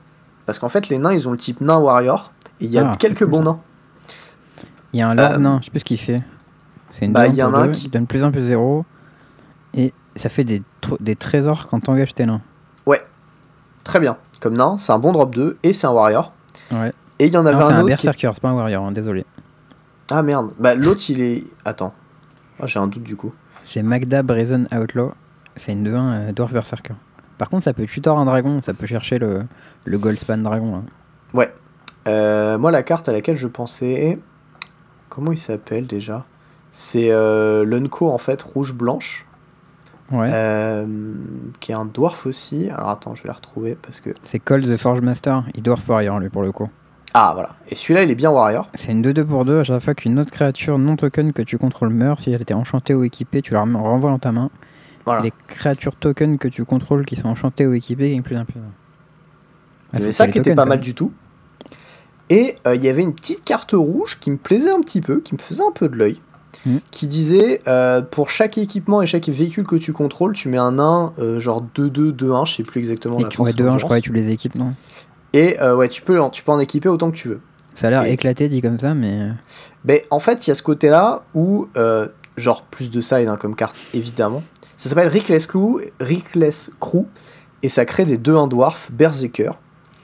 Parce 0.45 0.59
qu'en 0.59 0.69
fait, 0.69 0.89
les 0.89 0.97
nains, 0.97 1.13
ils 1.13 1.27
ont 1.27 1.31
le 1.31 1.37
type 1.37 1.61
nain 1.61 1.77
warrior. 1.77 2.31
Et 2.59 2.65
il 2.65 2.71
y 2.71 2.77
a 2.79 2.91
Ah, 2.91 2.95
quelques 2.97 3.19
cool, 3.19 3.27
bons 3.29 3.43
nains. 3.43 3.59
Il 4.93 4.99
y 4.99 5.01
a 5.01 5.09
un 5.09 5.15
Lord 5.15 5.31
Euh, 5.33 5.37
nain, 5.37 5.57
je 5.61 5.65
sais 5.65 5.71
plus 5.71 5.79
ce 5.79 5.85
qu'il 5.85 5.97
fait. 5.99 6.17
C'est 6.91 7.05
une 7.05 7.13
bah, 7.13 7.27
deux 7.27 7.33
il 7.33 7.37
y 7.37 7.43
en 7.43 7.49
pour 7.51 7.59
a 7.59 7.61
un 7.63 7.65
deux, 7.67 7.71
qui- 7.73 7.87
donne 7.87 8.07
plus 8.07 8.23
1 8.23 8.31
plus 8.31 8.41
0. 8.41 8.83
Et 9.75 9.93
ça 10.15 10.27
fait 10.29 10.43
des, 10.43 10.61
tr- 10.81 10.97
des 10.99 11.15
trésors 11.15 11.67
quand 11.67 11.79
t'engages 11.79 12.13
tes 12.15 12.25
nains. 12.25 12.41
Très 13.85 13.99
bien. 13.99 14.17
Comme 14.39 14.55
nain, 14.55 14.77
c'est 14.77 14.91
un 14.91 14.99
bon 14.99 15.13
drop 15.13 15.33
2 15.33 15.57
et 15.63 15.73
c'est 15.73 15.87
un 15.87 15.91
warrior. 15.91 16.31
Ouais. 16.71 16.93
Et 17.17 17.25
il 17.25 17.33
y 17.33 17.37
en 17.37 17.45
avait 17.47 17.57
Non, 17.57 17.61
c'est 17.67 17.73
un 17.73 17.77
un 17.77 17.79
autre. 17.79 17.95
qui- 17.95 18.05
berserker, 18.05 18.29
c'est 18.35 18.41
pas 18.41 18.49
un 18.49 18.53
warrior, 18.53 18.85
hein, 18.85 18.91
désolé. 18.91 19.25
Ah 20.11 20.21
merde. 20.21 20.51
Bah, 20.59 20.75
l'autre, 20.75 21.01
il 21.09 21.21
est. 21.21 21.43
Attends. 21.65 21.91
Ah, 22.61 22.67
J'ai 22.67 22.77
un 22.77 22.85
doute 22.85 23.01
du 23.01 23.15
coup. 23.15 23.33
C'est 23.65 23.81
Magda 23.81 24.21
Brazen 24.21 24.67
Outlaw. 24.71 25.11
C'est 25.59 25.73
une 25.73 25.85
2-1 25.85 25.91
euh, 25.91 26.31
Dwarf 26.31 26.53
Berserker. 26.53 26.93
Par 27.37 27.49
contre, 27.49 27.63
ça 27.63 27.73
peut 27.73 27.85
tutor 27.85 28.17
un 28.17 28.25
dragon, 28.25 28.61
ça 28.61 28.73
peut 28.73 28.85
chercher 28.85 29.19
le, 29.19 29.43
le 29.85 29.97
Goldspan 29.97 30.37
dragon. 30.37 30.77
Là. 30.77 30.81
Ouais. 31.33 31.53
Euh, 32.07 32.57
moi, 32.57 32.71
la 32.71 32.81
carte 32.81 33.09
à 33.09 33.11
laquelle 33.11 33.35
je 33.35 33.47
pensais. 33.47 34.19
Comment 35.09 35.31
il 35.31 35.37
s'appelle 35.37 35.85
déjà? 35.85 36.25
C'est 36.71 37.11
euh, 37.11 37.65
l'Unco 37.65 38.09
en 38.09 38.17
fait, 38.17 38.41
rouge-blanche. 38.41 39.25
Ouais. 40.11 40.29
Euh, 40.31 40.85
qui 41.59 41.71
est 41.71 41.75
un 41.75 41.85
dwarf 41.85 42.25
aussi. 42.25 42.69
Alors 42.69 42.89
attends, 42.89 43.15
je 43.15 43.23
vais 43.23 43.27
la 43.27 43.35
retrouver 43.35 43.77
parce 43.79 43.99
que. 43.99 44.11
C'est 44.23 44.39
Cold 44.39 44.65
the 44.65 44.77
Forge 44.77 45.01
Master. 45.01 45.43
Il 45.55 45.61
Dwarf 45.61 45.87
Warrior, 45.87 46.19
lui, 46.19 46.29
pour 46.29 46.41
le 46.41 46.51
coup. 46.51 46.69
Ah 47.13 47.31
voilà. 47.33 47.49
Et 47.67 47.75
celui-là, 47.75 48.03
il 48.03 48.11
est 48.11 48.15
bien 48.15 48.29
warrior. 48.29 48.69
C'est 48.75 48.91
une 48.91 49.03
2-2 49.03 49.25
pour 49.25 49.45
2. 49.45 49.59
À 49.59 49.63
chaque 49.63 49.81
fois 49.81 49.93
qu'une 49.93 50.19
autre 50.19 50.31
créature 50.31 50.77
non 50.77 50.95
token 50.95 51.33
que 51.33 51.41
tu 51.41 51.57
contrôles 51.57 51.89
meurt, 51.89 52.21
si 52.21 52.31
elle 52.31 52.41
était 52.41 52.53
enchantée 52.53 52.93
ou 52.93 53.03
équipée, 53.03 53.41
tu 53.41 53.53
la 53.53 53.61
renvoies 53.61 54.11
dans 54.11 54.19
ta 54.19 54.31
main. 54.31 54.49
Voilà. 55.09 55.21
Les 55.23 55.33
créatures 55.47 55.95
token 55.95 56.37
que 56.37 56.47
tu 56.47 56.65
contrôles 56.65 57.05
qui 57.05 57.15
sont 57.15 57.27
enchantées 57.29 57.65
ou 57.67 57.73
équipées 57.73 58.09
gagnent 58.11 58.21
plus 58.23 58.35
d'un 58.35 58.45
plus 58.45 58.53
qu'il 60.03 60.09
y 60.09 60.13
ça 60.13 60.23
ait 60.23 60.27
les 60.27 60.33
qui 60.33 60.37
était 60.39 60.49
tokens, 60.51 60.55
pas 60.55 60.65
mal 60.69 60.79
du 60.79 60.93
tout. 60.93 61.11
Et 62.29 62.55
euh, 62.67 62.75
il 62.75 62.83
y 62.83 62.89
avait 62.89 63.01
une 63.01 63.13
petite 63.15 63.43
carte 63.43 63.71
rouge 63.73 64.19
qui 64.19 64.29
me 64.31 64.37
plaisait 64.37 64.69
un 64.71 64.81
petit 64.81 65.01
peu, 65.01 65.19
qui 65.19 65.33
me 65.33 65.39
faisait 65.39 65.63
un 65.63 65.71
peu 65.71 65.89
de 65.89 65.95
l'œil, 65.95 66.19
Mm. 66.65 66.77
qui 66.91 67.07
disait 67.07 67.61
euh, 67.67 68.01
pour 68.01 68.29
chaque 68.29 68.57
équipement 68.57 69.01
et 69.01 69.05
chaque 69.05 69.29
véhicule 69.29 69.65
que 69.65 69.77
tu 69.77 69.93
contrôles, 69.93 70.33
tu 70.33 70.49
mets 70.49 70.57
un 70.57 70.77
1, 70.77 71.13
euh, 71.19 71.39
genre 71.39 71.63
2-2, 71.75 72.11
2-1, 72.11 72.45
je 72.45 72.55
sais 72.55 72.63
plus 72.63 72.79
exactement 72.79 73.17
Et 73.19 73.23
la 73.23 73.29
tu 73.29 73.37
force 73.37 73.51
vois 73.51 73.57
deux 73.57 73.67
1, 73.69 73.77
je 73.77 73.85
crois, 73.85 73.97
et 73.99 74.01
tu 74.01 74.11
les 74.11 74.29
équipes, 74.29 74.55
non? 74.55 74.71
Et 75.33 75.57
ouais, 75.61 75.87
tu 75.87 76.01
peux, 76.01 76.19
en- 76.19 76.29
tu 76.29 76.43
peux 76.43 76.51
en 76.51 76.59
équiper 76.59 76.89
autant 76.89 77.11
que 77.11 77.15
tu 77.15 77.29
veux. 77.29 77.39
Ça 77.75 77.87
a 77.87 77.89
l'air 77.91 78.03
Et- 78.03 78.11
éclaté 78.11 78.49
dit 78.49 78.61
comme 78.61 78.77
ça, 78.79 78.93
mais. 78.93 79.29
Mais 79.85 80.05
en 80.11 80.19
fait, 80.19 80.45
il 80.45 80.49
y 80.49 80.51
a 80.51 80.55
ce 80.55 80.61
côté-là 80.63 81.21
où, 81.33 81.67
genre, 82.35 82.63
plus 82.63 82.91
de 82.91 82.99
side 82.99 83.27
hein, 83.27 83.37
comme 83.39 83.55
carte, 83.55 83.77
évidemment. 83.93 84.43
Ça 84.79 84.87
s'appelle 84.87 85.09
Reckless 85.09 85.45
Crew, 85.45 85.81
Crew, 86.79 87.05
et 87.63 87.67
ça 87.67 87.83
crée 87.83 88.05
des 88.05 88.17
2-1 88.17 88.47
dwarf 88.47 88.89
Berserker. 88.93 89.51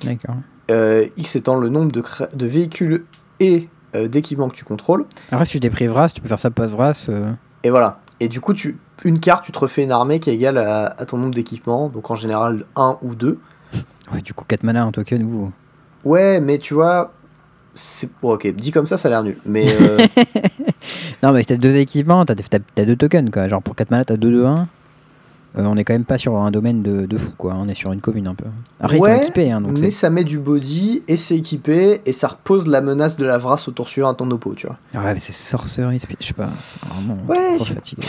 D'accord. 0.03 0.35
Euh, 0.69 1.07
X 1.15 1.37
étant 1.37 1.55
le 1.55 1.69
nombre 1.69 1.93
de, 1.93 2.45
véhicules 2.45 3.05
et 3.39 3.69
euh, 3.95 4.09
d'équipements 4.09 4.49
que 4.49 4.55
tu 4.55 4.65
contrôles. 4.65 5.05
Après, 5.31 5.45
si 5.45 5.61
tu 5.61 5.69
pris 5.69 5.87
Vras, 5.87 6.09
tu 6.09 6.19
peux 6.19 6.27
faire 6.27 6.41
ça 6.41 6.51
post-Vras. 6.51 7.05
euh, 7.07 7.31
Et 7.63 7.69
voilà. 7.69 8.01
Et 8.19 8.27
du 8.27 8.41
coup, 8.41 8.53
tu, 8.53 8.77
une 9.05 9.21
carte, 9.21 9.45
tu 9.45 9.53
te 9.53 9.59
refais 9.59 9.81
une 9.83 9.93
armée 9.93 10.19
qui 10.19 10.29
est 10.29 10.33
égale 10.33 10.57
à, 10.57 10.87
à 10.87 11.05
ton 11.05 11.19
nombre 11.19 11.33
d'équipements, 11.33 11.87
donc 11.87 12.11
en 12.11 12.15
général 12.15 12.65
1 12.75 12.97
ou 13.01 13.15
2. 13.15 13.39
Ouais, 14.13 14.21
du 14.21 14.33
coup, 14.33 14.43
4 14.45 14.63
mana, 14.63 14.83
un 14.83 14.91
token, 14.91 15.23
ou. 15.23 15.51
Ouais, 16.03 16.41
mais 16.41 16.59
tu 16.59 16.73
vois, 16.73 17.13
c'est. 17.73 18.09
Bon, 18.21 18.33
ok, 18.33 18.45
dit 18.53 18.71
comme 18.71 18.85
ça, 18.85 18.97
ça 18.97 19.07
a 19.07 19.11
l'air 19.11 19.23
nul. 19.23 19.37
Mais. 19.45 19.65
euh, 21.23 21.27
Non, 21.27 21.33
mais 21.33 21.41
si 21.41 21.47
t'as 21.47 21.57
deux 21.57 21.75
équipements, 21.75 22.25
t'as 22.25 22.35
t'as- 22.35 22.59
t'as 22.59 22.85
deux 22.85 22.95
tokens, 22.95 23.29
quoi. 23.31 23.47
Genre 23.47 23.61
pour 23.61 23.75
4 23.75 23.91
mana, 23.91 24.05
t'as 24.05 24.17
2-2-1. 24.17 24.67
Euh, 25.57 25.63
on 25.63 25.77
est 25.77 25.85
quand 25.85 25.93
même 25.93 26.03
pas 26.03 26.17
sur 26.17 26.35
un 26.35 26.51
domaine 26.51 26.83
de, 26.83 27.05
de 27.05 27.17
fou, 27.17 27.31
quoi. 27.37 27.55
On 27.57 27.69
est 27.69 27.75
sur 27.75 27.93
une 27.93 28.01
commune 28.01 28.27
un 28.27 28.35
peu. 28.35 28.43
Après, 28.81 28.97
ils 28.97 29.01
Ouais, 29.01 29.15
sont 29.15 29.21
équipés, 29.21 29.51
hein, 29.51 29.61
donc 29.61 29.79
mais 29.79 29.85
c'est. 29.85 29.91
ça 29.91 30.09
met 30.09 30.25
du 30.25 30.37
body 30.37 31.03
et 31.07 31.15
c'est 31.15 31.37
équipé 31.37 32.01
et 32.05 32.11
ça 32.11 32.27
repose 32.27 32.67
la 32.67 32.81
menace 32.81 33.15
de 33.15 33.25
la 33.25 33.37
vrasse 33.37 33.69
au 33.69 33.71
tour 33.71 33.87
suivant 33.87 34.09
à 34.09 34.15
ton 34.15 34.29
oppo, 34.31 34.53
tu 34.53 34.67
vois. 34.67 34.77
Ouais, 35.01 35.13
mais 35.13 35.19
c'est 35.19 35.31
sorcerie, 35.31 35.97
je 36.19 36.25
sais 36.25 36.33
pas. 36.33 36.49
Vraiment, 36.89 37.17
Ouais, 37.29 37.55
trop 37.55 37.63
fatigué. 37.65 38.01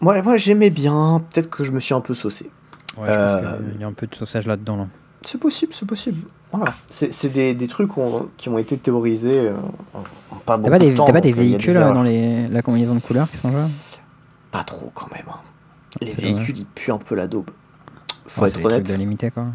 Moi, 0.00 0.22
moi 0.22 0.38
j'aimais 0.38 0.70
bien, 0.70 1.22
peut-être 1.30 1.50
que 1.50 1.62
je 1.62 1.72
me 1.72 1.80
suis 1.80 1.92
un 1.92 2.00
peu 2.00 2.14
saucé. 2.14 2.50
Ouais, 2.96 3.06
je 3.06 3.12
Euh, 3.12 3.42
pense 3.42 3.58
qu'il 3.72 3.80
y 3.82 3.84
a 3.84 3.86
un 3.86 3.92
peu 3.92 4.06
de 4.06 4.14
saussage 4.14 4.46
là-dedans, 4.46 4.76
là. 4.78 4.86
C'est 5.22 5.38
possible, 5.38 5.72
c'est 5.74 5.86
possible. 5.86 6.28
Voilà. 6.52 6.72
C'est 6.86 7.12
c'est 7.12 7.28
des, 7.28 7.54
des 7.54 7.68
trucs 7.68 7.96
ont- 7.98 8.28
qui 8.36 8.48
ont 8.48 8.56
été 8.58 8.78
théorisés 8.78 9.48
euh, 9.48 9.54
en, 9.94 9.98
en 9.98 10.36
pas 10.36 10.54
T'as 10.54 10.56
beaucoup 10.58 10.70
pas 10.70 10.78
des, 10.78 10.90
de 10.92 10.96
temps. 10.96 11.04
t'as 11.04 11.12
pas 11.12 11.20
des 11.20 11.30
euh, 11.32 11.36
a 11.36 11.38
véhicules 11.38 11.70
erreurs. 11.74 11.90
euh, 11.90 11.94
dans 11.94 12.02
les, 12.02 12.48
la 12.48 12.62
combinaison 12.62 12.94
de 12.94 13.00
couleurs 13.00 13.28
qui 13.30 13.36
sont 13.36 13.50
jouables 13.50 13.70
Pas 14.50 14.64
trop 14.64 14.90
quand 14.94 15.10
même. 15.12 15.24
hein. 15.28 15.38
Les 16.00 16.14
C'est 16.14 16.20
véhicules, 16.22 16.58
ils 16.58 16.66
puent 16.66 16.92
un 16.92 16.98
peu 16.98 17.14
la 17.14 17.26
daube. 17.26 17.50
Faut 18.28 18.42
Ouais, 18.42 18.48
c'est 18.50 18.58
être 18.58 18.68
des 18.68 18.74
honnête. 18.74 18.86
de 18.88 18.94
limité, 18.94 19.30
quoi. 19.30 19.46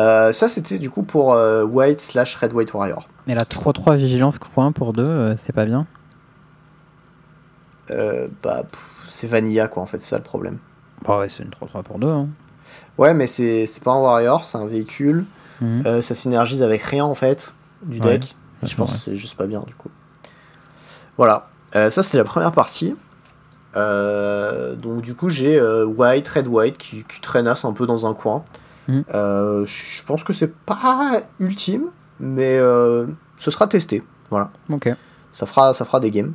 Euh, 0.00 0.32
ça, 0.32 0.48
c'était 0.48 0.78
du 0.78 0.88
coup 0.90 1.02
pour 1.02 1.34
euh, 1.34 1.64
White 1.64 2.00
slash 2.00 2.34
Red 2.36 2.52
White 2.54 2.72
Warrior. 2.74 3.08
Et 3.28 3.34
la 3.34 3.44
3-3 3.44 3.96
vigilance 3.96 4.38
coin 4.38 4.72
pour 4.72 4.92
2, 4.94 5.34
c'est 5.36 5.52
pas 5.52 5.64
bien. 5.66 5.86
Euh, 7.90 8.26
bah, 8.42 8.62
c'est 9.08 9.26
Vanilla, 9.26 9.68
quoi, 9.68 9.82
en 9.82 9.86
fait, 9.86 9.98
c'est 10.00 10.08
ça 10.08 10.16
le 10.16 10.22
problème. 10.24 10.58
Bah 11.06 11.18
ouais, 11.18 11.28
c'est 11.28 11.42
une 11.44 11.50
3-3 11.50 11.82
pour 11.82 11.98
2. 11.98 12.08
Hein. 12.08 12.28
Ouais, 12.98 13.14
mais 13.14 13.26
c'est 13.26 13.66
pas 13.82 13.92
un 13.92 13.98
Warrior, 14.00 14.44
c'est 14.44 14.58
un 14.58 14.66
véhicule. 14.66 15.24
Mhm. 15.60 15.82
Euh, 15.86 16.02
ça 16.02 16.14
synergise 16.14 16.62
avec 16.62 16.82
rien, 16.82 17.04
en 17.04 17.14
fait, 17.14 17.54
du 17.82 18.00
Ouais, 18.00 18.18
deck. 18.18 18.36
Je 18.62 18.74
pense 18.76 18.90
ouais. 18.90 18.96
que 18.96 19.02
c'est 19.02 19.16
juste 19.16 19.36
pas 19.36 19.46
bien, 19.46 19.60
du 19.66 19.74
coup. 19.74 19.90
Voilà. 21.16 21.48
Euh, 21.74 21.90
ça, 21.90 22.02
c'est 22.02 22.16
la 22.16 22.24
première 22.24 22.52
partie. 22.52 22.94
Euh, 23.76 24.74
donc, 24.74 25.00
du 25.00 25.14
coup, 25.14 25.28
j'ai 25.28 25.60
White, 25.60 26.28
Red 26.28 26.48
White 26.48 26.78
qui, 26.78 27.04
qui 27.04 27.20
traînasse 27.20 27.64
un 27.64 27.72
peu 27.72 27.86
dans 27.86 28.06
un 28.06 28.14
coin. 28.14 28.44
Mhm. 28.88 29.04
Je 29.64 30.04
pense 30.04 30.24
que 30.24 30.32
c'est 30.32 30.52
pas 30.54 31.22
ultime, 31.40 31.84
mais 32.20 32.58
ce 32.58 33.50
sera 33.50 33.66
testé. 33.66 34.02
Voilà. 34.30 34.50
Ok. 34.70 34.90
Ça 35.32 35.46
fera, 35.46 35.72
ça 35.72 35.84
fera 35.84 36.00
des 36.00 36.10
games. 36.10 36.34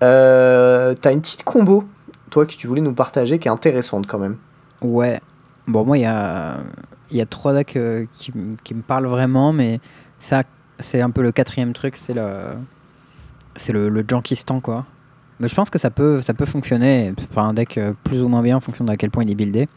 T'as 0.00 1.12
une 1.12 1.20
petite 1.20 1.44
combo, 1.44 1.84
toi, 2.30 2.46
que 2.46 2.52
tu 2.52 2.66
voulais 2.66 2.80
nous 2.80 2.94
partager, 2.94 3.38
qui 3.38 3.48
est 3.48 3.50
intéressante 3.50 4.06
quand 4.06 4.18
même. 4.18 4.36
Ouais. 4.80 5.20
Bon, 5.68 5.84
moi, 5.84 5.98
il 5.98 6.00
y 6.00 6.06
a, 6.06 6.58
y 7.12 7.20
a 7.20 7.26
trois 7.26 7.52
decks 7.52 7.76
euh, 7.76 8.06
qui, 8.14 8.32
qui 8.64 8.74
me 8.74 8.82
parlent 8.82 9.06
vraiment, 9.06 9.52
mais 9.52 9.80
ça, 10.18 10.42
c'est 10.80 11.02
un 11.02 11.10
peu 11.10 11.22
le 11.22 11.30
quatrième 11.30 11.74
truc, 11.74 11.96
c'est 11.96 12.14
le, 12.14 12.26
c'est 13.54 13.72
le, 13.72 13.88
le 13.88 14.04
Jankistan, 14.06 14.60
quoi. 14.60 14.86
Mais 15.40 15.46
je 15.46 15.54
pense 15.54 15.70
que 15.70 15.78
ça 15.78 15.90
peut, 15.90 16.20
ça 16.22 16.34
peut 16.34 16.46
fonctionner, 16.46 17.12
enfin 17.30 17.48
un 17.48 17.54
deck 17.54 17.78
euh, 17.78 17.92
plus 18.02 18.22
ou 18.22 18.28
moins 18.28 18.42
bien 18.42 18.56
en 18.56 18.60
fonction 18.60 18.84
de 18.84 18.90
à 18.90 18.96
quel 18.96 19.10
point 19.10 19.22
il 19.22 19.30
est 19.30 19.36
buildé. 19.36 19.68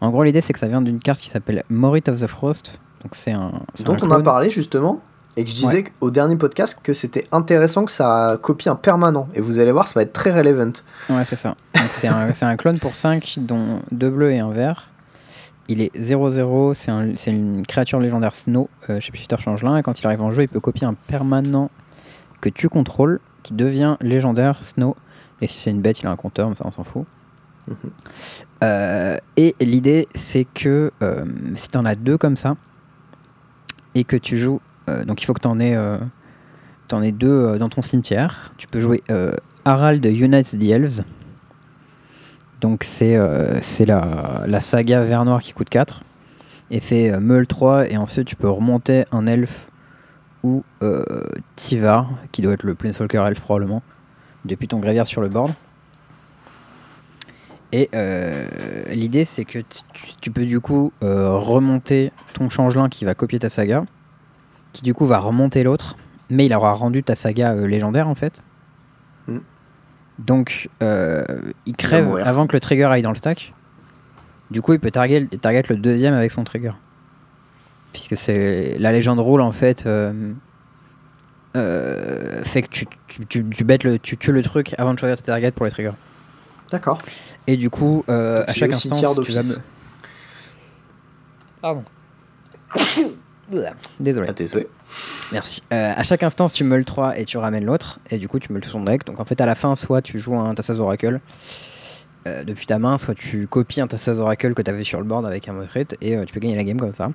En 0.00 0.10
gros, 0.10 0.24
l'idée, 0.24 0.40
c'est 0.40 0.52
que 0.52 0.58
ça 0.58 0.66
vient 0.66 0.82
d'une 0.82 0.98
carte 0.98 1.20
qui 1.20 1.28
s'appelle 1.28 1.62
Morit 1.68 2.02
of 2.08 2.20
the 2.20 2.26
Frost. 2.26 2.80
Donc, 3.02 3.14
c'est 3.14 3.32
un. 3.32 3.52
c'est 3.74 3.84
Dont 3.84 3.96
on 4.02 4.10
a 4.10 4.20
parlé 4.20 4.50
justement, 4.50 5.00
et 5.36 5.44
que 5.44 5.50
je 5.50 5.54
disais 5.54 5.84
au 6.00 6.10
dernier 6.10 6.36
podcast 6.36 6.78
que 6.82 6.92
c'était 6.92 7.28
intéressant 7.30 7.84
que 7.84 7.92
ça 7.92 8.38
copie 8.42 8.68
un 8.68 8.74
permanent. 8.74 9.28
Et 9.34 9.40
vous 9.40 9.58
allez 9.58 9.72
voir, 9.72 9.86
ça 9.86 9.94
va 9.94 10.02
être 10.02 10.12
très 10.12 10.32
relevant. 10.32 10.72
Ouais, 11.08 11.24
c'est 11.24 11.36
ça. 11.36 11.54
C'est 11.88 12.08
un, 12.08 12.34
c'est 12.34 12.44
un 12.46 12.56
clone 12.56 12.78
pour 12.78 12.96
5, 12.96 13.36
dont 13.38 13.80
deux 13.92 14.10
bleus 14.10 14.32
et 14.32 14.38
un 14.38 14.50
vert. 14.50 14.89
Il 15.72 15.80
est 15.80 15.96
0-0, 15.96 16.74
c'est 16.74 16.90
un- 16.90 17.16
c'est 17.16 17.30
une 17.30 17.64
créature 17.64 18.00
légendaire 18.00 18.34
Snow 18.34 18.68
euh, 18.88 18.98
chez 18.98 19.12
Shifter 19.14 19.36
Changelin, 19.38 19.76
et 19.76 19.82
quand 19.84 20.00
il 20.00 20.06
arrive 20.06 20.20
en 20.20 20.32
jeu, 20.32 20.42
il 20.42 20.48
peut 20.48 20.58
copier 20.58 20.84
un 20.84 20.94
permanent 20.94 21.70
que 22.40 22.48
tu 22.48 22.68
contrôles, 22.68 23.20
qui 23.44 23.54
devient 23.54 23.96
légendaire 24.00 24.64
Snow. 24.64 24.96
Et 25.40 25.46
si 25.46 25.58
c'est 25.58 25.70
une 25.70 25.80
bête, 25.80 26.00
il 26.00 26.06
a 26.06 26.10
un 26.10 26.16
compteur, 26.16 26.48
mais 26.50 26.56
ça 26.56 26.64
on 26.66 26.72
s'en 26.72 26.82
fout. 26.82 27.04
Mhm. 27.68 27.74
Euh, 28.64 29.16
et 29.36 29.54
l'idée, 29.60 30.08
c'est 30.16 30.44
que 30.44 30.90
euh, 31.02 31.24
si 31.54 31.68
tu 31.68 31.78
en 31.78 31.84
as 31.84 31.94
deux 31.94 32.18
comme 32.18 32.36
ça, 32.36 32.56
et 33.94 34.02
que 34.04 34.16
tu 34.16 34.38
joues, 34.38 34.60
euh, 34.88 35.04
donc 35.04 35.22
il 35.22 35.26
faut 35.26 35.34
que 35.34 35.40
tu 35.40 35.46
en 35.48 35.60
aies, 35.60 35.78
t'en 36.88 37.00
aies 37.02 37.12
deux 37.12 37.58
dans 37.58 37.68
ton 37.68 37.82
cimetière, 37.82 38.52
tu 38.56 38.66
peux 38.66 38.80
jouer 38.80 39.02
Harald 39.64 40.04
Unites 40.04 40.58
the 40.58 40.64
Elves. 40.64 41.02
Donc 42.60 42.84
c'est 42.84 43.16
euh, 43.16 43.58
c'est 43.62 43.86
la, 43.86 44.44
la 44.46 44.60
saga 44.60 45.02
vert 45.02 45.24
noir 45.24 45.40
qui 45.40 45.52
coûte 45.52 45.70
4 45.70 46.02
et 46.70 46.80
fait 46.80 47.10
euh, 47.10 47.20
Meul 47.20 47.46
3 47.46 47.88
et 47.88 47.96
ensuite 47.96 48.26
tu 48.26 48.36
peux 48.36 48.50
remonter 48.50 49.04
un 49.12 49.26
elfe 49.26 49.68
ou 50.42 50.62
euh, 50.82 51.04
Tivar 51.56 52.10
qui 52.32 52.42
doit 52.42 52.52
être 52.52 52.64
le 52.64 52.74
Planeswalker 52.74 53.24
elfe 53.26 53.40
probablement 53.40 53.82
depuis 54.44 54.68
ton 54.68 54.78
grévière 54.78 55.06
sur 55.06 55.20
le 55.20 55.28
board. 55.28 55.52
Et 57.72 57.88
l'idée 58.90 59.24
c'est 59.24 59.44
que 59.44 59.60
tu, 60.20 60.32
peux 60.32 60.44
du 60.44 60.58
coup 60.58 60.92
remonter 61.00 62.10
ton 62.32 62.48
changelin 62.48 62.88
qui 62.88 63.04
va 63.04 63.14
copier 63.14 63.38
ta 63.38 63.48
saga, 63.48 63.84
qui 64.72 64.82
du 64.82 64.92
coup 64.92 65.06
va 65.06 65.20
remonter 65.20 65.62
l'autre, 65.62 65.96
mais 66.30 66.46
il 66.46 66.54
aura 66.54 66.72
rendu 66.72 67.04
ta 67.04 67.14
saga 67.14 67.54
légendaire 67.54 68.08
en 68.08 68.16
fait. 68.16 68.42
Donc 70.20 70.68
euh, 70.82 71.24
il 71.66 71.74
crève 71.74 72.16
avant 72.24 72.46
que 72.46 72.52
le 72.52 72.60
trigger 72.60 72.84
aille 72.84 73.02
dans 73.02 73.10
le 73.10 73.16
stack. 73.16 73.54
Du 74.50 74.62
coup 74.62 74.74
il 74.74 74.80
peut 74.80 74.90
target, 74.90 75.26
target 75.40 75.62
le 75.68 75.76
deuxième 75.76 76.14
avec 76.14 76.30
son 76.30 76.44
trigger. 76.44 76.72
Puisque 77.92 78.16
c'est 78.16 78.76
la 78.78 78.92
légende 78.92 79.18
rôle 79.18 79.40
en 79.40 79.52
fait. 79.52 79.86
euh, 79.86 80.32
euh, 81.56 82.44
fait 82.44 82.62
que 82.62 82.68
tu, 82.68 82.86
tu, 83.08 83.26
tu, 83.26 83.44
tu 83.44 83.64
bêtes 83.64 83.82
le, 83.82 83.98
tu 83.98 84.16
tues 84.16 84.30
le 84.30 84.42
truc 84.42 84.74
avant 84.78 84.94
de 84.94 84.98
choisir 84.98 85.16
ta 85.16 85.32
target 85.32 85.50
pour 85.50 85.64
les 85.64 85.72
triggers. 85.72 85.96
D'accord. 86.70 86.98
Et 87.48 87.56
du 87.56 87.70
coup, 87.70 88.04
euh, 88.08 88.44
à 88.46 88.52
chaque 88.52 88.72
instant, 88.72 89.14
tu 89.22 89.32
vas 89.32 89.42
me... 89.42 89.54
Pardon. 91.60 91.84
Désolé. 93.50 94.26
Ah, 94.28 94.32
désolé. 94.32 94.68
Merci. 95.32 95.62
Euh, 95.72 95.92
à 95.96 96.02
chaque 96.02 96.22
instance, 96.22 96.52
tu 96.52 96.64
meules 96.64 96.84
3 96.84 97.18
et 97.18 97.24
tu 97.24 97.36
ramènes 97.36 97.64
l'autre. 97.64 97.98
Et 98.10 98.18
du 98.18 98.28
coup, 98.28 98.38
tu 98.38 98.52
meules 98.52 98.62
tout 98.62 98.70
son 98.70 98.82
deck. 98.82 99.04
Donc 99.04 99.20
en 99.20 99.24
fait, 99.24 99.40
à 99.40 99.46
la 99.46 99.54
fin, 99.54 99.74
soit 99.74 100.02
tu 100.02 100.18
joues 100.18 100.36
un 100.36 100.54
Tassas 100.54 100.78
Oracle 100.78 101.20
euh, 102.26 102.44
depuis 102.44 102.66
ta 102.66 102.78
main, 102.78 102.98
soit 102.98 103.14
tu 103.14 103.46
copies 103.46 103.80
un 103.80 103.86
Tassas 103.86 104.18
Oracle 104.18 104.52
que 104.52 104.60
tu 104.60 104.70
avais 104.70 104.82
sur 104.82 104.98
le 104.98 105.06
board 105.06 105.24
avec 105.24 105.48
un 105.48 105.54
Motrit 105.54 105.86
et 106.02 106.16
euh, 106.16 106.24
tu 106.26 106.34
peux 106.34 106.40
gagner 106.40 106.56
la 106.56 106.64
game 106.64 106.78
comme 106.78 106.92
ça. 106.92 107.10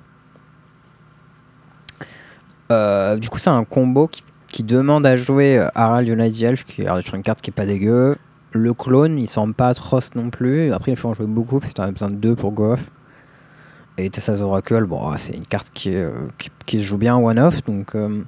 Euh, 2.72 3.16
du 3.16 3.28
coup, 3.28 3.38
c'est 3.38 3.50
un 3.50 3.64
combo 3.64 4.08
qui, 4.08 4.24
qui 4.48 4.64
demande 4.64 5.06
à 5.06 5.14
jouer 5.14 5.64
Harald 5.76 6.08
United 6.08 6.42
Elf, 6.42 6.64
qui 6.64 6.82
est 6.82 7.02
sur 7.02 7.14
une 7.14 7.22
carte 7.22 7.40
qui 7.40 7.50
est 7.50 7.52
pas 7.52 7.66
dégueu. 7.66 8.16
Le 8.50 8.74
clone, 8.74 9.18
il 9.18 9.28
semble 9.28 9.54
pas 9.54 9.68
atroce 9.68 10.14
non 10.16 10.30
plus. 10.30 10.72
Après, 10.72 10.90
il 10.90 10.96
faut 10.96 11.08
en 11.08 11.14
jouer 11.14 11.26
beaucoup, 11.26 11.60
parce 11.60 11.72
que 11.72 11.76
t'en 11.76 11.84
as 11.84 11.92
besoin 11.92 12.10
de 12.10 12.16
deux 12.16 12.34
pour 12.34 12.50
go 12.50 12.72
off. 12.72 12.90
Et 13.98 14.10
Tessa's 14.10 14.40
Oracle, 14.40 14.84
bon, 14.84 15.16
c'est 15.16 15.34
une 15.34 15.46
carte 15.46 15.70
qui, 15.72 15.90
est, 15.90 16.02
euh, 16.02 16.12
qui, 16.38 16.50
qui 16.66 16.80
se 16.80 16.84
joue 16.84 16.98
bien 16.98 17.16
one-off, 17.16 17.62
donc... 17.62 17.94
euh, 17.94 18.22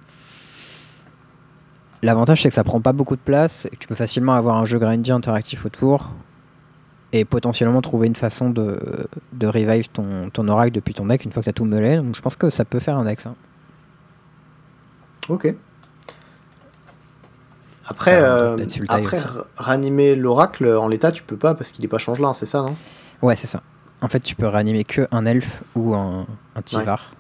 L'avantage, 2.01 2.43
c'est 2.43 2.49
que 2.49 2.55
ça 2.55 2.63
prend 2.63 2.81
pas 2.81 2.93
beaucoup 2.93 3.17
de 3.17 3.21
place, 3.21 3.67
et 3.67 3.71
que 3.71 3.77
tu 3.77 3.89
peux 3.89 3.97
facilement 3.97 4.35
avoir 4.35 4.57
un 4.57 4.65
jeu 4.65 4.79
grindy 4.79 5.11
interactif 5.11 5.67
autour, 5.67 6.13
et 7.13 7.25
potentiellement 7.25 7.81
trouver 7.81 8.07
une 8.07 8.15
façon 8.15 8.51
de, 8.51 9.09
de 9.33 9.47
revive 9.49 9.89
ton, 9.89 10.31
ton 10.31 10.47
oracle 10.47 10.73
depuis 10.73 10.95
ton 10.95 11.07
deck 11.07 11.25
une 11.25 11.33
fois 11.33 11.43
que 11.43 11.47
tu 11.47 11.51
as 11.51 11.55
tout 11.55 11.65
meulé. 11.65 11.97
Donc 11.97 12.15
je 12.15 12.23
pense 12.23 12.37
que 12.37 12.51
ça 12.51 12.65
peut 12.65 12.79
faire 12.79 12.97
un 12.99 13.05
deck, 13.05 13.19
ça. 13.19 13.35
Ok. 15.29 15.55
Après, 17.87 18.15
Ah, 18.23 18.25
euh, 18.27 18.67
après 18.91 19.19
ranimer 19.57 20.15
l'oracle 20.15 20.69
en 20.69 20.87
l'état, 20.87 21.11
tu 21.11 21.23
peux 21.25 21.37
pas 21.39 21.55
parce 21.55 21.71
qu'il 21.73 21.85
est 21.85 21.89
pas 21.89 21.99
changelin, 21.99 22.33
c'est 22.33 22.47
ça, 22.47 22.61
non? 22.63 22.77
Ouais, 23.23 23.35
c'est 23.35 23.47
ça. 23.47 23.63
En 24.01 24.09
fait, 24.09 24.21
tu 24.21 24.35
peux 24.37 24.47
réanimer 24.47 24.85
que 24.85 25.09
un 25.11 25.25
elfe 25.25 25.63
ou 25.75 25.95
un, 25.95 26.27
un 26.55 26.63
Tivar. 26.63 27.13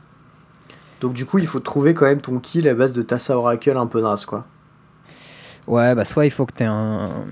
Donc 1.00 1.12
du 1.12 1.26
coup, 1.26 1.38
il 1.38 1.46
faut 1.46 1.60
trouver 1.60 1.94
quand 1.94 2.04
même 2.06 2.20
ton 2.20 2.38
kill 2.38 2.68
à 2.68 2.74
base 2.74 2.92
de 2.92 3.02
Tassa 3.02 3.36
Oracle 3.36 3.76
un 3.76 3.86
peu 3.86 4.00
naze, 4.00 4.24
quoi. 4.24 4.46
Ouais, 5.66 5.94
bah 5.94 6.04
soit 6.04 6.24
il 6.26 6.30
faut 6.30 6.46
que 6.46 6.54
tu 6.56 6.62
aies 6.62 6.66
un... 6.66 7.26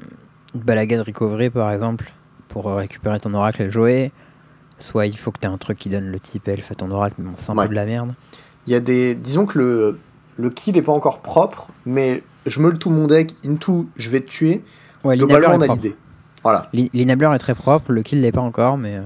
une 0.55 0.61
balagade 0.61 1.01
recovery 1.07 1.49
par 1.51 1.71
exemple 1.73 2.13
pour 2.49 2.69
euh, 2.69 2.75
récupérer 2.77 3.19
ton 3.19 3.33
oracle 3.35 3.63
et 3.63 3.65
le 3.67 3.71
jouer. 3.71 4.13
Soit 4.79 5.07
il 5.07 5.17
faut 5.17 5.31
que 5.31 5.39
tu 5.41 5.47
aies 5.47 5.51
un 5.51 5.57
truc 5.59 5.79
qui 5.79 5.89
donne 5.89 6.07
le 6.11 6.21
type 6.21 6.47
elf 6.49 6.71
à 6.71 6.75
ton 6.75 6.91
oracle, 6.91 7.15
mais 7.19 7.31
bon, 7.31 7.37
c'est 7.37 7.51
un 7.51 7.57
Ouais. 7.57 7.65
peu 7.65 7.71
de 7.71 7.75
la 7.75 7.87
merde. 7.87 8.15
Il 8.67 8.73
y 8.73 8.77
a 8.77 8.81
des. 8.81 9.15
Disons 9.15 9.47
que 9.47 9.59
le, 9.59 9.99
le 10.37 10.51
kill 10.51 10.77
est 10.77 10.83
pas 10.83 10.93
encore 10.93 11.21
propre, 11.21 11.69
mais 11.87 12.23
je 12.45 12.61
me 12.61 12.71
le 12.71 12.79
tout 12.79 12.91
mon 12.91 13.07
deck, 13.07 13.35
into, 13.47 13.87
je 13.97 14.11
vais 14.11 14.21
te 14.21 14.29
tuer. 14.29 14.63
Ouais, 15.05 15.17
Globalement, 15.17 15.55
on 15.55 15.61
a 15.63 15.67
l'idée. 15.69 15.97
Voilà. 16.43 16.69
L'in- 16.75 16.89
L'inabler 16.93 17.31
est 17.35 17.39
très 17.39 17.55
propre, 17.55 17.91
le 17.93 18.03
kill 18.03 18.21
l'est 18.21 18.33
pas 18.33 18.41
encore, 18.43 18.77
mais. 18.77 18.97
euh, 18.97 19.03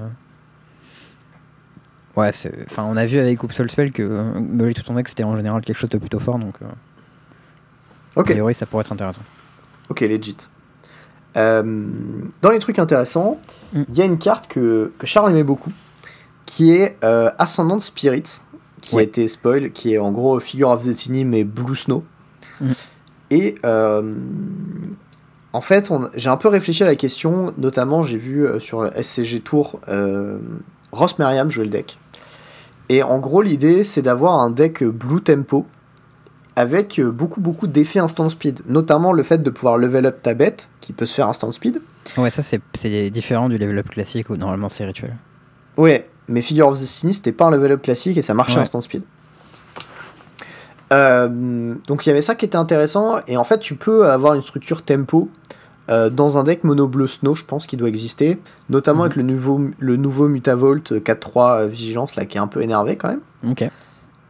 Ouais, 2.17 2.29
enfin, 2.69 2.83
on 2.83 2.97
a 2.97 3.05
vu 3.05 3.19
avec 3.19 3.41
Oops 3.43 3.53
Soul 3.53 3.69
Spell 3.71 3.91
que 3.91 4.01
euh, 4.03 4.39
meubler 4.39 4.73
tout 4.73 4.93
deck 4.93 5.07
c'était 5.07 5.23
en 5.23 5.35
général 5.37 5.61
quelque 5.61 5.77
chose 5.77 5.89
de 5.89 5.97
plutôt 5.97 6.19
fort, 6.19 6.37
donc 6.39 6.55
euh, 6.61 6.65
a 8.15 8.19
Ok, 8.19 8.25
priori 8.31 8.53
ça 8.53 8.65
pourrait 8.65 8.81
être 8.81 8.91
intéressant. 8.91 9.21
ok, 9.89 10.01
legit. 10.01 10.35
Euh, 11.37 11.87
dans 12.41 12.49
les 12.51 12.59
trucs 12.59 12.79
intéressants, 12.79 13.39
il 13.73 13.79
Mm. 13.81 13.85
y 13.93 14.01
a 14.01 14.05
une 14.05 14.17
carte 14.17 14.47
que, 14.49 14.91
que 14.97 15.07
Charles 15.07 15.29
aimait 15.31 15.45
beaucoup, 15.45 15.71
qui 16.45 16.71
est 16.71 16.97
euh, 17.05 17.31
Ascendant 17.37 17.79
Spirits, 17.79 18.41
qui 18.81 18.97
a 18.97 19.01
été 19.03 19.27
spoil, 19.29 19.71
qui 19.71 19.93
est 19.93 19.97
en 19.97 20.11
gros 20.11 20.37
Figure 20.41 20.69
of 20.69 20.83
Destiny 20.83 21.23
mais 21.23 21.45
Blue 21.45 21.75
Snow. 21.75 22.03
Mm. 22.59 22.71
Et 23.29 23.55
euh, 23.63 24.13
en 25.53 25.61
fait, 25.61 25.89
j'ai 26.15 26.29
un 26.29 26.35
peu 26.35 26.49
réfléchi 26.49 26.83
à 26.83 26.85
la 26.87 26.95
question, 26.97 27.53
notamment 27.57 28.03
j'ai 28.03 28.17
vu 28.17 28.45
sur 28.59 28.91
SCG 29.01 29.39
Tour 29.39 29.79
Ross 30.91 31.17
Merriam 31.19 31.49
jouer 31.49 31.65
le 31.65 31.69
deck. 31.69 31.97
Et 32.89 33.03
en 33.03 33.19
gros, 33.19 33.41
l'idée 33.41 33.83
c'est 33.83 34.01
d'avoir 34.01 34.39
un 34.39 34.49
deck 34.49 34.83
Blue 34.83 35.21
Tempo 35.21 35.65
avec 36.57 36.99
beaucoup 37.01 37.39
beaucoup 37.39 37.67
d'effets 37.67 37.99
instant 37.99 38.27
speed, 38.27 38.59
notamment 38.67 39.13
le 39.13 39.23
fait 39.23 39.41
de 39.41 39.49
pouvoir 39.49 39.77
level 39.77 40.05
up 40.05 40.21
ta 40.21 40.33
bête 40.33 40.69
qui 40.81 40.91
peut 40.91 41.05
se 41.05 41.15
faire 41.15 41.29
instant 41.29 41.51
speed. 41.51 41.79
Ouais, 42.17 42.29
ça 42.29 42.43
c'est 42.43 42.61
différent 43.09 43.47
du 43.47 43.57
level 43.57 43.77
up 43.79 43.89
classique 43.89 44.29
où 44.29 44.35
normalement 44.35 44.67
c'est 44.67 44.83
rituel. 44.85 45.15
Ouais, 45.77 46.09
mais 46.27 46.41
Figure 46.41 46.67
of 46.67 46.77
Destiny, 46.79 47.13
c'était 47.13 47.31
pas 47.31 47.45
un 47.45 47.51
level 47.51 47.71
up 47.71 47.81
classique 47.81 48.17
et 48.17 48.21
ça 48.21 48.33
marchait 48.33 48.55
Ouais. 48.55 48.61
instant 48.61 48.81
speed. 48.81 49.03
Euh, 50.91 51.73
donc 51.87 52.05
il 52.05 52.09
y 52.09 52.11
avait 52.11 52.21
ça 52.21 52.35
qui 52.35 52.43
était 52.43 52.57
intéressant, 52.57 53.19
et 53.27 53.37
en 53.37 53.45
fait 53.45 53.59
tu 53.59 53.75
peux 53.75 54.09
avoir 54.11 54.33
une 54.33 54.41
structure 54.41 54.81
tempo 54.81 55.29
euh, 55.89 56.09
dans 56.09 56.37
un 56.37 56.43
deck 56.43 56.63
mono 56.63 56.87
bleu 56.87 57.07
snow, 57.07 57.35
je 57.35 57.43
pense 57.45 57.67
qu'il 57.67 57.79
doit 57.79 57.89
exister, 57.89 58.39
notamment 58.69 59.03
avec 59.03 59.15
le 59.15 59.23
nouveau, 59.23 59.59
le 59.79 59.95
nouveau 59.97 60.27
Mutavolt 60.27 60.91
4-3 60.91 61.61
euh, 61.63 61.67
Vigilance 61.67 62.15
là 62.15 62.25
qui 62.25 62.37
est 62.37 62.41
un 62.41 62.47
peu 62.47 62.61
énervé 62.61 62.95
quand 62.97 63.09
même. 63.09 63.21
Ok. 63.49 63.63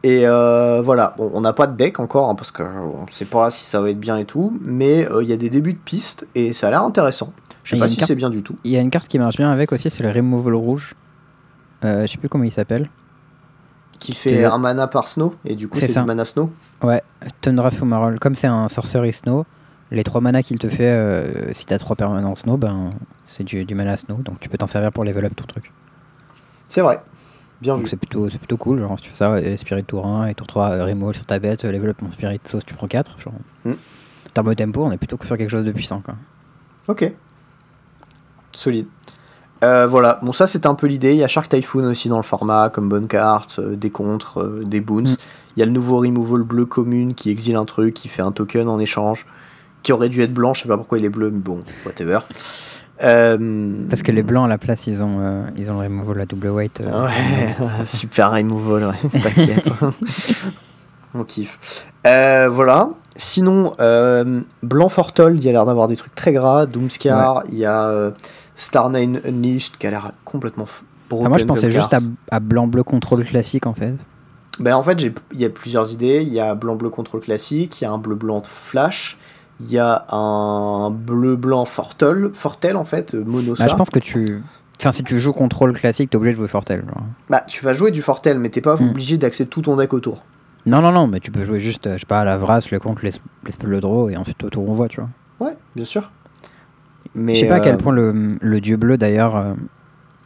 Et 0.04 0.26
euh, 0.26 0.82
voilà, 0.82 1.14
bon, 1.16 1.30
on 1.34 1.40
n'a 1.42 1.52
pas 1.52 1.68
de 1.68 1.76
deck 1.76 2.00
encore 2.00 2.28
hein, 2.28 2.34
parce 2.34 2.50
qu'on 2.50 3.06
sait 3.12 3.24
pas 3.24 3.50
si 3.52 3.64
ça 3.64 3.80
va 3.80 3.90
être 3.90 4.00
bien 4.00 4.16
et 4.18 4.24
tout, 4.24 4.58
mais 4.62 5.08
euh, 5.10 5.22
il 5.22 5.28
y 5.28 5.32
a 5.32 5.36
des 5.36 5.50
débuts 5.50 5.74
de 5.74 5.78
pistes 5.78 6.26
et 6.34 6.52
ça 6.52 6.66
a 6.68 6.70
l'air 6.70 6.82
intéressant. 6.82 7.32
Je 7.62 7.70
sais 7.70 7.76
il 7.76 7.78
y 7.78 7.80
pas 7.82 7.88
si 7.88 7.96
carte- 7.96 8.08
c'est 8.10 8.16
bien 8.16 8.30
du 8.30 8.42
tout. 8.42 8.56
Il 8.64 8.72
y 8.72 8.76
a 8.76 8.80
une 8.80 8.90
carte 8.90 9.06
qui 9.06 9.18
marche 9.18 9.36
bien 9.36 9.50
avec 9.52 9.70
aussi, 9.72 9.88
c'est 9.90 10.02
le 10.02 10.10
removal 10.10 10.54
rouge. 10.54 10.94
Je 11.84 12.06
sais 12.08 12.18
plus 12.18 12.28
comment 12.28 12.44
il 12.44 12.50
s'appelle. 12.52 12.88
Qui 14.00 14.14
fait 14.14 14.44
un 14.44 14.58
mana 14.58 14.88
par 14.88 15.06
snow 15.06 15.34
et 15.44 15.54
du 15.54 15.68
coup 15.68 15.78
C'est 15.78 15.92
du 15.96 16.04
mana 16.04 16.24
snow. 16.24 16.50
Ouais, 16.82 17.02
Tundra 17.40 17.70
Fumarole. 17.70 18.18
Comme 18.18 18.34
c'est 18.34 18.48
un 18.48 18.66
Sorcery 18.66 19.12
Snow, 19.12 19.44
les 19.92 20.04
3 20.04 20.20
mana 20.20 20.42
qu'il 20.42 20.58
te 20.58 20.68
fait, 20.68 20.88
euh, 20.88 21.52
si 21.52 21.66
t'as 21.66 21.78
3 21.78 21.96
permanents 21.96 22.34
Snow, 22.34 22.56
ben 22.56 22.90
c'est 23.26 23.44
du, 23.44 23.64
du 23.64 23.74
mana 23.74 23.96
Snow, 23.96 24.16
donc 24.16 24.40
tu 24.40 24.48
peux 24.48 24.58
t'en 24.58 24.66
servir 24.66 24.92
pour 24.92 25.04
level 25.04 25.24
up 25.24 25.36
ton 25.36 25.44
truc. 25.44 25.72
C'est 26.68 26.80
vrai. 26.80 27.00
Bien 27.60 27.74
vu. 27.74 27.80
Donc 27.80 27.88
c'est 27.88 27.96
plutôt, 27.96 28.28
c'est 28.28 28.38
plutôt 28.38 28.56
cool, 28.56 28.80
genre 28.80 28.98
si 28.98 29.04
tu 29.04 29.10
fais 29.10 29.16
ça, 29.16 29.56
Spirit 29.56 29.84
tour 29.84 30.06
1 30.06 30.26
et 30.26 30.34
tour 30.34 30.46
3, 30.46 30.70
euh, 30.70 31.12
sur 31.12 31.26
ta 31.26 31.38
bête, 31.38 31.64
euh, 31.64 31.72
level 31.72 31.90
up 31.90 31.98
ton 31.98 32.10
Spirit 32.10 32.40
sauce, 32.44 32.64
tu 32.64 32.74
prends 32.74 32.88
4. 32.88 33.18
Genre. 33.20 33.34
Mm. 33.64 33.72
Turbo 34.34 34.54
tempo, 34.54 34.84
on 34.84 34.92
est 34.92 34.96
plutôt 34.96 35.18
sur 35.22 35.36
quelque 35.36 35.50
chose 35.50 35.64
de 35.64 35.72
puissant 35.72 36.00
quoi. 36.00 36.14
Ok. 36.88 37.12
Solide. 38.52 38.86
Euh, 39.62 39.86
voilà, 39.86 40.18
bon 40.22 40.32
ça 40.32 40.46
c'était 40.46 40.66
un 40.66 40.74
peu 40.74 40.86
l'idée. 40.88 41.12
Il 41.12 41.18
y 41.18 41.24
a 41.24 41.28
Shark 41.28 41.48
Typhoon 41.48 41.84
aussi 41.84 42.08
dans 42.08 42.16
le 42.16 42.24
format, 42.24 42.68
comme 42.68 42.88
bonne 42.88 43.06
carte, 43.06 43.60
euh, 43.60 43.76
des 43.76 43.90
contres, 43.90 44.40
euh, 44.40 44.62
des 44.64 44.80
boons. 44.80 45.12
Mm. 45.12 45.16
Il 45.56 45.60
y 45.60 45.62
a 45.62 45.66
le 45.66 45.72
nouveau 45.72 45.98
removal 45.98 46.42
bleu 46.42 46.64
commune 46.64 47.14
qui 47.14 47.30
exile 47.30 47.56
un 47.56 47.64
truc, 47.64 47.94
qui 47.94 48.08
fait 48.08 48.22
un 48.22 48.32
token 48.32 48.68
en 48.68 48.80
échange, 48.80 49.26
qui 49.82 49.92
aurait 49.92 50.08
dû 50.08 50.22
être 50.22 50.32
blanc, 50.32 50.54
je 50.54 50.62
sais 50.62 50.68
pas 50.68 50.76
pourquoi 50.76 50.98
il 50.98 51.04
est 51.04 51.08
bleu, 51.10 51.30
mais 51.30 51.38
bon, 51.40 51.62
whatever. 51.84 52.20
Euh, 53.02 53.72
Parce 53.88 54.02
que 54.02 54.12
les 54.12 54.22
blancs 54.22 54.44
à 54.44 54.48
la 54.48 54.58
place, 54.58 54.86
ils 54.86 55.02
ont, 55.02 55.16
euh, 55.20 55.42
ils 55.56 55.70
ont 55.70 55.80
le 55.80 55.86
removal 55.86 56.20
à 56.20 56.26
double 56.26 56.48
weight. 56.50 56.80
euh, 56.80 57.04
Ouais, 57.06 57.56
super 57.84 58.30
removal, 58.32 58.84
ouais, 58.90 59.20
t'inquiète. 59.20 59.70
On 61.14 61.24
kiffe. 61.24 61.86
Voilà. 62.04 62.90
Sinon, 63.16 63.74
Blanc 64.62 64.88
Fortol, 64.88 65.36
il 65.36 65.44
y 65.44 65.48
a 65.48 65.52
l'air 65.52 65.66
d'avoir 65.66 65.88
des 65.88 65.96
trucs 65.96 66.14
très 66.14 66.32
gras. 66.32 66.66
Doomscar, 66.66 67.42
il 67.48 67.58
y 67.58 67.66
a 67.66 68.12
Star 68.56 68.88
Nine 68.90 69.20
Unleashed 69.26 69.76
qui 69.78 69.86
a 69.86 69.90
l'air 69.90 70.12
complètement 70.24 70.66
broken 71.10 71.26
Ah, 71.26 71.28
moi 71.28 71.38
je 71.38 71.44
pensais 71.44 71.70
juste 71.70 71.92
à, 71.92 71.98
carte. 71.98 72.04
à 72.30 72.40
blanc-bleu 72.40 72.82
contrôle 72.84 73.24
classique 73.24 73.66
en 73.66 73.74
fait. 73.74 73.94
Ben, 74.60 74.74
en 74.76 74.82
fait, 74.82 75.02
il 75.02 75.40
y 75.40 75.44
a 75.44 75.50
plusieurs 75.50 75.92
idées. 75.92 76.22
Il 76.22 76.32
y 76.32 76.40
a 76.40 76.54
blanc-bleu 76.54 76.88
contrôle 76.90 77.20
classique, 77.20 77.80
il 77.80 77.84
y 77.84 77.86
a 77.86 77.90
un 77.90 77.98
bleu-blanc 77.98 78.42
flash, 78.44 79.18
il 79.62 79.70
y 79.70 79.78
a 79.78 80.04
un 80.14 80.90
bleu-blanc 80.90 81.64
Fortol, 81.64 82.30
Fortel 82.34 82.76
en 82.76 82.84
fait, 82.84 83.14
euh, 83.14 83.22
mono 83.24 83.54
Bah, 83.58 83.66
je 83.68 83.74
pense 83.74 83.90
que 83.90 83.98
tu. 83.98 84.42
Enfin, 84.80 84.90
si 84.92 85.04
tu 85.04 85.20
joues 85.20 85.32
contrôle 85.32 85.72
classique, 85.74 86.10
t'es 86.10 86.16
obligé 86.16 86.32
de 86.32 86.38
jouer 86.38 86.48
Fortel. 86.48 86.80
genre. 86.84 87.04
Bah, 87.30 87.44
tu 87.46 87.64
vas 87.64 87.72
jouer 87.72 87.90
du 87.92 88.02
Fortel, 88.02 88.38
mais 88.38 88.48
t'es 88.48 88.60
pas 88.60 88.74
Hmm. 88.76 88.90
obligé 88.90 89.16
d'accéder 89.18 89.48
tout 89.48 89.62
ton 89.62 89.76
deck 89.76 89.92
autour. 89.92 90.24
Non, 90.66 90.80
non, 90.82 90.92
non, 90.92 91.06
mais 91.06 91.20
tu 91.20 91.30
peux 91.30 91.44
jouer 91.44 91.60
juste, 91.60 91.86
euh, 91.86 91.94
je 91.94 92.00
sais 92.00 92.06
pas, 92.06 92.24
la 92.24 92.36
Vras, 92.36 92.60
le 92.70 92.78
contre, 92.78 93.02
les, 93.04 93.10
de 93.12 93.80
draw, 93.80 94.10
et 94.10 94.16
ensuite 94.16 94.42
autour 94.44 94.68
on 94.68 94.72
voit, 94.72 94.88
tu 94.88 95.00
vois. 95.00 95.10
Ouais, 95.48 95.56
bien 95.76 95.84
sûr. 95.84 96.10
Mais 97.14 97.34
je 97.34 97.40
sais 97.40 97.48
pas 97.48 97.56
à 97.56 97.60
quel 97.60 97.74
euh, 97.74 97.78
point 97.78 97.92
le, 97.92 98.36
le 98.40 98.60
dieu 98.60 98.76
bleu 98.76 98.96
d'ailleurs, 98.96 99.36
euh, 99.36 99.54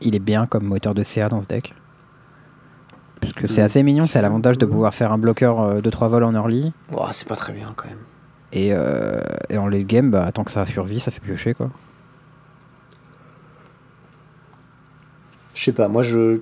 il 0.00 0.14
est 0.14 0.18
bien 0.20 0.46
comme 0.46 0.64
moteur 0.64 0.94
de 0.94 1.02
CA 1.02 1.28
dans 1.28 1.42
ce 1.42 1.46
deck. 1.48 1.74
Parce 3.20 3.32
que 3.32 3.48
c'est 3.48 3.60
Le 3.60 3.64
assez 3.64 3.82
mignon, 3.82 4.04
c'est 4.06 4.20
l'avantage 4.22 4.58
de 4.58 4.66
pouvoir 4.66 4.94
faire 4.94 5.10
un 5.10 5.18
bloqueur 5.18 5.80
2-3 5.80 6.08
vols 6.08 6.24
en 6.24 6.32
early. 6.34 6.72
ouah, 6.92 7.08
c'est 7.12 7.26
pas 7.26 7.34
très 7.36 7.52
bien 7.54 7.72
quand 7.74 7.88
même. 7.88 7.96
Et, 8.56 8.70
euh, 8.72 9.20
et 9.50 9.58
en 9.58 9.66
late 9.66 9.86
game, 9.86 10.10
bah, 10.10 10.32
tant 10.32 10.42
que 10.42 10.50
ça 10.50 10.64
survit, 10.64 10.98
ça 10.98 11.10
fait 11.10 11.20
piocher 11.20 11.52
quoi. 11.52 11.68
Je 15.52 15.62
sais 15.62 15.72
pas, 15.72 15.88
moi 15.88 16.02
je. 16.02 16.40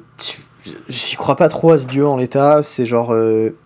J'y 0.89 1.17
crois 1.17 1.35
pas 1.35 1.49
trop 1.49 1.73
à 1.73 1.79
ce 1.79 1.89
dieu 1.89 2.07
en 2.07 2.17
l'état. 2.17 2.63
C'est 2.63 2.87
genre 2.87 3.13
euh, 3.13 3.57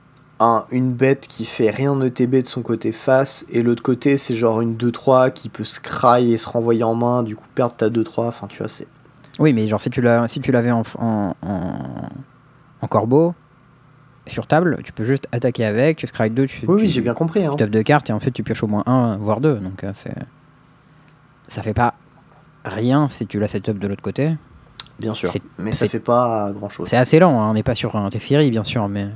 un, 0.40 0.64
une 0.70 0.94
bête 0.94 1.26
qui 1.28 1.44
fait 1.44 1.68
rien 1.68 1.92
en 1.92 2.00
ETB 2.00 2.36
de 2.36 2.46
son 2.46 2.62
côté 2.62 2.90
face, 2.90 3.44
et 3.50 3.60
l'autre 3.60 3.82
côté 3.82 4.16
c'est 4.16 4.34
genre 4.34 4.62
une 4.62 4.76
2-3 4.76 5.30
qui 5.30 5.50
peut 5.50 5.64
se 5.64 5.78
cry 5.78 6.32
et 6.32 6.38
se 6.38 6.48
renvoyer 6.48 6.84
en 6.84 6.94
main, 6.94 7.22
du 7.22 7.36
coup 7.36 7.44
perdre 7.54 7.74
ta 7.74 7.90
2-3. 7.90 8.28
Enfin, 8.28 8.46
tu 8.46 8.58
vois, 8.58 8.68
c'est. 8.68 8.86
Oui, 9.38 9.52
mais 9.52 9.66
genre 9.66 9.82
si 9.82 9.90
tu 9.90 10.00
l'as 10.00 10.26
si 10.26 10.40
tu 10.40 10.52
l'avais 10.52 10.70
en, 10.70 10.84
en, 10.98 11.34
en, 11.42 12.08
en 12.80 12.86
corbeau, 12.88 13.34
sur 14.28 14.46
table, 14.46 14.78
tu 14.84 14.92
peux 14.92 15.04
juste 15.04 15.26
attaquer 15.32 15.64
avec, 15.64 15.96
tu 15.96 16.06
scry 16.06 16.30
2, 16.30 16.46
tu, 16.46 16.66
Oui, 16.66 16.76
tu, 16.76 16.82
oui, 16.82 16.88
j'ai 16.88 17.00
bien 17.00 17.14
compris. 17.14 17.44
Hein. 17.44 17.52
tu 17.52 17.56
tapes 17.58 17.70
deux 17.70 17.82
cartes 17.82 18.10
et 18.10 18.12
en 18.12 18.20
fait 18.20 18.30
tu 18.30 18.42
pioches 18.42 18.62
au 18.62 18.66
moins 18.66 18.82
un, 18.86 19.16
voire 19.16 19.40
deux. 19.40 19.56
Donc 19.56 19.84
euh, 19.84 19.92
c'est. 19.94 20.14
Ça 21.48 21.62
fait 21.62 21.74
pas 21.74 21.94
rien 22.64 23.08
si 23.08 23.26
tu 23.26 23.40
l'as 23.40 23.48
setup 23.48 23.78
de 23.78 23.88
l'autre 23.88 24.02
côté. 24.02 24.34
Bien 25.00 25.14
sûr. 25.14 25.32
Mais 25.58 25.72
ça 25.72 25.88
fait 25.88 26.00
pas 26.00 26.50
grand 26.52 26.68
chose. 26.68 26.88
C'est 26.88 26.96
assez 26.96 27.18
lent, 27.18 27.40
hein, 27.40 27.50
on 27.50 27.54
n'est 27.54 27.62
pas 27.62 27.74
sur 27.74 27.96
un 27.96 28.08
Teferi 28.10 28.50
bien 28.50 28.64
sûr, 28.64 28.88
mais 28.88 29.08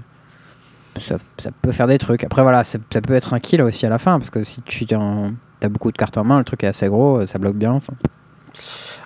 ça, 1.00 1.16
ça 1.38 1.50
peut 1.62 1.72
faire 1.72 1.86
des 1.86 1.98
trucs. 1.98 2.24
Après 2.24 2.42
voilà, 2.42 2.64
ça, 2.64 2.78
ça 2.92 3.00
peut 3.00 3.14
être 3.14 3.34
un 3.34 3.40
kill 3.40 3.62
aussi 3.62 3.84
à 3.84 3.88
la 3.88 3.98
fin, 3.98 4.18
parce 4.18 4.30
que 4.30 4.44
si 4.44 4.62
tu 4.62 4.86
as 4.94 5.68
beaucoup 5.68 5.90
de 5.90 5.96
cartes 5.96 6.16
en 6.16 6.24
main, 6.24 6.38
le 6.38 6.44
truc 6.44 6.64
est 6.64 6.68
assez 6.68 6.86
gros, 6.88 7.26
ça 7.26 7.38
bloque 7.38 7.56
bien. 7.56 7.72
enfin. 7.72 7.94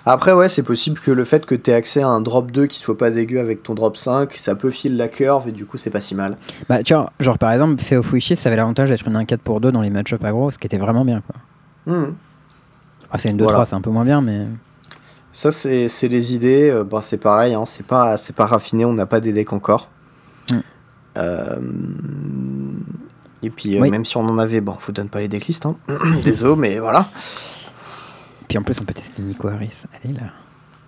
Après, 0.05 0.31
ouais, 0.33 0.47
c'est 0.49 0.63
possible 0.63 0.99
que 0.99 1.11
le 1.11 1.25
fait 1.25 1.45
que 1.45 1.53
tu 1.55 1.69
aies 1.69 1.73
accès 1.73 2.01
à 2.01 2.07
un 2.07 2.21
drop 2.21 2.51
2 2.51 2.67
qui 2.67 2.79
soit 2.79 2.97
pas 2.97 3.11
dégueu 3.11 3.39
avec 3.39 3.63
ton 3.63 3.73
drop 3.73 3.97
5, 3.97 4.33
ça 4.33 4.55
peut 4.55 4.69
filer 4.69 4.95
la 4.95 5.07
curve 5.09 5.49
et 5.49 5.51
du 5.51 5.65
coup, 5.65 5.77
c'est 5.77 5.89
pas 5.89 5.99
si 6.01 6.15
mal. 6.15 6.35
Bah 6.69 6.81
tu 6.83 6.93
vois, 6.93 7.11
genre 7.19 7.37
par 7.37 7.51
exemple, 7.51 7.81
Feo 7.83 8.01
Wishes, 8.13 8.35
ça 8.35 8.47
avait 8.49 8.55
l'avantage 8.55 8.89
d'être 8.89 9.07
une 9.07 9.17
1-4 9.17 9.37
pour 9.39 9.59
2 9.59 9.71
dans 9.71 9.81
les 9.81 9.89
match-up 9.89 10.23
aggro, 10.23 10.49
ce 10.51 10.57
qui 10.57 10.67
était 10.67 10.77
vraiment 10.77 11.03
bien 11.03 11.21
quoi. 11.21 11.35
Hmm. 11.93 12.13
Ah, 13.11 13.17
c'est 13.17 13.29
une 13.29 13.37
2-3, 13.37 13.43
Voilà. 13.43 13.65
c'est 13.65 13.75
un 13.75 13.81
peu 13.81 13.89
moins 13.89 14.05
bien, 14.05 14.21
mais. 14.21 14.45
Ça, 15.33 15.51
c'est 15.51 15.87
les 16.03 16.33
idées. 16.33 16.69
euh, 16.69 16.83
bah, 16.83 16.99
c'est 17.01 17.17
pareil, 17.17 17.53
hein, 17.53 17.63
c'est 17.65 17.85
pas, 17.85 18.15
pas 18.35 18.45
raffiné, 18.45 18.85
on 18.85 18.93
n'a 18.93 19.05
pas 19.05 19.19
des 19.19 19.33
decks 19.33 19.53
encore. 19.53 19.89
Mm. 20.51 20.55
Euh, 21.17 21.55
et 23.43 23.49
puis, 23.49 23.77
euh, 23.77 23.81
Oui. 23.81 23.89
même 23.91 24.03
si 24.05 24.17
on 24.17 24.21
en 24.21 24.37
avait, 24.39 24.61
bon, 24.61 24.75
faut 24.79 24.91
donne 24.91 25.09
pas 25.09 25.19
les 25.19 25.27
decklists. 25.27 25.65
Hein. 25.65 25.75
Désolé, 26.23 26.55
mais 26.59 26.79
voilà. 26.79 27.09
Puis 28.47 28.57
en 28.57 28.63
plus, 28.63 28.79
on 28.81 28.85
peut 28.85 28.93
tester 28.93 29.21
Nico 29.21 29.47
Harris. 29.47 29.83
Allez 30.03 30.13
là. 30.13 30.27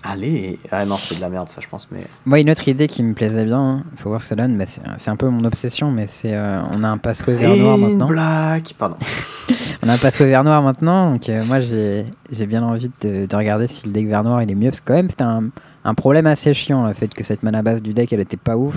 Allez. 0.01 0.57
Ah 0.72 0.86
non, 0.86 0.95
c'est 0.97 1.16
de 1.16 1.20
la 1.22 1.28
merde, 1.28 1.49
ça, 1.49 1.60
je 1.60 1.68
pense. 1.68 1.89
Mais 1.91 1.99
Moi, 2.26 2.39
une 2.39 2.49
autre 2.49 2.66
idée 2.70 2.88
qui 2.88 3.03
me 3.03 3.14
plaisait 3.14 3.43
bien, 3.43 3.60
hein, 3.60 3.84
faut 3.97 4.07
voir 4.07 4.22
ce 4.22 4.28
que 4.28 4.30
ça 4.30 4.36
donne, 4.38 4.55
mais 4.55 4.66
c'est 4.66 5.10
un 5.12 5.16
peu 5.18 5.28
mon 5.28 5.43
obsession, 5.43 5.91
mais 5.91 6.07
c'est. 6.07 6.34
euh, 6.34 6.62
on 6.72 6.84
a 6.86 6.88
un 6.88 6.97
passway 6.97 7.34
vert 7.36 7.53
noir 7.57 7.78
maintenant. 7.78 8.07
Black. 8.07 8.76
Pardon. 8.78 8.95
On 9.84 9.88
a 9.89 9.93
un 9.93 9.97
passway 9.97 10.28
vert 10.28 10.43
noir 10.43 10.62
maintenant, 10.62 11.12
donc 11.14 11.28
euh, 11.30 11.43
moi 11.45 11.62
j'ai 11.62 12.05
j'ai 12.32 12.45
bien 12.45 12.62
envie 12.64 12.91
de, 13.01 13.26
de 13.26 13.36
regarder 13.36 13.68
si 13.70 13.88
le 13.88 13.93
deck 13.93 14.07
vert 14.07 14.24
noir 14.26 14.41
il 14.43 14.51
est 14.51 14.55
mieux, 14.55 14.70
parce 14.70 14.82
que 14.82 14.86
quand 14.88 14.93
même 14.93 15.10
c'était 15.10 15.24
un, 15.24 15.49
un 15.86 15.93
problème 15.95 16.28
assez 16.28 16.53
chiant 16.53 16.86
le 16.86 16.93
fait 16.93 17.07
que 17.14 17.24
cette 17.24 17.43
mana 17.43 17.62
base 17.62 17.82
du 17.82 17.93
deck 17.93 18.12
elle 18.12 18.20
était 18.20 18.36
pas 18.38 18.57
ouf. 18.57 18.76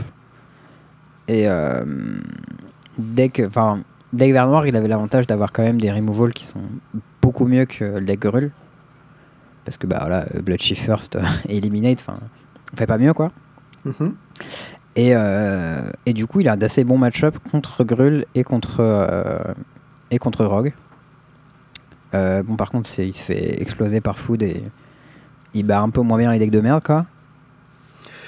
Et 1.26 1.48
euh, 1.48 1.84
deck, 2.98 3.42
enfin, 3.46 3.80
deck 4.12 4.32
vert 4.32 4.46
noir, 4.46 4.66
il 4.66 4.76
avait 4.76 4.88
l'avantage 4.88 5.26
d'avoir 5.26 5.52
quand 5.52 5.62
même 5.64 5.80
des 5.80 5.90
removals 5.90 6.32
qui 6.32 6.44
sont 6.46 6.60
beaucoup 7.20 7.46
mieux 7.46 7.64
que 7.66 7.84
le 7.84 8.00
deck 8.06 8.20
Grul. 8.20 8.50
Parce 9.64 9.76
que 9.76 9.86
bah 9.86 9.98
voilà, 10.00 10.26
Bloodshift 10.42 10.82
First 10.82 11.18
et 11.48 11.56
Eliminate, 11.58 11.98
enfin, 12.00 12.18
on 12.72 12.76
fait 12.76 12.86
pas 12.86 12.98
mieux 12.98 13.12
quoi. 13.12 13.30
Mhm. 13.84 14.14
Et, 14.94 15.12
euh, 15.14 15.80
et 16.04 16.12
du 16.12 16.26
coup, 16.26 16.40
il 16.40 16.48
a 16.48 16.56
d'assez 16.56 16.84
bons 16.84 16.98
match-up 16.98 17.36
contre 17.50 17.82
Grul 17.84 18.26
et 18.34 18.44
contre, 18.44 18.76
euh, 18.80 19.38
et 20.10 20.18
contre 20.18 20.44
Rogue. 20.44 20.74
Euh, 22.14 22.42
bon, 22.42 22.56
par 22.56 22.70
contre, 22.70 22.90
il 22.98 23.14
se 23.14 23.22
fait 23.22 23.60
exploser 23.62 24.02
par 24.02 24.18
Food 24.18 24.42
et 24.42 24.62
il 25.54 25.64
bat 25.64 25.80
un 25.80 25.88
peu 25.88 26.02
moins 26.02 26.18
bien 26.18 26.30
les 26.30 26.38
decks 26.38 26.50
de 26.50 26.60
merde, 26.60 26.82
quoi. 26.82 27.06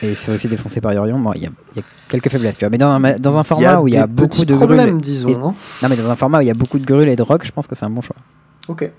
Et 0.02 0.10
il 0.12 0.16
se 0.16 0.24
fait 0.24 0.34
aussi 0.34 0.48
défoncer 0.48 0.80
par 0.80 0.92
Yorion. 0.94 1.18
Bon, 1.18 1.32
il 1.34 1.42
y, 1.42 1.46
a 1.46 1.50
il 1.74 1.78
y 1.78 1.80
a 1.80 1.84
quelques 2.08 2.30
faiblesses, 2.30 2.56
tu 2.56 2.64
vois. 2.64 2.70
Mais 2.70 2.78
dans 2.78 2.88
un, 2.90 3.18
dans 3.18 3.36
un 3.36 3.42
format 3.42 3.80
où 3.80 3.88
il 3.88 3.94
y 3.94 3.98
a 3.98 4.06
beaucoup 4.06 4.44
de 4.46 4.54
problèmes, 4.54 5.00
disons. 5.00 5.28
et-. 5.28 5.34
Non, 5.36 5.54
mais 5.88 5.96
dans 5.96 6.10
un 6.10 6.16
format 6.16 6.38
où 6.38 6.40
il 6.40 6.46
y 6.46 6.50
a 6.50 6.54
beaucoup 6.54 6.78
de 6.78 6.86
Grul 6.86 7.08
et 7.08 7.16
de 7.16 7.22
Rogue, 7.22 7.42
je 7.44 7.52
pense 7.52 7.66
que 7.66 7.74
c'est 7.74 7.84
un 7.84 7.90
bon 7.90 8.00
choix. 8.00 8.16
Ok. 8.68 8.90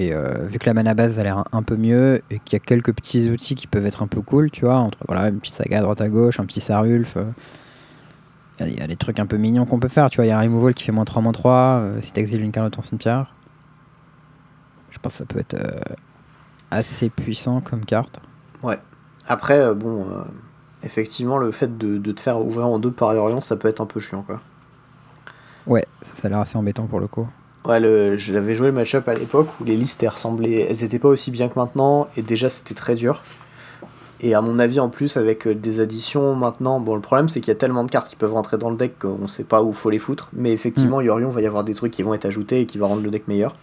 Et 0.00 0.12
euh, 0.14 0.46
vu 0.46 0.60
que 0.60 0.66
la 0.66 0.74
mana 0.74 0.94
base 0.94 1.18
a 1.18 1.24
l'air 1.24 1.38
un, 1.38 1.44
un 1.50 1.62
peu 1.64 1.74
mieux 1.74 2.22
et 2.30 2.38
qu'il 2.38 2.52
y 2.52 2.56
a 2.56 2.64
quelques 2.64 2.92
petits 2.94 3.28
outils 3.30 3.56
qui 3.56 3.66
peuvent 3.66 3.84
être 3.84 4.00
un 4.00 4.06
peu 4.06 4.20
cool, 4.20 4.48
tu 4.48 4.64
vois, 4.64 4.76
entre 4.76 4.98
voilà, 5.08 5.26
une 5.28 5.40
petite 5.40 5.56
saga 5.56 5.78
à 5.78 5.82
droite 5.82 6.00
à 6.00 6.08
gauche, 6.08 6.38
un 6.38 6.44
petit 6.44 6.60
Sarulf, 6.60 7.16
euh, 7.16 7.24
il 8.60 8.66
y, 8.66 8.68
a- 8.68 8.72
il 8.74 8.78
y 8.78 8.82
a 8.82 8.86
des 8.86 8.94
trucs 8.96 9.18
un 9.18 9.26
peu 9.26 9.38
mignons 9.38 9.66
qu'on 9.66 9.80
peut 9.80 9.88
faire, 9.88 10.08
tu 10.08 10.16
vois, 10.16 10.26
il 10.26 10.28
y 10.28 10.30
a 10.30 10.38
un 10.38 10.42
removal 10.42 10.74
qui 10.74 10.84
fait 10.84 10.92
moins 10.92 11.04
3 11.04 11.20
moins 11.20 11.32
3 11.32 11.80
euh, 11.80 12.00
si 12.00 12.12
t'exiles 12.12 12.42
une 12.42 12.52
carte 12.52 12.70
de 12.70 12.76
ton 12.76 12.82
cimetière. 12.82 13.34
Je 14.92 14.98
pense 15.00 15.14
que 15.14 15.18
ça 15.18 15.24
peut 15.24 15.40
être 15.40 15.56
assez 16.70 17.08
puissant 17.10 17.60
comme 17.60 17.84
carte. 17.84 18.20
Après, 19.26 19.58
euh, 19.58 19.74
bon, 19.74 20.06
effectivement, 20.82 21.36
le 21.36 21.50
fait 21.52 21.76
de, 21.76 21.98
de 21.98 22.12
te 22.12 22.20
faire 22.20 22.40
ouvrir 22.40 22.66
en 22.66 22.78
deux 22.78 22.90
par 22.90 23.08
Orion, 23.14 23.42
ça 23.42 23.56
peut 23.56 23.68
être 23.68 23.80
un 23.82 23.86
peu 23.86 24.00
chiant, 24.00 24.22
quoi. 24.22 24.40
Ouais, 25.66 25.86
ça, 26.00 26.14
ça 26.14 26.28
a 26.28 26.30
l'air 26.30 26.38
assez 26.40 26.56
embêtant 26.56 26.86
pour 26.86 26.98
le 26.98 27.08
coup. 27.08 27.28
Ouais, 27.68 27.80
le, 27.80 28.16
j'avais 28.16 28.54
joué 28.54 28.68
le 28.68 28.72
match-up 28.72 29.06
à 29.08 29.14
l'époque 29.14 29.48
où 29.60 29.64
les 29.64 29.76
listes 29.76 30.02
elles 30.02 30.08
ressemblaient, 30.08 30.66
elles 30.70 30.84
étaient 30.84 30.98
pas 30.98 31.08
aussi 31.08 31.30
bien 31.30 31.48
que 31.48 31.58
maintenant, 31.58 32.08
et 32.16 32.22
déjà 32.22 32.48
c'était 32.48 32.74
très 32.74 32.94
dur. 32.94 33.22
Et 34.20 34.34
à 34.34 34.40
mon 34.40 34.58
avis, 34.58 34.80
en 34.80 34.88
plus, 34.88 35.16
avec 35.16 35.46
euh, 35.46 35.54
des 35.54 35.78
additions 35.78 36.34
maintenant, 36.34 36.80
bon, 36.80 36.94
le 36.96 37.00
problème 37.00 37.28
c'est 37.28 37.40
qu'il 37.40 37.48
y 37.52 37.56
a 37.56 37.58
tellement 37.58 37.84
de 37.84 37.90
cartes 37.90 38.08
qui 38.08 38.16
peuvent 38.16 38.32
rentrer 38.32 38.56
dans 38.58 38.70
le 38.70 38.76
deck 38.76 38.98
qu'on 38.98 39.28
sait 39.28 39.44
pas 39.44 39.62
où 39.62 39.72
faut 39.72 39.90
les 39.90 39.98
foutre. 39.98 40.30
Mais 40.32 40.50
effectivement, 40.52 41.00
Yorion 41.00 41.28
va 41.30 41.40
y 41.42 41.46
avoir 41.46 41.62
des 41.62 41.74
trucs 41.74 41.92
qui 41.92 42.02
vont 42.02 42.14
être 42.14 42.24
ajoutés 42.24 42.62
et 42.62 42.66
qui 42.66 42.78
vont 42.78 42.88
rendre 42.88 43.02
le 43.02 43.10
deck 43.10 43.28
meilleur. 43.28 43.54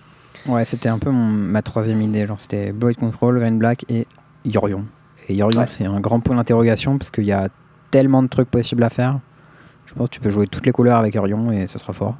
Ouais, 0.47 0.63
c'était 0.63 0.87
un 0.89 0.99
peu 0.99 1.09
mon- 1.09 1.25
ma 1.25 1.61
troisième 1.63 2.01
idée, 2.01 2.27
genre 2.27 2.39
c'était 2.39 2.71
Blood 2.71 2.95
Control, 2.97 3.39
Green 3.39 3.57
Black 3.57 3.85
et 3.89 4.05
Yorion. 4.45 4.85
Et 5.27 5.33
Yorion, 5.33 5.61
Ouais. 5.61 5.67
c'est 5.67 5.85
un 5.85 5.99
grand 5.99 6.19
point 6.19 6.35
d'interrogation 6.35 6.99
parce 6.99 7.09
qu'il 7.09 7.25
y 7.25 7.31
a 7.33 7.49
tellement 7.89 8.21
de 8.21 8.27
trucs 8.27 8.49
possibles 8.51 8.83
à 8.83 8.89
faire. 8.91 9.19
Je 9.87 9.93
pense 9.95 10.07
que 10.09 10.13
tu 10.13 10.19
peux 10.21 10.29
jouer 10.29 10.45
toutes 10.47 10.65
les 10.67 10.71
couleurs 10.71 10.99
avec 10.99 11.15
Yorion 11.15 11.51
et 11.51 11.65
ce 11.67 11.79
sera 11.79 11.91
fort. 11.93 12.15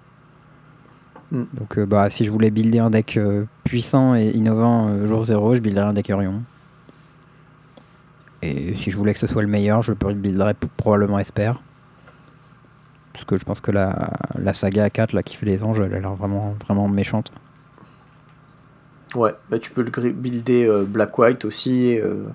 Mm. 1.32 1.44
Donc 1.54 1.78
euh, 1.78 1.86
bah, 1.86 2.10
si 2.10 2.26
je 2.26 2.32
voulais 2.32 2.52
builder 2.52 2.80
un 2.80 2.90
deck 2.90 3.18
euh, 3.18 3.46
puissant 3.64 4.16
et 4.16 4.30
innovant 4.30 4.90
euh, 4.90 5.08
jour 5.08 5.26
0, 5.26 5.56
je 5.56 5.62
builderais 5.62 5.86
un 5.86 5.94
deck 5.94 6.08
Yorion. 6.10 6.42
Et 8.42 8.76
si 8.76 8.92
je 8.92 8.98
voulais 8.98 9.14
que 9.14 9.20
ce 9.20 9.28
soit 9.28 9.42
le 9.42 9.48
meilleur, 9.48 9.82
je 9.82 9.92
le 9.92 10.14
builderais 10.14 10.56
probablement 10.78 11.18
Esper. 11.18 11.54
Parce 13.14 13.26
que 13.26 13.38
je 13.38 13.46
pense 13.46 13.60
que 13.62 13.72
la, 13.72 14.12
la 14.38 14.54
saga 14.54 14.90
4 14.90 15.14
là, 15.14 15.24
qui 15.24 15.36
fait 15.36 15.46
les 15.46 15.64
anges, 15.64 15.80
elle 15.80 15.94
a 15.94 16.00
l'air 16.00 16.14
vraiment, 16.14 16.56
vraiment 16.66 16.88
méchante. 16.88 17.32
Ouais, 19.16 19.34
bah, 19.50 19.58
tu 19.58 19.72
peux 19.72 19.82
le 19.82 20.12
builder 20.12 20.66
euh, 20.68 20.84
black-white 20.84 21.46
aussi. 21.46 21.98
euh, 21.98 22.26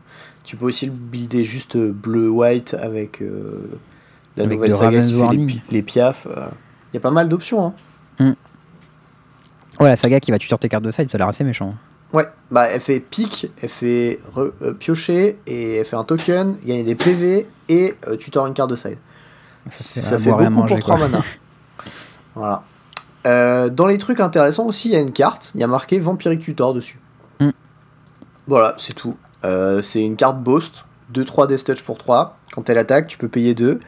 tu 0.44 0.56
peux 0.56 0.66
aussi 0.66 0.86
le 0.86 0.92
builder 0.92 1.44
juste 1.44 1.76
euh, 1.76 1.92
bleu-white 1.92 2.74
avec 2.74 3.22
la 4.36 4.44
Avec 4.44 4.56
nouvelle 4.56 4.72
saga 4.72 4.98
Raven's 4.98 5.08
qui 5.08 5.14
fait 5.14 5.36
les, 5.36 5.62
les 5.70 5.82
piafs. 5.82 6.26
Il 6.26 6.94
y 6.94 6.96
a 6.96 7.00
pas 7.00 7.10
mal 7.10 7.28
d'options. 7.28 7.74
Hein. 8.18 8.34
Ouais, 9.80 9.88
la 9.88 9.96
saga 9.96 10.20
qui 10.20 10.30
va 10.30 10.38
tuer 10.38 10.56
tes 10.58 10.68
cartes 10.68 10.84
de 10.84 10.90
side, 10.90 11.10
ça 11.10 11.16
a 11.16 11.18
l'air 11.18 11.28
assez 11.28 11.44
méchant. 11.44 11.74
Ouais, 12.12 12.26
bah 12.50 12.66
elle 12.66 12.80
fait 12.80 13.00
pique, 13.00 13.46
elle 13.62 13.68
fait 13.68 14.18
re- 14.34 14.52
euh, 14.62 14.72
piocher, 14.74 15.38
et 15.46 15.76
elle 15.76 15.84
fait 15.84 15.96
un 15.96 16.04
token, 16.04 16.56
gagner 16.64 16.82
des 16.82 16.96
PV, 16.96 17.46
et 17.68 17.94
euh, 18.08 18.16
tu 18.16 18.30
une 18.36 18.54
carte 18.54 18.70
de 18.70 18.76
side. 18.76 18.98
Ça 19.70 20.18
fait 20.18 20.30
beaucoup 20.30 20.44
manger, 20.50 20.74
pour 20.74 20.84
3 20.84 20.96
quoi. 20.96 21.08
mana. 21.08 21.24
voilà. 22.34 22.62
Euh, 23.26 23.68
dans 23.68 23.86
les 23.86 23.98
trucs 23.98 24.20
intéressants 24.20 24.64
aussi, 24.66 24.88
il 24.88 24.92
y 24.92 24.96
a 24.96 25.00
une 25.00 25.12
carte, 25.12 25.52
il 25.54 25.60
y 25.60 25.64
a 25.64 25.66
marqué 25.66 25.98
Vampiric 26.00 26.40
Tutor 26.40 26.74
dessus. 26.74 26.98
Mm. 27.38 27.50
Voilà, 28.48 28.74
c'est 28.78 28.94
tout. 28.94 29.16
Euh, 29.44 29.82
c'est 29.82 30.02
une 30.02 30.16
carte 30.16 30.40
Boast, 30.40 30.84
2-3 31.14 31.46
Death 31.46 31.64
Touch 31.64 31.82
pour 31.82 31.98
3. 31.98 32.38
Quand 32.52 32.68
elle 32.68 32.78
attaque, 32.78 33.06
tu 33.06 33.18
peux 33.18 33.28
payer 33.28 33.54
2. 33.54 33.78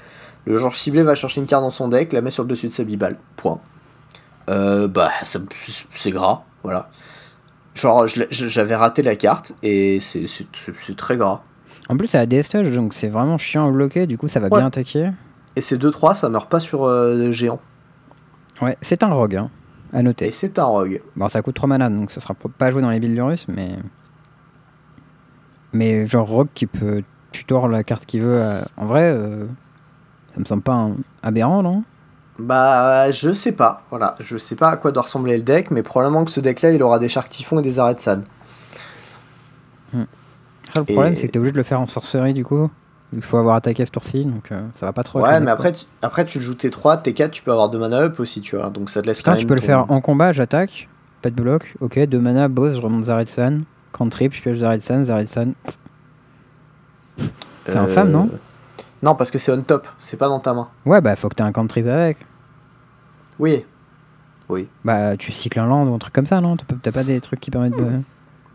Le 0.44 0.56
joueur 0.56 0.74
ciblé 0.74 1.02
va 1.02 1.14
chercher 1.14 1.40
une 1.40 1.46
carte 1.46 1.62
dans 1.62 1.70
son 1.70 1.88
deck, 1.88 2.12
la 2.12 2.20
met 2.20 2.30
sur 2.30 2.44
le 2.44 2.48
dessus 2.48 2.66
de 2.66 2.72
sa 2.72 2.84
bibale. 2.84 3.16
Point. 3.36 3.60
Euh, 4.48 4.88
bah, 4.88 5.10
c'est 5.22 6.10
gras, 6.10 6.42
voilà. 6.62 6.88
Genre, 7.74 8.06
j'avais 8.08 8.74
raté 8.76 9.02
la 9.02 9.16
carte, 9.16 9.54
et 9.62 9.98
c'est 10.00 10.96
très 10.96 11.16
gras. 11.16 11.42
En 11.88 11.96
plus, 11.96 12.06
c'est 12.08 12.18
à 12.18 12.26
DS 12.26 12.48
Touch, 12.50 12.68
donc 12.68 12.92
c'est 12.94 13.08
vraiment 13.08 13.38
chiant 13.38 13.68
à 13.68 13.70
bloquer, 13.72 14.06
du 14.06 14.18
coup, 14.18 14.28
ça 14.28 14.40
va 14.40 14.48
Ouais. 14.48 14.58
bien 14.58 14.66
attaquer. 14.66 15.10
Et 15.56 15.60
ces 15.60 15.76
2-3, 15.78 16.14
ça 16.14 16.28
meurt 16.28 16.50
pas 16.50 16.60
sur 16.60 16.84
euh, 16.84 17.30
géant. 17.32 17.60
Ouais, 18.60 18.76
c'est 18.80 19.02
un 19.02 19.08
rogue, 19.08 19.36
hein, 19.36 19.50
à 19.92 20.00
Et 20.00 20.02
noter. 20.02 20.30
c'est 20.30 20.58
un 20.58 20.64
rogue. 20.64 21.00
Bon, 21.16 21.28
ça 21.28 21.40
coûte 21.42 21.54
3 21.54 21.68
mana, 21.68 21.88
donc 21.90 22.10
ça 22.10 22.20
sera 22.20 22.34
pas 22.34 22.70
joué 22.70 22.82
dans 22.82 22.90
les 22.90 23.00
builds 23.00 23.14
du 23.14 23.22
russe, 23.22 23.46
mais. 23.48 23.76
Mais 25.72 26.06
genre 26.06 26.26
rogue 26.28 26.48
qui 26.54 26.66
peut 26.66 27.02
tutor 27.32 27.68
la 27.68 27.82
carte 27.82 28.04
qu'il 28.06 28.20
veut, 28.22 28.38
euh, 28.40 28.60
en 28.76 28.84
vrai, 28.86 29.04
euh, 29.14 29.46
ça 30.34 30.40
me 30.40 30.44
semble 30.44 30.62
pas 30.62 30.74
un- 30.74 30.96
aberrant, 31.22 31.62
non? 31.62 31.82
Bah, 32.42 33.10
je 33.10 33.32
sais 33.32 33.52
pas. 33.52 33.82
Voilà, 33.90 34.16
je 34.20 34.36
sais 34.36 34.56
pas 34.56 34.70
à 34.70 34.76
quoi 34.76 34.92
doit 34.92 35.02
ressembler 35.02 35.36
le 35.36 35.42
deck, 35.42 35.70
mais 35.70 35.82
probablement 35.82 36.24
que 36.24 36.30
ce 36.30 36.40
deck-là, 36.40 36.72
il 36.72 36.82
aura 36.82 36.98
des 36.98 37.08
Shark 37.08 37.28
Typhon 37.30 37.58
et 37.60 37.62
des 37.62 37.78
arrêts 37.78 37.94
de. 37.94 38.22
Après, 40.74 40.80
le 40.80 40.84
problème, 40.84 41.16
c'est 41.16 41.26
que 41.26 41.32
t'es 41.32 41.38
obligé 41.38 41.52
de 41.52 41.58
le 41.58 41.62
faire 41.62 41.80
en 41.80 41.86
sorcerie, 41.86 42.32
du 42.32 42.44
coup. 42.44 42.70
Il 43.14 43.20
faut 43.20 43.36
avoir 43.36 43.56
attaqué 43.56 43.84
ce 43.84 43.90
tour-ci, 43.90 44.24
donc 44.24 44.50
euh, 44.50 44.62
ça 44.74 44.86
va 44.86 44.92
pas 44.94 45.02
trop. 45.02 45.20
Ouais, 45.20 45.38
mais 45.38 45.50
après 45.50 45.72
tu, 45.72 45.84
après, 46.00 46.24
tu 46.24 46.38
le 46.38 46.44
joues 46.44 46.54
T3, 46.54 47.02
T4, 47.02 47.28
tu 47.28 47.42
peux 47.42 47.52
avoir 47.52 47.68
2 47.68 47.78
mana 47.78 47.98
up 47.98 48.18
aussi, 48.18 48.40
tu 48.40 48.56
vois. 48.56 48.70
Donc 48.70 48.88
ça 48.88 49.02
te 49.02 49.06
laisse 49.06 49.18
Putain, 49.18 49.32
quand 49.32 49.38
tu 49.38 49.46
peux 49.46 49.54
le 49.54 49.60
faire 49.60 49.90
en 49.90 50.00
combat, 50.00 50.32
j'attaque, 50.32 50.88
pas 51.20 51.28
de 51.28 51.34
bloc, 51.34 51.74
ok, 51.80 51.98
2 51.98 52.18
mana, 52.18 52.48
boss, 52.48 52.74
je 52.74 52.80
remonte 52.80 53.04
Zaretsan, 53.04 53.64
cantrip, 53.92 54.32
je 54.32 54.40
pioche 54.40 54.58
Zaretsan, 54.58 55.04
Zaretsan. 55.04 55.52
c'est 57.66 57.76
infâme, 57.76 58.10
non? 58.10 58.30
Euh, 58.32 58.36
Non, 59.02 59.14
parce 59.14 59.30
que 59.30 59.36
c'est 59.38 59.52
on 59.52 59.60
top, 59.60 59.86
c'est 59.98 60.16
pas 60.16 60.28
dans 60.28 60.40
ta 60.40 60.54
main. 60.54 60.68
Ouais, 60.86 61.02
bah 61.02 61.14
faut 61.14 61.28
que 61.28 61.34
t'aies 61.34 61.42
un 61.42 61.52
cantrip 61.52 61.86
avec. 61.86 62.16
Oui. 63.42 63.64
Oui. 64.48 64.68
Bah 64.84 65.16
tu 65.16 65.32
cycles 65.32 65.58
un 65.58 65.66
land 65.66 65.86
ou 65.88 65.94
un 65.94 65.98
truc 65.98 66.12
comme 66.14 66.26
ça, 66.26 66.40
non? 66.40 66.56
T'as 66.56 66.92
pas- 66.92 67.02
des 67.04 67.20
trucs 67.20 67.40
qui 67.40 67.50
permettent 67.50 67.76
de. 67.76 67.86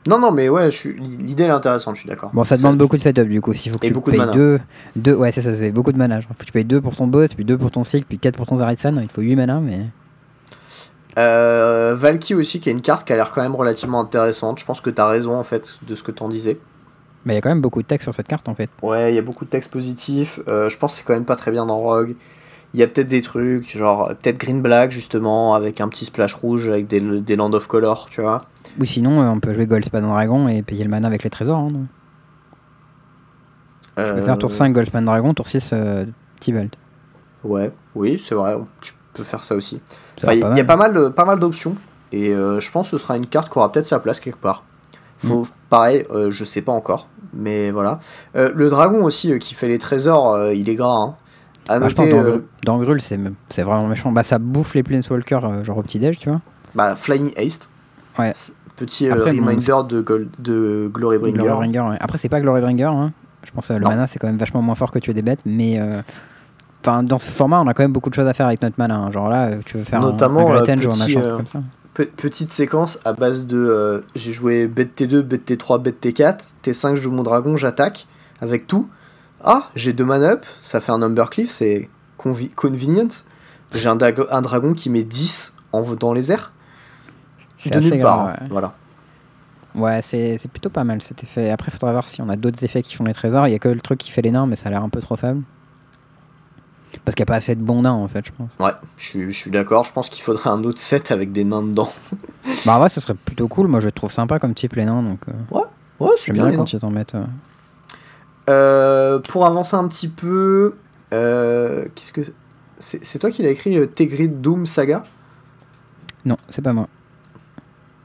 Non, 0.07 0.19
non, 0.19 0.31
mais 0.31 0.47
ouais, 0.47 0.71
je 0.71 0.77
suis... 0.77 0.93
l'idée 0.93 1.43
est 1.43 1.49
intéressante, 1.49 1.95
je 1.95 2.01
suis 2.01 2.09
d'accord. 2.09 2.29
Bon, 2.33 2.45
ça 2.45 2.55
demande 2.55 2.77
beaucoup 2.77 2.95
de 2.95 3.01
setup 3.01 3.27
du 3.27 3.41
coup. 3.41 3.53
S'il 3.53 3.73
faut 3.73 3.77
que 3.77 3.85
Et 3.85 3.89
tu 3.89 3.93
beaucoup 3.93 4.11
de 4.11 4.15
payes 4.15 4.25
mana. 4.25 4.31
deux, 4.31 4.59
deux, 4.95 5.13
ouais, 5.13 5.33
c'est 5.33 5.41
ça, 5.41 5.53
c'est 5.53 5.71
beaucoup 5.71 5.91
de 5.91 5.97
mana. 5.97 6.21
Genre, 6.21 6.29
faut 6.29 6.35
que 6.39 6.45
tu 6.45 6.53
payes 6.53 6.63
2 6.63 6.79
pour 6.79 6.95
ton 6.95 7.07
boss, 7.07 7.33
puis 7.33 7.43
2 7.43 7.57
pour 7.57 7.71
ton 7.71 7.83
cycle, 7.83 8.05
puis 8.07 8.17
4 8.17 8.37
pour 8.37 8.45
ton 8.45 8.55
Zaretsan. 8.57 8.97
Il 9.01 9.07
te 9.07 9.13
faut 9.13 9.21
8 9.21 9.35
mana, 9.35 9.59
mais. 9.59 9.87
Euh, 11.17 11.93
Valky 11.97 12.35
aussi, 12.35 12.61
qui 12.61 12.69
est 12.69 12.71
une 12.71 12.81
carte 12.81 13.05
qui 13.05 13.11
a 13.11 13.17
l'air 13.17 13.31
quand 13.33 13.41
même 13.41 13.55
relativement 13.55 13.99
intéressante. 13.99 14.59
Je 14.59 14.65
pense 14.65 14.79
que 14.79 14.89
t'as 14.89 15.09
raison, 15.09 15.35
en 15.35 15.43
fait, 15.43 15.75
de 15.85 15.95
ce 15.95 16.03
que 16.03 16.11
t'en 16.11 16.29
disais. 16.29 16.57
Bah, 17.25 17.33
il 17.33 17.35
y 17.35 17.39
a 17.39 17.41
quand 17.41 17.49
même 17.49 17.61
beaucoup 17.61 17.81
de 17.81 17.87
texte 17.87 18.03
sur 18.05 18.13
cette 18.13 18.27
carte 18.27 18.47
en 18.47 18.55
fait. 18.55 18.69
Ouais, 18.81 19.11
il 19.11 19.15
y 19.15 19.19
a 19.19 19.21
beaucoup 19.21 19.43
de 19.43 19.49
textes 19.49 19.71
positifs. 19.71 20.39
Euh, 20.47 20.69
je 20.69 20.77
pense 20.77 20.93
que 20.93 20.99
c'est 20.99 21.03
quand 21.03 21.13
même 21.13 21.25
pas 21.25 21.35
très 21.35 21.51
bien 21.51 21.65
dans 21.65 21.79
Rogue. 21.79 22.15
Il 22.73 22.79
y 22.79 22.83
a 22.83 22.87
peut-être 22.87 23.07
des 23.07 23.21
trucs, 23.21 23.75
genre 23.77 24.09
peut-être 24.09 24.37
Green 24.37 24.61
Black 24.61 24.91
justement, 24.91 25.55
avec 25.55 25.81
un 25.81 25.87
petit 25.87 26.05
splash 26.05 26.33
rouge, 26.33 26.67
avec 26.67 26.87
des, 26.87 26.99
des 26.99 27.35
Land 27.35 27.53
of 27.53 27.67
Color, 27.67 28.07
tu 28.09 28.21
vois. 28.21 28.39
Ou 28.79 28.85
sinon, 28.85 29.21
euh, 29.21 29.29
on 29.29 29.39
peut 29.39 29.53
jouer 29.53 29.65
Goldspan 29.65 30.01
Dragon 30.01 30.47
et 30.47 30.61
payer 30.61 30.83
le 30.83 30.89
mana 30.89 31.07
avec 31.07 31.23
les 31.23 31.29
trésors. 31.29 31.59
Hein, 31.59 31.69
non 31.71 31.85
peux 33.95 34.01
Euh, 34.03 34.25
faire 34.25 34.37
tour 34.37 34.53
5 34.53 34.73
Goldspan 34.73 35.01
Dragon, 35.01 35.33
tour 35.33 35.47
6 35.47 35.71
euh. 35.73 36.05
Ouais, 37.43 37.71
oui, 37.95 38.21
c'est 38.23 38.35
vrai, 38.35 38.55
tu 38.81 38.93
peux 39.13 39.23
faire 39.23 39.43
ça 39.43 39.55
aussi. 39.55 39.79
Enfin, 40.21 40.33
Il 40.33 40.57
y, 40.57 40.59
a 40.59 40.63
pas 40.63 40.75
mal, 40.75 41.13
pas 41.13 41.25
mal 41.25 41.39
d'options, 41.39 41.75
et 42.11 42.33
euh, 42.33 42.59
je 42.59 42.69
pense 42.71 42.91
que 42.91 42.97
ce 42.97 43.03
sera 43.03 43.17
une 43.17 43.27
carte 43.27 43.51
qui 43.51 43.57
aura 43.57 43.71
peut-être 43.71 43.87
sa 43.87 43.99
place 43.99 44.19
quelque 44.19 44.39
part. 44.39 44.63
Faut, 45.17 45.41
Mm. 45.41 45.47
Pareil, 45.69 46.05
euh, 46.11 46.31
je 46.31 46.43
sais 46.45 46.61
pas 46.61 46.71
encore, 46.71 47.07
mais 47.33 47.71
voilà. 47.71 47.99
Euh, 48.35 48.51
le 48.55 48.69
dragon 48.69 49.03
aussi, 49.03 49.33
euh, 49.33 49.37
qui 49.37 49.53
fait 49.53 49.67
les 49.67 49.79
trésors, 49.79 50.33
euh, 50.33 50.53
il 50.53 50.69
est 50.69 50.75
gras. 50.75 50.95
Hein. 50.97 51.15
À 51.67 51.79
Bah, 51.79 51.89
je 51.89 51.95
pense 51.95 52.05
noter, 52.05 52.17
dans, 52.17 52.25
euh, 52.29 52.45
dans 52.63 52.77
Grul, 52.79 53.01
c'est 53.01 53.19
c'est 53.49 53.63
vraiment 53.63 53.87
méchant. 53.87 54.11
Bah, 54.11 54.23
ça 54.23 54.39
bouffe 54.39 54.73
les 54.75 54.83
Planeswalkers, 54.83 55.45
euh, 55.45 55.63
genre 55.63 55.77
au 55.77 55.81
petit-déj, 55.83 56.17
tu 56.19 56.29
vois. 56.29 56.41
bah, 56.75 56.95
Flying 56.95 57.31
Haste. 57.37 57.69
Ouais. 58.19 58.33
Petit 58.75 59.09
euh, 59.09 59.13
Après, 59.13 59.33
bon, 59.33 59.45
reminder 59.45 59.73
de, 59.89 60.01
Gold- 60.01 60.29
de 60.39 60.89
Glorybringer. 60.93 61.37
Glorybringer, 61.39 61.79
ouais. 61.81 61.97
Après, 61.99 62.17
c'est 62.17 62.29
pas 62.29 62.39
Glorybringer. 62.41 62.83
Hein. 62.85 63.11
Je 63.45 63.51
pense 63.51 63.67
que 63.69 63.73
le 63.73 63.79
Non. 63.79 63.89
mana, 63.89 64.07
c'est 64.07 64.19
quand 64.19 64.27
même 64.27 64.37
vachement 64.37 64.61
moins 64.61 64.75
fort 64.75 64.91
que 64.91 64.99
tuer 64.99 65.13
des 65.13 65.21
bêtes. 65.21 65.39
Mais 65.45 65.79
euh, 65.79 66.01
enfin, 66.81 67.01
dans 67.03 67.17
ce 67.19 67.29
format, 67.31 67.59
on 67.61 67.67
a 67.67 67.73
quand 67.73 67.83
même 67.83 67.93
beaucoup 67.93 68.09
de 68.09 68.15
choses 68.15 68.27
à 68.27 68.33
faire 68.33 68.45
avec 68.47 68.61
notre 68.61 68.75
mana. 68.77 68.95
hein. 68.97 69.11
Genre 69.11 69.29
là, 69.29 69.47
euh, 69.47 69.57
tu 69.65 69.77
veux 69.77 69.83
faire 69.83 69.99
un- 70.01 70.11
Notamment, 70.11 70.51
un, 70.51 70.55
euh, 70.55 70.57
ou 70.57 70.59
un 70.59 70.63
petit, 70.77 70.87
machin, 70.87 71.19
un 71.19 71.23
euh, 71.23 71.37
comme 71.37 71.47
ça. 71.47 71.59
Pe- 71.93 72.05
petite 72.05 72.51
séquence 72.51 72.99
à 73.05 73.13
base 73.13 73.45
de. 73.47 73.57
euh, 73.57 74.01
j'ai 74.15 74.31
joué 74.31 74.67
bête 74.67 74.99
T2, 74.99 75.21
bête 75.21 75.49
T3, 75.49 75.81
bête 75.81 75.99
T4. 76.03 76.37
T5, 76.63 76.95
je 76.95 77.01
joue 77.01 77.11
mon 77.11 77.23
dragon, 77.23 77.55
j'attaque 77.57 78.05
avec 78.41 78.67
tout. 78.67 78.87
Ah, 79.43 79.69
j'ai 79.75 79.93
deux 79.93 80.05
mana 80.05 80.31
up, 80.31 80.45
ça 80.61 80.81
fait 80.81 80.91
un 80.91 80.97
number 80.99 81.29
cliff, 81.29 81.49
c'est 81.51 81.89
convi- 82.19 82.53
convenient. 82.53 83.07
J'ai 83.73 83.87
un, 83.89 83.95
dragon 83.95 84.73
qui 84.73 84.89
met 84.89 85.03
10 85.03 85.53
en, 85.73 85.81
dans 85.81 86.13
les 86.13 86.31
airs. 86.31 86.53
C'est 87.57 87.69
De 87.71 87.79
nulle 87.79 87.99
part. 88.01 88.27
ouais. 88.27 88.47
Voilà. 88.49 88.73
Ouais, 89.75 90.01
c'est 90.01 90.37
c'est 90.39 90.49
plutôt 90.49 90.69
pas 90.69 90.83
mal 90.83 91.01
cet 91.03 91.23
effet. 91.23 91.51
Après, 91.51 91.69
faudra 91.71 91.91
voir 91.91 92.07
si 92.09 92.21
on 92.21 92.29
a 92.29 92.35
d'autres 92.35 92.63
effets 92.63 92.81
qui 92.81 92.95
font 92.95 93.03
les 93.03 93.13
trésors. 93.13 93.47
Il 93.47 93.51
y 93.51 93.55
a 93.55 93.59
que 93.59 93.67
le 93.69 93.79
truc 93.81 93.99
qui 93.99 94.09
fait 94.11 94.21
les 94.23 94.31
nains, 94.31 94.47
mais 94.47 94.55
ça 94.55 94.67
a 94.67 94.71
l'air 94.71 94.83
un 94.83 94.89
peu 94.89 95.01
trop 95.01 95.17
faible. 95.17 95.43
Parce 97.05 97.13
qu'il 97.15 97.21
n'y 97.23 97.27
a 97.27 97.31
pas 97.33 97.35
assez 97.35 97.53
de 97.55 97.61
bons 97.61 97.81
nains 97.83 97.91
en 97.91 98.07
fait, 98.07 98.25
je 98.25 98.31
pense. 98.31 98.51
Ouais, 98.59 98.71
je 98.97 99.03
suis, 99.05 99.31
je 99.31 99.37
suis 99.37 99.51
d'accord. 99.51 99.83
Je 99.85 99.91
pense 99.93 100.09
qu'il 100.09 100.23
faudrait 100.23 100.49
un 100.49 100.63
autre 100.63 100.79
set 100.79 101.11
avec 101.11 101.31
des 101.31 101.43
nains 101.43 101.61
dedans. 101.61 101.91
Bah, 102.65 102.79
vrai, 102.79 102.89
ce 102.89 102.99
serait 103.01 103.13
plutôt 103.13 103.47
cool. 103.47 103.67
Moi, 103.67 103.79
je 103.81 103.85
le 103.85 103.91
trouve 103.91 104.11
sympa 104.11 104.39
comme 104.39 104.53
type 104.55 104.73
les 104.73 104.85
nains, 104.85 105.03
donc 105.03 105.19
euh, 105.29 105.33
Ouais, 105.99 106.09
c'est 106.17 106.27
j'aime 106.27 106.35
bien. 106.37 106.47
bien, 106.47 106.57
quand 106.57 106.73
ils 106.73 106.79
t'en 106.79 106.89
mettent. 106.89 107.15
euh. 107.15 107.23
Euh, 108.49 109.19
pour 109.19 109.45
avancer 109.45 109.75
un 109.75 109.87
petit 109.87 110.07
peu, 110.07 110.75
euh, 111.13 111.85
qu'est-ce 111.95 112.13
que 112.13 112.21
c'est 112.79 113.03
c'est 113.03 113.19
toi 113.19 113.29
qui 113.29 113.43
l'as 113.43 113.49
écrit 113.49 113.77
euh, 113.77 113.87
Tegrid 113.87 114.39
Doom 114.39 114.65
Saga? 114.65 115.03
Non, 116.25 116.37
c'est 116.49 116.61
pas 116.61 116.73
moi. 116.73 116.87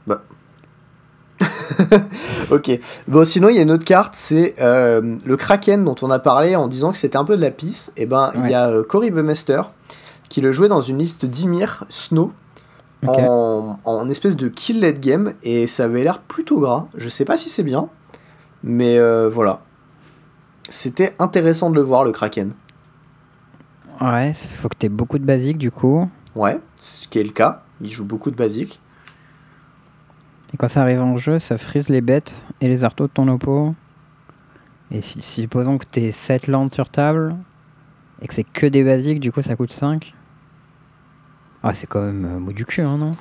Ok. 2.51 2.71
Bon, 3.07 3.25
sinon, 3.25 3.49
il 3.49 3.55
y 3.55 3.59
a 3.59 3.63
une 3.63 3.71
autre 3.71 3.83
carte, 3.83 4.15
c'est 4.15 4.55
le 4.59 5.35
Kraken 5.35 5.83
dont 5.83 5.95
on 6.01 6.11
a 6.11 6.19
parlé 6.19 6.55
en 6.55 6.67
disant 6.67 6.91
que 6.91 6.97
c'était 6.97 7.17
un 7.17 7.25
peu 7.25 7.35
de 7.35 7.41
la 7.41 7.51
pisse. 7.51 7.91
Et 7.97 8.05
ben, 8.05 8.31
il 8.35 8.49
y 8.49 8.53
a 8.53 8.71
Cory 8.87 9.11
Bumester 9.11 9.61
qui 10.29 10.39
le 10.39 10.51
jouait 10.51 10.67
dans 10.67 10.81
une 10.81 10.99
liste 10.99 11.25
d'Ymir 11.25 11.85
Snow 11.89 12.31
en, 13.07 13.79
en 13.83 14.09
espèce 14.09 14.37
de 14.37 14.47
kill 14.47 14.81
late 14.81 14.99
game 14.99 15.33
et 15.41 15.67
ça 15.67 15.85
avait 15.85 16.03
l'air 16.03 16.19
plutôt 16.19 16.59
gras. 16.59 16.85
Je 16.95 17.09
sais 17.09 17.25
pas 17.25 17.37
si 17.37 17.49
c'est 17.49 17.63
bien, 17.63 17.89
mais 18.63 18.99
voilà. 19.29 19.61
C'était 20.69 21.15
intéressant 21.19 21.69
de 21.69 21.75
le 21.75 21.81
voir, 21.81 22.03
le 22.03 22.11
Kraken. 22.11 22.53
Ouais, 24.01 24.29
il 24.29 24.49
faut 24.49 24.69
que 24.69 24.77
tu 24.77 24.85
aies 24.85 24.89
beaucoup 24.89 25.19
de 25.19 25.25
basiques 25.25 25.57
du 25.57 25.71
coup. 25.71 26.09
Ouais, 26.35 26.59
c'est 26.75 27.03
ce 27.03 27.07
qui 27.07 27.19
est 27.19 27.23
le 27.23 27.31
cas. 27.31 27.63
Il 27.81 27.89
joue 27.89 28.05
beaucoup 28.05 28.31
de 28.31 28.35
basiques. 28.35 28.79
Et 30.53 30.57
quand 30.57 30.67
ça 30.67 30.81
arrive 30.81 31.01
en 31.01 31.17
jeu, 31.17 31.39
ça 31.39 31.57
frise 31.57 31.89
les 31.89 32.01
bêtes 32.01 32.35
et 32.61 32.67
les 32.67 32.83
artos 32.83 33.07
de 33.07 33.11
ton 33.13 33.27
oppo. 33.27 33.75
Et 34.91 35.01
si, 35.01 35.21
supposons 35.21 35.77
que 35.77 35.85
t'es 35.85 36.11
7 36.11 36.47
landes 36.47 36.73
sur 36.73 36.89
table 36.89 37.35
et 38.21 38.27
que 38.27 38.33
c'est 38.33 38.43
que 38.43 38.67
des 38.67 38.83
basiques, 38.83 39.19
du 39.19 39.31
coup 39.31 39.41
ça 39.41 39.55
coûte 39.55 39.71
5. 39.71 40.13
Ah, 41.63 41.73
c'est 41.73 41.87
quand 41.87 42.01
même 42.01 42.25
euh, 42.25 42.39
mou 42.39 42.53
du 42.53 42.65
cul, 42.65 42.81
hein, 42.81 42.97
non? 42.97 43.11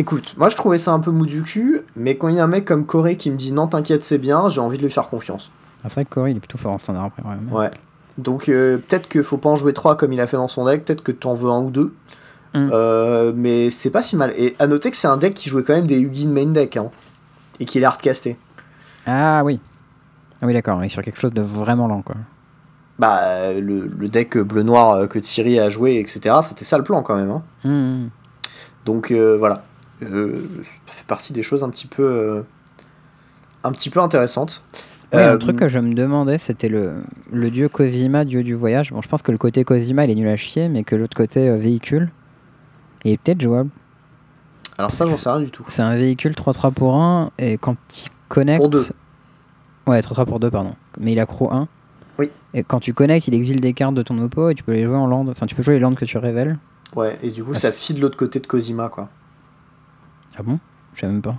Écoute, 0.00 0.34
moi 0.36 0.48
je 0.48 0.54
trouvais 0.54 0.78
ça 0.78 0.92
un 0.92 1.00
peu 1.00 1.10
mou 1.10 1.26
du 1.26 1.42
cul, 1.42 1.80
mais 1.96 2.16
quand 2.16 2.28
il 2.28 2.36
y 2.36 2.38
a 2.38 2.44
un 2.44 2.48
mec 2.48 2.64
comme 2.64 2.86
Corée 2.86 3.16
qui 3.16 3.32
me 3.32 3.36
dit 3.36 3.50
non 3.50 3.66
t'inquiète 3.66 4.04
c'est 4.04 4.18
bien, 4.18 4.48
j'ai 4.48 4.60
envie 4.60 4.78
de 4.78 4.84
lui 4.84 4.92
faire 4.92 5.08
confiance. 5.08 5.50
Ah, 5.84 5.88
C'est 5.88 5.94
vrai 5.94 6.04
que 6.04 6.10
Cory 6.10 6.30
il 6.32 6.36
est 6.36 6.40
plutôt 6.40 6.58
fort 6.58 6.74
en 6.74 6.78
standard 6.78 7.04
après. 7.04 7.22
Ouais, 7.22 7.36
Ouais. 7.50 7.70
Donc 8.18 8.48
euh, 8.48 8.78
peut-être 8.78 9.08
qu'il 9.08 9.22
faut 9.22 9.38
pas 9.38 9.48
en 9.48 9.56
jouer 9.56 9.72
3 9.72 9.96
comme 9.96 10.12
il 10.12 10.20
a 10.20 10.26
fait 10.26 10.36
dans 10.36 10.48
son 10.48 10.64
deck, 10.64 10.84
peut-être 10.84 11.02
que 11.02 11.12
t'en 11.12 11.34
veux 11.34 11.50
un 11.50 11.60
ou 11.60 11.70
deux. 11.70 11.94
Mm. 12.54 12.70
Euh, 12.72 13.32
mais 13.36 13.70
c'est 13.70 13.90
pas 13.90 14.02
si 14.02 14.16
mal. 14.16 14.32
Et 14.36 14.56
à 14.58 14.66
noter 14.66 14.90
que 14.90 14.96
c'est 14.96 15.06
un 15.06 15.16
deck 15.18 15.34
qui 15.34 15.48
jouait 15.48 15.62
quand 15.62 15.74
même 15.74 15.86
des 15.86 16.00
Hugin 16.00 16.30
main 16.30 16.46
deck. 16.46 16.76
Hein, 16.76 16.90
et 17.60 17.64
qu'il 17.64 17.82
est 17.82 17.86
hardcasté. 17.86 18.36
Ah 19.06 19.42
oui. 19.44 19.60
Ah 20.40 20.46
oui, 20.46 20.52
d'accord, 20.52 20.82
il 20.82 20.86
est 20.86 20.88
sur 20.90 21.02
quelque 21.02 21.18
chose 21.20 21.32
de 21.32 21.42
vraiment 21.42 21.86
lent 21.88 22.02
quoi. 22.02 22.16
Bah 22.98 23.52
le, 23.52 23.86
le 23.86 24.08
deck 24.08 24.36
bleu-noir 24.38 24.90
euh, 24.92 25.06
que 25.06 25.18
Thierry 25.20 25.60
a 25.60 25.68
joué, 25.68 25.98
etc. 26.00 26.36
C'était 26.42 26.64
ça 26.64 26.78
le 26.78 26.84
plan 26.84 27.02
quand 27.02 27.14
même. 27.16 27.30
Hein. 27.30 27.42
Mmh. 27.64 28.08
Donc 28.84 29.10
euh, 29.12 29.36
voilà. 29.38 29.62
Euh, 30.02 30.38
ça 30.86 30.94
fait 30.94 31.06
partie 31.06 31.32
des 31.32 31.42
choses 31.42 31.62
un 31.62 31.70
petit 31.70 31.86
peu. 31.86 32.02
euh, 32.02 32.42
un 33.64 33.72
petit 33.72 33.90
peu 33.90 34.00
intéressantes. 34.00 34.62
Euh, 35.14 35.34
un 35.34 35.38
truc 35.38 35.56
que 35.56 35.68
je 35.68 35.78
me 35.78 35.94
demandais, 35.94 36.36
c'était 36.36 36.68
le, 36.68 36.96
le 37.32 37.50
dieu 37.50 37.68
Cosima, 37.68 38.24
dieu 38.26 38.42
du 38.42 38.54
voyage. 38.54 38.92
Bon, 38.92 39.00
je 39.00 39.08
pense 39.08 39.22
que 39.22 39.32
le 39.32 39.38
côté 39.38 39.64
Cosima, 39.64 40.04
il 40.04 40.10
est 40.10 40.14
nul 40.14 40.28
à 40.28 40.36
chier, 40.36 40.68
mais 40.68 40.84
que 40.84 40.96
l'autre 40.96 41.16
côté 41.16 41.48
euh, 41.48 41.54
véhicule, 41.54 42.10
il 43.04 43.12
est 43.12 43.16
peut-être 43.16 43.40
jouable. 43.40 43.70
Alors 44.76 44.90
ça 44.92 45.06
j'en 45.06 45.16
sais 45.16 45.30
rien 45.30 45.40
du 45.40 45.50
tout. 45.50 45.64
C'est 45.68 45.82
un 45.82 45.96
véhicule 45.96 46.32
3-3 46.32 46.72
pour 46.72 46.94
1, 46.94 47.30
et 47.38 47.56
quand 47.58 47.76
il 47.96 48.10
connecte... 48.28 48.58
Pour 48.60 48.68
deux. 48.68 48.84
Ouais, 49.86 50.00
3-3 50.00 50.26
pour 50.26 50.40
2, 50.40 50.50
pardon. 50.50 50.74
Mais 51.00 51.12
il 51.12 51.20
a 51.20 51.26
croc 51.26 51.48
1. 51.52 51.66
Oui. 52.18 52.30
Et 52.52 52.62
quand 52.62 52.78
tu 52.78 52.92
connectes, 52.92 53.26
il 53.28 53.34
exile 53.34 53.60
des 53.60 53.72
cartes 53.72 53.94
de 53.94 54.02
ton 54.02 54.18
oppo, 54.22 54.50
et 54.50 54.54
tu 54.54 54.62
peux 54.62 54.72
les 54.72 54.84
jouer 54.84 54.96
en 54.96 55.06
land. 55.06 55.26
Enfin, 55.28 55.46
tu 55.46 55.54
peux 55.54 55.62
jouer 55.62 55.74
les 55.74 55.80
landes 55.80 55.96
que 55.96 56.04
tu 56.04 56.18
révèles. 56.18 56.58
Ouais, 56.94 57.18
et 57.22 57.30
du 57.30 57.42
coup 57.42 57.52
Ah, 57.54 57.58
ça 57.58 57.72
file 57.72 57.96
de 57.96 58.00
l'autre 58.02 58.16
côté 58.16 58.40
de 58.40 58.46
Cosima 58.46 58.88
quoi. 58.88 59.08
Ah 60.38 60.42
bon? 60.42 60.58
Je 60.94 61.00
sais 61.00 61.06
même 61.06 61.22
pas. 61.22 61.36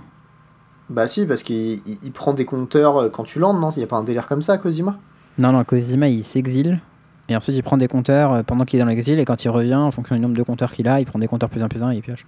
Bah 0.90 1.06
si, 1.06 1.24
parce 1.24 1.42
qu'il 1.42 1.56
il- 1.86 1.98
il 2.02 2.12
prend 2.12 2.32
des 2.34 2.44
compteurs 2.44 2.96
euh, 2.98 3.08
quand 3.08 3.22
tu 3.24 3.38
landes, 3.38 3.60
non? 3.60 3.70
Il 3.70 3.80
y 3.80 3.84
a 3.84 3.86
pas 3.86 3.96
un 3.96 4.02
délire 4.04 4.26
comme 4.26 4.42
ça, 4.42 4.58
Cosima? 4.58 4.98
Non, 5.38 5.52
non, 5.52 5.64
Cosima, 5.64 6.08
il 6.08 6.24
s'exile. 6.24 6.80
Et 7.28 7.36
ensuite, 7.36 7.54
il 7.56 7.62
prend 7.62 7.76
des 7.76 7.86
compteurs 7.86 8.32
euh, 8.32 8.42
pendant 8.42 8.64
qu'il 8.64 8.80
est 8.80 8.82
dans 8.82 8.88
l'exil, 8.88 9.18
et 9.20 9.24
quand 9.24 9.44
il 9.44 9.48
revient, 9.50 9.76
en 9.76 9.92
fonction 9.92 10.16
du 10.16 10.20
nombre 10.20 10.36
de 10.36 10.42
compteurs 10.42 10.72
qu'il 10.72 10.88
a, 10.88 10.98
il 11.00 11.06
prend 11.06 11.18
des 11.20 11.28
compteurs 11.28 11.48
plus 11.48 11.62
un 11.62 11.68
plus 11.68 11.82
un 11.82 11.92
et 11.92 11.96
il 11.96 12.02
pioche. 12.02 12.26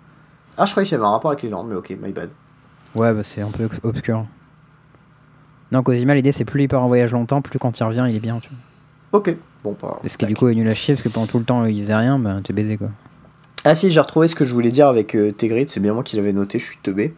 Ah, 0.57 0.65
je 0.65 0.71
croyais 0.71 0.87
qu'il 0.87 0.93
y 0.97 1.01
avait 1.01 1.05
un 1.07 1.11
rapport 1.11 1.31
avec 1.33 1.43
les 1.43 1.49
landes, 1.49 1.67
mais 1.69 1.75
ok, 1.75 1.91
my 2.01 2.13
bad. 2.13 2.31
Ouais, 2.95 3.13
bah, 3.13 3.23
c'est 3.25 3.41
un 3.43 3.49
peu 3.51 3.65
obs- 3.65 3.81
obscur. 3.83 4.25
Non, 5.73 5.83
Cosima, 5.83 6.15
l'idée, 6.15 6.31
c'est 6.33 6.45
plus 6.45 6.63
il 6.63 6.69
part 6.69 6.83
en 6.85 6.89
voyage 6.89 7.11
longtemps, 7.13 7.43
plus 7.43 7.59
quand 7.59 7.77
il 7.77 7.83
revient, 7.83 8.05
il 8.09 8.15
est 8.15 8.21
bien. 8.21 8.39
Tu 8.41 8.49
vois. 8.51 9.19
Ok, 9.21 9.35
bon, 9.65 9.77
bah. 9.83 9.99
Ce 10.05 10.11
qui, 10.11 10.19
tac. 10.19 10.29
du 10.29 10.37
coup, 10.37 10.47
est 10.49 10.55
nul 10.55 10.69
à 10.69 10.75
chier, 10.75 10.95
parce 10.95 11.03
que 11.03 11.09
pendant 11.13 11.27
tout 11.27 11.39
le 11.39 11.45
temps, 11.45 11.65
il 11.65 11.81
faisait 11.83 11.97
rien, 11.97 12.19
bah, 12.19 12.37
t'es 12.45 12.53
baisé, 12.53 12.77
quoi. 12.77 12.89
Ah 13.65 13.75
si, 13.75 13.91
j'ai 13.91 14.01
retrouvé 14.01 14.29
ce 14.29 14.35
que 14.37 14.45
je 14.45 14.53
voulais 14.55 14.71
dire 14.71 14.87
avec 14.89 15.17
euh, 15.17 15.33
Tegrid, 15.33 15.69
c'est 15.69 15.81
bien 15.81 15.95
moi 15.95 16.03
qui 16.05 16.15
l'avais 16.17 16.33
noté, 16.33 16.59
je 16.59 16.65
suis 16.67 16.79
teubé. 16.83 17.15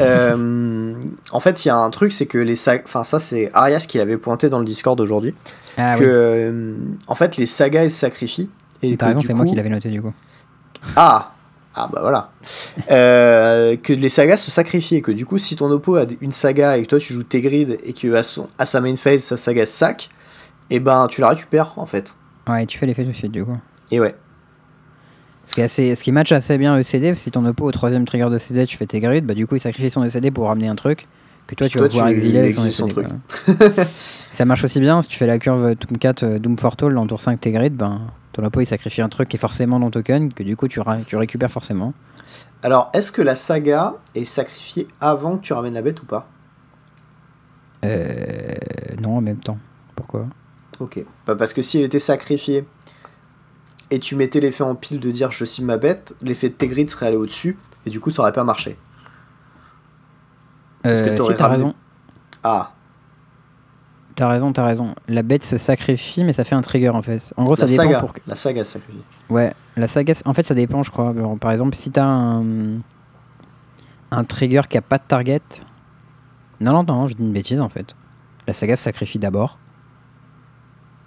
Euh, 0.00 0.94
en 1.30 1.40
fait, 1.40 1.64
il 1.64 1.68
y 1.68 1.70
a 1.70 1.76
un 1.76 1.90
truc, 1.90 2.12
c'est 2.12 2.26
que 2.26 2.38
les 2.38 2.56
sagas. 2.56 2.82
Enfin, 2.84 3.04
ça, 3.04 3.20
c'est 3.20 3.50
Arias 3.54 3.86
qui 3.88 3.98
l'avait 3.98 4.16
pointé 4.16 4.48
dans 4.48 4.58
le 4.58 4.64
Discord 4.64 4.98
aujourd'hui. 5.00 5.34
Ah 5.76 5.96
que, 5.98 6.04
euh, 6.04 6.74
en 7.06 7.14
fait, 7.14 7.36
les 7.36 7.46
sagas, 7.46 7.84
elles 7.84 7.90
se 7.90 7.98
sacrifient. 7.98 8.50
Et 8.82 8.96
t'as 8.96 9.08
raison, 9.08 9.20
c'est 9.20 9.34
moi 9.34 9.46
qui 9.46 9.54
l'avais 9.54 9.70
noté, 9.70 9.88
du 9.90 10.02
coup. 10.02 10.12
Ah 10.96 11.32
Ah 11.74 11.88
bah 11.92 12.00
voilà. 12.02 12.30
Euh, 12.90 13.76
que 13.76 13.92
les 13.92 14.08
sagas 14.08 14.36
se 14.36 14.50
sacrifient 14.50 14.96
et 14.96 15.02
que 15.02 15.12
du 15.12 15.24
coup 15.24 15.38
si 15.38 15.56
ton 15.56 15.70
oppo 15.70 15.96
a 15.96 16.04
une 16.20 16.30
saga 16.30 16.76
et 16.76 16.82
que 16.82 16.86
toi 16.88 16.98
tu 16.98 17.14
joues 17.14 17.22
tes 17.22 17.40
grids 17.40 17.78
et 17.82 17.92
que 17.94 18.12
à, 18.14 18.22
son, 18.22 18.48
à 18.58 18.66
sa 18.66 18.80
main 18.80 18.94
phase 18.96 19.22
sa 19.22 19.36
saga 19.36 19.64
sac, 19.64 20.10
et 20.70 20.78
ben 20.78 21.06
tu 21.08 21.22
la 21.22 21.28
récupères 21.30 21.72
en 21.76 21.86
fait. 21.86 22.14
Ouais, 22.48 22.64
et 22.64 22.66
tu 22.66 22.78
fais 22.78 22.86
l'effet 22.86 23.04
tout 23.04 23.10
de 23.10 23.16
suite, 23.16 23.32
du 23.32 23.44
coup. 23.44 23.56
Et 23.90 24.00
ouais. 24.00 24.14
Ce 25.46 25.54
qui, 25.54 25.60
est 25.60 25.64
assez, 25.64 25.94
ce 25.94 26.02
qui 26.02 26.10
match 26.10 26.32
assez 26.32 26.56
bien 26.56 26.78
ECD, 26.78 27.14
si 27.14 27.30
ton 27.30 27.44
oppo 27.44 27.64
au 27.64 27.72
troisième 27.72 28.04
trigger 28.06 28.30
de 28.30 28.38
CD, 28.38 28.66
tu 28.66 28.76
fais 28.76 28.86
tes 28.86 29.00
grids, 29.00 29.20
bah 29.20 29.34
du 29.34 29.46
coup 29.46 29.56
il 29.56 29.60
sacrifie 29.60 29.90
son 29.90 30.02
ECD 30.02 30.30
pour 30.30 30.46
ramener 30.48 30.68
un 30.68 30.74
truc 30.74 31.06
que 31.46 31.54
toi 31.54 31.68
tu 31.68 31.76
toi, 31.76 31.86
vas 31.86 31.88
pouvoir 31.90 32.08
exiler 32.08 32.38
avec 32.38 32.54
son 32.54 32.70
son 32.70 32.88
truc. 32.88 33.06
ça 34.32 34.44
marche 34.46 34.64
aussi 34.64 34.80
bien 34.80 35.02
si 35.02 35.08
tu 35.10 35.18
fais 35.18 35.26
la 35.26 35.38
curve 35.38 35.74
Doom 35.74 35.98
4 35.98 36.22
euh, 36.22 36.38
Doom 36.38 36.56
Fortal 36.56 36.96
en 36.96 37.06
tour 37.06 37.20
5 37.20 37.40
tes 37.40 37.52
grids, 37.52 37.70
ben 37.70 38.06
ton 38.32 38.42
oppo 38.44 38.60
il 38.60 38.66
sacrifie 38.66 39.02
un 39.02 39.10
truc 39.10 39.28
qui 39.28 39.36
est 39.36 39.38
forcément 39.38 39.78
non 39.78 39.90
token, 39.90 40.32
que 40.32 40.42
du 40.42 40.56
coup 40.56 40.68
tu, 40.68 40.80
tu 41.06 41.16
récupères 41.16 41.50
forcément. 41.50 41.92
Alors 42.62 42.90
est-ce 42.94 43.12
que 43.12 43.20
la 43.20 43.34
saga 43.34 43.94
est 44.14 44.24
sacrifiée 44.24 44.88
avant 45.00 45.36
que 45.36 45.42
tu 45.42 45.52
ramènes 45.52 45.74
la 45.74 45.82
bête 45.82 46.00
ou 46.02 46.06
pas? 46.06 46.26
Euh, 47.84 48.54
non 49.00 49.18
en 49.18 49.20
même 49.20 49.40
temps. 49.40 49.58
Pourquoi? 49.94 50.26
Ok. 50.80 51.04
Bah, 51.26 51.36
parce 51.36 51.52
que 51.52 51.62
si 51.62 51.78
elle 51.78 51.84
était 51.84 51.98
sacrifiée 51.98 52.64
et 53.90 53.98
tu 53.98 54.16
mettais 54.16 54.40
l'effet 54.40 54.64
en 54.64 54.74
pile 54.74 55.00
de 55.00 55.10
dire 55.10 55.30
je 55.30 55.44
cible 55.44 55.66
ma 55.66 55.76
bête, 55.76 56.14
l'effet 56.22 56.48
de 56.48 56.54
tes 56.54 56.68
grids 56.68 56.88
serait 56.88 57.06
allé 57.06 57.16
au-dessus 57.16 57.58
et 57.86 57.90
du 57.90 58.00
coup 58.00 58.10
ça 58.10 58.22
aurait 58.22 58.32
pas 58.32 58.44
marché. 58.44 58.78
Est-ce 60.84 61.02
que 61.02 61.10
Euh, 61.10 61.16
t'aurais 61.16 61.32
Si 61.34 61.38
t'as 61.38 61.48
raison, 61.48 61.74
Ah, 62.42 62.72
t'as 64.16 64.28
raison, 64.28 64.52
t'as 64.52 64.64
raison. 64.64 64.94
La 65.08 65.22
bête 65.22 65.42
se 65.42 65.56
sacrifie 65.58 66.24
mais 66.24 66.32
ça 66.32 66.44
fait 66.44 66.54
un 66.54 66.60
trigger 66.60 66.90
en 66.90 67.02
fait. 67.02 67.32
En 67.36 67.44
gros 67.44 67.56
ça 67.56 67.66
dépend 67.66 67.82
saga. 67.84 68.00
pour 68.00 68.12
que- 68.12 68.20
La 68.26 68.34
saga 68.34 68.64
se 68.64 68.72
sacrifie. 68.72 69.02
Ouais, 69.30 69.54
la 69.76 69.86
saga, 69.88 70.12
en 70.26 70.34
fait, 70.34 70.42
ça 70.42 70.54
dépend, 70.54 70.82
je 70.82 70.90
crois. 70.90 71.10
Alors, 71.10 71.38
par 71.38 71.50
exemple, 71.52 71.74
si 71.74 71.90
t'as 71.90 72.04
un, 72.04 72.44
un 74.10 74.24
trigger 74.24 74.62
qui 74.68 74.76
a 74.78 74.82
pas 74.82 74.98
de 74.98 75.04
target. 75.08 75.40
Non, 76.60 76.72
non, 76.72 76.84
non, 76.84 77.08
je 77.08 77.14
dis 77.14 77.22
une 77.24 77.32
bêtise 77.32 77.60
en 77.60 77.68
fait. 77.68 77.96
La 78.46 78.52
saga 78.52 78.76
se 78.76 78.82
sacrifie 78.84 79.18
d'abord. 79.18 79.58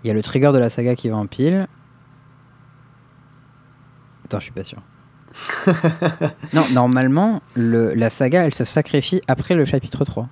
Il 0.04 0.08
y 0.08 0.12
a 0.12 0.14
le 0.14 0.22
trigger 0.22 0.52
de 0.54 0.58
la 0.60 0.70
saga 0.70 0.96
qui 0.96 1.08
va 1.10 1.18
en 1.18 1.28
pile. 1.28 1.68
Attends, 4.28 4.40
je 4.40 4.44
suis 4.44 4.52
pas 4.52 4.64
sûr. 4.64 4.80
non, 6.54 6.64
normalement, 6.74 7.42
le, 7.56 7.94
la 7.94 8.10
saga, 8.10 8.44
elle 8.46 8.54
se 8.54 8.64
sacrifie 8.64 9.22
après 9.28 9.56
le 9.56 9.66
chapitre 9.66 10.04
3. 10.06 10.28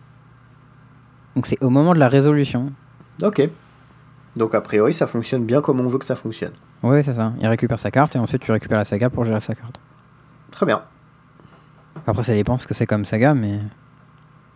Donc 1.35 1.47
c'est 1.47 1.61
au 1.63 1.69
moment 1.69 1.93
de 1.93 1.99
la 1.99 2.07
résolution. 2.07 2.71
Ok. 3.21 3.47
Donc 4.35 4.53
a 4.55 4.61
priori 4.61 4.93
ça 4.93 5.07
fonctionne 5.07 5.45
bien 5.45 5.61
comme 5.61 5.79
on 5.79 5.87
veut 5.87 5.97
que 5.97 6.05
ça 6.05 6.15
fonctionne. 6.15 6.51
Ouais, 6.83 7.03
c'est 7.03 7.13
ça. 7.13 7.33
Il 7.39 7.47
récupère 7.47 7.79
sa 7.79 7.91
carte 7.91 8.15
et 8.15 8.19
ensuite 8.19 8.41
tu 8.41 8.51
récupères 8.51 8.77
la 8.77 8.85
saga 8.85 9.09
pour 9.09 9.25
gérer 9.25 9.39
sa 9.39 9.55
carte. 9.55 9.79
Très 10.51 10.65
bien. 10.65 10.81
Après, 12.07 12.23
ça 12.23 12.33
dépend 12.33 12.57
ce 12.57 12.67
que 12.67 12.73
c'est 12.73 12.85
comme 12.85 13.05
saga, 13.05 13.33
mais 13.33 13.59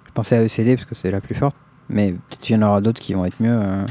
je 0.08 0.12
pensais 0.14 0.38
à 0.38 0.44
ECD 0.44 0.76
parce 0.76 0.86
que 0.86 0.96
c'est 0.96 1.12
la 1.12 1.22
plus 1.22 1.36
forte. 1.36 1.56
Mais 1.90 2.12
peut-être 2.12 2.40
qu'il 2.42 2.56
y 2.56 2.60
en 2.60 2.62
aura 2.68 2.82
d'autres 2.82 3.02
qui 3.02 3.14
vont 3.14 3.26
être 3.26 3.40
mieux. 3.42 3.58
euh. 3.58 3.86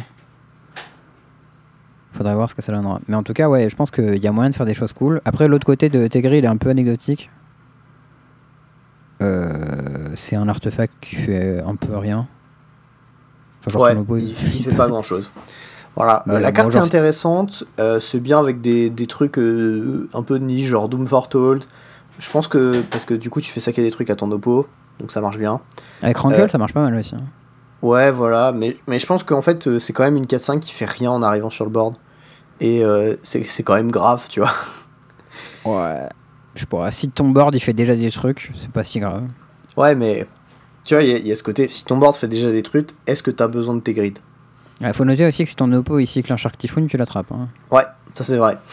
Faudrait 2.18 2.34
voir 2.34 2.50
ce 2.50 2.54
que 2.56 2.62
ça 2.62 2.72
donnera. 2.72 3.00
Mais 3.08 3.14
en 3.14 3.22
tout 3.22 3.32
cas, 3.32 3.48
ouais, 3.48 3.70
je 3.70 3.76
pense 3.76 3.90
qu'il 3.92 4.16
y 4.18 4.26
a 4.26 4.32
moyen 4.32 4.50
de 4.50 4.54
faire 4.54 4.66
des 4.66 4.74
choses 4.74 4.92
cool. 4.92 5.20
Après, 5.24 5.46
l'autre 5.48 5.64
côté 5.64 5.88
de 5.88 6.06
Tegri, 6.08 6.38
il 6.38 6.44
est 6.44 6.48
un 6.48 6.56
peu 6.56 6.68
anecdotique. 6.68 7.30
Euh, 9.22 10.08
c'est 10.14 10.36
un 10.36 10.48
artefact 10.48 10.92
qui 11.00 11.16
fait 11.16 11.60
un 11.64 11.76
peu 11.76 11.96
rien. 11.96 12.26
Enfin, 13.60 13.70
genre 13.70 13.82
ouais, 14.08 14.20
il, 14.20 14.28
il 14.30 14.62
fait 14.64 14.74
pas 14.74 14.88
grand 14.88 15.02
chose. 15.02 15.30
Voilà, 15.96 16.22
euh, 16.28 16.38
la 16.38 16.50
bon, 16.50 16.56
carte 16.56 16.68
est 16.68 16.72
genre, 16.72 16.84
intéressante, 16.84 17.64
euh, 17.80 17.98
c'est 17.98 18.20
bien 18.20 18.38
avec 18.38 18.60
des, 18.60 18.88
des 18.88 19.06
trucs 19.08 19.38
euh, 19.38 20.08
un 20.14 20.22
peu 20.22 20.38
de 20.38 20.44
niche, 20.44 20.66
genre 20.66 20.88
Doom 20.88 21.06
Foretold. 21.06 21.64
Je 22.20 22.30
pense 22.30 22.46
que, 22.46 22.82
parce 22.90 23.04
que 23.04 23.14
du 23.14 23.30
coup 23.30 23.40
tu 23.40 23.50
fais 23.50 23.58
saquer 23.60 23.82
des 23.82 23.90
trucs 23.90 24.10
à 24.10 24.14
ton 24.16 24.30
oppo, 24.30 24.68
donc 25.00 25.10
ça 25.10 25.20
marche 25.20 25.38
bien. 25.38 25.60
Avec 26.02 26.16
Rankle, 26.18 26.40
Euh, 26.42 26.48
ça 26.48 26.58
marche 26.58 26.72
pas 26.74 26.82
mal 26.82 26.94
aussi. 26.96 27.14
hein. 27.16 27.24
Ouais, 27.82 28.10
voilà, 28.12 28.52
mais, 28.52 28.76
mais 28.86 28.98
je 29.00 29.06
pense 29.06 29.24
qu'en 29.24 29.42
fait 29.42 29.78
c'est 29.80 29.92
quand 29.92 30.04
même 30.04 30.16
une 30.16 30.26
4-5 30.26 30.60
qui 30.60 30.72
fait 30.72 30.84
rien 30.84 31.10
en 31.10 31.22
arrivant 31.22 31.50
sur 31.50 31.64
le 31.64 31.70
board. 31.70 31.94
Et 32.60 32.84
euh, 32.84 33.14
c'est 33.22 33.62
quand 33.62 33.74
même 33.76 33.90
grave, 33.90 34.26
tu 34.28 34.40
vois. 34.40 34.52
Ouais. 35.64 36.08
Je 36.54 36.64
pas, 36.64 36.90
si 36.90 37.08
ton 37.08 37.28
board 37.28 37.54
il 37.54 37.60
fait 37.60 37.72
déjà 37.72 37.94
des 37.94 38.10
trucs, 38.10 38.50
c'est 38.60 38.70
pas 38.70 38.82
si 38.84 38.98
grave. 39.00 39.24
Ouais, 39.76 39.94
mais 39.94 40.26
tu 40.84 40.94
vois, 40.94 41.02
il 41.04 41.10
y, 41.10 41.14
a- 41.14 41.18
il 41.18 41.26
y 41.26 41.32
a 41.32 41.36
ce 41.36 41.42
côté, 41.44 41.68
si 41.68 41.84
ton 41.84 41.98
board 41.98 42.16
fait 42.16 42.26
déjà 42.26 42.50
des 42.50 42.62
trucs, 42.62 42.90
est-ce 43.06 43.22
que 43.22 43.30
t'as 43.30 43.46
besoin 43.46 43.74
de 43.76 43.80
tes 43.80 43.94
grids? 43.94 44.14
Il 44.80 44.92
faut 44.92 45.04
noter 45.04 45.26
aussi 45.26 45.44
que 45.44 45.50
si 45.50 45.56
ton 45.56 45.70
oppo 45.72 45.98
ici 45.98 46.14
cycle 46.14 46.32
un 46.32 46.36
Shark 46.36 46.56
Typhoon, 46.58 46.86
tu 46.86 46.96
l'attrapes. 46.96 47.30
Hein. 47.32 47.48
Ouais, 47.70 47.84
ça 48.14 48.24
c'est 48.24 48.36
vrai. 48.36 48.58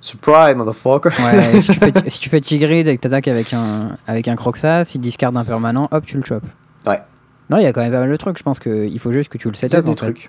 Surprise, 0.00 0.54
motherfucker. 0.54 1.10
Ouais, 1.22 1.60
si, 1.62 1.72
tu 1.72 1.78
fais, 1.78 1.92
si 2.10 2.20
tu 2.20 2.28
fais 2.28 2.40
Tigrid 2.40 2.86
et 2.88 2.96
que 2.96 3.00
t'attaques 3.02 3.28
avec 3.28 3.54
un, 3.54 3.96
avec 4.06 4.28
un 4.28 4.36
Croxas, 4.36 4.90
il 4.94 5.00
discarde 5.00 5.36
un 5.36 5.44
permanent, 5.44 5.88
hop, 5.90 6.04
tu 6.04 6.18
le 6.18 6.24
chopes. 6.24 6.44
Ouais. 6.86 7.00
Non, 7.48 7.56
il 7.58 7.62
y 7.62 7.66
a 7.66 7.72
quand 7.72 7.80
même 7.80 7.92
pas 7.92 8.00
mal 8.00 8.10
de 8.10 8.16
trucs. 8.16 8.36
Je 8.38 8.42
pense 8.42 8.60
qu'il 8.60 8.98
faut 8.98 9.12
juste 9.12 9.30
que 9.30 9.38
tu 9.38 9.48
le 9.48 9.54
Il 9.54 9.62
y 9.62 9.64
a 9.64 9.68
setup. 9.70 9.84
des 9.84 9.90
en 9.90 9.94
trucs. 9.94 10.24
Il 10.24 10.28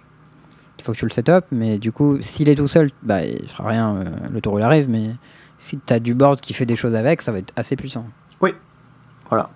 faut 0.86 0.94
que 0.94 0.98
tu 0.98 1.06
le 1.06 1.12
setup, 1.12 1.46
mais 1.52 1.80
du 1.80 1.92
coup, 1.92 2.22
s'il 2.22 2.50
est 2.50 2.56
tout 2.56 2.68
seul, 2.68 2.92
bah, 3.04 3.24
il 3.26 3.50
fera 3.50 3.70
rien, 3.70 3.96
euh, 3.96 4.06
le 4.32 4.42
taureau 4.42 4.60
il 4.60 4.64
arrive, 4.64 4.90
mais 4.90 5.10
si 5.58 5.78
t'as 5.78 6.00
du 6.00 6.14
board 6.14 6.40
qui 6.40 6.54
fait 6.54 6.66
des 6.66 6.76
choses 6.76 6.96
avec, 6.96 7.22
ça 7.22 7.32
va 7.32 7.40
être 7.40 7.54
assez 7.56 7.76
puissant. 7.76 8.06
Voilà. 9.30 9.50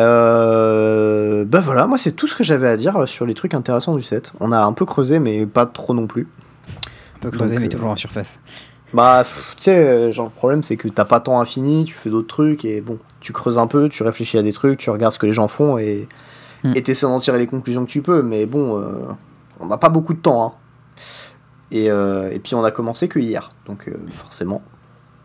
Euh, 0.00 1.44
bah 1.44 1.60
voilà, 1.60 1.86
moi 1.86 1.98
c'est 1.98 2.12
tout 2.12 2.26
ce 2.26 2.34
que 2.34 2.42
j'avais 2.42 2.68
à 2.68 2.76
dire 2.76 3.06
sur 3.06 3.26
les 3.26 3.34
trucs 3.34 3.54
intéressants 3.54 3.94
du 3.94 4.02
set. 4.02 4.32
On 4.40 4.50
a 4.50 4.58
un 4.58 4.72
peu 4.72 4.84
creusé, 4.84 5.18
mais 5.18 5.46
pas 5.46 5.66
trop 5.66 5.94
non 5.94 6.06
plus. 6.06 6.28
Un 7.16 7.20
peu 7.20 7.30
creusé, 7.30 7.54
Donc, 7.54 7.60
mais 7.60 7.66
euh, 7.66 7.70
toujours 7.70 7.90
en 7.90 7.96
surface. 7.96 8.40
Bah, 8.92 9.24
tu 9.56 9.62
sais, 9.62 9.76
euh, 9.76 10.12
genre 10.12 10.26
le 10.26 10.32
problème 10.32 10.62
c'est 10.62 10.76
que 10.76 10.88
t'as 10.88 11.04
pas 11.04 11.20
temps 11.20 11.40
infini, 11.40 11.84
tu 11.84 11.94
fais 11.94 12.10
d'autres 12.10 12.28
trucs 12.28 12.64
et 12.64 12.80
bon, 12.80 12.98
tu 13.20 13.32
creuses 13.32 13.58
un 13.58 13.66
peu, 13.66 13.88
tu 13.88 14.02
réfléchis 14.02 14.38
à 14.38 14.42
des 14.42 14.52
trucs, 14.52 14.78
tu 14.78 14.90
regardes 14.90 15.14
ce 15.14 15.18
que 15.18 15.26
les 15.26 15.32
gens 15.32 15.48
font 15.48 15.78
et 15.78 16.08
et 16.74 16.82
t'essaies 16.82 17.04
d'en 17.04 17.20
tirer 17.20 17.38
les 17.38 17.46
conclusions 17.46 17.84
que 17.84 17.90
tu 17.90 18.00
peux, 18.00 18.22
mais 18.22 18.46
bon, 18.46 18.80
euh, 18.80 19.12
on 19.64 19.68
n'a 19.68 19.78
pas 19.78 19.88
beaucoup 19.88 20.14
de 20.14 20.18
temps. 20.20 20.46
Hein. 20.46 20.50
Et, 21.70 21.90
euh, 21.90 22.30
et 22.30 22.38
puis 22.38 22.54
on 22.54 22.62
a 22.64 22.70
commencé 22.70 23.08
que 23.08 23.18
hier, 23.18 23.50
donc 23.66 23.88
euh, 23.88 23.96
forcément. 24.10 24.62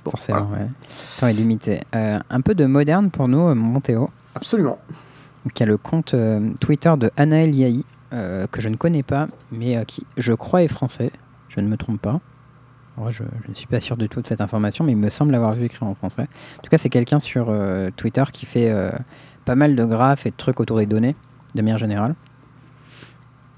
Bon, 0.05 0.11
Forcément, 0.11 0.45
voilà. 0.45 0.63
ouais. 0.63 0.69
Le 0.69 1.19
temps 1.19 1.27
est 1.27 1.33
limité. 1.33 1.81
Euh, 1.93 2.19
un 2.29 2.41
peu 2.41 2.55
de 2.55 2.65
moderne 2.65 3.11
pour 3.11 3.27
nous, 3.27 3.53
mon 3.53 3.81
Théo. 3.81 4.09
Absolument. 4.33 4.79
qui 5.53 5.63
a 5.63 5.65
le 5.65 5.77
compte 5.77 6.15
Twitter 6.61 6.93
de 6.97 7.11
Anaël 7.17 7.53
Yahi, 7.53 7.83
que 8.11 8.61
je 8.61 8.69
ne 8.69 8.75
connais 8.77 9.03
pas, 9.03 9.27
mais 9.51 9.83
qui, 9.85 10.05
je 10.17 10.33
crois, 10.33 10.63
est 10.63 10.69
français. 10.69 11.11
Je 11.49 11.59
ne 11.59 11.67
me 11.67 11.75
trompe 11.75 12.01
pas. 12.01 12.19
Moi, 12.97 13.11
je, 13.11 13.23
je 13.43 13.49
ne 13.49 13.55
suis 13.55 13.67
pas 13.67 13.81
sûr 13.81 13.97
du 13.97 14.07
tout 14.07 14.21
de 14.21 14.27
cette 14.27 14.41
information, 14.41 14.85
mais 14.85 14.93
il 14.93 14.97
me 14.97 15.09
semble 15.09 15.31
l'avoir 15.31 15.53
vu 15.53 15.65
écrit 15.65 15.85
en 15.85 15.95
français. 15.95 16.27
En 16.57 16.61
tout 16.61 16.69
cas, 16.69 16.77
c'est 16.77 16.89
quelqu'un 16.89 17.19
sur 17.19 17.53
Twitter 17.97 18.23
qui 18.31 18.45
fait 18.45 18.73
pas 19.43 19.55
mal 19.55 19.75
de 19.75 19.83
graphes 19.83 20.25
et 20.25 20.31
de 20.31 20.35
trucs 20.37 20.59
autour 20.61 20.77
des 20.77 20.85
données, 20.85 21.15
de 21.55 21.61
manière 21.61 21.77
générale. 21.77 22.15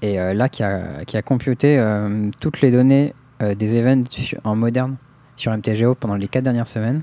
Et 0.02 0.20
euh, 0.20 0.34
là, 0.34 0.48
qui 0.48 0.64
a, 0.64 1.04
qui 1.06 1.16
a 1.16 1.22
computé 1.22 1.78
euh, 1.78 2.28
toutes 2.40 2.60
les 2.60 2.72
données 2.72 3.14
euh, 3.40 3.54
des 3.54 3.76
events 3.76 4.04
en 4.44 4.56
moderne 4.56 4.96
sur 5.36 5.56
MTGO 5.56 5.94
pendant 5.94 6.16
les 6.16 6.28
4 6.28 6.42
dernières 6.42 6.66
semaines 6.66 7.02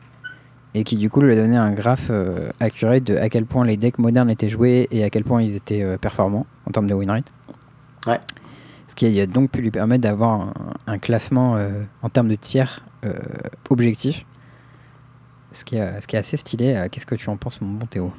et 0.75 0.83
qui 0.83 0.97
du 0.97 1.09
coup 1.09 1.21
lui 1.21 1.31
a 1.31 1.35
donné 1.35 1.57
un 1.57 1.71
graphe 1.71 2.11
accurate 2.59 3.03
de 3.03 3.17
à 3.17 3.27
quel 3.29 3.45
point 3.45 3.65
les 3.65 3.75
decks 3.75 3.97
modernes 3.97 4.29
étaient 4.29 4.49
joués 4.49 4.87
et 4.91 5.03
à 5.03 5.09
quel 5.09 5.23
point 5.23 5.41
ils 5.41 5.55
étaient 5.55 5.97
performants 5.97 6.45
en 6.67 6.71
termes 6.71 6.85
de 6.85 6.93
win 6.93 7.09
rate. 7.09 7.25
Ouais. 8.05 8.19
Ce 8.87 8.93
qui 8.93 9.19
a 9.19 9.25
donc 9.25 9.49
pu 9.49 9.61
lui 9.61 9.71
permettre 9.71 10.03
d'avoir 10.03 10.41
un, 10.41 10.53
un 10.85 10.99
classement 10.99 11.57
en 12.03 12.09
termes 12.09 12.27
de 12.27 12.35
tiers 12.35 12.85
objectif. 13.71 14.27
Ce 15.51 15.65
qui, 15.65 15.77
est, 15.77 16.01
ce 16.01 16.05
qui 16.05 16.15
est 16.15 16.19
assez 16.19 16.37
stylé. 16.37 16.87
Qu'est-ce 16.91 17.07
que 17.07 17.15
tu 17.15 17.31
en 17.31 17.37
penses, 17.37 17.61
mon 17.61 17.71
bon 17.71 17.87
Théo? 17.87 18.13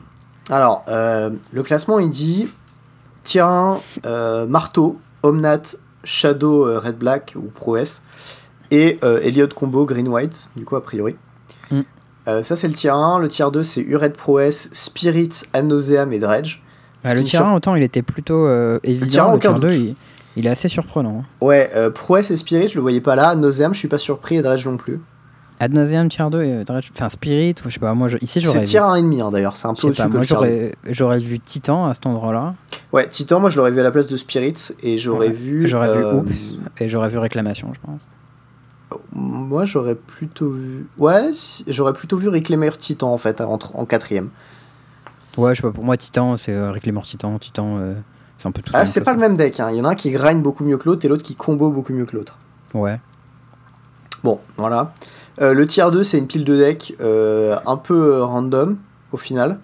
Alors, 0.50 0.84
le 0.88 1.62
classement, 1.62 2.00
il 2.00 2.10
dit 2.10 2.48
Tyrin, 3.30 3.80
euh, 4.06 4.44
Marteau, 4.48 4.98
Omnat, 5.22 5.76
Shadow 6.02 6.66
euh, 6.66 6.80
Red 6.80 6.96
Black 6.98 7.34
ou 7.36 7.42
Pro 7.42 7.76
S 7.76 8.02
et 8.72 8.98
euh, 9.04 9.20
Elliot 9.22 9.46
Combo 9.54 9.84
Green 9.84 10.08
White, 10.08 10.48
du 10.56 10.64
coup, 10.64 10.74
a 10.74 10.82
priori. 10.82 11.14
Mm. 11.70 11.82
Ça, 12.42 12.56
c'est 12.56 12.66
le 12.66 12.74
tier 12.74 12.90
1. 12.90 13.18
Le 13.20 13.28
tier 13.28 13.46
2, 13.52 13.62
c'est 13.62 13.82
Ured 13.82 14.14
Pro 14.14 14.40
S, 14.40 14.68
Spirit, 14.72 15.30
Anoseam 15.52 16.12
et 16.12 16.18
Dredge. 16.18 16.60
Bah, 17.04 17.14
Le 17.14 17.22
tiers 17.22 17.46
1, 17.46 17.54
autant 17.54 17.76
il 17.76 17.82
était 17.84 18.02
plutôt 18.02 18.48
évident. 18.82 19.30
Le 19.30 19.36
aucun 19.36 19.54
tiers 19.54 19.60
2, 19.60 19.68
doute. 19.68 19.76
il, 19.78 19.94
il 20.36 20.46
est 20.46 20.50
assez 20.50 20.68
surprenant. 20.68 21.24
hein. 21.24 21.24
Ouais, 21.40 21.70
euh, 21.74 21.90
Pro 21.90 22.16
S 22.16 22.30
et 22.32 22.36
Spirit, 22.36 22.68
je 22.68 22.74
le 22.76 22.80
voyais 22.82 23.00
pas 23.00 23.14
là. 23.16 23.28
Anoseam, 23.28 23.74
je 23.74 23.78
suis 23.78 23.88
pas 23.88 23.98
surpris 23.98 24.36
et 24.36 24.42
Dredge 24.42 24.66
non 24.66 24.76
plus. 24.76 25.00
Ad 25.62 25.74
nauseam, 25.74 26.08
tier 26.08 26.24
2, 26.30 26.42
et 26.42 26.64
Dredge- 26.64 26.90
enfin 26.94 27.08
Spirit, 27.10 27.54
ou 27.64 27.68
je 27.68 27.74
sais 27.74 27.80
pas, 27.80 27.92
moi 27.92 28.08
je- 28.08 28.16
ici 28.22 28.40
C'est 28.40 28.40
j'aurais 28.40 28.60
vu. 28.60 28.64
tier 28.66 28.80
1,5 28.80 29.20
hein, 29.20 29.30
d'ailleurs, 29.30 29.56
c'est 29.56 29.68
un 29.68 29.74
peu 29.74 29.88
au-dessus 29.88 30.08
moi 30.08 30.20
le 30.20 30.26
tier 30.26 30.36
2. 30.86 30.92
j'aurais 30.92 31.18
vu 31.18 31.38
Titan 31.38 31.86
à 31.86 31.92
cet 31.94 32.06
endroit-là. 32.06 32.54
Ouais, 32.92 33.06
Titan, 33.08 33.40
moi 33.40 33.50
je 33.50 33.58
l'aurais 33.58 33.70
vu 33.70 33.78
à 33.80 33.82
la 33.82 33.90
place 33.90 34.06
de 34.06 34.16
Spirit 34.16 34.54
et 34.82 34.96
j'aurais 34.96 35.26
Ouais, 35.28 35.32
vu. 35.32 35.66
J'aurais 35.68 35.94
vu 35.96 36.02
euh, 36.02 36.14
Oups 36.14 36.54
et 36.78 36.88
j'aurais 36.88 37.10
vu 37.10 37.18
Réclamation, 37.18 37.72
je 37.74 37.80
pense. 37.86 38.00
Moi, 39.12 39.66
j'aurais 39.66 39.94
plutôt 39.94 40.50
vu. 40.50 40.86
Ouais, 40.98 41.30
j'aurais 41.68 41.92
plutôt 41.92 42.16
vu 42.16 42.28
Reclaimer 42.28 42.70
Titan 42.78 43.12
en 43.12 43.18
fait, 43.18 43.40
en, 43.40 43.58
en 43.74 43.84
quatrième. 43.84 44.30
Ouais, 45.36 45.54
je 45.54 45.60
sais 45.60 45.66
pas, 45.68 45.72
pour 45.72 45.84
moi 45.84 45.96
Titan, 45.96 46.36
c'est 46.36 46.52
euh, 46.52 46.72
Reclaimer 46.72 47.02
Titan. 47.02 47.38
Titan, 47.38 47.76
euh, 47.78 47.94
c'est 48.38 48.48
un 48.48 48.50
peu 48.52 48.62
tout 48.62 48.72
Ah, 48.74 48.86
c'est 48.86 49.02
pas 49.02 49.12
le 49.12 49.20
même 49.20 49.36
deck. 49.36 49.60
hein. 49.60 49.68
Il 49.70 49.76
y 49.76 49.80
en 49.80 49.84
a 49.84 49.90
un 49.90 49.94
qui 49.94 50.10
grind 50.10 50.42
beaucoup 50.42 50.64
mieux 50.64 50.76
que 50.78 50.88
l'autre 50.88 51.04
et 51.04 51.08
l'autre 51.08 51.22
qui 51.22 51.36
combo 51.36 51.68
beaucoup 51.70 51.92
mieux 51.92 52.04
que 52.06 52.16
l'autre. 52.16 52.38
Ouais. 52.74 52.98
Bon, 54.24 54.40
voilà. 54.56 54.92
Euh, 55.40 55.52
le 55.54 55.66
tier 55.66 55.84
2, 55.90 56.02
c'est 56.02 56.18
une 56.18 56.26
pile 56.26 56.44
de 56.44 56.56
deck 56.56 56.94
euh, 57.00 57.56
un 57.66 57.76
peu 57.76 58.14
euh, 58.14 58.24
random 58.24 58.76
au 59.12 59.16
final. 59.16 59.58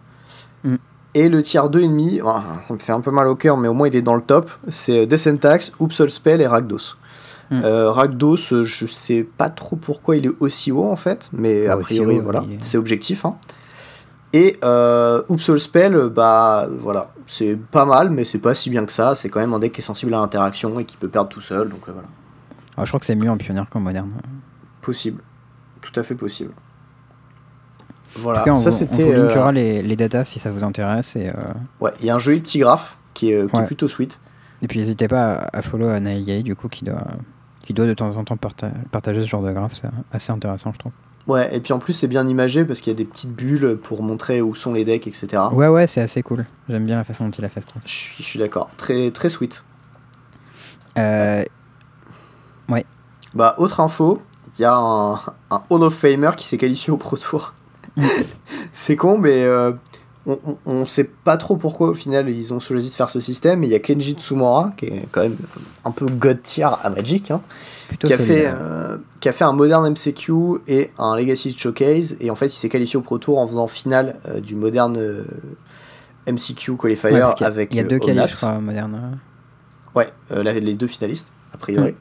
Mm. 0.65 0.77
Et 1.15 1.29
le 1.29 1.43
tier 1.43 1.61
2,5, 1.61 2.23
ah, 2.27 2.43
ça 2.69 2.75
me 2.75 2.79
fait 2.79 2.93
un 2.93 3.01
peu 3.01 3.11
mal 3.11 3.27
au 3.29 3.35
cœur, 3.37 3.57
mais 3.57 3.69
au 3.69 3.75
moins 3.75 3.89
il 3.89 3.97
est 3.97 4.03
dans 4.03 4.15
le 4.17 4.23
top. 4.23 4.51
C'est 4.69 5.07
Descentax, 5.07 5.73
Upsol 5.81 6.11
Spell 6.11 6.41
et 6.41 6.47
Rakdos. 6.47 6.97
Mm. 7.51 7.61
Euh, 7.65 7.91
Rakdos, 7.91 8.37
je 8.65 8.87
sais 8.87 9.23
pas 9.37 9.49
trop 9.51 9.77
pourquoi 9.77 10.17
il 10.17 10.27
est 10.27 10.33
aussi 10.41 10.73
haut 10.73 10.85
en 10.91 10.97
fait, 10.97 11.31
mais 11.33 11.67
a 11.69 11.77
priori, 11.77 12.19
haut, 12.19 12.23
voilà, 12.23 12.43
il 12.47 12.55
est- 12.55 12.63
c'est 12.65 12.77
objectif. 12.79 13.25
hein. 13.25 13.37
Et 14.33 14.59
euh, 14.65 15.23
Upsol 15.31 15.59
Spell, 15.61 16.09
bah 16.09 16.67
voilà, 16.81 17.13
c'est 17.27 17.57
pas 17.57 17.85
mal, 17.87 18.11
mais 18.11 18.25
c'est 18.25 18.39
pas 18.41 18.55
si 18.55 18.69
bien 18.69 18.85
que 18.85 18.93
ça. 18.93 19.15
C'est 19.15 19.29
quand 19.29 19.41
même 19.41 19.55
un 19.55 19.59
deck 19.61 19.73
qui 19.73 19.81
est 19.81 19.85
sensible 19.85 20.13
à 20.15 20.19
l'interaction 20.19 20.79
et 20.81 20.85
qui 20.85 20.97
peut 20.97 21.09
perdre 21.09 21.29
tout 21.31 21.41
seul, 21.41 21.69
donc 21.69 21.81
euh, 21.89 21.93
voilà. 21.93 22.09
Ah, 22.77 22.85
je 22.85 22.91
crois 22.91 23.01
que 23.01 23.07
c'est 23.07 23.15
mieux 23.15 23.31
en 23.31 23.37
pionnière 23.39 23.67
qu'en 23.71 23.81
moderne. 23.81 24.11
Possible. 24.83 25.23
Tout 25.93 26.01
à 26.01 26.03
fait 26.03 26.15
possible. 26.15 26.53
Voilà, 28.17 28.43
cas, 28.43 28.53
on, 28.53 28.55
ça 28.57 28.71
vous- 28.71 28.77
on 28.77 28.79
c'était. 28.79 29.03
vous 29.05 29.11
euh, 29.11 29.27
linkera 29.29 29.53
les, 29.53 29.83
les 29.83 29.97
datas 29.97 30.25
si 30.25 30.39
ça 30.39 30.51
vous 30.51 30.65
intéresse. 30.65 31.17
Et, 31.17 31.29
euh, 31.29 31.33
Ouais, 31.81 31.93
il 32.01 32.07
y 32.07 32.11
a 32.11 32.15
un 32.15 32.19
joli 32.19 32.41
petit 32.41 32.59
graphe 32.59 32.97
qui 33.15 33.31
est, 33.33 33.43
Ouais. 33.43 33.67
plutôt 33.67 33.89
sweet. 33.89 34.21
et 34.63 34.69
puis 34.69 34.79
n'hésitez 34.79 35.07
pas 35.09 35.35
à, 35.35 35.59
à 35.59 35.63
follow 35.63 35.89
Yahi, 35.95 36.43
du 36.43 36.57
coup, 36.57 36.69
qui 36.69 36.85
doit, 36.85 37.07
qui 37.63 37.73
doit 37.75 37.87
de 37.87 37.95
temps 37.95 38.17
en 38.17 38.25
temps 38.25 38.37
parta- 38.37 38.71
partager 38.91 39.21
ce 39.23 39.27
genre 39.27 39.43
de 39.43 39.53
graphe. 39.53 39.75
C'est 39.81 39.89
assez 40.13 40.33
intéressant, 40.33 40.73
je 40.73 40.79
trouve. 40.79 40.93
Ouais, 41.27 41.55
et 41.55 41.61
puis 41.61 41.73
en 41.73 41.79
plus 41.81 41.93
c'est 41.93 42.07
bien 42.07 42.27
imagé 42.29 42.65
parce 42.65 42.81
qu'il 42.81 42.93
y 42.93 42.95
a 42.95 42.97
des 42.97 43.05
petites 43.05 43.33
bulles 43.35 43.77
pour 43.83 44.03
montrer 44.05 44.41
où 44.41 44.55
sont 44.55 44.73
les 44.73 44.85
decks, 44.85 45.09
etc. 45.09 45.43
Ouais, 45.53 45.67
ouais, 45.67 45.87
c'est 45.89 46.01
assez 46.01 46.23
cool. 46.23 46.47
J'aime 46.69 46.85
bien 46.85 46.95
la 46.97 47.03
façon 47.05 47.25
dont 47.25 47.33
il 47.33 47.45
a 47.45 47.49
fait 47.49 47.61
ce 47.61 47.67
truc. 47.67 47.83
Je 47.85 47.91
suis, 47.91 48.15
je 48.19 48.23
suis 48.23 48.39
d'accord. 48.39 48.71
Très, 48.77 49.11
très 49.11 49.29
sweet. 49.29 49.65
Euh, 50.99 51.45
Bah, 53.35 53.55
autre 53.59 53.81
info, 53.81 54.23
il 54.59 54.63
y 54.63 54.65
a 54.65 54.75
un, 54.77 55.15
un 55.51 55.63
Hall 55.71 55.83
of 55.83 55.95
Famer 55.95 56.31
qui 56.37 56.47
s'est 56.47 56.59
qualifié 56.59 56.93
au 56.93 56.97
Pro 56.97 57.17
Tour. 57.17 57.53
c'est 58.73 58.97
con, 58.97 59.19
mais 59.19 59.45
euh, 59.45 59.73
on, 60.27 60.39
on 60.67 60.87
sait 60.87 61.05
pas 61.05 61.37
trop 61.37 61.57
pourquoi 61.57 61.89
au 61.89 61.95
final 61.95 62.29
ils 62.29 62.53
ont 62.53 62.61
choisi 62.61 62.91
de 62.91 62.95
faire 62.95 63.11
ce 63.11 63.21
système. 63.21 63.65
Il 63.65 63.71
y 63.71 63.75
a 63.75 63.79
Kenji 63.79 64.15
Tsumura, 64.15 64.73
qui 64.77 64.87
est 64.87 65.09
quand 65.13 65.23
même 65.23 65.37
un 65.85 65.91
peu 65.93 66.07
god 66.07 66.43
tier 66.43 66.65
à 66.83 66.91
Magic, 66.91 67.31
hein, 67.31 67.41
qui, 68.09 68.13
a 68.13 68.17
fait, 68.25 68.45
euh, 68.47 68.97
qui 69.21 69.29
a 69.29 69.33
fait 69.33 69.45
un 69.45 69.53
Modern 69.53 69.89
MCQ 69.91 70.33
et 70.69 70.91
un 70.99 71.17
Legacy 71.17 71.57
Showcase. 71.57 72.17
Et 72.21 72.31
en 72.31 72.35
fait, 72.35 72.47
il 72.47 72.51
s'est 72.59 72.69
qualifié 72.69 72.99
au 72.99 73.03
Pro 73.03 73.19
Tour 73.19 73.39
en 73.39 73.47
faisant 73.49 73.69
finale 73.69 74.19
euh, 74.29 74.41
du 74.41 74.55
Modern 74.57 74.97
euh, 74.99 75.23
MCQ 76.27 76.77
Qualifier 76.77 77.13
Ouais, 77.13 77.21
qu'il 77.35 77.43
y 77.43 77.45
a- 77.45 77.47
avec 77.47 77.71
Il 77.73 77.77
y 77.77 77.81
a 77.81 77.85
deux 77.85 77.99
qualifs, 77.99 78.43
moderne. 78.61 79.19
Ouais, 79.95 80.09
là, 80.31 80.53
les 80.53 80.75
deux 80.75 80.89
finalistes, 80.89 81.29
a 81.55 81.57
priori. 81.57 81.95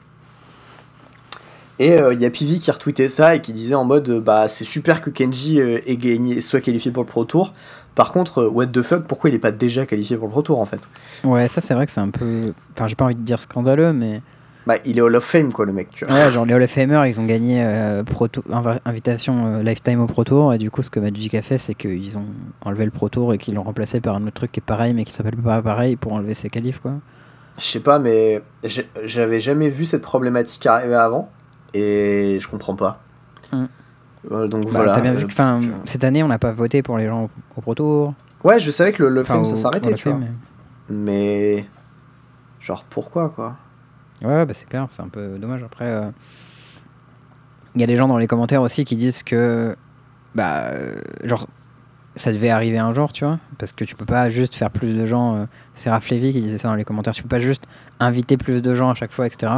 Et 1.78 1.92
euh, 1.92 2.14
il 2.14 2.20
y 2.20 2.24
a 2.24 2.30
Pivi 2.30 2.58
qui 2.58 2.70
a 2.70 2.72
retweeté 2.72 3.08
ça 3.08 3.34
et 3.34 3.42
qui 3.42 3.52
disait 3.52 3.74
en 3.74 3.84
mode 3.84 4.08
euh, 4.08 4.20
bah 4.20 4.48
c'est 4.48 4.64
super 4.64 5.02
que 5.02 5.10
Kenji 5.10 5.60
euh, 5.60 5.78
ait 5.86 5.96
gagné, 5.96 6.40
soit 6.40 6.60
qualifié 6.60 6.90
pour 6.90 7.02
le 7.02 7.08
Pro 7.08 7.24
Tour. 7.24 7.52
Par 7.94 8.12
contre, 8.12 8.44
what 8.44 8.66
the 8.66 8.82
fuck, 8.82 9.04
pourquoi 9.04 9.30
il 9.30 9.36
est 9.36 9.38
pas 9.40 9.52
déjà 9.52 9.84
qualifié 9.84 10.16
pour 10.16 10.26
le 10.26 10.32
Pro 10.32 10.42
Tour 10.42 10.58
en 10.58 10.64
fait? 10.66 10.80
Ouais, 11.24 11.48
ça 11.48 11.60
c'est 11.60 11.74
vrai 11.74 11.84
que 11.86 11.92
c'est 11.92 12.00
un 12.00 12.10
peu. 12.10 12.52
Enfin, 12.74 12.88
j'ai 12.88 12.94
pas 12.94 13.04
envie 13.04 13.14
de 13.14 13.20
dire 13.20 13.42
scandaleux, 13.42 13.92
mais. 13.92 14.22
Bah 14.66 14.76
il 14.84 14.98
est 14.98 15.00
Hall 15.00 15.14
of 15.14 15.22
Fame 15.22 15.52
quoi 15.52 15.64
le 15.64 15.72
mec, 15.72 15.90
tu 15.92 16.04
vois. 16.04 16.14
Ouais, 16.14 16.32
genre 16.32 16.44
les 16.44 16.52
Hall 16.52 16.62
of 16.62 16.70
Famer, 16.70 17.08
ils 17.08 17.20
ont 17.20 17.24
gagné 17.24 17.64
Pro 18.06 18.26
Tour- 18.26 18.42
inv- 18.50 18.80
invitation 18.84 19.58
Lifetime 19.60 20.00
au 20.00 20.06
Pro 20.06 20.24
Tour, 20.24 20.54
et 20.54 20.58
du 20.58 20.72
coup, 20.72 20.82
ce 20.82 20.90
que 20.90 20.98
Magic 20.98 21.34
a 21.34 21.42
fait, 21.42 21.58
c'est 21.58 21.74
qu'ils 21.74 22.18
ont 22.18 22.24
enlevé 22.64 22.84
le 22.84 22.90
Pro 22.90 23.08
Tour 23.08 23.32
et 23.32 23.38
qu'ils 23.38 23.54
l'ont 23.54 23.62
remplacé 23.62 24.00
par 24.00 24.16
un 24.16 24.22
autre 24.22 24.34
truc 24.34 24.50
qui 24.50 24.58
est 24.58 24.66
pareil, 24.66 24.92
mais 24.92 25.04
qui 25.04 25.12
s'appelle 25.12 25.36
pas 25.36 25.62
pareil 25.62 25.94
pour 25.94 26.14
enlever 26.14 26.34
ses 26.34 26.48
qualifs, 26.50 26.80
quoi. 26.80 26.94
Je 27.58 27.64
sais 27.64 27.80
pas, 27.80 27.98
mais 28.00 28.42
j'avais 29.04 29.38
jamais 29.40 29.68
vu 29.68 29.84
cette 29.84 30.02
problématique 30.02 30.66
arriver 30.66 30.96
avant 30.96 31.30
et 31.76 32.38
je 32.40 32.48
comprends 32.48 32.74
pas. 32.76 33.00
Euh, 34.30 34.48
donc 34.48 34.64
Bah, 34.64 34.70
voilà. 34.72 34.94
T'as 34.94 35.00
bien 35.02 35.12
vu 35.12 35.24
euh, 35.24 35.26
que 35.26 35.32
enfin, 35.32 35.60
je- 35.62 35.70
cette 35.90 36.02
année, 36.04 36.22
on 36.22 36.28
n'a 36.28 36.38
pas 36.38 36.52
voté 36.52 36.82
pour 36.82 36.98
les 36.98 37.06
gens 37.06 37.22
au, 37.22 37.30
au 37.56 37.60
Pro 37.60 37.74
Tour. 37.74 38.14
Ouais, 38.44 38.58
je 38.58 38.70
savais 38.70 38.92
que 38.92 39.02
le, 39.02 39.08
le 39.10 39.24
film 39.24 39.44
ça 39.44 39.56
s'arrêtait, 39.56 39.92
au 39.92 39.96
tu 39.96 40.08
vois. 40.08 40.18
film, 40.18 40.34
Mais. 40.88 41.66
Genre, 42.60 42.84
pourquoi, 42.84 43.28
quoi? 43.30 43.56
Ouais, 44.22 44.44
bah, 44.46 44.54
c'est 44.54 44.68
clair, 44.68 44.88
c'est 44.90 45.02
un 45.02 45.08
peu 45.08 45.38
dommage. 45.38 45.62
Après, 45.62 45.84
euh, 45.84 46.10
il 47.74 47.80
y 47.80 47.84
a 47.84 47.86
des 47.86 47.96
gens 47.96 48.08
dans 48.08 48.18
les 48.18 48.26
commentaires 48.26 48.62
aussi 48.62 48.84
qui 48.84 48.96
disent 48.96 49.22
que. 49.22 49.76
Bah, 50.34 50.64
euh, 50.72 51.00
genre, 51.24 51.46
ça 52.16 52.32
devait 52.32 52.50
arriver 52.50 52.78
un 52.78 52.92
jour, 52.94 53.12
tu 53.12 53.24
vois. 53.24 53.38
Parce 53.58 53.72
que 53.72 53.84
tu 53.84 53.94
peux 53.94 54.04
pas 54.04 54.28
juste 54.30 54.54
faire 54.54 54.70
plus 54.70 54.96
de 54.96 55.06
gens. 55.06 55.36
euh, 55.36 55.44
c'est 55.74 55.90
Raph 55.90 56.08
Lévy 56.08 56.32
qui 56.32 56.40
disait 56.40 56.58
ça 56.58 56.68
dans 56.68 56.74
les 56.74 56.84
commentaires. 56.84 57.14
Tu 57.14 57.22
peux 57.22 57.28
pas 57.28 57.40
juste 57.40 57.64
inviter 58.00 58.36
plus 58.36 58.62
de 58.62 58.74
gens 58.74 58.90
à 58.90 58.94
chaque 58.94 59.12
fois, 59.12 59.26
etc. 59.26 59.52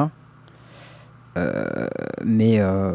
Euh, 1.36 1.86
mais. 2.24 2.56
euh, 2.58 2.92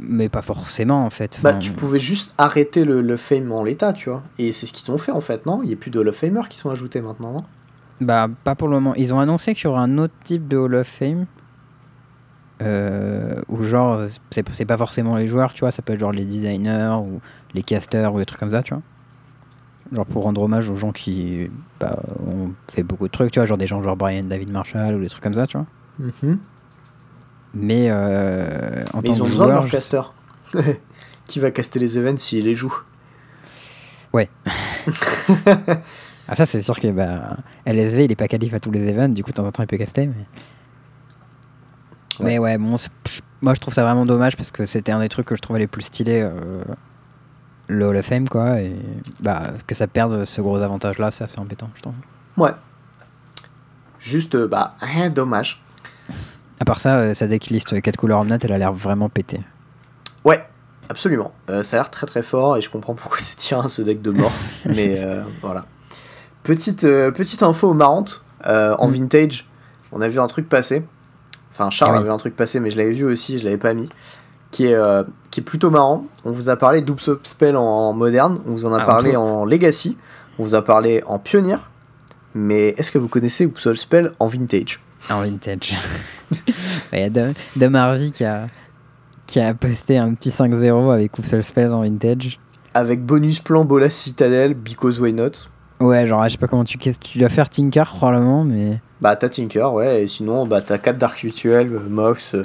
mais 0.00 0.28
pas 0.28 0.42
forcément, 0.42 1.04
en 1.04 1.10
fait. 1.10 1.38
Bah, 1.42 1.54
tu 1.54 1.70
pouvais 1.72 1.98
juste 1.98 2.34
arrêter 2.36 2.84
le, 2.84 3.00
le 3.00 3.16
fame 3.16 3.52
en 3.52 3.62
l'état, 3.62 3.92
tu 3.92 4.10
vois. 4.10 4.22
Et 4.38 4.52
c'est 4.52 4.66
ce 4.66 4.72
qu'ils 4.72 4.92
ont 4.92 4.98
fait, 4.98 5.12
en 5.12 5.20
fait, 5.20 5.46
non? 5.46 5.62
Il 5.62 5.70
y 5.70 5.72
a 5.72 5.76
plus 5.76 5.90
de 5.90 5.98
Hall 5.98 6.08
of 6.08 6.16
Famer 6.16 6.42
qui 6.48 6.58
sont 6.58 6.70
ajoutés 6.70 7.00
maintenant, 7.00 7.32
non? 7.32 7.44
Bah, 8.00 8.28
pas 8.42 8.54
pour 8.54 8.68
le 8.68 8.74
moment. 8.74 8.94
Ils 8.96 9.14
ont 9.14 9.20
annoncé 9.20 9.54
qu'il 9.54 9.64
y 9.64 9.66
aura 9.68 9.82
un 9.82 9.98
autre 9.98 10.14
type 10.24 10.48
de 10.48 10.56
Hall 10.56 10.74
of 10.74 10.86
Fame. 10.86 11.26
Euh, 12.62 13.40
où 13.48 13.62
genre, 13.64 14.02
c'est 14.30 14.48
c'est 14.54 14.64
pas 14.64 14.76
forcément 14.76 15.16
les 15.16 15.26
joueurs, 15.26 15.52
tu 15.52 15.60
vois, 15.60 15.72
ça 15.72 15.82
peut 15.82 15.92
être 15.92 15.98
genre 15.98 16.12
les 16.12 16.24
designers 16.24 16.96
ou 17.04 17.20
les 17.52 17.62
casters 17.62 18.14
ou 18.14 18.18
des 18.18 18.26
trucs 18.26 18.38
comme 18.38 18.52
ça, 18.52 18.62
tu 18.62 18.74
vois. 18.74 18.82
Genre 19.92 20.06
pour 20.06 20.22
rendre 20.22 20.40
hommage 20.40 20.70
aux 20.70 20.76
gens 20.76 20.92
qui 20.92 21.50
bah, 21.80 21.98
ont 22.26 22.52
fait 22.70 22.84
beaucoup 22.84 23.06
de 23.06 23.12
trucs, 23.12 23.32
tu 23.32 23.40
vois, 23.40 23.46
genre 23.46 23.58
des 23.58 23.66
gens 23.66 23.82
genre 23.82 23.96
Brian 23.96 24.24
David 24.24 24.50
Marshall 24.52 24.94
ou 24.94 25.00
des 25.00 25.08
trucs 25.08 25.22
comme 25.22 25.34
ça, 25.34 25.46
tu 25.46 25.56
vois. 25.56 25.66
Mais 27.54 27.86
euh, 27.88 28.84
en 28.92 29.00
Mais 29.00 29.08
tant 29.08 29.12
ils 29.12 29.22
ont 29.22 29.24
que 29.24 29.30
besoin 29.30 29.46
de 29.46 29.52
leur 29.52 29.68
caster. 29.68 30.02
qui 31.26 31.40
va 31.40 31.50
caster 31.50 31.78
les 31.78 31.98
events 31.98 32.18
s'il 32.18 32.44
les 32.44 32.54
joue 32.54 32.74
Ah 36.26 36.36
ça 36.36 36.46
c'est 36.46 36.62
sûr 36.62 36.78
que 36.78 36.90
bah, 36.90 37.36
LSV 37.66 38.04
il 38.04 38.12
est 38.12 38.16
pas 38.16 38.28
qualif 38.28 38.54
à 38.54 38.60
tous 38.60 38.70
les 38.70 38.88
events, 38.88 39.10
du 39.10 39.22
coup 39.22 39.30
de 39.30 39.36
temps 39.36 39.46
en 39.46 39.52
temps 39.52 39.62
il 39.62 39.66
peut 39.66 39.76
caster. 39.76 40.06
Mais, 40.06 40.24
mais 42.20 42.38
ouais, 42.38 42.56
bon, 42.56 42.76
moi 43.42 43.54
je 43.54 43.60
trouve 43.60 43.74
ça 43.74 43.82
vraiment 43.82 44.06
dommage 44.06 44.36
parce 44.36 44.50
que 44.50 44.64
c'était 44.64 44.92
un 44.92 45.00
des 45.00 45.08
trucs 45.08 45.26
que 45.26 45.36
je 45.36 45.42
trouvais 45.42 45.58
les 45.58 45.66
plus 45.66 45.82
stylés, 45.82 46.22
euh, 46.22 46.64
le 47.68 47.86
Hall 47.86 47.96
of 47.96 48.06
Fame 48.06 48.28
quoi, 48.28 48.60
et 48.60 48.74
bah, 49.20 49.42
que 49.66 49.74
ça 49.74 49.86
perde 49.86 50.24
ce 50.24 50.40
gros 50.40 50.56
avantage 50.56 50.98
là, 50.98 51.10
c'est 51.10 51.24
assez 51.24 51.38
embêtant 51.38 51.68
je 51.76 51.82
trouve. 51.82 51.94
Ouais. 52.36 52.52
Juste, 53.98 54.34
euh, 54.34 54.46
bah, 54.46 54.76
rien, 54.80 55.08
dommage. 55.08 55.63
À 56.60 56.64
part 56.64 56.80
ça, 56.80 56.96
euh, 56.98 57.14
sa 57.14 57.26
decklist 57.26 57.80
4 57.80 57.96
couleurs 57.96 58.20
Omnat 58.20 58.38
elle 58.42 58.52
a 58.52 58.58
l'air 58.58 58.72
vraiment 58.72 59.08
pétée. 59.08 59.40
Ouais, 60.24 60.44
absolument. 60.88 61.32
Euh, 61.50 61.62
ça 61.62 61.76
a 61.76 61.80
l'air 61.80 61.90
très 61.90 62.06
très 62.06 62.22
fort 62.22 62.56
et 62.56 62.60
je 62.60 62.70
comprends 62.70 62.94
pourquoi 62.94 63.18
c'est 63.20 63.36
tiré 63.36 63.68
ce 63.68 63.82
deck 63.82 64.00
de 64.02 64.10
mort. 64.10 64.32
mais 64.66 64.96
euh, 64.98 65.22
voilà. 65.42 65.66
Petite, 66.42 66.84
euh, 66.84 67.10
petite 67.10 67.42
info 67.42 67.72
marrante 67.74 68.22
euh, 68.46 68.76
en 68.78 68.88
Mm. 68.88 68.92
vintage, 68.92 69.48
on 69.92 70.00
a 70.00 70.08
vu 70.08 70.20
un 70.20 70.26
truc 70.26 70.48
passer. 70.48 70.84
Enfin, 71.50 71.70
Charles 71.70 71.94
oui. 71.94 72.00
avait 72.00 72.10
un 72.10 72.16
truc 72.18 72.34
passer, 72.36 72.60
mais 72.60 72.70
je 72.70 72.76
l'avais 72.76 72.92
vu 72.92 73.04
aussi, 73.04 73.38
je 73.38 73.44
l'avais 73.44 73.58
pas 73.58 73.74
mis. 73.74 73.88
Qui 74.50 74.66
est, 74.66 74.74
euh, 74.74 75.02
qui 75.32 75.40
est 75.40 75.42
plutôt 75.42 75.70
marrant. 75.70 76.04
On 76.24 76.30
vous 76.32 76.48
a 76.48 76.56
parlé 76.56 76.80
d'Oops 76.82 77.10
Spell 77.24 77.56
en, 77.56 77.92
moderne, 77.92 78.40
on 78.46 78.52
vous 78.52 78.66
en 78.66 78.72
a 78.72 78.82
Ah, 78.82 78.84
parlé 78.84 79.16
en 79.16 79.44
Legacy, 79.44 79.96
on 80.38 80.44
vous 80.44 80.54
a 80.54 80.62
parlé 80.62 81.02
en 81.06 81.18
Pionnier. 81.18 81.56
Mais 82.34 82.68
est-ce 82.76 82.92
que 82.92 82.98
vous 82.98 83.08
connaissez 83.08 83.46
Oops 83.46 83.74
Spell 83.74 84.12
en 84.20 84.26
vintage? 84.28 84.80
En 85.10 85.22
vintage. 85.22 85.76
Il 86.92 86.98
y 86.98 87.02
a 87.02 87.10
Dom, 87.10 87.32
Dom 87.56 87.74
Harvey 87.74 88.10
qui 88.10 88.24
a, 88.24 88.46
qui 89.26 89.40
a 89.40 89.54
posté 89.54 89.98
un 89.98 90.14
petit 90.14 90.30
5-0 90.30 90.92
avec 90.92 91.18
Oupsol 91.18 91.42
Spells 91.42 91.72
en 91.72 91.82
vintage. 91.82 92.38
Avec 92.74 93.04
bonus 93.04 93.40
plan 93.40 93.64
Bolas 93.64 93.90
Citadel, 93.90 94.54
because 94.54 95.00
why 95.00 95.12
not? 95.12 95.30
Ouais, 95.80 96.06
genre, 96.06 96.24
je 96.24 96.30
sais 96.30 96.38
pas 96.38 96.46
comment 96.46 96.64
tu. 96.64 96.78
Tu 96.78 97.18
dois 97.18 97.28
faire 97.28 97.48
Tinker 97.50 97.84
probablement, 97.94 98.44
mais. 98.44 98.80
Bah 99.00 99.16
t'as 99.16 99.28
Tinker, 99.28 99.72
ouais, 99.74 100.04
et 100.04 100.08
sinon 100.08 100.46
bah 100.46 100.60
t'as 100.60 100.78
4 100.78 100.96
Dark 100.98 101.18
Rituel, 101.18 101.72
euh, 101.72 101.80
Mox, 101.88 102.34
euh, 102.34 102.42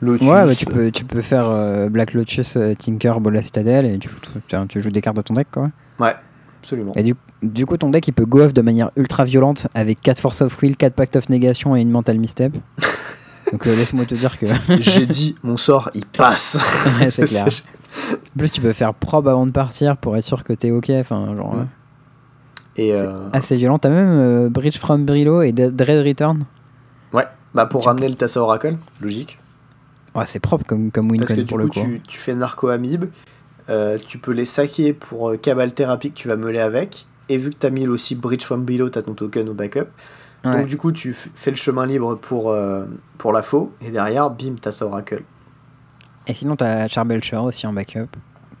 Lotus. 0.00 0.26
Ouais, 0.26 0.46
bah, 0.46 0.54
tu, 0.54 0.66
euh, 0.68 0.72
peux, 0.72 0.90
tu 0.90 1.04
peux 1.04 1.20
faire 1.20 1.48
euh, 1.50 1.88
Black 1.88 2.14
Lotus, 2.14 2.56
euh, 2.56 2.74
Tinker, 2.74 3.20
Bola 3.20 3.42
Citadel 3.42 3.84
et 3.86 3.98
tu, 3.98 4.08
joues- 4.08 4.16
tu, 4.48 4.56
tu 4.68 4.80
joues 4.80 4.90
des 4.90 5.00
cartes 5.02 5.16
de 5.16 5.22
ton 5.22 5.34
deck 5.34 5.48
quoi. 5.52 5.70
Ouais, 5.98 6.14
absolument. 6.62 6.92
Et 6.96 7.02
du, 7.02 7.14
du 7.42 7.66
coup, 7.66 7.76
ton 7.76 7.90
deck 7.90 8.06
il 8.08 8.12
peut 8.12 8.26
go 8.26 8.40
off 8.42 8.52
de 8.52 8.62
manière 8.62 8.90
ultra 8.96 9.24
violente 9.24 9.66
avec 9.74 10.00
4 10.00 10.18
Force 10.18 10.42
of 10.42 10.60
Will, 10.62 10.76
4 10.76 10.94
Pact 10.94 11.16
of 11.16 11.28
Negation 11.28 11.74
et 11.76 11.80
une 11.80 11.90
Mental 11.90 12.18
Misstep. 12.18 12.56
Donc 13.52 13.66
euh, 13.66 13.74
laisse-moi 13.74 14.04
te 14.04 14.14
dire 14.14 14.38
que. 14.38 14.46
J'ai 14.80 15.06
dit, 15.06 15.34
mon 15.42 15.56
sort, 15.56 15.90
il 15.94 16.06
passe. 16.06 16.58
Ouais, 17.00 17.10
c'est 17.10 17.24
clair. 17.26 17.46
En 17.46 18.38
plus, 18.38 18.50
tu 18.52 18.60
peux 18.60 18.72
faire 18.72 18.94
probe 18.94 19.26
avant 19.26 19.46
de 19.46 19.50
partir 19.50 19.96
pour 19.96 20.16
être 20.16 20.22
sûr 20.24 20.44
que 20.44 20.52
t'es 20.52 20.70
ok. 20.70 20.90
Enfin, 20.90 21.34
genre. 21.36 21.54
Euh, 21.56 21.64
Et 22.76 22.94
euh, 22.94 23.28
assez 23.32 23.56
violent. 23.56 23.78
T'as 23.80 23.88
même 23.90 24.08
euh, 24.08 24.48
Bridge 24.48 24.78
from 24.78 25.04
Brillo 25.04 25.42
et 25.42 25.52
Dread 25.52 26.06
Return. 26.06 26.44
ouais, 27.12 27.26
bah 27.54 27.66
pour 27.66 27.80
Tu- 27.82 27.88
ramener 27.88 28.08
le 28.08 28.14
Tassa 28.14 28.40
Oracle, 28.40 28.76
logique. 29.00 29.38
Ouais, 30.14 30.24
c'est 30.26 30.38
propre 30.40 30.64
comme, 30.66 30.90
comme 30.92 31.10
win 31.10 31.20
Parce 31.20 31.32
que 31.32 31.40
du 31.40 31.44
pour 31.46 31.56
coup, 31.58 31.62
le 31.64 31.68
coup. 31.68 31.80
tu, 31.80 32.00
tu 32.06 32.18
fais 32.18 32.34
Narco 32.34 32.68
Amib, 32.68 33.06
euh, 33.68 33.98
tu 34.06 34.18
peux 34.18 34.32
les 34.32 34.44
saquer 34.44 34.92
pour 34.92 35.32
Cabal 35.40 35.72
Therapy 35.72 36.10
que 36.12 36.16
tu 36.16 36.28
vas 36.28 36.36
meuler 36.36 36.58
avec. 36.60 37.06
Et 37.30 37.38
vu 37.38 37.50
que 37.50 37.56
t'as 37.56 37.70
mis 37.70 37.86
aussi 37.88 38.14
Bridge 38.14 38.44
from 38.44 38.64
Below, 38.64 38.90
t'as 38.90 39.02
ton 39.02 39.14
token 39.14 39.48
au 39.48 39.54
backup. 39.54 39.86
Ouais. 40.44 40.58
Donc 40.58 40.66
du 40.66 40.76
coup, 40.76 40.90
tu 40.92 41.14
fais 41.14 41.50
le 41.50 41.56
chemin 41.56 41.86
libre 41.86 42.14
pour, 42.16 42.50
euh, 42.50 42.84
pour 43.18 43.32
la 43.32 43.42
faux. 43.42 43.72
Et 43.80 43.90
derrière, 43.90 44.30
bim, 44.30 44.54
Tassa 44.60 44.84
Oracle. 44.86 45.22
Et 46.26 46.34
sinon, 46.34 46.56
t'as 46.56 46.88
Charbelcher 46.88 47.36
aussi 47.36 47.66
en 47.66 47.72
backup. 47.72 48.08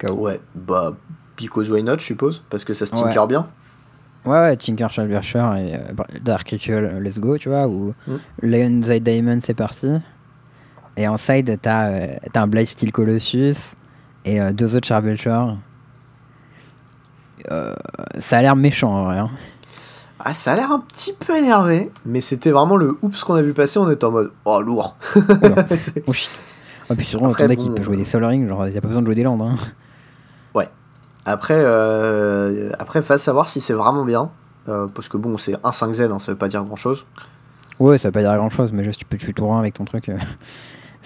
Ouais, 0.08 0.40
bah, 0.54 0.94
because 1.36 1.68
why 1.70 1.82
not, 1.82 1.98
je 1.98 2.04
suppose. 2.04 2.42
Parce 2.48 2.64
que 2.64 2.72
ça 2.72 2.86
se 2.86 2.94
Ouais. 2.94 3.02
tinker 3.02 3.26
bien. 3.26 3.46
Ouais, 4.24 4.32
ouais, 4.38 4.56
Tinker, 4.56 4.88
Charbelcher 4.90 5.38
et 5.58 5.74
euh, 5.76 6.18
Dark 6.22 6.48
Ritual, 6.48 7.02
let's 7.02 7.18
go, 7.18 7.38
tu 7.38 7.48
vois. 7.48 7.66
Ou 7.66 7.94
Mm. 8.06 8.16
Lion 8.42 8.82
Eye 8.82 9.00
Diamond, 9.00 9.40
c'est 9.42 9.54
parti. 9.54 9.96
Et 10.96 11.08
en 11.08 11.16
side, 11.16 11.58
t'as 11.62 11.88
euh, 11.90 12.06
t'as 12.32 12.42
un 12.42 12.46
Blaze 12.46 12.68
Steel 12.70 12.92
Colossus 12.92 13.54
et 14.26 14.40
euh, 14.40 14.52
deux 14.52 14.76
autres 14.76 14.86
Charbelcher. 14.86 15.40
Euh, 17.50 17.74
ça 18.18 18.38
a 18.38 18.42
l'air 18.42 18.56
méchant 18.56 18.90
en 18.92 19.04
vrai. 19.04 19.18
hein. 19.18 19.30
Ah, 20.22 20.34
ça 20.34 20.52
a 20.52 20.56
l'air 20.56 20.70
un 20.70 20.80
petit 20.80 21.14
peu 21.14 21.34
énervé, 21.36 21.90
mais 22.04 22.20
c'était 22.20 22.50
vraiment 22.50 22.76
le 22.76 22.98
oups 23.00 23.24
qu'on 23.24 23.34
a 23.36 23.42
vu 23.42 23.54
passer, 23.54 23.78
on 23.78 23.90
était 23.90 24.04
en 24.04 24.10
mode 24.10 24.32
oh 24.44 24.60
lourd. 24.60 24.96
Oh 26.06 26.12
shit. 26.12 26.42
Ouais, 26.90 26.96
puis 26.96 27.06
surtout, 27.06 27.26
Après, 27.26 27.44
ton 27.44 27.48
deck 27.48 27.58
bon, 27.60 27.64
il 27.66 27.74
peut 27.74 27.82
jouer 27.82 27.94
euh, 27.94 27.98
des 27.98 28.04
Sol 28.04 28.24
Ring, 28.24 28.46
genre, 28.48 28.68
y 28.68 28.76
a 28.76 28.80
pas 28.80 28.88
besoin 28.88 29.00
de 29.00 29.06
jouer 29.06 29.14
des 29.14 29.22
landes. 29.22 29.42
Hein. 29.42 29.54
après, 31.24 31.54
euh, 31.56 32.70
après, 32.78 33.00
va 33.00 33.18
savoir 33.18 33.48
si 33.48 33.60
c'est 33.60 33.74
vraiment 33.74 34.04
bien. 34.04 34.30
euh, 34.68 34.86
parce 34.88 35.08
que 35.08 35.16
bon, 35.16 35.38
c'est 35.38 35.54
un 35.64 35.70
5Z, 35.70 36.10
hein, 36.10 36.18
ça 36.18 36.32
veut 36.32 36.38
pas 36.38 36.48
dire 36.48 36.64
grand 36.64 36.76
chose. 36.76 37.06
Ouais, 37.78 37.98
ça 37.98 38.08
veut 38.08 38.12
pas 38.12 38.20
dire 38.22 38.36
grand 38.36 38.50
chose, 38.50 38.72
mais 38.72 38.84
juste 38.84 38.98
tu 38.98 39.04
peux 39.04 39.16
tuer 39.16 39.32
tout 39.32 39.50
1 39.50 39.58
avec 39.58 39.74
ton 39.74 39.84
truc. 39.84 40.10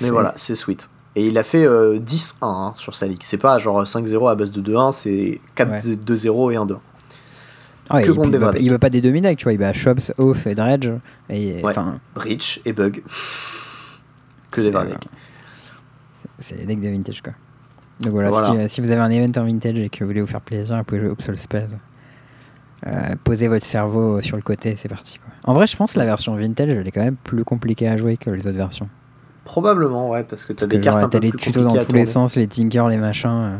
Mais 0.00 0.10
voilà, 0.10 0.32
c'est 0.36 0.54
sweet. 0.54 0.88
Et 1.16 1.28
il 1.28 1.38
a 1.38 1.42
fait 1.44 1.64
euh, 1.64 1.98
10-1 1.98 2.34
hein, 2.42 2.72
sur 2.76 2.94
sa 2.94 3.06
ligue. 3.06 3.20
C'est 3.22 3.38
pas 3.38 3.58
genre 3.58 3.82
5-0 3.84 4.30
à 4.30 4.34
base 4.34 4.50
de 4.50 4.60
2-1, 4.60 4.92
c'est 4.92 5.40
4-2-0 5.56 6.52
et 6.52 6.56
1-2. 6.56 6.76
Ah, 7.90 8.02
Que 8.02 8.10
contre 8.12 8.30
il, 8.32 8.38
vrais 8.38 8.56
il 8.60 8.70
va 8.70 8.78
pas 8.78 8.90
des 8.90 9.00
demi-decks, 9.02 9.38
tu 9.38 9.44
vois, 9.44 9.52
il 9.52 9.58
va 9.58 9.72
Shops, 9.72 10.12
Oath 10.18 10.46
et 10.46 10.54
Dredge. 10.54 10.88
Et 11.28 11.56
Ouais. 11.62 11.70
enfin, 11.70 12.00
Reach 12.16 12.60
et 12.64 12.72
Bug. 12.72 13.02
que 14.50 14.60
des 14.60 14.70
decks. 14.70 15.08
c'est 16.38 16.56
des 16.56 16.66
decks 16.66 16.80
de 16.80 16.88
vintage 16.88 17.20
quoi. 17.22 17.32
Donc 18.00 18.12
voilà, 18.12 18.30
Voilà. 18.30 18.48
Si, 18.48 18.56
euh, 18.56 18.68
si 18.68 18.80
vous 18.80 18.90
avez 18.90 19.00
un 19.00 19.10
event 19.10 19.40
en 19.40 19.44
vintage 19.44 19.78
et 19.78 19.88
que 19.90 20.02
vous 20.02 20.08
voulez 20.10 20.20
vous 20.20 20.26
faire 20.26 20.40
plaisir, 20.40 20.76
vous 20.78 20.84
pouvez 20.84 21.00
jouer 21.00 21.10
Upsol 21.10 21.38
Spells. 21.38 21.78
Euh, 22.86 23.14
posez 23.22 23.48
votre 23.48 23.64
cerveau 23.64 24.20
sur 24.20 24.36
le 24.36 24.42
côté, 24.42 24.74
c'est 24.76 24.88
parti 24.88 25.18
quoi. 25.18 25.28
En 25.44 25.54
vrai, 25.54 25.66
je 25.66 25.76
pense 25.76 25.92
que 25.92 25.98
la 25.98 26.04
version 26.04 26.34
vintage, 26.34 26.70
elle 26.70 26.86
est 26.86 26.90
quand 26.90 27.04
même 27.04 27.16
plus 27.16 27.44
compliquée 27.44 27.88
à 27.88 27.96
jouer 27.96 28.16
que 28.16 28.30
les 28.30 28.46
autres 28.46 28.56
versions. 28.56 28.88
Probablement, 29.44 30.10
ouais, 30.10 30.24
parce 30.24 30.44
que 30.46 30.52
t'as 30.52 30.60
Parce 30.60 30.70
des 30.70 30.78
que, 30.78 30.84
cartes 30.84 30.96
genre, 31.00 31.06
un 31.06 31.08
peu 31.10 31.18
T'as 31.18 31.24
les 31.24 31.30
plus 31.30 31.38
tutos 31.38 31.62
dans 31.62 31.84
tous 31.84 31.92
les 31.92 32.06
sens, 32.06 32.34
les 32.36 32.46
tinkers, 32.48 32.88
les 32.88 32.96
machins. 32.96 33.28
euh. 33.30 33.56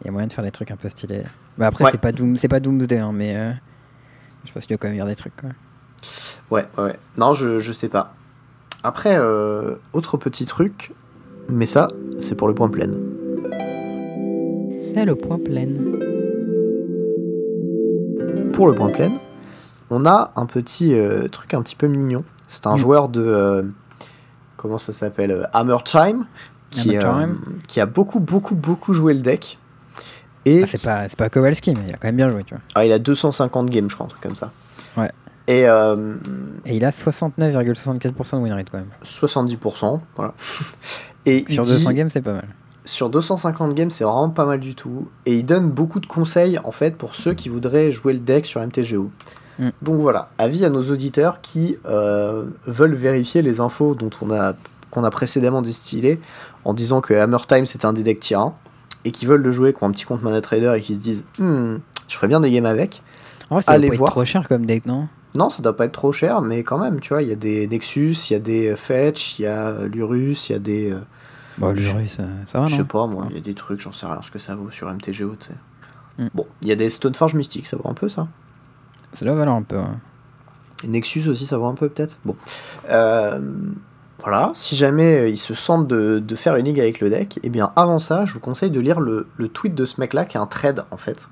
Il 0.00 0.06
y 0.06 0.08
a 0.08 0.12
moyen 0.12 0.26
de 0.28 0.32
faire 0.32 0.44
des 0.44 0.50
trucs 0.50 0.70
un 0.70 0.76
peu 0.76 0.88
stylés. 0.88 1.22
Bah 1.58 1.66
après, 1.68 1.84
Ouais. 1.84 1.90
c'est 1.90 2.00
pas 2.00 2.12
Doom, 2.12 2.36
c'est 2.36 2.48
pas 2.48 2.60
Doomsday, 2.60 2.98
hein, 2.98 3.12
mais 3.12 3.34
euh, 3.36 3.50
je 4.44 4.52
pense 4.52 4.64
qu'il 4.64 4.72
y 4.72 4.74
a 4.74 4.78
quand 4.78 4.88
même 4.88 4.96
y 4.96 5.00
avoir 5.00 5.12
des 5.14 5.16
trucs. 5.18 5.34
Quoi. 5.36 5.50
Ouais, 6.50 6.66
ouais. 6.78 6.96
Non, 7.16 7.32
je, 7.32 7.58
je 7.58 7.72
sais 7.72 7.88
pas. 7.88 8.14
Après, 8.82 9.16
euh, 9.18 9.76
autre 9.92 10.16
petit 10.16 10.44
truc, 10.46 10.92
mais 11.48 11.66
ça, 11.66 11.88
c'est 12.20 12.34
pour 12.34 12.48
le 12.48 12.54
point 12.54 12.68
plein. 12.68 12.90
C'est 14.80 15.04
le 15.04 15.14
point 15.14 15.38
plein. 15.38 15.68
Pour 18.52 18.68
le 18.68 18.74
point 18.74 18.90
plein, 18.90 19.12
on 19.90 20.06
a 20.06 20.32
un 20.36 20.46
petit 20.46 20.94
euh, 20.94 21.26
truc 21.28 21.54
un 21.54 21.62
petit 21.62 21.74
peu 21.76 21.86
mignon. 21.88 22.22
C'est 22.46 22.66
un 22.66 22.74
Mm. 22.74 22.78
joueur 22.78 23.08
de. 23.08 23.68
Comment 24.64 24.78
ça 24.78 24.94
s'appelle 24.94 25.30
euh, 25.30 25.42
Hammer 25.52 25.76
Time, 25.84 26.24
qui, 26.70 26.96
Hammer 26.96 27.04
euh, 27.04 27.26
Time. 27.26 27.38
qui 27.68 27.80
a 27.80 27.86
beaucoup, 27.86 28.18
beaucoup, 28.18 28.54
beaucoup 28.54 28.94
joué 28.94 29.12
le 29.12 29.20
deck. 29.20 29.58
Et 30.46 30.62
Ah, 30.62 30.66
c'est 30.66 30.82
pas, 30.82 31.06
c'est 31.08 31.18
pas 31.18 31.28
Kowalski, 31.28 31.74
mais 31.74 31.82
il 31.88 31.94
a 31.94 31.98
quand 31.98 32.08
même 32.08 32.16
bien 32.16 32.30
joué, 32.30 32.42
tu 32.44 32.54
vois. 32.54 32.62
ah, 32.74 32.86
il 32.86 32.92
a 32.92 32.98
250 32.98 33.68
games, 33.70 33.90
je 33.90 33.94
crois, 33.94 34.06
un 34.06 34.08
truc 34.08 34.22
comme 34.22 34.34
ça. 34.34 34.50
Ouais. 34.96 35.10
Et, 35.48 35.68
euh, 35.68 36.14
Et 36.64 36.76
il 36.76 36.84
a 36.86 36.90
69,64% 36.90 38.36
de 38.38 38.42
win 38.42 38.52
rate 38.54 38.68
quand 38.72 38.78
même. 38.78 38.88
70%, 39.04 40.00
voilà. 40.16 40.32
Et 41.26 41.44
Sur 41.50 41.64
dit- 41.64 41.72
200 41.72 41.92
games, 41.92 42.08
c'est 42.10 42.22
pas 42.22 42.32
mal. 42.32 42.48
sur 42.86 43.08
250 43.10 43.74
games, 43.74 43.90
c'est 43.90 44.04
vraiment 44.04 44.30
pas 44.30 44.44
mal 44.46 44.60
du 44.60 44.74
tout. 44.74 45.08
Et 45.26 45.36
il 45.36 45.44
donne 45.46 45.70
beaucoup 45.70 46.00
de 46.00 46.06
conseils 46.06 46.58
en 46.64 46.72
fait 46.72 46.96
pour 46.96 47.14
ceux 47.14 47.34
qui 47.34 47.48
voudraient 47.50 47.90
jouer 47.92 48.12
le 48.14 48.20
deck 48.20 48.44
sur 48.46 48.60
MTGO. 48.60 49.10
Mm. 49.58 49.68
Donc 49.82 50.00
voilà, 50.00 50.30
avis 50.38 50.64
à 50.64 50.70
nos 50.70 50.82
auditeurs 50.90 51.40
qui 51.40 51.76
euh, 51.86 52.46
veulent 52.66 52.94
vérifier 52.94 53.42
les 53.42 53.60
infos 53.60 53.94
dont 53.94 54.10
on 54.20 54.30
a 54.32 54.54
qu'on 54.90 55.04
a 55.04 55.10
précédemment 55.10 55.60
distillées 55.62 56.20
en 56.64 56.72
disant 56.74 57.00
que 57.00 57.14
Hammer 57.14 57.38
Time 57.48 57.66
c'est 57.66 57.84
un 57.84 57.92
des 57.92 58.02
decks 58.02 58.20
tyrans 58.20 58.56
et 59.04 59.10
qui 59.10 59.26
veulent 59.26 59.42
le 59.42 59.52
jouer, 59.52 59.72
qui 59.72 59.82
ont 59.82 59.88
un 59.88 59.90
petit 59.90 60.04
compte 60.04 60.22
Mana 60.22 60.40
Trader 60.40 60.74
et 60.76 60.80
qui 60.80 60.94
se 60.94 61.00
disent 61.00 61.24
Hmm, 61.38 61.76
je 62.08 62.16
ferais 62.16 62.28
bien 62.28 62.40
des 62.40 62.50
games 62.50 62.66
avec. 62.66 63.02
En 63.50 63.56
vrai, 63.56 63.62
ça 63.62 63.72
Allez 63.72 63.88
doit 63.88 63.94
pas 63.94 63.98
voir. 63.98 64.08
être 64.08 64.12
trop 64.14 64.24
cher 64.24 64.48
comme 64.48 64.66
deck, 64.66 64.86
non? 64.86 65.08
Non, 65.34 65.50
ça 65.50 65.62
doit 65.62 65.76
pas 65.76 65.86
être 65.86 65.92
trop 65.92 66.12
cher, 66.12 66.40
mais 66.40 66.62
quand 66.62 66.78
même, 66.78 67.00
tu 67.00 67.08
vois, 67.08 67.20
il 67.22 67.28
y 67.28 67.32
a 67.32 67.36
des 67.36 67.66
Nexus, 67.66 68.14
il 68.30 68.32
y 68.32 68.36
a 68.36 68.38
des 68.38 68.76
Fetch, 68.76 69.38
il 69.38 69.42
y 69.42 69.46
a 69.46 69.84
l'Urus, 69.84 70.48
il 70.48 70.52
y 70.52 70.54
a 70.54 70.58
des. 70.60 70.92
euh, 70.92 71.74
jury, 71.74 72.08
ça, 72.08 72.22
ça 72.46 72.60
va, 72.60 72.66
je 72.66 72.72
sais 72.72 72.78
non 72.78 72.84
pas, 72.84 73.06
moi, 73.08 73.26
il 73.30 73.34
y 73.36 73.38
a 73.38 73.42
des 73.42 73.54
trucs, 73.54 73.80
j'en 73.80 73.90
sais 73.92 74.06
rien 74.06 74.20
ce 74.22 74.30
que 74.30 74.38
ça 74.38 74.54
vaut 74.54 74.70
sur 74.70 74.88
MTGO, 74.88 75.34
tu 75.38 75.46
sais. 75.48 75.54
Mm. 76.18 76.28
Bon, 76.34 76.46
il 76.62 76.68
y 76.68 76.72
a 76.72 76.76
des 76.76 76.88
Stoneforge 76.88 77.34
mystiques, 77.34 77.66
ça 77.66 77.76
vaut 77.76 77.88
un 77.88 77.94
peu 77.94 78.08
ça. 78.08 78.28
Ça 79.14 79.24
doit 79.24 79.34
valoir 79.34 79.56
un 79.56 79.62
peu. 79.62 79.76
ouais. 79.76 79.84
Et 80.84 80.88
Nexus 80.88 81.26
aussi, 81.28 81.46
ça 81.46 81.56
vaut 81.56 81.66
un 81.66 81.74
peu 81.74 81.88
peut-être? 81.88 82.18
Bon. 82.26 82.36
Euh, 82.90 83.40
voilà, 84.20 84.52
si 84.54 84.76
jamais 84.76 85.18
euh, 85.20 85.28
ils 85.28 85.38
se 85.38 85.54
sentent 85.54 85.86
de, 85.88 86.18
de 86.18 86.34
faire 86.36 86.56
une 86.56 86.66
ligue 86.66 86.80
avec 86.80 87.00
le 87.00 87.08
deck, 87.10 87.40
et 87.42 87.48
bien 87.48 87.72
avant 87.76 87.98
ça, 87.98 88.24
je 88.26 88.34
vous 88.34 88.40
conseille 88.40 88.70
de 88.70 88.80
lire 88.80 89.00
le, 89.00 89.26
le 89.38 89.48
tweet 89.48 89.74
de 89.74 89.84
ce 89.84 90.00
mec-là, 90.00 90.24
qui 90.26 90.36
est 90.36 90.40
un 90.40 90.46
thread 90.46 90.84
en 90.90 90.96
fait, 90.96 91.28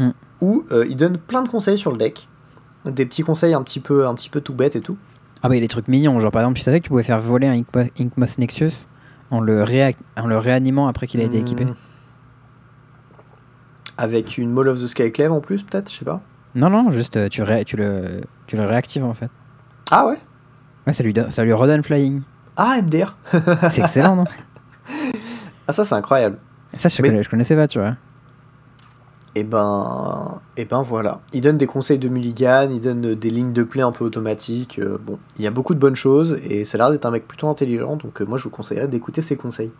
Mm. 0.00 0.10
où 0.40 0.64
euh, 0.70 0.86
il 0.88 0.94
donne 0.96 1.18
plein 1.18 1.42
de 1.42 1.48
conseils 1.48 1.76
sur 1.78 1.90
le 1.90 1.98
deck. 1.98 2.28
Des 2.84 3.04
petits 3.04 3.22
conseils 3.24 3.52
un 3.54 3.62
petit 3.62 3.80
peu, 3.80 4.06
un 4.06 4.14
petit 4.14 4.30
peu 4.30 4.40
tout 4.40 4.54
bêtes 4.54 4.76
et 4.76 4.80
tout. 4.80 4.96
Ah 5.42 5.48
bah, 5.48 5.54
il 5.56 5.58
y 5.58 5.60
a 5.60 5.64
des 5.64 5.68
trucs 5.68 5.88
mignons. 5.88 6.18
Genre, 6.20 6.30
par 6.30 6.42
exemple, 6.42 6.56
tu 6.58 6.62
savais 6.64 6.78
que 6.78 6.84
tu 6.84 6.88
pouvais 6.90 7.02
faire 7.02 7.20
voler 7.20 7.48
un 7.48 7.54
Inkmo- 7.54 7.90
Inkmoth 8.00 8.38
Nexus 8.38 8.86
en 9.32 9.40
le, 9.40 9.64
en 10.16 10.26
le 10.26 10.38
réanimant 10.38 10.86
après 10.86 11.06
qu'il 11.08 11.20
a 11.20 11.24
été 11.24 11.36
équipé? 11.38 11.64
Mm. 11.64 11.74
Avec 13.96 14.38
une 14.38 14.50
Maul 14.50 14.68
of 14.68 14.80
the 14.80 14.86
Skyclave 14.86 15.32
en 15.32 15.40
plus, 15.40 15.62
peut-être, 15.64 15.90
je 15.92 15.96
sais 15.98 16.04
pas. 16.04 16.20
Non, 16.54 16.70
non, 16.70 16.90
juste 16.90 17.16
euh, 17.16 17.28
tu, 17.28 17.42
le, 17.76 18.20
tu 18.46 18.56
le 18.56 18.64
réactives 18.64 19.04
en 19.04 19.14
fait. 19.14 19.30
Ah 19.90 20.06
ouais? 20.06 20.16
Ouais, 20.86 20.92
ça 20.92 21.02
lui, 21.02 21.14
ça 21.30 21.44
lui 21.44 21.52
redonne 21.52 21.82
flying. 21.82 22.22
Ah, 22.56 22.80
MDR 22.82 23.16
C'est 23.70 23.82
excellent, 23.82 24.16
non? 24.16 24.24
Ah, 25.66 25.72
ça, 25.72 25.84
c'est 25.84 25.94
incroyable. 25.94 26.38
Ça, 26.78 26.88
je, 26.88 27.00
Mais- 27.02 27.08
connais- 27.10 27.22
je 27.22 27.28
connaissais 27.30 27.54
pas, 27.56 27.68
tu 27.68 27.78
vois. 27.78 27.96
Et 29.34 29.44
ben, 29.44 30.40
et 30.56 30.64
ben 30.64 30.82
voilà. 30.82 31.20
Il 31.32 31.42
donne 31.42 31.58
des 31.58 31.66
conseils 31.66 31.98
de 31.98 32.08
mulligan, 32.08 32.68
il 32.70 32.80
donne 32.80 33.14
des 33.14 33.30
lignes 33.30 33.52
de 33.52 33.62
play 33.62 33.82
un 33.82 33.92
peu 33.92 34.04
automatiques. 34.04 34.78
euh, 34.80 34.98
bon, 35.00 35.18
il 35.38 35.44
y 35.44 35.46
a 35.46 35.50
beaucoup 35.50 35.74
de 35.74 35.78
bonnes 35.78 35.94
choses 35.94 36.38
et 36.42 36.64
ça 36.64 36.76
a 36.76 36.78
l'air 36.78 36.90
d'être 36.90 37.06
un 37.06 37.10
mec 37.12 37.28
plutôt 37.28 37.48
intelligent, 37.48 37.96
donc 37.96 38.20
euh, 38.20 38.24
moi 38.26 38.38
je 38.38 38.44
vous 38.44 38.50
conseillerais 38.50 38.88
d'écouter 38.88 39.22
ses 39.22 39.36
conseils. 39.36 39.70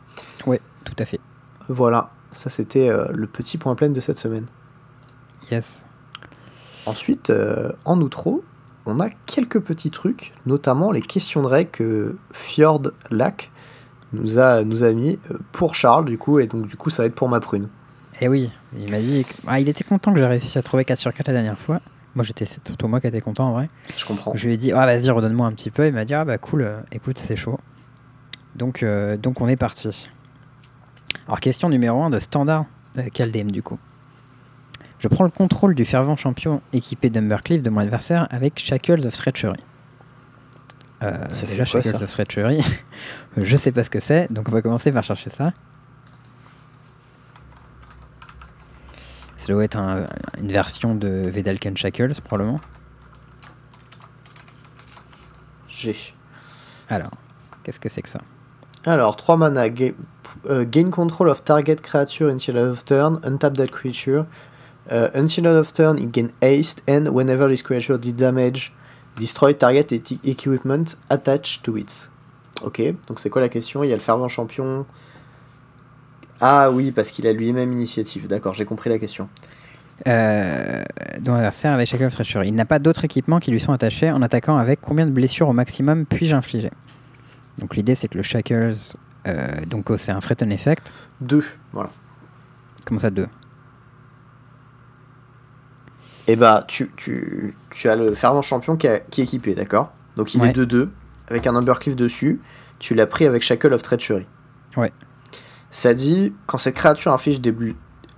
Ouais, 0.47 0.61
tout 0.85 0.95
à 0.99 1.05
fait. 1.07 1.19
Voilà, 1.69 2.11
ça 2.31 2.51
c'était 2.51 2.89
euh, 2.89 3.09
le 3.13 3.27
petit 3.27 3.59
point 3.59 3.75
plein 3.75 3.89
de 3.89 3.99
cette 4.01 4.19
semaine. 4.19 4.47
Yes. 5.51 5.85
Ensuite, 6.89 7.31
euh, 7.31 7.73
en 7.85 8.01
outro, 8.01 8.43
on 8.87 9.01
a 9.01 9.11
quelques 9.27 9.61
petits 9.61 9.91
trucs, 9.91 10.33
notamment 10.47 10.91
les 10.91 11.01
questions 11.03 11.43
de 11.43 11.47
règles 11.47 11.71
que 11.71 12.17
Fjord 12.33 12.83
Lac 13.11 13.51
nous 14.13 14.39
a, 14.39 14.65
nous 14.65 14.85
a 14.85 14.93
mis 14.93 15.19
euh, 15.31 15.39
pour 15.53 15.75
Charles, 15.75 16.07
du 16.07 16.17
coup, 16.19 16.39
et 16.39 16.47
donc 16.47 16.67
du 16.67 16.77
coup 16.77 16.89
ça 16.91 17.03
va 17.03 17.07
être 17.07 17.15
pour 17.15 17.29
ma 17.29 17.41
prune. 17.41 17.69
Et 18.21 18.29
oui, 18.29 18.51
il 18.79 18.91
m'a 18.91 18.99
dit. 19.01 19.25
que- 19.25 19.35
Ah, 19.47 19.61
il 19.61 19.69
était 19.69 19.85
content 19.85 20.13
que 20.13 20.19
j'ai 20.19 20.27
réussi 20.27 20.59
à 20.59 20.63
trouver 20.63 20.85
4 20.85 20.99
sur 20.99 21.13
4 21.13 21.27
la 21.29 21.35
dernière 21.35 21.59
fois. 21.59 21.81
Moi, 22.17 22.25
j'étais 22.25 22.47
c'est 22.47 22.61
plutôt 22.63 22.89
moi 22.89 23.01
qui 23.01 23.07
étais 23.07 23.21
content 23.21 23.49
en 23.49 23.53
vrai. 23.53 23.69
Je 23.97 24.05
comprends. 24.05 24.33
Je 24.35 24.47
lui 24.47 24.55
ai 24.55 24.57
dit, 24.57 24.73
ah 24.73 24.87
vas-y, 24.87 25.09
redonne-moi 25.11 25.47
un 25.47 25.53
petit 25.53 25.71
peu. 25.71 25.87
Il 25.87 25.93
m'a 25.95 26.05
dit, 26.05 26.15
ah 26.15 26.25
bah 26.25 26.37
cool, 26.39 26.63
euh, 26.63 26.81
écoute, 26.91 27.17
c'est 27.19 27.37
chaud. 27.37 27.59
Donc, 28.57 28.83
euh, 28.83 29.17
donc 29.17 29.41
on 29.41 29.47
est 29.47 29.57
parti. 29.57 30.09
Alors, 31.29 31.39
question 31.41 31.69
numéro 31.69 32.03
1 32.03 32.11
de 32.11 32.19
standard 32.19 32.65
euh, 32.97 33.03
Kaldheim 33.13 33.51
du 33.53 33.63
coup. 33.63 33.79
Je 34.99 35.09
prends 35.09 35.25
le 35.25 35.31
contrôle 35.31 35.75
du 35.75 35.85
fervent 35.85 36.17
champion 36.17 36.61
équipé 36.73 37.09
d'Umbercliff 37.11 37.63
de 37.63 37.71
mon 37.71 37.81
adversaire 37.81 38.27
avec 38.31 38.59
Shackles 38.59 39.07
of 39.07 39.15
Treachery. 39.17 39.61
Euh, 41.03 41.25
Ça 41.29 41.47
fait 41.47 41.57
quoi, 41.57 41.65
Shackles 41.65 41.91
ça 41.99 42.03
of 42.05 42.11
Treachery, 42.11 42.61
je 43.37 43.57
sais 43.57 43.71
pas 43.71 43.85
ce 43.85 43.91
que 43.91 44.01
c'est, 44.01 44.33
donc 44.33 44.49
on 44.49 44.53
va 44.53 44.63
commencer 44.63 44.91
par 44.91 45.05
chercher 45.05 45.31
ça. 45.31 45.53
Ça 49.37 49.53
doit 49.53 49.63
être 49.65 49.77
un- 49.79 50.09
une 50.39 50.51
version 50.51 50.97
de 50.97 51.23
Vedalken 51.33 51.77
Shackles, 51.77 52.21
probablement. 52.25 52.61
J'ai. 55.69 55.95
Alors, 56.89 57.11
qu'est-ce 57.63 57.79
que 57.79 57.89
c'est 57.89 58.03
que 58.03 58.09
ça? 58.09 58.21
Alors, 58.85 59.15
3 59.15 59.37
mana, 59.37 59.67
euh, 60.47 60.65
gain 60.65 60.91
control 60.91 61.29
of 61.29 61.45
target 61.45 61.77
creature 61.77 62.29
until 62.29 62.59
end 62.59 62.71
of 62.71 62.85
turn, 62.85 63.21
untap 63.23 63.55
that 63.57 63.69
creature. 63.69 64.25
Uh, 64.91 65.11
until 65.15 65.47
end 65.47 65.57
of 65.57 65.73
turn, 65.73 65.99
it 65.99 66.13
gain 66.13 66.31
haste, 66.41 66.83
and 66.89 67.09
whenever 67.09 67.49
this 67.49 67.63
creature 67.63 67.99
did 67.99 68.17
damage, 68.17 68.73
destroy 69.19 69.53
target 69.53 69.93
et 69.93 70.03
equipment 70.25 70.97
attached 71.11 71.63
to 71.63 71.77
it. 71.77 72.11
Ok, 72.63 72.83
donc 73.07 73.21
c'est 73.21 73.31
quoi 73.31 73.43
la 73.43 73.49
question? 73.49 73.85
Il 73.85 73.91
y 73.91 73.93
a 73.93 73.97
le 73.97 74.03
fervent 74.03 74.29
champion. 74.29 74.87
Ah 76.41 76.71
oui, 76.71 76.93
parce 76.93 77.11
qu'il 77.11 77.27
a 77.27 77.33
lui-même 77.33 77.73
initiative. 77.73 78.27
D'accord, 78.29 78.55
j'ai 78.55 78.65
compris 78.65 78.89
la 78.89 78.99
question. 78.99 79.29
euh, 80.07 80.85
dont 81.21 81.33
l'adversaire 81.33 81.73
avec 81.73 81.89
Shackle 81.89 82.11
of. 82.11 82.43
Il 82.45 82.55
n'a 82.55 82.65
pas 82.65 82.79
d'autres 82.79 83.05
équipements 83.05 83.41
qui 83.41 83.51
lui 83.51 83.61
sont 83.61 83.73
attachés. 83.73 84.11
En 84.11 84.23
attaquant 84.23 84.57
avec 84.57 84.81
combien 84.81 85.07
de 85.07 85.11
blessures 85.11 85.49
au 85.49 85.53
maximum 85.53 86.07
puis-je 86.07 86.37
infliger? 86.37 86.71
Donc 87.59 87.77
l'idée 87.77 87.95
c'est 87.95 88.09
que 88.09 88.17
le 88.17 88.23
Shackles, 88.23 88.75
euh, 89.27 89.49
donc 89.67 89.91
oh, 89.91 89.97
c'est 89.97 90.13
un 90.13 90.21
Threaten 90.21 90.53
Effect. 90.53 90.93
2, 91.21 91.45
voilà. 91.73 91.91
Comment 92.87 93.01
ça 93.01 93.11
2 93.11 93.27
Et 96.29 96.37
bah, 96.37 96.65
tu, 96.69 96.91
tu, 96.97 97.55
tu 97.71 97.89
as 97.89 97.97
le 97.97 98.15
fervent 98.15 98.43
champion 98.43 98.77
qui, 98.77 98.87
a- 98.87 99.01
qui 99.01 99.23
est 99.23 99.25
équipé, 99.25 99.55
d'accord? 99.55 99.93
Donc 100.17 100.35
il 100.35 100.41
Ouais. 100.41 100.51
est 100.51 100.53
2-2, 100.53 100.89
avec 101.29 101.47
un 101.47 101.57
Umbercliff 101.57 101.97
dessus. 101.97 102.41
Tu 102.79 102.95
l'as 102.95 103.07
pris 103.07 103.27
avec 103.27 103.43
Shackle 103.43 103.73
of 103.73 103.83
Treachery. 103.83 104.27
Ouais. 104.77 104.93
Ça 105.71 105.95
dit, 105.95 106.33
quand 106.47 106.59
cette 106.59 106.75
créature 106.77 107.13
inflige 107.13 107.41
des, 107.41 107.55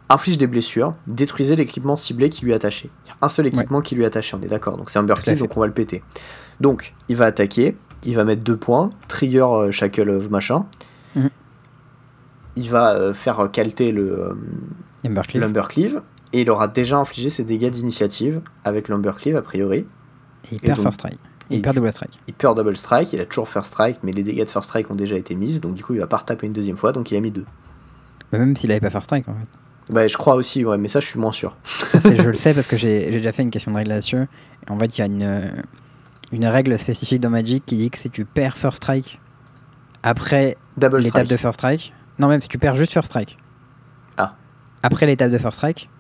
inflige 0.09 0.39
des 0.39 0.47
blessures, 0.47 0.95
détruisez 1.07 1.57
l'équipement 1.57 1.97
ciblé 1.97 2.29
qui 2.31 2.45
lui 2.45 2.53
est 2.53 2.55
attaché. 2.55 2.91
Il 3.05 3.09
y 3.09 3.13
a 3.13 3.17
un 3.23 3.29
seul 3.29 3.47
équipement 3.47 3.81
qui 3.81 3.95
lui 3.95 4.03
est 4.03 4.07
attaché, 4.07 4.37
on 4.37 4.43
est 4.43 4.49
d'accord? 4.49 4.77
Donc 4.77 4.91
c'est 4.91 4.99
Umbercliff, 4.99 5.39
donc 5.39 5.57
on 5.57 5.61
va 5.61 5.67
le 5.67 5.73
péter. 5.73 6.03
Donc, 6.61 6.95
il 7.09 7.17
va 7.17 7.27
attaquer, 7.27 7.77
il 8.05 8.17
va 8.17 8.25
mettre 8.25 8.43
2 8.43 8.57
points, 8.57 8.91
trigger 9.09 9.41
euh, 9.51 9.71
Shackle 9.71 10.11
of 10.11 10.29
machin. 10.31 10.67
Mhm. 11.15 11.31
Il 12.57 12.69
va 12.71 12.93
euh, 12.95 13.15
faire 13.15 13.49
calter 13.53 13.93
le... 13.93 14.19
euh, 14.21 14.35
l'Umbercleave 15.05 16.03
et 16.33 16.43
il 16.43 16.51
aura 16.51 16.69
déjà 16.69 16.99
infligé 16.99 17.31
ses 17.31 17.45
dégâts 17.45 17.71
d'initiative 17.71 18.41
avec 18.65 18.89
l'Umbercleave 18.89 19.37
a 19.37 19.43
priori. 19.43 19.87
Et 20.51 20.55
il 20.55 20.61
perd 20.61 20.81
First 20.81 21.01
Strike. 21.01 21.19
et 21.51 21.57
Il 21.57 21.63
perd 21.63 21.77
Double 21.77 21.93
Strike. 21.93 22.19
Il 22.29 22.35
perd 22.35 22.57
Double 22.57 22.77
Strike, 22.77 23.13
il 23.13 23.21
a 23.21 23.27
toujours 23.27 23.49
First 23.49 23.73
Strike, 23.73 23.99
mais 24.03 24.13
les 24.13 24.23
dégâts 24.23 24.45
de 24.45 24.49
First 24.49 24.69
Strike 24.69 24.91
ont 24.91 24.95
déjà 24.95 25.17
été 25.17 25.35
mises, 25.35 25.61
donc 25.61 25.75
du 25.75 25.85
coup 25.85 25.95
il 25.95 26.01
va 26.01 26.07
pas 26.07 26.19
retaper 26.19 26.47
une 26.47 26.53
deuxième 26.53 26.77
fois, 26.77 26.93
donc 26.93 27.11
il 27.11 27.17
a 27.17 27.21
mis 27.21 27.31
deux. 27.31 27.45
Mais 28.33 28.39
même 28.39 28.57
s'il 28.57 28.71
avait 28.71 28.81
pas 28.81 28.91
First 28.91 29.05
Strike 29.05 29.29
en 29.29 29.35
fait. 29.35 29.49
Bah 29.93 30.07
je 30.07 30.17
crois 30.17 30.37
aussi, 30.37 30.65
ouais, 30.65 30.79
mais 30.79 30.87
ça 30.87 31.01
je 31.01 31.07
suis 31.07 31.19
moins 31.19 31.33
sûr. 31.33 31.57
Ça, 31.65 31.99
je 31.99 32.23
le 32.23 32.33
sais 32.35 32.55
parce 32.55 32.69
que 32.69 32.77
j'ai 32.77 33.11
déjà 33.11 33.33
fait 33.33 33.43
une 33.43 33.51
question 33.51 33.73
de 33.73 33.77
règle 33.77 33.91
là-dessus. 33.91 34.19
En 34.69 34.79
fait, 34.79 34.97
il 34.97 35.01
y 35.01 35.03
a 35.03 35.07
une, 35.07 35.23
euh, 35.23 35.49
une 36.31 36.47
règle 36.47 36.79
spécifique 36.79 37.21
dans 37.21 37.31
Magic 37.31 37.67
qui 37.67 37.77
dit 37.77 37.91
que 37.91 37.99
si 37.99 38.09
tu 38.09 38.25
perds 38.25 38.57
First 38.57 38.77
Strike 38.77 39.19
après 40.05 40.57
l'étape 40.77 41.27
de 41.27 41.37
First 41.37 41.59
Strike, 41.59 41.93
non, 42.21 42.29
même 42.29 42.41
si 42.41 42.49
tu 42.49 42.59
perds 42.59 42.77
juste 42.77 42.93
First 42.93 43.09
Strike. 43.09 43.37
Ah. 44.17 44.37
Après 44.85 45.07
l'étape 45.07 45.33
de 45.33 45.39
First 45.39 45.57
Strike, 45.57 45.91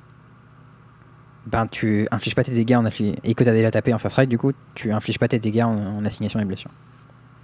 ben 1.47 1.67
tu 1.67 2.07
infliges 2.11 2.35
pas 2.35 2.45
tes 2.45 2.53
dégâts 2.53 2.77
en 2.77 2.85
affli- 2.85 3.17
et 3.25 3.35
que 3.35 3.45
tu 3.45 3.51
as 3.51 3.53
déjà 3.53 3.71
tapé 3.71 3.93
en 3.95 3.99
First 3.99 4.15
Strike, 4.15 4.31
du 4.31 4.39
coup, 4.39 4.53
tu 4.75 4.93
infliges 4.93 5.19
pas 5.19 5.29
tes 5.29 5.39
dégâts 5.39 5.63
en, 5.63 5.99
en 5.99 6.05
assignation 6.05 6.39
des 6.39 6.45
blessures. 6.45 6.71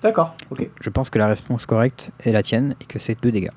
D'accord, 0.02 0.34
ok. 0.50 0.68
Je 0.80 0.90
pense 0.90 1.10
que 1.10 1.18
la 1.18 1.28
réponse 1.28 1.66
correcte 1.66 2.10
est 2.24 2.32
la 2.32 2.42
tienne 2.42 2.74
et 2.80 2.84
que 2.84 2.98
c'est 2.98 3.16
deux 3.22 3.30
dégâts. 3.30 3.50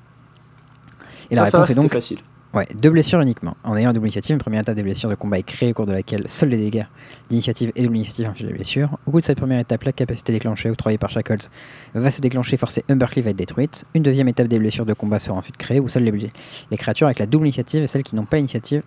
Et 1.30 1.34
la 1.34 1.44
ça 1.44 1.58
va, 1.58 1.64
réponse 1.64 1.76
est 1.76 1.80
donc 1.80 1.92
facile. 1.92 2.18
Ouais, 2.52 2.66
deux 2.74 2.90
blessures 2.90 3.20
uniquement. 3.20 3.56
En 3.62 3.76
ayant 3.76 3.92
double 3.92 4.06
initiative, 4.06 4.34
une 4.34 4.40
première 4.40 4.62
étape 4.62 4.74
des 4.74 4.82
blessures 4.82 5.08
de 5.08 5.14
combat 5.14 5.38
est 5.38 5.44
créée 5.44 5.70
au 5.70 5.74
cours 5.74 5.86
de 5.86 5.92
laquelle 5.92 6.24
seuls 6.26 6.48
les 6.48 6.56
dégâts 6.56 6.86
d'initiative 7.28 7.70
et 7.76 7.84
double 7.84 7.94
initiative 7.94 8.26
infligent 8.28 8.48
des 8.48 8.54
blessures. 8.54 8.98
Au 9.06 9.12
bout 9.12 9.20
de 9.20 9.24
cette 9.24 9.38
première 9.38 9.60
étape, 9.60 9.84
la 9.84 9.92
capacité 9.92 10.32
déclenchée, 10.32 10.68
octroyée 10.68 10.98
par 10.98 11.10
Shackles, 11.10 11.48
va 11.94 12.10
se 12.10 12.20
déclencher, 12.20 12.56
forcer 12.56 12.84
Umbercleave 12.88 13.28
à 13.28 13.30
être 13.30 13.36
détruite. 13.36 13.84
Une 13.94 14.02
deuxième 14.02 14.26
étape 14.26 14.48
des 14.48 14.58
blessures 14.58 14.84
de 14.84 14.94
combat 14.94 15.20
sera 15.20 15.36
ensuite 15.36 15.58
créée, 15.58 15.78
où 15.78 15.88
seules 15.88 16.02
les 16.02 16.76
créatures 16.76 17.06
avec 17.06 17.20
la 17.20 17.26
double 17.26 17.44
initiative 17.44 17.84
et 17.84 17.86
celles 17.86 18.02
qui 18.02 18.16
n'ont 18.16 18.24
pas 18.24 18.38
l'initiative 18.38 18.82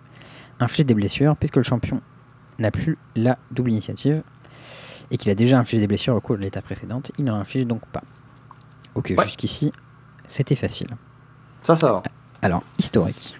infligent 0.60 0.86
des 0.86 0.94
blessures, 0.94 1.36
puisque 1.36 1.56
le 1.56 1.62
champion 1.62 2.00
n'a 2.58 2.70
plus 2.70 2.96
la 3.16 3.38
double 3.50 3.70
initiative 3.70 4.22
et 5.10 5.16
qu'il 5.16 5.30
a 5.30 5.34
déjà 5.34 5.58
infligé 5.58 5.80
des 5.80 5.86
blessures 5.86 6.14
au 6.14 6.20
cours 6.20 6.36
de 6.36 6.42
l'étape 6.42 6.64
précédente, 6.64 7.10
il 7.18 7.24
n'en 7.24 7.34
inflige 7.36 7.66
donc 7.66 7.84
pas. 7.86 8.02
Ok, 8.94 9.12
Ouais. 9.18 9.24
jusqu'ici, 9.24 9.72
c'était 10.26 10.54
facile. 10.56 10.88
Ça, 11.62 11.74
ça 11.76 11.92
va. 11.92 12.02
Alors, 12.42 12.62
historique. 12.78 13.38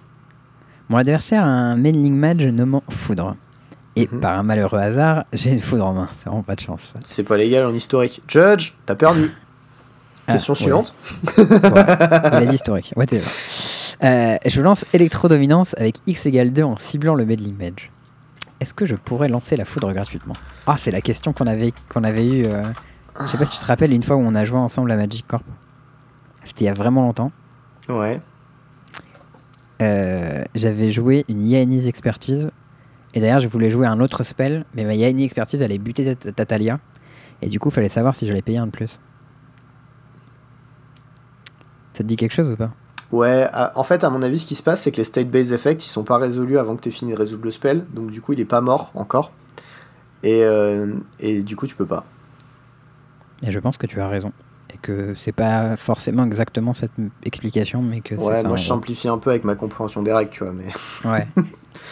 Mon 0.89 0.97
adversaire 0.97 1.43
a 1.43 1.47
un 1.47 1.75
Mailing 1.77 2.15
Mage 2.15 2.45
nommant 2.45 2.83
Foudre. 2.89 3.35
Et 3.95 4.09
Mhm. 4.11 4.19
par 4.19 4.37
un 4.37 4.43
malheureux 4.43 4.77
hasard, 4.79 5.23
j'ai 5.31 5.51
une 5.51 5.61
foudre 5.61 5.85
en 5.87 5.93
main. 5.93 6.09
C'est 6.17 6.25
vraiment 6.27 6.43
pas 6.43 6.55
de 6.55 6.59
chance. 6.59 6.93
C'est 7.05 7.23
pas 7.23 7.37
légal 7.37 7.65
en 7.65 7.73
historique. 7.73 8.21
Judge, 8.27 8.73
t'as 8.85 8.95
perdu. 8.95 9.31
Ah, 10.27 10.33
Question 10.33 10.53
ouais. 10.53 10.59
suivante. 10.59 10.93
Ouais. 11.37 11.45
Il 11.47 11.73
a 12.35 12.45
dit 12.45 12.55
historique. 12.55 12.91
Whatever. 12.97 13.23
Euh, 14.03 14.37
je 14.45 14.61
lance 14.61 14.85
électrodominance 14.93 15.73
avec 15.77 15.97
x 16.05 16.25
égale 16.25 16.51
2 16.51 16.63
en 16.63 16.75
ciblant 16.77 17.15
le 17.15 17.25
meddling 17.25 17.59
edge. 17.61 17.89
Est-ce 18.59 18.73
que 18.73 18.85
je 18.85 18.95
pourrais 18.95 19.29
lancer 19.29 19.55
la 19.55 19.65
foudre 19.65 19.91
gratuitement? 19.93 20.35
Ah, 20.67 20.75
c'est 20.77 20.91
la 20.91 21.01
question 21.01 21.33
qu'on 21.33 21.47
avait, 21.47 21.73
qu'on 21.89 22.03
avait 22.03 22.25
eue. 22.27 22.45
euh, 22.45 22.63
Je 23.21 23.27
sais 23.27 23.37
pas 23.37 23.45
si 23.45 23.57
tu 23.57 23.61
te 23.63 23.67
rappelles 23.67 23.93
une 23.93 24.03
fois 24.03 24.15
où 24.15 24.19
on 24.21 24.35
a 24.35 24.43
joué 24.45 24.57
ensemble 24.57 24.91
à 24.91 24.95
Magic 24.97 25.25
Corp. 25.27 25.43
C'était 26.43 26.65
il 26.65 26.67
y 26.67 26.69
a 26.69 26.73
vraiment 26.73 27.01
longtemps. 27.01 27.31
Ouais. 27.89 28.19
Euh, 29.81 30.43
J'avais 30.55 30.91
joué 30.91 31.25
une 31.27 31.45
Yanis 31.45 31.87
expertise. 31.87 32.51
Et 33.13 33.21
d'ailleurs, 33.21 33.39
je 33.39 33.47
voulais 33.47 33.69
jouer 33.69 33.87
un 33.87 33.99
autre 34.01 34.23
spell, 34.23 34.65
mais 34.73 34.83
ma 34.83 34.93
Yanis 34.93 35.23
expertise 35.23 35.63
allait 35.63 35.77
buter 35.77 36.15
Tat- 36.15 36.31
Tatalia. 36.33 36.79
Et 37.41 37.47
du 37.47 37.59
coup, 37.59 37.69
il 37.69 37.73
fallait 37.73 37.89
savoir 37.89 38.13
si 38.15 38.25
j'allais 38.25 38.41
payer 38.41 38.57
un 38.57 38.67
de 38.67 38.71
plus. 38.71 38.99
Ça 41.93 41.99
te 41.99 42.03
dit 42.03 42.15
quelque 42.17 42.33
chose 42.33 42.49
ou 42.49 42.55
pas? 42.57 42.71
Ouais, 43.11 43.47
en 43.75 43.83
fait, 43.83 44.03
à 44.03 44.09
mon 44.09 44.21
avis, 44.21 44.39
ce 44.39 44.45
qui 44.45 44.55
se 44.55 44.63
passe, 44.63 44.81
c'est 44.81 44.91
que 44.91 44.97
les 44.97 45.03
state-based 45.03 45.53
effects, 45.53 45.85
ils 45.85 45.89
sont 45.89 46.03
pas 46.03 46.17
résolus 46.17 46.57
avant 46.57 46.75
que 46.75 46.81
tu 46.81 46.89
aies 46.89 46.91
fini 46.91 47.11
de 47.13 47.17
résoudre 47.17 47.45
le 47.45 47.51
spell. 47.51 47.85
Donc, 47.93 48.09
du 48.11 48.19
coup, 48.21 48.33
il 48.33 48.39
est 48.39 48.45
pas 48.45 48.61
mort 48.61 48.91
encore. 48.95 49.31
Et, 50.23 50.43
euh, 50.43 50.93
et 51.19 51.43
du 51.43 51.55
coup, 51.55 51.67
tu 51.67 51.75
peux 51.75 51.85
pas. 51.85 52.03
Et 53.45 53.51
je 53.51 53.59
pense 53.59 53.77
que 53.77 53.85
tu 53.85 54.01
as 54.01 54.07
raison. 54.07 54.31
Et 54.73 54.77
que 54.77 55.13
c'est 55.13 55.31
pas 55.31 55.75
forcément 55.77 56.25
exactement 56.25 56.73
cette 56.73 56.91
explication, 57.23 57.81
mais 57.81 58.01
que 58.01 58.17
c'est 58.17 58.23
Ouais, 58.25 58.35
ça. 58.37 58.47
moi, 58.47 58.57
je 58.57 58.65
simplifie 58.65 59.07
un 59.07 59.19
peu 59.19 59.29
avec 59.29 59.43
ma 59.43 59.55
compréhension 59.55 60.01
des 60.01 60.11
règles, 60.11 60.31
tu 60.31 60.43
vois. 60.43 60.53
Mais 60.53 60.65
Ouais. 61.09 61.27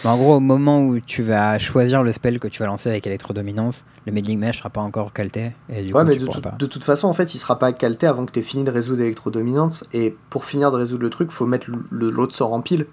Mais 0.03 0.09
en 0.09 0.17
gros, 0.17 0.35
au 0.35 0.39
moment 0.39 0.81
où 0.85 0.99
tu 0.99 1.21
vas 1.23 1.57
choisir 1.59 2.03
le 2.03 2.11
spell 2.11 2.39
que 2.39 2.47
tu 2.47 2.59
vas 2.59 2.67
lancer 2.67 2.89
avec 2.89 3.05
électrodominance, 3.07 3.85
le 4.05 4.11
meddling 4.11 4.39
mesh 4.39 4.59
sera 4.59 4.69
pas 4.69 4.81
encore 4.81 5.13
calté. 5.13 5.51
Et 5.69 5.83
du 5.83 5.93
ouais, 5.93 6.01
coup, 6.01 6.07
mais 6.07 6.13
tu 6.13 6.19
de, 6.19 6.27
tout- 6.27 6.41
pas. 6.41 6.55
de 6.57 6.65
toute 6.65 6.83
façon, 6.83 7.07
en 7.07 7.13
fait, 7.13 7.33
il 7.33 7.37
sera 7.37 7.59
pas 7.59 7.71
calté 7.73 8.07
avant 8.07 8.25
que 8.25 8.31
tu 8.31 8.39
aies 8.39 8.43
fini 8.43 8.63
de 8.63 8.71
résoudre 8.71 8.99
l'électrodominance. 8.99 9.83
Et 9.93 10.15
pour 10.29 10.45
finir 10.45 10.71
de 10.71 10.77
résoudre 10.77 11.03
le 11.03 11.09
truc, 11.09 11.31
faut 11.31 11.45
mettre 11.45 11.67
l'autre 11.91 12.35
sort 12.35 12.53
en 12.53 12.61
pile. 12.61 12.87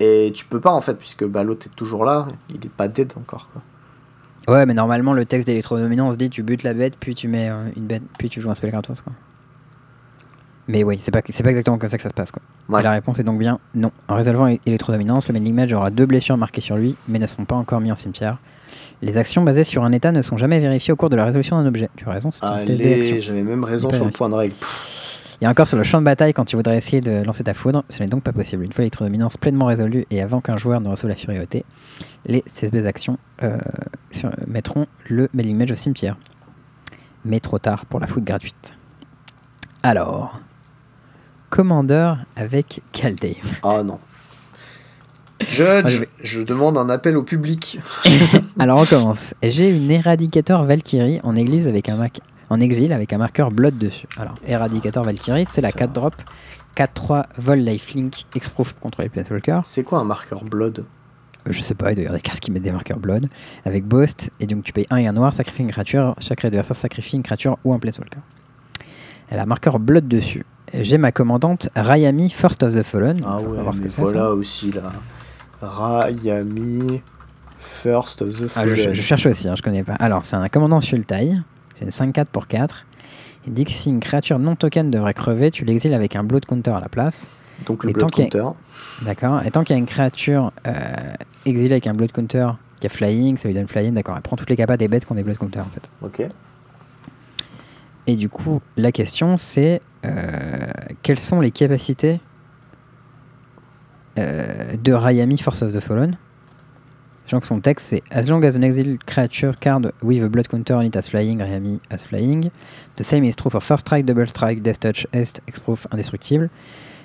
Et 0.00 0.32
tu 0.34 0.44
peux 0.46 0.60
pas, 0.60 0.72
en 0.72 0.80
fait, 0.80 0.94
puisque 0.94 1.24
bah, 1.24 1.44
l'autre 1.44 1.66
est 1.66 1.76
toujours 1.76 2.04
là. 2.04 2.26
Il 2.50 2.56
est 2.56 2.68
pas 2.70 2.88
dead 2.88 3.12
encore. 3.16 3.48
Quoi. 3.52 4.54
Ouais, 4.54 4.66
mais 4.66 4.74
normalement, 4.74 5.12
le 5.12 5.24
texte 5.24 5.46
d'électrodominance 5.46 6.16
dit 6.16 6.28
tu 6.30 6.42
butes 6.42 6.64
la 6.64 6.74
bête, 6.74 6.94
puis 6.98 7.14
tu 7.14 7.28
mets 7.28 7.48
euh, 7.48 7.68
une 7.76 7.86
bête, 7.86 8.02
puis 8.18 8.28
tu 8.28 8.40
joues 8.40 8.50
un 8.50 8.54
spell 8.54 8.70
gratos. 8.70 9.00
Quoi. 9.00 9.12
Mais 10.68 10.84
oui, 10.84 10.96
c'est 11.00 11.10
pas, 11.10 11.20
c'est 11.28 11.42
pas 11.42 11.50
exactement 11.50 11.76
comme 11.78 11.88
ça 11.90 11.96
que 11.96 12.02
ça 12.02 12.08
se 12.08 12.14
passe. 12.14 12.30
Quoi. 12.30 12.40
Ouais. 12.68 12.80
Et 12.80 12.82
la 12.84 12.92
réponse 12.92 13.18
est 13.18 13.24
donc 13.24 13.38
bien 13.38 13.58
non. 13.74 13.90
En 14.08 14.14
résolvant 14.14 14.46
électrodominance, 14.64 15.26
le 15.28 15.34
meddling 15.34 15.54
mage 15.54 15.72
aura 15.72 15.90
deux 15.90 16.06
blessures 16.06 16.36
marquées 16.36 16.60
sur 16.60 16.76
lui, 16.76 16.96
mais 17.08 17.18
ne 17.18 17.26
sont 17.26 17.44
pas 17.44 17.56
encore 17.56 17.80
mis 17.80 17.90
en 17.90 17.96
cimetière. 17.96 18.38
Les 19.02 19.16
actions 19.18 19.42
basées 19.42 19.64
sur 19.64 19.82
un 19.82 19.90
état 19.90 20.12
ne 20.12 20.22
sont 20.22 20.36
jamais 20.36 20.60
vérifiées 20.60 20.92
au 20.92 20.96
cours 20.96 21.10
de 21.10 21.16
la 21.16 21.24
résolution 21.24 21.60
d'un 21.60 21.66
objet. 21.66 21.90
Tu 21.96 22.08
as 22.08 22.12
raison, 22.12 22.30
c'est. 22.30 22.44
Allez, 22.44 23.20
j'avais 23.20 23.42
même 23.42 23.64
raison 23.64 23.90
sur 23.92 24.04
le 24.04 24.12
point 24.12 24.28
de 24.28 24.34
règle. 24.34 24.54
Pff, 24.54 25.36
Et 25.40 25.48
encore 25.48 25.66
sur 25.66 25.76
le 25.76 25.82
champ 25.82 25.98
de 25.98 26.04
bataille, 26.04 26.32
quand 26.32 26.44
tu 26.44 26.54
voudrais 26.54 26.76
essayer 26.76 27.00
de 27.00 27.24
lancer 27.24 27.42
ta 27.42 27.54
foudre, 27.54 27.82
ce 27.88 28.00
n'est 28.00 28.08
donc 28.08 28.22
pas 28.22 28.32
possible. 28.32 28.64
Une 28.64 28.72
fois 28.72 28.82
l'électrodominance 28.82 29.36
pleinement 29.36 29.66
résolue 29.66 30.06
et 30.12 30.22
avant 30.22 30.40
qu'un 30.40 30.56
joueur 30.56 30.80
ne 30.80 30.88
reçoive 30.88 31.08
la 31.10 31.16
furiosité, 31.16 31.64
les 32.26 32.42
CSB 32.42 32.86
actions 32.86 33.18
euh, 33.42 33.58
sur- 34.12 34.30
mettront 34.46 34.86
le 35.08 35.28
mailing 35.34 35.56
mage 35.58 35.72
au 35.72 35.76
cimetière. 35.76 36.16
Mais 37.24 37.40
trop 37.40 37.58
tard 37.58 37.84
pour 37.86 37.98
la 37.98 38.06
foudre 38.06 38.26
gratuite. 38.26 38.72
Alors, 39.82 40.38
Commander 41.56 42.14
avec 42.34 42.80
Caldave. 42.92 43.60
Ah 43.62 43.82
non. 43.82 43.98
Judge, 45.40 45.86
je 45.88 45.98
vais- 46.00 46.08
je 46.22 46.40
demande 46.40 46.78
un 46.78 46.88
appel 46.88 47.14
au 47.14 47.22
public. 47.22 47.78
Alors 48.58 48.80
on 48.80 48.86
commence. 48.86 49.34
J'ai 49.42 49.68
une 49.68 49.90
éradicateur 49.90 50.64
Valkyrie 50.64 51.20
en 51.24 51.36
église 51.36 51.68
avec 51.68 51.90
un 51.90 51.96
mac- 51.98 52.20
en 52.48 52.58
exil 52.58 52.90
avec 52.94 53.12
un 53.12 53.18
marqueur 53.18 53.50
blood 53.50 53.76
dessus. 53.76 54.06
Alors, 54.18 54.34
éradicateur 54.46 55.04
Valkyrie, 55.04 55.44
c'est 55.50 55.60
la 55.60 55.68
Ça. 55.72 55.76
4 55.80 55.92
drop, 55.92 56.14
4-3 56.74 57.24
vol 57.36 57.58
lifelink, 57.58 58.24
exproof 58.34 58.74
contre 58.80 59.02
les 59.02 59.10
Planeswalkers. 59.10 59.60
C'est 59.64 59.82
quoi 59.84 59.98
un 59.98 60.04
marqueur 60.04 60.44
blood? 60.44 60.86
Euh, 61.48 61.52
Je 61.52 61.60
sais 61.60 61.74
pas, 61.74 61.92
il 61.92 61.96
doit 61.96 62.04
y 62.04 62.06
avoir 62.06 62.16
des 62.18 62.22
cartes 62.26 62.40
qui 62.40 62.50
mettent 62.50 62.62
des 62.62 62.72
marqueurs 62.72 62.98
blood. 62.98 63.28
Avec 63.66 63.84
Boast, 63.84 64.30
et 64.40 64.46
donc 64.46 64.64
tu 64.64 64.72
payes 64.72 64.86
1 64.88 64.96
et 64.96 65.06
un 65.06 65.12
noir, 65.12 65.34
sacrifie 65.34 65.60
une 65.62 65.70
créature, 65.70 66.14
chaque 66.18 66.46
adversaire 66.46 66.76
sacrifie 66.76 67.16
une 67.16 67.22
créature 67.22 67.58
ou 67.64 67.74
un 67.74 67.78
Planeswalker. 67.78 68.20
Elle 69.34 69.38
a 69.40 69.46
marqueur 69.46 69.78
blood 69.78 70.06
dessus. 70.08 70.44
J'ai 70.74 70.98
ma 70.98 71.10
commandante 71.10 71.70
Rayami, 71.74 72.28
First 72.28 72.62
of 72.62 72.74
the 72.74 72.82
Fallen. 72.82 73.16
Ah 73.26 73.40
ouais, 73.40 73.62
voir 73.62 73.74
ce 73.74 73.80
que 73.80 73.88
voilà 73.88 74.20
ça. 74.20 74.30
aussi 74.34 74.70
là. 74.72 74.82
Rayami, 75.62 77.02
First 77.58 78.22
of 78.22 78.28
the 78.38 78.50
Ah, 78.56 78.66
je, 78.66 78.74
Fallen. 78.74 78.94
je 78.94 79.02
cherche 79.02 79.26
aussi, 79.26 79.48
hein, 79.48 79.54
je 79.56 79.62
connais 79.62 79.84
pas. 79.84 79.94
Alors, 79.94 80.24
c'est 80.26 80.36
un 80.36 80.48
commandant 80.48 80.80
Sultai, 80.80 81.32
c'est 81.74 81.84
une 81.84 81.90
5-4 81.90 82.26
pour 82.30 82.46
4. 82.46 82.84
Il 83.46 83.54
dit 83.54 83.64
que 83.64 83.70
si 83.70 83.88
une 83.88 84.00
créature 84.00 84.38
non 84.38 84.54
token 84.54 84.90
devrait 84.90 85.14
crever, 85.14 85.50
tu 85.50 85.64
l'exiles 85.64 85.94
avec 85.94 86.14
un 86.14 86.24
blood 86.24 86.44
counter 86.44 86.70
à 86.72 86.80
la 86.80 86.88
place. 86.88 87.28
Donc 87.66 87.84
le 87.84 87.90
Et 87.90 87.92
blood 87.92 88.10
a- 88.10 88.10
counter. 88.10 88.44
D'accord 89.02 89.42
Et 89.44 89.50
tant 89.50 89.64
qu'il 89.64 89.74
y 89.74 89.76
a 89.76 89.80
une 89.80 89.86
créature 89.86 90.52
euh, 90.66 90.72
exilée 91.46 91.72
avec 91.72 91.86
un 91.86 91.94
blood 91.94 92.12
counter 92.12 92.50
qui 92.80 92.86
a 92.86 92.90
flying, 92.90 93.36
ça 93.36 93.48
lui 93.48 93.54
donne 93.54 93.68
flying, 93.68 93.94
d'accord. 93.94 94.14
Elle 94.16 94.22
prend 94.22 94.36
toutes 94.36 94.50
les 94.50 94.56
capas 94.56 94.76
des 94.76 94.88
bêtes 94.88 95.04
qui 95.06 95.12
ont 95.12 95.14
des 95.14 95.22
blood 95.22 95.38
counter 95.38 95.60
en 95.60 95.64
fait. 95.64 95.88
Ok. 96.02 96.28
Et 98.06 98.16
du 98.16 98.28
coup, 98.28 98.60
la 98.76 98.92
question 98.92 99.36
c'est 99.36 99.80
euh, 100.04 100.66
quelles 101.02 101.20
sont 101.20 101.40
les 101.40 101.52
capacités 101.52 102.20
euh, 104.18 104.76
de 104.82 104.92
Rayami 104.92 105.38
Force 105.38 105.62
of 105.62 105.72
the 105.72 105.80
Fallen? 105.80 106.16
Sachant 107.24 107.40
que 107.40 107.46
son 107.46 107.60
texte 107.60 107.86
c'est 107.90 108.02
As 108.10 108.28
long 108.28 108.42
as 108.42 108.56
an 108.56 108.62
exiled 108.62 109.04
creature 109.04 109.52
card 109.60 109.92
with 110.02 110.22
a 110.22 110.28
blood 110.28 110.48
counter 110.48 110.74
on 110.74 110.82
it 110.82 110.96
as 110.96 111.08
flying, 111.08 111.38
Rayami 111.38 111.78
as 111.90 111.98
flying. 111.98 112.50
The 112.96 113.04
same 113.04 113.24
is 113.24 113.36
true 113.36 113.50
for 113.50 113.60
first 113.60 113.86
strike, 113.86 114.04
double 114.04 114.26
strike, 114.26 114.62
death 114.62 114.80
touch, 114.80 115.06
est, 115.12 115.40
exproof, 115.46 115.86
indestructible. 115.92 116.50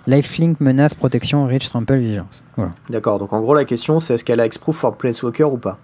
Lifelink, 0.07 0.59
menace, 0.59 0.93
protection, 0.93 1.45
reach, 1.45 1.69
trample, 1.69 1.97
vigilance. 1.97 2.41
Voilà. 2.55 2.73
D'accord, 2.89 3.19
donc 3.19 3.33
en 3.33 3.41
gros 3.41 3.53
la 3.53 3.65
question 3.65 3.99
c'est 3.99 4.15
est-ce 4.15 4.23
qu'elle 4.23 4.39
a 4.39 4.45
exproof 4.45 4.77
for 4.77 4.97
Planeswalker 4.97 5.43
ou 5.43 5.57
pas? 5.57 5.77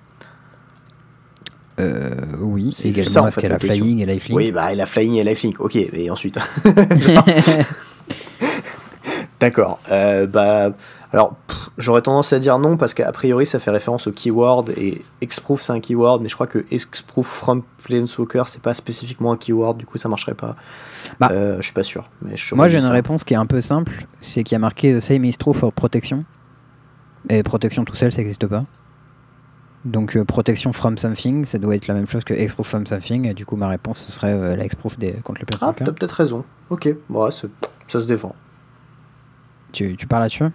Euh, 1.79 2.11
oui, 2.39 2.73
C'est 2.77 2.89
également 2.89 3.11
ça, 3.11 3.23
en 3.23 3.31
fait, 3.31 3.41
qu'elle 3.41 3.51
a 3.51 3.59
flying 3.59 3.99
et 3.99 4.05
lifelink. 4.05 4.37
Oui, 4.37 4.51
bah 4.51 4.71
elle 4.71 4.81
a 4.81 4.85
flying 4.85 5.15
et 5.15 5.23
lifelink. 5.23 5.59
Ok, 5.59 5.75
et 5.75 6.09
ensuite 6.11 6.37
D'accord. 9.39 9.79
Euh, 9.91 10.25
bah, 10.27 10.71
alors, 11.11 11.35
j'aurais 11.77 12.01
tendance 12.01 12.33
à 12.33 12.39
dire 12.39 12.57
non 12.59 12.77
parce 12.77 12.93
qu'a 12.93 13.11
priori 13.11 13.45
ça 13.45 13.59
fait 13.59 13.71
référence 13.71 14.07
au 14.07 14.11
keyword 14.11 14.69
et 14.77 15.01
exproof 15.21 15.61
c'est 15.61 15.73
un 15.73 15.79
keyword, 15.79 16.21
mais 16.21 16.29
je 16.29 16.35
crois 16.35 16.47
que 16.47 16.65
exproof 16.71 17.27
from 17.27 17.63
Planeswalker 17.83 18.43
c'est 18.47 18.61
pas 18.61 18.73
spécifiquement 18.73 19.31
un 19.31 19.37
keyword, 19.37 19.77
du 19.77 19.85
coup 19.85 19.97
ça 19.97 20.09
marcherait 20.09 20.33
pas. 20.33 20.55
Bah. 21.19 21.29
Euh, 21.31 21.57
je 21.57 21.63
suis 21.63 21.73
pas 21.73 21.83
sûr. 21.83 22.05
Mais 22.21 22.35
Moi 22.53 22.67
j'ai 22.67 22.77
une 22.77 22.83
ça. 22.83 22.91
réponse 22.91 23.23
qui 23.23 23.33
est 23.33 23.37
un 23.37 23.45
peu 23.45 23.61
simple, 23.61 24.05
c'est 24.21 24.43
qu'il 24.43 24.55
y 24.55 24.57
a 24.57 24.59
marqué 24.59 24.97
The 24.97 25.01
same 25.01 25.25
is 25.25 25.35
true 25.35 25.53
for 25.53 25.71
protection. 25.73 26.23
Et 27.29 27.43
protection 27.43 27.85
tout 27.85 27.95
seul 27.95 28.11
ça 28.11 28.19
n'existe 28.19 28.47
pas. 28.47 28.63
Donc 29.85 30.15
euh, 30.15 30.23
protection 30.23 30.71
from 30.71 30.97
something, 30.97 31.43
ça 31.45 31.59
doit 31.59 31.75
être 31.75 31.87
la 31.87 31.93
même 31.93 32.07
chose 32.07 32.23
que 32.23 32.33
exproof 32.33 32.67
from 32.67 32.85
something, 32.87 33.25
et 33.27 33.33
du 33.33 33.45
coup 33.45 33.55
ma 33.57 33.67
réponse 33.67 33.99
ce 34.05 34.11
serait 34.13 34.31
euh, 34.31 34.55
la 34.55 34.63
exproof 34.63 34.97
des, 34.97 35.11
contre 35.23 35.41
les 35.41 35.45
Ah, 35.61 35.73
t'as 35.77 35.91
peut-être 35.91 36.11
raison. 36.13 36.45
Ok, 36.69 36.87
bon, 37.09 37.25
ouais, 37.25 37.31
c'est- 37.31 37.49
ça 37.87 37.99
se 37.99 38.05
défend. 38.05 38.33
tu, 39.73 39.95
tu 39.97 40.07
parles 40.07 40.23
là-dessus? 40.23 40.45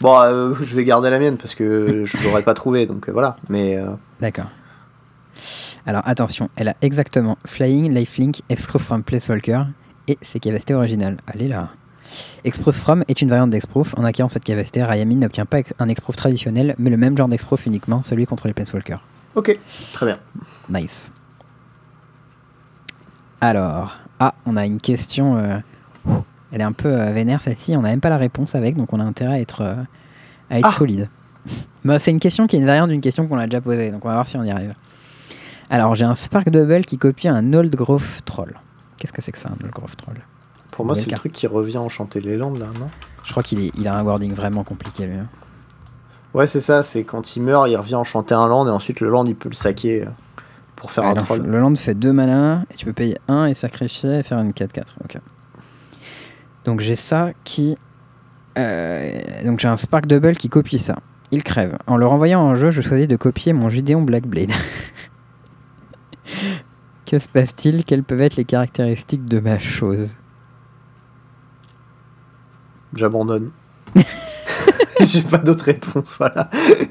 Bon, 0.00 0.18
euh, 0.20 0.54
je 0.62 0.74
vais 0.76 0.84
garder 0.84 1.10
la 1.10 1.18
mienne 1.18 1.36
parce 1.36 1.54
que 1.54 2.04
je 2.06 2.16
l'aurais 2.24 2.42
pas 2.44 2.54
trouvé, 2.54 2.86
donc 2.86 3.08
euh, 3.08 3.12
voilà. 3.12 3.36
Mais 3.50 3.78
D'accord. 4.20 4.46
Alors 5.86 6.02
attention, 6.06 6.48
elle 6.56 6.68
a 6.68 6.74
exactement 6.82 7.38
Flying, 7.46 7.92
Lifelink, 7.92 8.42
Exproof 8.48 8.82
from 8.82 9.02
Planeswalker 9.02 9.64
et 10.06 10.18
ses 10.22 10.40
capacités 10.40 10.74
originales. 10.74 11.18
Allez 11.26 11.48
là. 11.48 11.70
Exproof 12.44 12.76
from 12.76 13.04
est 13.08 13.20
une 13.22 13.28
variante 13.28 13.50
d'Exproof. 13.50 13.94
En 13.96 14.04
acquérant 14.04 14.28
cette 14.28 14.44
capacité, 14.44 14.82
Rayami 14.82 15.16
n'obtient 15.16 15.46
pas 15.46 15.58
un 15.78 15.88
Exproof 15.88 16.16
traditionnel, 16.16 16.74
mais 16.78 16.90
le 16.90 16.96
même 16.96 17.16
genre 17.16 17.28
d'Exproof 17.28 17.66
uniquement, 17.66 18.02
celui 18.02 18.26
contre 18.26 18.46
les 18.46 18.52
Planeswalkers. 18.54 19.00
ok, 19.34 19.58
très 19.92 20.06
bien. 20.06 20.18
Nice. 20.68 21.10
Alors, 23.40 23.96
ah, 24.18 24.34
on 24.46 24.56
a 24.56 24.66
une 24.66 24.80
question. 24.80 25.36
euh, 25.36 25.58
elle 26.50 26.60
est 26.60 26.64
un 26.64 26.72
peu 26.72 26.88
euh, 26.88 27.12
vénère 27.12 27.42
celle-ci. 27.42 27.76
On 27.76 27.82
n'a 27.82 27.90
même 27.90 28.00
pas 28.00 28.08
la 28.08 28.16
réponse 28.16 28.54
avec, 28.54 28.76
donc 28.76 28.92
on 28.92 29.00
a 29.00 29.04
intérêt 29.04 29.34
à 29.34 29.40
être, 29.40 29.60
euh, 29.62 29.74
à 30.50 30.58
être 30.58 30.68
Ah. 30.68 30.72
solide. 30.72 31.08
Bah, 31.84 31.98
c'est 31.98 32.10
une 32.10 32.18
question 32.20 32.46
qui 32.46 32.56
est 32.56 32.58
une 32.58 32.66
variante 32.66 32.90
d'une 32.90 33.00
question 33.00 33.26
qu'on 33.28 33.38
a 33.38 33.46
déjà 33.46 33.60
posée, 33.60 33.90
donc 33.92 34.04
on 34.04 34.08
va 34.08 34.14
voir 34.14 34.26
si 34.26 34.36
on 34.36 34.42
y 34.42 34.50
arrive. 34.50 34.74
Alors, 35.70 35.94
j'ai 35.94 36.04
un 36.04 36.14
Spark 36.16 36.50
Double 36.50 36.84
qui 36.84 36.98
copie 36.98 37.28
un 37.28 37.52
Old 37.54 37.74
Growth 37.74 38.22
Troll. 38.24 38.54
Qu'est-ce 38.98 39.12
que 39.12 39.22
c'est 39.22 39.32
que 39.32 39.38
ça, 39.38 39.48
un 39.50 39.64
Old 39.64 39.72
Growth 39.72 39.96
Troll? 39.96 40.16
Pour 40.72 40.84
moi, 40.84 40.94
c'est 40.94 41.10
le 41.10 41.16
truc 41.16 41.32
qui 41.32 41.46
revient 41.46 41.78
enchanter 41.78 42.20
les 42.20 42.36
landes 42.36 42.58
là, 42.58 42.66
non? 42.78 42.88
Je 43.24 43.30
crois 43.32 43.42
qu'il 43.42 43.70
il 43.76 43.88
a 43.88 43.96
un 43.96 44.04
wording 44.04 44.32
vraiment 44.32 44.64
compliqué, 44.64 45.06
lui. 45.06 45.16
hein. 45.16 45.26
Ouais, 46.34 46.46
c'est 46.46 46.60
ça, 46.60 46.82
c'est 46.82 47.04
quand 47.04 47.36
il 47.36 47.42
meurt, 47.42 47.68
il 47.68 47.76
revient 47.76 47.94
enchanter 47.96 48.34
un 48.34 48.46
land 48.46 48.66
et 48.68 48.70
ensuite 48.70 49.00
le 49.00 49.08
land 49.08 49.24
il 49.24 49.34
peut 49.34 49.48
le 49.48 49.54
saquer 49.54 50.02
euh, 50.02 50.06
pour 50.76 50.90
faire 50.90 51.04
Ah, 51.04 51.10
un 51.10 51.14
troll. 51.14 51.42
Le 51.42 51.58
land 51.58 51.74
fait 51.74 51.94
2 51.94 52.12
mana 52.12 52.64
et 52.70 52.74
tu 52.74 52.84
peux 52.84 52.92
payer 52.92 53.18
1 53.28 53.46
et 53.46 53.54
sacrifier 53.54 54.18
et 54.18 54.22
faire 54.22 54.38
une 54.38 54.52
4-4. 54.52 54.82
Ok. 55.04 55.18
Donc 56.64 56.80
j'ai 56.80 56.96
ça 56.96 57.30
qui. 57.44 57.76
euh, 58.58 59.18
donc 59.44 59.58
j'ai 59.58 59.68
un 59.68 59.76
Spark 59.76 60.06
Double 60.06 60.36
qui 60.36 60.48
copie 60.50 60.78
ça. 60.78 60.96
Il 61.30 61.42
crève. 61.42 61.78
En 61.86 61.96
le 61.96 62.06
renvoyant 62.06 62.40
en 62.40 62.54
jeu, 62.54 62.70
je 62.70 62.82
choisis 62.82 63.08
de 63.08 63.16
copier 63.16 63.52
mon 63.54 63.68
Gideon 63.70 64.02
Blackblade. 64.02 64.50
que 67.06 67.18
se 67.18 67.28
passe-t-il? 67.28 67.84
Quelles 67.84 68.04
peuvent 68.04 68.20
être 68.20 68.36
les 68.36 68.44
caractéristiques 68.44 69.24
de 69.24 69.40
ma 69.40 69.58
chose? 69.58 70.10
J'abandonne. 72.98 73.50
J'ai 75.00 75.22
pas 75.22 75.38
d'autre 75.38 75.64
réponse, 75.66 76.16
voilà. 76.18 76.50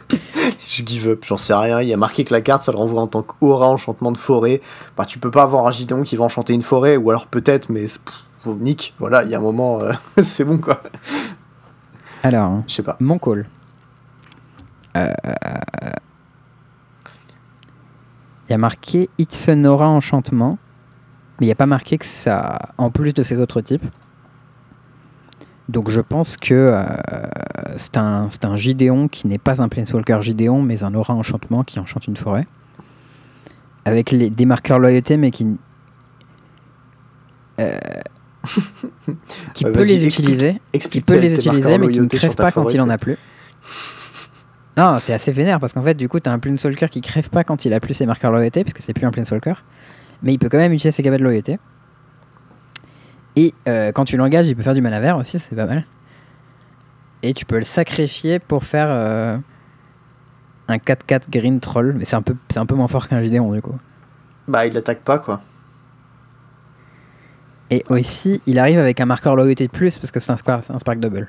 je 0.67 0.83
give 0.85 1.09
up, 1.09 1.25
j'en 1.25 1.37
sais 1.37 1.53
rien. 1.53 1.81
Il 1.81 1.89
y 1.89 1.93
a 1.93 1.97
marqué 1.97 2.23
que 2.23 2.33
la 2.33 2.39
carte, 2.41 2.63
ça 2.63 2.71
le 2.71 2.77
renvoie 2.77 3.01
en 3.01 3.07
tant 3.07 3.21
qu'aura 3.21 3.67
enchantement 3.67 4.13
de 4.13 4.17
forêt. 4.17 4.61
Bah, 4.95 5.05
tu 5.05 5.19
peux 5.19 5.29
pas 5.29 5.43
avoir 5.43 5.67
un 5.67 5.71
Gideon 5.71 6.01
qui 6.03 6.15
va 6.15 6.23
enchanter 6.23 6.53
une 6.53 6.61
forêt, 6.61 6.95
ou 6.95 7.09
alors 7.09 7.27
peut-être, 7.27 7.69
mais 7.69 7.81
pff, 7.81 8.55
nique. 8.57 8.95
Voilà, 8.99 9.23
il 9.23 9.29
y 9.29 9.35
a 9.35 9.37
un 9.37 9.41
moment, 9.41 9.81
euh, 9.81 9.91
c'est 10.21 10.45
bon 10.45 10.57
quoi. 10.57 10.81
Alors, 12.23 12.63
Je 12.67 12.75
sais 12.75 12.83
pas. 12.83 12.95
mon 13.01 13.19
call. 13.19 13.45
Euh, 14.95 15.11
Il 18.47 18.51
y 18.51 18.53
a 18.53 18.57
marqué 18.57 19.09
It's 19.17 19.49
an 19.49 19.65
aura 19.65 19.87
enchantement, 19.89 20.57
mais 21.39 21.45
il 21.45 21.49
n'y 21.49 21.51
a 21.51 21.55
pas 21.55 21.65
marqué 21.65 21.97
que 21.97 22.05
ça, 22.05 22.57
en 22.77 22.89
plus 22.89 23.13
de 23.13 23.21
ces 23.21 23.39
autres 23.41 23.59
types. 23.59 23.85
Donc 25.69 25.89
je 25.89 25.99
pense 26.01 26.37
que 26.37 26.53
euh, 26.53 26.83
c'est 27.75 27.97
un, 27.97 28.29
un 28.43 28.57
Gideon 28.57 29.07
qui 29.09 29.27
n'est 29.27 29.37
pas 29.37 29.61
un 29.61 29.67
Planeswalker 29.67 30.19
Gideon, 30.21 30.61
mais 30.61 30.83
un 30.83 30.93
aura 30.95 31.13
enchantement 31.13 31.63
qui 31.63 31.79
enchante 31.79 32.07
une 32.07 32.15
forêt. 32.17 32.47
Avec 33.85 34.11
les, 34.11 34.29
des 34.29 34.45
marqueurs 34.45 34.79
loyauté, 34.79 35.17
mais 35.17 35.31
qui. 35.31 35.45
euh, 37.59 37.77
qui 39.53 39.65
Ouais, 39.65 39.71
peut 39.71 39.83
les 39.83 40.05
explique. 40.05 40.19
utiliser 40.25 40.53
qui 40.53 40.59
Explique 40.73 41.05
peut 41.05 41.15
tes- 41.15 41.21
les 41.21 41.33
utiliser, 41.35 41.77
mais 41.77 41.89
qui 41.89 41.99
ne 41.99 42.05
crève 42.07 42.35
pas 42.35 42.51
quand 42.51 42.71
il 42.73 42.81
en 42.81 42.89
a 42.89 42.97
plus. 42.97 43.17
Non, 44.77 44.97
c'est 44.99 45.11
assez 45.11 45.31
vénère 45.31 45.59
parce 45.59 45.73
qu'en 45.73 45.81
fait, 45.81 45.95
du 45.95 46.07
coup, 46.07 46.19
t'as 46.19 46.31
un 46.31 46.37
Planeswalker 46.37 46.85
qui 46.91 47.01
crève 47.01 47.31
pas 47.31 47.43
quand 47.43 47.65
il 47.65 47.73
a 47.73 47.79
plus 47.79 47.95
ses 47.95 48.05
marqueurs 48.05 48.31
loyauté, 48.31 48.63
puisque 48.63 48.81
c'est 48.81 48.93
plus 48.93 49.07
un 49.07 49.09
Planeswalker, 49.11 49.55
mais 50.21 50.33
il 50.33 50.37
peut 50.37 50.49
quand 50.49 50.59
même 50.59 50.71
utiliser 50.71 50.91
ses 50.91 51.01
gabas 51.01 51.17
de 51.17 51.23
loyauté. 51.23 51.57
Et 53.39 53.53
euh, 53.69 53.91
quand 53.91 54.03
tu 54.03 54.17
l'engages, 54.17 54.47
il 54.49 54.55
peut 54.55 54.63
faire 54.63 54.73
du 54.73 54.81
mana 54.81 54.99
vert 54.99 55.15
aussi, 55.17 55.37
c'est 55.39 55.55
pas 55.55 55.65
mal. 55.67 55.85
Et 57.23 57.33
tu 57.33 57.45
peux 57.45 57.57
le 57.57 57.63
sacrifier 57.63 58.39
pour 58.39 58.63
faire 58.63 58.87
euh, 58.89 59.37
un 60.67 60.77
4-4 60.77 61.29
green 61.29 61.59
troll, 61.59 61.93
mais 61.97 62.05
c'est 62.05 62.15
un 62.15 62.21
peu, 62.21 62.35
c'est 62.49 62.57
un 62.59 62.65
peu 62.65 62.75
moins 62.75 62.87
fort 62.87 63.07
qu'un 63.07 63.21
Gideon 63.21 63.51
du 63.53 63.61
coup. 63.61 63.77
Bah, 64.47 64.65
il 64.65 64.75
attaque 64.75 65.01
pas 65.01 65.19
quoi. 65.19 65.41
Et 67.69 67.83
aussi, 67.89 68.41
il 68.47 68.59
arrive 68.59 68.79
avec 68.79 68.99
un 69.01 69.05
marqueur 69.05 69.35
loyauté 69.35 69.67
de 69.67 69.71
plus 69.71 69.97
parce 69.97 70.09
que 70.09 70.19
c'est 70.19 70.31
un, 70.31 70.37
square- 70.37 70.63
c'est 70.63 70.73
un 70.73 70.79
spark 70.79 70.99
double. 70.99 71.27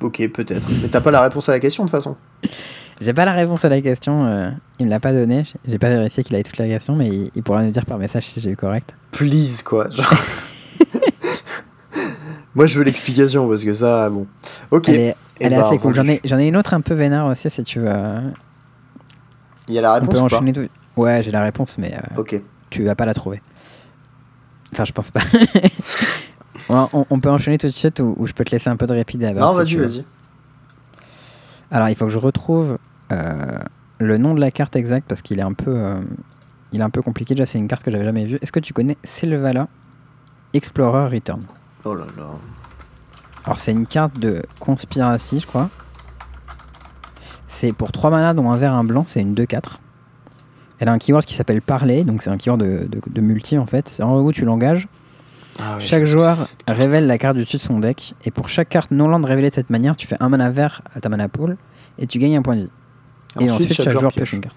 Ok, 0.00 0.26
peut-être. 0.32 0.66
Mais 0.82 0.88
t'as 0.88 1.00
pas 1.00 1.10
la 1.10 1.22
réponse 1.22 1.48
à 1.48 1.52
la 1.52 1.60
question 1.60 1.84
de 1.84 1.90
toute 1.90 1.98
façon. 1.98 2.16
J'ai 3.00 3.14
pas 3.14 3.24
la 3.24 3.32
réponse 3.32 3.64
à 3.64 3.68
la 3.70 3.80
question, 3.80 4.24
euh, 4.26 4.50
il 4.78 4.86
me 4.86 4.90
l'a 4.90 5.00
pas 5.00 5.12
donné, 5.12 5.42
j'ai 5.66 5.78
pas 5.78 5.88
vérifié 5.88 6.22
qu'il 6.22 6.34
avait 6.34 6.42
toute 6.42 6.58
la 6.58 6.66
question, 6.68 6.94
mais 6.96 7.08
il, 7.08 7.30
il 7.34 7.42
pourra 7.42 7.62
me 7.62 7.70
dire 7.70 7.86
par 7.86 7.96
message 7.98 8.26
si 8.26 8.40
j'ai 8.40 8.50
eu 8.50 8.56
correct. 8.56 8.94
Please 9.12 9.62
quoi. 9.64 9.88
genre. 9.90 10.12
Moi 12.54 12.66
je 12.66 12.78
veux 12.78 12.84
l'explication 12.84 13.48
parce 13.48 13.62
que 13.64 13.72
ça, 13.72 14.08
bon. 14.10 14.26
Ok. 14.70 14.88
Elle 14.88 14.94
est, 14.96 15.16
Eh 15.40 15.44
elle 15.46 15.52
est 15.52 15.56
ben, 15.56 15.62
assez 15.62 15.78
cool. 15.78 15.94
J'en 15.94 16.06
ai, 16.06 16.20
j'en 16.24 16.38
ai 16.38 16.48
une 16.48 16.56
autre 16.56 16.74
un 16.74 16.80
peu 16.80 16.94
vénère 16.94 17.26
aussi 17.26 17.48
si 17.48 17.62
tu 17.62 17.78
veux. 17.80 17.88
euh, 17.88 18.20
Il 19.68 19.74
y 19.74 19.78
a 19.78 19.82
la 19.82 19.92
on 19.92 19.94
réponse 19.94 20.08
peut 20.10 20.18
ou 20.20 20.26
pas 20.28 20.36
enchaîner 20.36 20.52
tout. 20.52 20.68
Ouais, 20.96 21.22
j'ai 21.22 21.30
la 21.30 21.42
réponse, 21.42 21.78
mais 21.78 21.94
euh, 21.94 22.20
Ok. 22.20 22.38
tu 22.68 22.82
vas 22.84 22.94
pas 22.96 23.06
la 23.06 23.14
trouver. 23.14 23.40
Enfin, 24.72 24.84
je 24.84 24.92
pense 24.92 25.10
pas. 25.10 25.20
on, 27.10 27.20
peut 27.20 27.30
enchaîner 27.30 27.58
tout 27.58 27.66
de 27.66 27.72
suite 27.72 28.00
ou, 28.00 28.14
ou 28.18 28.26
je 28.26 28.32
peux 28.32 28.44
te 28.44 28.50
laisser 28.50 28.68
un 28.70 28.76
peu 28.76 28.86
de 28.86 28.92
répit 28.92 29.18
d'abord. 29.18 29.52
Non, 29.52 29.58
vas-y, 29.58 29.76
vas-y. 29.76 30.04
Alors, 31.70 31.88
il 31.88 31.94
faut 31.96 32.06
que 32.06 32.12
je 32.12 32.18
retrouve 32.18 32.78
euh, 33.12 33.58
le 33.98 34.18
nom 34.18 34.34
de 34.34 34.40
la 34.40 34.50
carte 34.50 34.76
exacte 34.76 35.06
parce 35.08 35.22
qu'il 35.22 35.38
est 35.38 35.42
un 35.42 35.52
peu, 35.52 35.72
euh, 35.74 36.00
il 36.72 36.80
est 36.80 36.84
un 36.84 36.90
peu 36.90 37.02
compliqué. 37.02 37.34
Déjà, 37.34 37.46
c'est 37.46 37.58
une 37.58 37.68
carte 37.68 37.82
que 37.82 37.90
j'avais 37.90 38.04
jamais 38.04 38.24
vue. 38.24 38.38
Est-ce 38.42 38.52
que 38.52 38.60
tu 38.60 38.72
connais 38.72 38.96
Selvala 39.04 39.68
Explorer 40.52 41.08
Return? 41.14 41.40
Oh 41.84 41.94
là 41.94 42.06
là. 42.16 42.26
Alors, 43.44 43.58
c'est 43.58 43.72
une 43.72 43.86
carte 43.86 44.18
de 44.18 44.42
conspiracy, 44.58 45.40
je 45.40 45.46
crois. 45.46 45.70
C'est 47.46 47.72
pour 47.72 47.90
3 47.92 48.10
mana, 48.10 48.34
dont 48.34 48.50
un 48.50 48.56
vert, 48.56 48.74
un 48.74 48.84
blanc. 48.84 49.04
C'est 49.08 49.20
une 49.20 49.34
2-4. 49.34 49.78
Elle 50.78 50.88
a 50.88 50.92
un 50.92 50.98
keyword 50.98 51.24
qui 51.24 51.34
s'appelle 51.34 51.60
parler, 51.60 52.04
donc 52.04 52.22
c'est 52.22 52.30
un 52.30 52.38
keyword 52.38 52.60
de, 52.60 52.86
de- 52.86 53.02
de 53.06 53.20
multi 53.20 53.58
en 53.58 53.66
fait. 53.66 53.98
En 54.02 54.18
gros, 54.18 54.32
tu 54.32 54.44
l'engages. 54.46 54.88
Ah 55.62 55.78
Chaque 55.78 56.04
joueur 56.04 56.38
révèle 56.68 57.06
la 57.06 57.18
carte 57.18 57.36
du 57.36 57.44
dessus 57.44 57.58
de 57.58 57.62
son 57.62 57.78
deck. 57.78 58.14
Et 58.24 58.30
pour 58.30 58.48
chaque 58.48 58.68
carte 58.68 58.90
non-land 58.90 59.22
révélée 59.22 59.50
de 59.50 59.54
cette 59.54 59.70
manière, 59.70 59.96
tu 59.96 60.06
fais 60.06 60.16
un 60.20 60.28
mana 60.28 60.50
vert 60.50 60.82
à 60.94 61.00
ta 61.00 61.08
mana 61.08 61.28
pool. 61.28 61.56
Et 61.98 62.06
tu 62.06 62.18
gagnes 62.18 62.36
un 62.36 62.42
point 62.42 62.56
de 62.56 62.62
vie. 62.62 62.70
Et 63.40 63.50
ensuite, 63.50 63.72
chaque, 63.72 63.90
joueur 63.90 64.12
pioche 64.12 64.32
une 64.32 64.40
carte. 64.40 64.56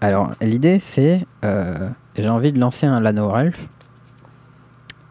Alors, 0.00 0.32
l'idée, 0.42 0.80
c'est. 0.80 1.26
euh, 1.44 1.88
j'ai 2.16 2.28
envie 2.28 2.52
de 2.52 2.60
lancer 2.60 2.84
un 2.86 3.00
Llanowar 3.00 3.40
Elf. 3.40 3.68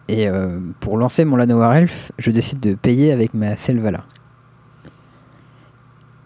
Et 0.07 0.27
euh, 0.27 0.59
pour 0.79 0.97
lancer 0.97 1.25
mon 1.25 1.35
Llanowar 1.35 1.73
Elf, 1.73 2.11
je 2.19 2.29
décide 2.29 2.59
de 2.59 2.75
payer 2.75 3.11
avec 3.11 3.33
ma 3.33 3.57
Selvala. 3.57 4.03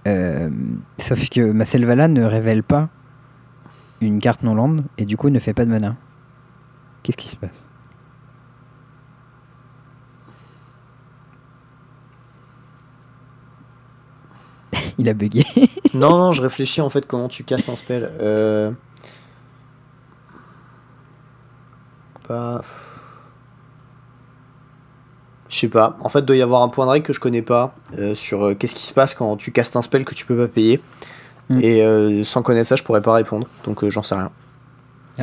Euh, 0.08 0.50
sauf 1.00 1.30
que 1.30 1.52
ma 1.52 1.64
Selvala 1.64 2.08
ne 2.08 2.24
révèle 2.24 2.64
pas 2.64 2.90
une 4.02 4.20
carte 4.20 4.44
non-land 4.44 4.78
et 4.98 5.06
du 5.06 5.18
coup 5.18 5.30
ne 5.30 5.40
fait 5.40 5.54
pas 5.54 5.66
de 5.66 5.70
mana. 5.70 5.96
Qu'est-ce 7.08 7.16
qui 7.16 7.30
se 7.30 7.38
passe? 7.38 7.52
Il 14.98 15.08
a 15.08 15.14
bugué. 15.14 15.46
Non, 15.94 16.18
non, 16.18 16.34
je 16.34 16.42
réfléchis 16.42 16.82
en 16.82 16.90
fait 16.90 17.08
comment 17.08 17.30
tu 17.30 17.46
casses 17.46 17.70
un 17.70 17.78
spell. 17.78 18.12
Euh... 18.20 18.72
Je 22.30 22.62
sais 25.50 25.70
pas. 25.70 25.96
En 26.02 26.10
fait, 26.10 26.24
doit 26.24 26.36
y 26.36 26.42
avoir 26.42 26.62
un 26.62 26.68
point 26.68 26.86
de 26.86 26.92
règle 26.92 27.06
que 27.06 27.14
je 27.14 27.22
connais 27.22 27.42
pas 27.42 27.74
euh, 27.98 28.16
sur 28.16 28.48
euh, 28.48 28.54
qu'est-ce 28.54 28.76
qui 28.76 28.84
se 28.84 28.92
passe 28.94 29.14
quand 29.14 29.38
tu 29.38 29.54
castes 29.54 29.78
un 29.78 29.82
spell 29.82 30.04
que 30.04 30.14
tu 30.14 30.26
peux 30.26 30.36
pas 30.36 30.50
payer. 30.50 30.82
Hmm. 31.50 31.62
Et 31.62 32.24
sans 32.26 32.42
connaître 32.42 32.68
ça, 32.68 32.76
je 32.76 32.84
pourrais 32.84 33.00
pas 33.00 33.14
répondre. 33.14 33.48
Donc 33.64 33.88
j'en 33.88 34.04
sais 34.04 34.16
rien. 34.16 34.30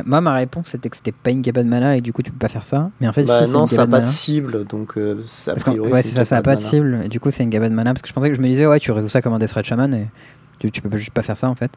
Moi, 0.04 0.20
ma 0.20 0.32
réponse 0.34 0.68
c'était 0.70 0.88
que 0.88 0.96
c'était 0.96 1.12
pas 1.12 1.30
une 1.30 1.40
gaba 1.42 1.62
de 1.62 1.68
mana 1.68 1.96
et 1.96 2.00
du 2.00 2.12
coup 2.12 2.22
tu 2.22 2.30
peux 2.32 2.38
pas 2.38 2.48
faire 2.48 2.64
ça. 2.64 2.90
Mais 3.00 3.06
en 3.08 3.12
fait, 3.12 3.24
Bah 3.24 3.40
si, 3.40 3.46
c'est 3.46 3.52
non, 3.52 3.60
une 3.62 3.66
ça 3.68 3.76
gaba 3.76 3.82
a 3.82 3.86
de 3.86 3.90
pas 3.90 4.00
de 4.00 4.06
cible, 4.12 4.64
donc 4.66 4.96
euh, 4.98 5.22
a 5.46 5.54
priori. 5.54 5.90
ouais, 5.92 6.02
c'est 6.02 6.08
c'est 6.10 6.14
ça, 6.16 6.24
ça 6.24 6.34
a 6.36 6.38
une 6.38 6.42
pas 6.44 6.56
de 6.56 6.60
cible. 6.60 7.00
Et 7.04 7.08
du 7.08 7.20
coup, 7.20 7.30
c'est 7.30 7.42
une 7.44 7.50
gaba 7.50 7.68
de 7.68 7.74
mana. 7.74 7.92
Parce 7.94 8.02
que 8.02 8.08
je 8.08 8.12
pensais 8.12 8.28
que 8.30 8.34
je 8.36 8.40
me 8.40 8.46
disais, 8.48 8.66
ouais, 8.66 8.80
tu 8.80 8.90
résous 8.92 9.08
ça 9.08 9.22
comme 9.22 9.32
un 9.34 9.38
Death 9.38 9.52
Red 9.52 9.64
Shaman 9.64 9.94
et 9.94 10.08
tu, 10.58 10.70
tu 10.70 10.80
peux 10.82 10.96
juste 10.96 11.12
pas 11.12 11.22
faire 11.22 11.36
ça 11.36 11.48
en 11.48 11.54
fait. 11.54 11.70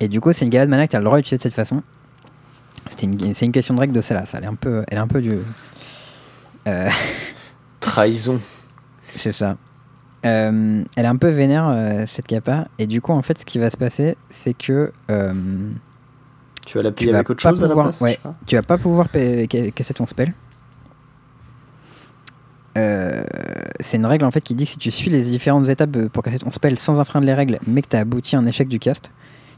Et 0.00 0.08
du 0.08 0.20
coup, 0.20 0.32
c'est 0.32 0.44
une 0.44 0.50
gaba 0.50 0.66
de 0.66 0.70
mana 0.70 0.86
que 0.86 0.90
tu 0.90 0.96
as 0.96 1.00
le 1.00 1.04
droit 1.04 1.18
d'utiliser 1.18 1.36
de 1.38 1.42
cette 1.42 1.54
façon. 1.54 1.82
C'était 2.88 3.06
une, 3.06 3.34
c'est 3.34 3.46
une 3.46 3.52
question 3.52 3.74
de 3.74 3.80
règle 3.80 3.92
de 3.92 4.00
celle-là. 4.00 4.26
Ça, 4.26 4.38
elle 4.38 4.44
est 4.44 4.48
un 4.48 4.54
peu, 4.54 4.82
elle 4.88 4.98
est 4.98 5.00
un 5.00 5.06
peu 5.06 5.20
du. 5.20 5.34
Euh, 6.66 6.90
Trahison. 7.80 8.40
c'est 9.16 9.32
ça. 9.32 9.56
Euh, 10.26 10.82
elle 10.96 11.04
est 11.04 11.08
un 11.08 11.16
peu 11.16 11.28
vénère 11.28 11.68
euh, 11.68 12.04
cette 12.06 12.26
capa. 12.26 12.66
Et 12.78 12.86
du 12.86 13.00
coup, 13.00 13.12
en 13.12 13.22
fait, 13.22 13.38
ce 13.38 13.44
qui 13.46 13.58
va 13.58 13.70
se 13.70 13.76
passer, 13.76 14.16
c'est 14.28 14.52
que 14.54 14.92
euh, 15.10 15.32
Tu 16.70 16.76
vas 16.76 16.84
la 16.84 16.92
payer 16.92 17.12
avec 17.12 17.28
autre 17.28 17.40
chose 17.42 17.64
à 17.64 17.66
la 17.66 17.74
place 17.74 18.00
ouais. 18.00 18.16
tu 18.46 18.54
vas 18.54 18.62
pas 18.62 18.78
pouvoir 18.78 19.08
casser 19.10 19.92
ton 19.92 20.06
spell. 20.06 20.32
Euh, 22.78 23.24
c'est 23.80 23.96
une 23.96 24.06
règle 24.06 24.24
en 24.24 24.30
fait 24.30 24.40
qui 24.40 24.54
dit 24.54 24.64
que 24.66 24.70
si 24.70 24.78
tu 24.78 24.92
suis 24.92 25.10
les 25.10 25.22
différentes 25.22 25.68
étapes 25.68 25.96
euh, 25.96 26.08
pour 26.08 26.22
casser 26.22 26.38
ton 26.38 26.52
spell 26.52 26.78
sans 26.78 27.00
enfreindre 27.00 27.26
les 27.26 27.34
règles, 27.34 27.58
mais 27.66 27.82
que 27.82 27.88
tu 27.88 27.96
as 27.96 28.00
abouti 28.00 28.36
à 28.36 28.38
un 28.38 28.46
échec 28.46 28.68
du 28.68 28.78
cast, 28.78 29.10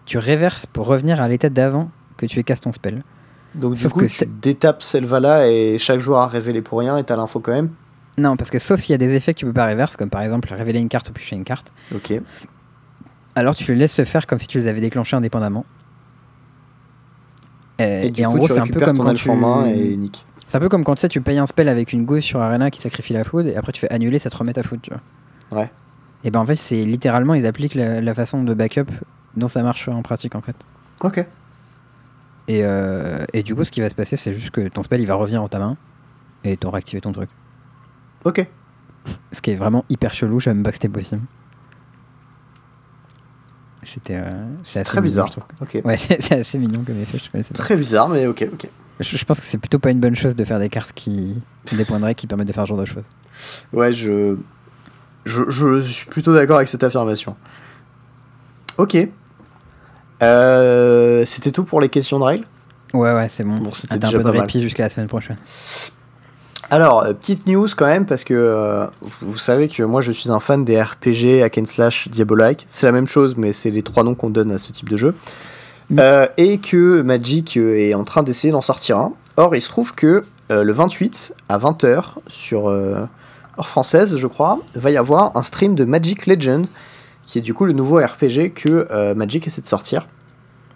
tu 0.06 0.16
réverses 0.16 0.64
pour 0.64 0.86
revenir 0.86 1.20
à 1.20 1.28
l'état 1.28 1.50
d'avant 1.50 1.90
que 2.16 2.24
tu 2.24 2.38
aies 2.38 2.44
cassé 2.44 2.62
ton 2.62 2.72
spell. 2.72 3.02
Donc 3.54 3.74
du 3.74 3.80
Sauf 3.80 3.92
coup, 3.92 4.00
que 4.00 4.06
tu 4.06 4.10
c'est- 4.14 4.40
détapes 4.40 4.82
Selvala 4.82 5.50
et 5.50 5.76
chaque 5.78 6.00
joueur 6.00 6.20
a 6.20 6.26
révélé 6.28 6.62
pour 6.62 6.78
rien 6.78 6.96
et 6.96 7.04
t'as 7.04 7.16
l'info 7.16 7.40
quand 7.40 7.52
même. 7.52 7.68
Non, 8.16 8.38
parce 8.38 8.48
que 8.48 8.58
sauf 8.58 8.80
s'il 8.80 8.92
y 8.92 8.94
a 8.94 8.98
des 8.98 9.12
effets 9.14 9.34
que 9.34 9.40
tu 9.40 9.44
peux 9.44 9.52
pas 9.52 9.66
réverser, 9.66 9.96
comme 9.98 10.08
par 10.08 10.22
exemple 10.22 10.48
révéler 10.54 10.80
une 10.80 10.88
carte 10.88 11.10
ou 11.10 11.12
piocher 11.12 11.36
une 11.36 11.44
carte, 11.44 11.70
Ok. 11.94 12.14
alors 13.34 13.54
tu 13.54 13.70
les 13.72 13.78
laisses 13.78 13.92
se 13.92 14.06
faire 14.06 14.26
comme 14.26 14.38
si 14.38 14.46
tu 14.46 14.58
les 14.58 14.66
avais 14.68 14.80
déclenchés 14.80 15.16
indépendamment. 15.16 15.66
Et 17.78 18.10
du 18.10 18.24
en 18.24 18.32
coup, 18.32 18.38
gros, 18.38 18.48
c'est 18.48 18.58
un 18.58 18.66
peu 18.66 18.80
comme 18.80 18.98
quand 18.98 19.14
tu... 19.14 19.28
et 19.30 19.96
nique. 19.96 20.24
C'est 20.48 20.56
un 20.56 20.60
peu 20.60 20.68
comme 20.68 20.84
quand 20.84 20.94
tu 20.94 21.00
sais, 21.00 21.08
tu 21.08 21.20
payes 21.20 21.38
un 21.38 21.46
spell 21.46 21.68
avec 21.68 21.92
une 21.92 22.04
gousse 22.04 22.24
sur 22.24 22.40
Arena 22.40 22.70
qui 22.70 22.80
sacrifie 22.80 23.14
la 23.14 23.24
food 23.24 23.46
et 23.46 23.56
après 23.56 23.72
tu 23.72 23.80
fais 23.80 23.90
annuler, 23.90 24.18
ça 24.18 24.28
te 24.28 24.36
remet 24.36 24.52
ta 24.52 24.62
food, 24.62 24.80
tu 24.82 24.90
vois. 24.90 25.60
Ouais. 25.60 25.70
Et 26.24 26.30
ben 26.30 26.40
en 26.40 26.46
fait, 26.46 26.54
c'est 26.54 26.84
littéralement, 26.84 27.34
ils 27.34 27.46
appliquent 27.46 27.74
la, 27.74 28.00
la 28.00 28.14
façon 28.14 28.42
de 28.42 28.54
backup 28.54 28.86
dont 29.36 29.48
ça 29.48 29.62
marche 29.62 29.88
en 29.88 30.02
pratique 30.02 30.34
en 30.34 30.42
fait. 30.42 30.56
Ok. 31.00 31.24
Et, 32.48 32.60
euh, 32.64 33.24
et 33.32 33.42
du 33.42 33.54
coup, 33.54 33.64
ce 33.64 33.72
qui 33.72 33.80
va 33.80 33.88
se 33.88 33.94
passer, 33.94 34.16
c'est 34.16 34.34
juste 34.34 34.50
que 34.50 34.68
ton 34.68 34.82
spell 34.82 35.00
il 35.00 35.06
va 35.06 35.14
revenir 35.14 35.42
en 35.42 35.48
ta 35.48 35.58
main 35.58 35.76
et 36.44 36.56
t'auras 36.56 36.78
activé 36.78 37.00
ton 37.00 37.12
truc. 37.12 37.30
Ok. 38.24 38.46
Ce 39.32 39.40
qui 39.40 39.50
est 39.52 39.56
vraiment 39.56 39.84
hyper 39.88 40.12
chelou, 40.12 40.38
je 40.38 40.50
même 40.50 40.62
pas 40.62 40.70
que 40.70 40.76
c'était 40.76 40.88
possible. 40.88 41.22
C'était. 43.84 44.16
euh, 44.16 44.30
C'est 44.64 44.80
assez 44.80 44.84
très 44.84 45.00
mignon, 45.00 45.26
je. 45.26 45.78
Ouais, 45.80 45.96
c'est 46.20 46.32
assez 46.32 46.58
mignon 46.58 46.84
comme 46.86 47.00
effet, 47.00 47.18
je. 47.18 47.52
Très 47.54 47.76
bizarre, 47.76 48.08
mais 48.08 48.26
ok, 48.26 48.46
ok. 48.52 48.68
Je, 49.00 49.16
je 49.16 49.24
pense 49.24 49.40
que 49.40 49.46
c'est 49.46 49.58
plutôt 49.58 49.78
pas 49.78 49.90
une 49.90 50.00
bonne 50.00 50.14
chose 50.14 50.36
de 50.36 50.44
faire 50.44 50.58
des 50.60 50.68
cartes 50.68 50.92
qui. 50.92 51.40
des 51.72 51.84
points 51.84 51.98
de 51.98 52.04
règle 52.04 52.16
qui 52.18 52.26
permettent 52.26 52.48
de 52.48 52.52
faire 52.52 52.64
ce 52.64 52.68
genre 52.68 52.78
de 52.78 52.84
choses. 52.84 53.04
Ouais, 53.72 53.92
je. 53.92 54.36
Je, 55.24 55.42
je 55.48 55.78
suis 55.80 56.06
plutôt 56.06 56.34
d'accord 56.34 56.56
avec 56.56 56.68
cette 56.68 56.82
affirmation. 56.82 57.36
Ok. 58.78 58.96
Euh, 60.22 61.24
c'était 61.24 61.50
tout 61.50 61.64
pour 61.64 61.80
les 61.80 61.88
questions 61.88 62.18
de 62.18 62.24
règles? 62.24 62.44
Ouais, 62.92 63.12
ouais, 63.14 63.28
c'est 63.28 63.44
bon. 63.44 63.58
Bon, 63.58 63.72
c'était 63.72 63.94
un 64.04 64.10
peu 64.10 64.18
de 64.18 64.22
pas 64.22 64.30
répit 64.30 64.62
jusqu'à 64.62 64.84
la 64.84 64.88
semaine 64.88 65.08
prochaine. 65.08 65.36
Alors, 66.72 67.02
euh, 67.02 67.12
petite 67.12 67.46
news 67.46 67.68
quand 67.76 67.84
même, 67.84 68.06
parce 68.06 68.24
que 68.24 68.32
euh, 68.32 68.86
vous, 69.02 69.32
vous 69.32 69.38
savez 69.38 69.68
que 69.68 69.82
moi 69.82 70.00
je 70.00 70.10
suis 70.10 70.30
un 70.30 70.40
fan 70.40 70.64
des 70.64 70.80
RPG, 70.80 71.42
hack 71.44 71.58
and 71.58 71.66
slash, 71.66 72.08
Diabolike. 72.08 72.64
C'est 72.66 72.86
la 72.86 72.92
même 72.92 73.06
chose, 73.06 73.34
mais 73.36 73.52
c'est 73.52 73.70
les 73.70 73.82
trois 73.82 74.04
noms 74.04 74.14
qu'on 74.14 74.30
donne 74.30 74.50
à 74.50 74.56
ce 74.56 74.72
type 74.72 74.88
de 74.88 74.96
jeu. 74.96 75.14
Mm. 75.90 75.98
Euh, 76.00 76.26
et 76.38 76.56
que 76.56 77.02
Magic 77.02 77.58
est 77.58 77.92
en 77.92 78.04
train 78.04 78.22
d'essayer 78.22 78.52
d'en 78.52 78.62
sortir 78.62 78.96
un. 78.96 79.12
Or, 79.36 79.54
il 79.54 79.60
se 79.60 79.68
trouve 79.68 79.94
que 79.94 80.24
euh, 80.50 80.64
le 80.64 80.72
28 80.72 81.34
à 81.50 81.58
20h 81.58 82.04
sur 82.28 82.68
heure 82.68 83.08
française, 83.58 84.16
je 84.16 84.26
crois, 84.26 84.58
va 84.74 84.90
y 84.90 84.96
avoir 84.96 85.36
un 85.36 85.42
stream 85.42 85.74
de 85.74 85.84
Magic 85.84 86.24
Legend, 86.24 86.64
qui 87.26 87.36
est 87.36 87.42
du 87.42 87.52
coup 87.52 87.66
le 87.66 87.74
nouveau 87.74 87.98
RPG 87.98 88.54
que 88.54 89.12
Magic 89.12 89.46
essaie 89.46 89.60
de 89.60 89.66
sortir 89.66 90.08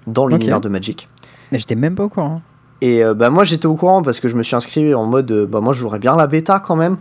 dans 0.07 0.27
l'univers 0.27 0.61
de 0.61 0.69
Magic. 0.69 1.09
Mais 1.53 1.59
j'étais 1.59 1.75
même 1.75 1.95
pas 1.95 2.05
au 2.05 2.11
courant. 2.11 2.43
Et 2.83 3.03
euh, 3.05 3.15
bah, 3.15 3.31
moi 3.31 3.45
j'étais 3.45 3.67
au 3.67 3.75
courant 3.75 4.03
parce 4.03 4.21
que 4.21 4.29
je 4.29 4.37
me 4.37 4.43
suis 4.43 4.55
inscrit 4.57 4.95
en 4.95 5.07
mode 5.07 5.31
euh, 5.31 5.47
bah 5.47 5.61
moi 5.61 5.73
je 5.73 5.81
jouerais 5.81 5.99
bien 5.99 6.15
la 6.17 6.27
bêta 6.27 6.61
quand 6.61 6.77
même. 6.77 6.97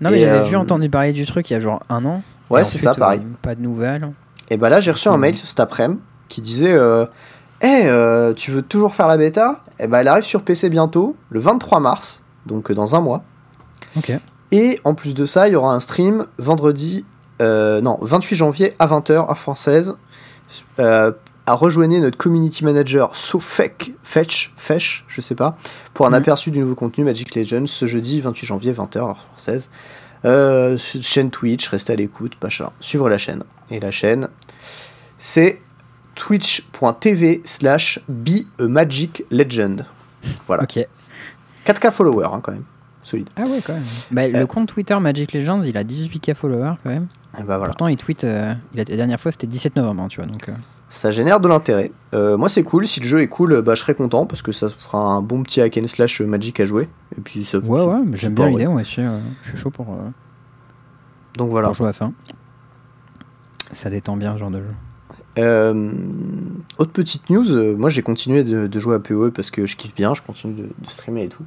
Non, 0.00 0.10
mais 0.10 0.20
j'avais 0.20 0.38
euh, 0.38 0.42
vu 0.42 0.56
entendu 0.56 0.88
parler 0.88 1.12
du 1.12 1.26
truc 1.26 1.50
il 1.50 1.52
y 1.54 1.56
a 1.56 1.60
genre 1.60 1.82
un 1.88 2.04
an. 2.04 2.22
Ouais, 2.50 2.64
c'est 2.64 2.78
ça, 2.78 2.94
pareil. 2.94 3.20
euh, 3.20 3.28
pas 3.42 3.54
de 3.54 3.60
nouvelles. 3.60 4.10
Et 4.48 4.56
bah 4.56 4.70
là 4.70 4.80
j'ai 4.80 4.90
reçu 4.92 5.08
un 5.08 5.18
mail 5.18 5.36
cet 5.36 5.60
après-midi 5.60 6.00
qui 6.28 6.40
disait 6.40 6.76
Hey, 7.60 7.88
euh, 7.88 8.32
tu 8.34 8.52
veux 8.52 8.62
toujours 8.62 8.94
faire 8.94 9.08
la 9.08 9.16
bêta? 9.16 9.62
Et 9.80 9.86
bah 9.88 10.00
elle 10.00 10.08
arrive 10.08 10.24
sur 10.24 10.42
PC 10.42 10.70
bientôt, 10.70 11.16
le 11.30 11.40
23 11.40 11.80
mars, 11.80 12.22
donc 12.46 12.70
dans 12.72 12.94
un 12.94 13.00
mois. 13.00 13.22
Ok. 13.96 14.12
Et 14.52 14.80
en 14.84 14.94
plus 14.94 15.12
de 15.12 15.26
ça, 15.26 15.48
il 15.48 15.52
y 15.52 15.56
aura 15.56 15.74
un 15.74 15.80
stream 15.80 16.24
vendredi, 16.38 17.04
euh, 17.42 17.80
non, 17.80 17.98
28 18.00 18.36
janvier 18.36 18.74
à 18.78 18.86
20h, 18.86 19.12
heure 19.12 19.38
française, 19.38 19.96
euh, 20.78 21.12
à 21.48 21.54
rejoindre 21.54 21.98
notre 21.98 22.16
community 22.18 22.64
manager 22.64 23.16
Sofek 23.16 23.94
Fetch, 24.02 24.52
Fetch, 24.56 25.04
je 25.08 25.20
sais 25.20 25.34
pas, 25.34 25.56
pour 25.94 26.06
un 26.06 26.10
Mhm. 26.10 26.14
aperçu 26.16 26.50
du 26.50 26.58
nouveau 26.60 26.74
contenu 26.74 27.04
Magic 27.04 27.34
Legends 27.34 27.66
ce 27.66 27.86
jeudi 27.86 28.20
28 28.20 28.46
janvier 28.46 28.72
20h, 28.72 28.98
heure 28.98 29.18
française. 29.18 29.70
Euh, 30.24 30.76
chaîne 31.00 31.30
Twitch, 31.30 31.68
restez 31.68 31.92
à 31.92 31.96
l'écoute, 31.96 32.36
machin. 32.42 32.70
Suivre 32.80 33.08
la 33.08 33.18
chaîne. 33.18 33.44
Et 33.70 33.80
la 33.80 33.90
chaîne, 33.90 34.28
c'est 35.16 35.60
twitch.tv 36.16 37.42
slash 37.44 38.00
be 38.08 38.44
a 38.58 38.64
magic 38.66 39.24
legend. 39.30 39.86
Voilà. 40.46 40.64
Ok. 40.64 40.78
4K 41.64 41.90
followers, 41.92 42.28
hein, 42.32 42.40
quand 42.42 42.52
même. 42.52 42.64
Solide. 43.02 43.30
Ah 43.36 43.42
ouais, 43.42 43.60
quand 43.64 43.72
même. 43.74 43.84
Bah, 44.10 44.22
Euh. 44.24 44.40
Le 44.40 44.46
compte 44.46 44.68
Twitter 44.68 44.98
Magic 44.98 45.32
Legends, 45.32 45.62
il 45.62 45.76
a 45.78 45.84
18k 45.84 46.34
followers 46.34 46.74
quand 46.82 46.90
même. 46.90 47.06
Et 47.38 47.42
bah 47.42 47.56
voilà. 47.56 47.68
Pourtant, 47.72 47.86
il 47.88 47.96
tweet. 47.96 48.24
euh, 48.24 48.52
la 48.74 48.84
dernière 48.84 49.18
fois, 49.20 49.32
c'était 49.32 49.46
17 49.46 49.76
novembre, 49.76 50.02
hein, 50.02 50.08
tu 50.08 50.16
vois. 50.20 50.26
Donc, 50.26 50.48
euh, 50.48 50.52
Ça 50.90 51.10
génère 51.10 51.38
de 51.40 51.48
l'intérêt. 51.48 51.92
Euh, 52.14 52.38
moi, 52.38 52.48
c'est 52.48 52.62
cool. 52.62 52.86
Si 52.86 53.00
le 53.00 53.06
jeu 53.06 53.20
est 53.20 53.28
cool, 53.28 53.60
bah, 53.60 53.74
je 53.74 53.80
serais 53.80 53.94
content 53.94 54.24
parce 54.24 54.40
que 54.40 54.52
ça 54.52 54.68
fera 54.70 54.98
un 54.98 55.20
bon 55.20 55.42
petit 55.42 55.60
hack 55.60 55.76
and 55.76 55.86
slash 55.86 56.20
Magic 56.22 56.60
à 56.60 56.64
jouer. 56.64 56.88
Et 57.16 57.20
puis, 57.20 57.44
ça, 57.44 57.58
ouais, 57.58 57.82
ouais, 57.84 58.00
j'aime 58.14 58.34
bien 58.34 58.48
l'idée, 58.48 58.66
aussi. 58.66 59.00
euh, 59.00 59.20
je 59.42 59.50
suis 59.50 59.58
chaud 59.58 59.70
pour, 59.70 59.92
euh, 59.92 60.08
Donc 61.36 61.50
voilà. 61.50 61.68
pour 61.68 61.74
jouer 61.74 61.88
à 61.88 61.92
ça. 61.92 62.10
Ça 63.72 63.90
détend 63.90 64.16
bien 64.16 64.32
ce 64.34 64.38
genre 64.38 64.50
de 64.50 64.60
jeu. 64.60 64.70
Euh, 65.38 65.92
autre 66.78 66.90
petite 66.90 67.30
news, 67.30 67.48
euh, 67.52 67.76
moi 67.76 67.90
j'ai 67.90 68.02
continué 68.02 68.42
de, 68.42 68.66
de 68.66 68.78
jouer 68.80 68.96
à 68.96 68.98
PoE 68.98 69.30
parce 69.30 69.50
que 69.52 69.66
je 69.66 69.76
kiffe 69.76 69.94
bien, 69.94 70.12
je 70.14 70.22
continue 70.22 70.54
de, 70.54 70.62
de 70.62 70.88
streamer 70.90 71.24
et 71.24 71.28
tout. 71.28 71.44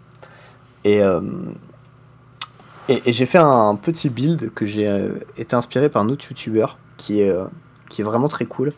Et, 0.86 1.02
euh, 1.02 1.20
et, 2.88 3.02
et 3.06 3.12
j'ai 3.12 3.26
fait 3.26 3.40
un 3.40 3.76
petit 3.76 4.10
build 4.10 4.54
que 4.54 4.66
j'ai 4.66 4.88
euh, 4.88 5.16
été 5.38 5.56
inspiré 5.58 5.90
par 5.90 6.04
un 6.04 6.10
autre 6.10 6.26
youtubeur 6.30 6.78
qui 6.98 7.20
est, 7.22 7.32
euh, 7.32 7.46
qui 7.90 8.02
est 8.02 8.04
vraiment 8.06 8.30
très 8.30 8.46
cool. 8.46 8.72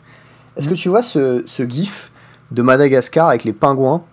Est-ce 0.57 0.67
que 0.69 0.73
tu 0.75 0.89
vois 0.89 1.01
ce, 1.01 1.43
ce 1.45 1.63
gif 1.63 2.11
de 2.51 2.61
Madagascar 2.61 3.29
avec 3.29 3.43
les 3.43 3.53
pingouins 3.53 4.03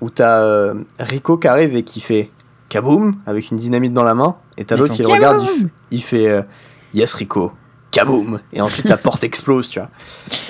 où 0.00 0.10
t'as 0.10 0.40
euh, 0.40 0.74
Rico 0.98 1.36
qui 1.36 1.48
arrive 1.48 1.74
et 1.76 1.82
qui 1.82 2.00
fait 2.00 2.30
kaboom 2.68 3.16
avec 3.26 3.50
une 3.50 3.56
dynamite 3.56 3.92
dans 3.92 4.04
la 4.04 4.14
main 4.14 4.36
et 4.56 4.64
t'as 4.64 4.76
l'autre 4.76 4.94
qui 4.94 5.02
le 5.02 5.08
regarde, 5.08 5.38
il, 5.90 6.02
fait 6.02 6.28
euh, 6.28 6.42
yes 6.94 7.12
Rico, 7.14 7.52
kaboom 7.90 8.40
et 8.52 8.60
ensuite 8.60 8.88
la 8.88 8.96
porte 8.96 9.24
explose, 9.24 9.68
tu 9.68 9.80
vois. 9.80 9.88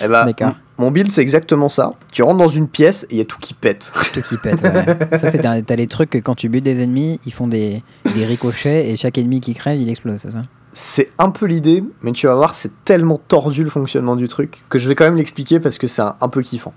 Et 0.02 0.08
bah, 0.08 0.24
D'accord. 0.26 0.48
m- 0.48 0.54
mon 0.78 0.90
build 0.90 1.10
c'est 1.10 1.22
exactement 1.22 1.68
ça. 1.70 1.94
Tu 2.12 2.22
rentres 2.22 2.38
dans 2.38 2.48
une 2.48 2.68
pièce 2.68 3.04
et 3.04 3.14
il 3.14 3.18
y 3.18 3.20
a 3.22 3.24
tout 3.24 3.38
qui 3.40 3.54
pète. 3.54 3.90
Tout 4.12 4.20
qui 4.22 4.36
pète, 4.36 4.62
ouais. 4.62 5.18
Ça, 5.18 5.30
c'est 5.30 5.44
un- 5.46 5.62
t'as 5.62 5.76
les 5.76 5.86
trucs 5.86 6.10
que 6.10 6.18
quand 6.18 6.34
tu 6.34 6.48
butes 6.50 6.64
des 6.64 6.82
ennemis, 6.82 7.18
ils 7.26 7.32
font 7.32 7.48
des, 7.48 7.82
des 8.14 8.24
ricochets 8.26 8.90
et 8.90 8.96
chaque 8.96 9.16
ennemi 9.18 9.40
qui 9.40 9.54
crève, 9.54 9.80
il 9.80 9.88
explose, 9.88 10.20
c'est 10.20 10.30
ça? 10.32 10.42
C'est 10.72 11.10
un 11.18 11.30
peu 11.30 11.46
l'idée, 11.46 11.82
mais 12.02 12.12
tu 12.12 12.26
vas 12.26 12.34
voir, 12.34 12.54
c'est 12.54 12.84
tellement 12.84 13.18
tordu 13.18 13.64
le 13.64 13.70
fonctionnement 13.70 14.16
du 14.16 14.28
truc 14.28 14.64
que 14.68 14.78
je 14.78 14.88
vais 14.88 14.94
quand 14.94 15.04
même 15.04 15.16
l'expliquer 15.16 15.58
parce 15.58 15.78
que 15.78 15.86
c'est 15.86 16.02
un, 16.02 16.16
un 16.20 16.28
peu 16.28 16.42
kiffant. 16.42 16.74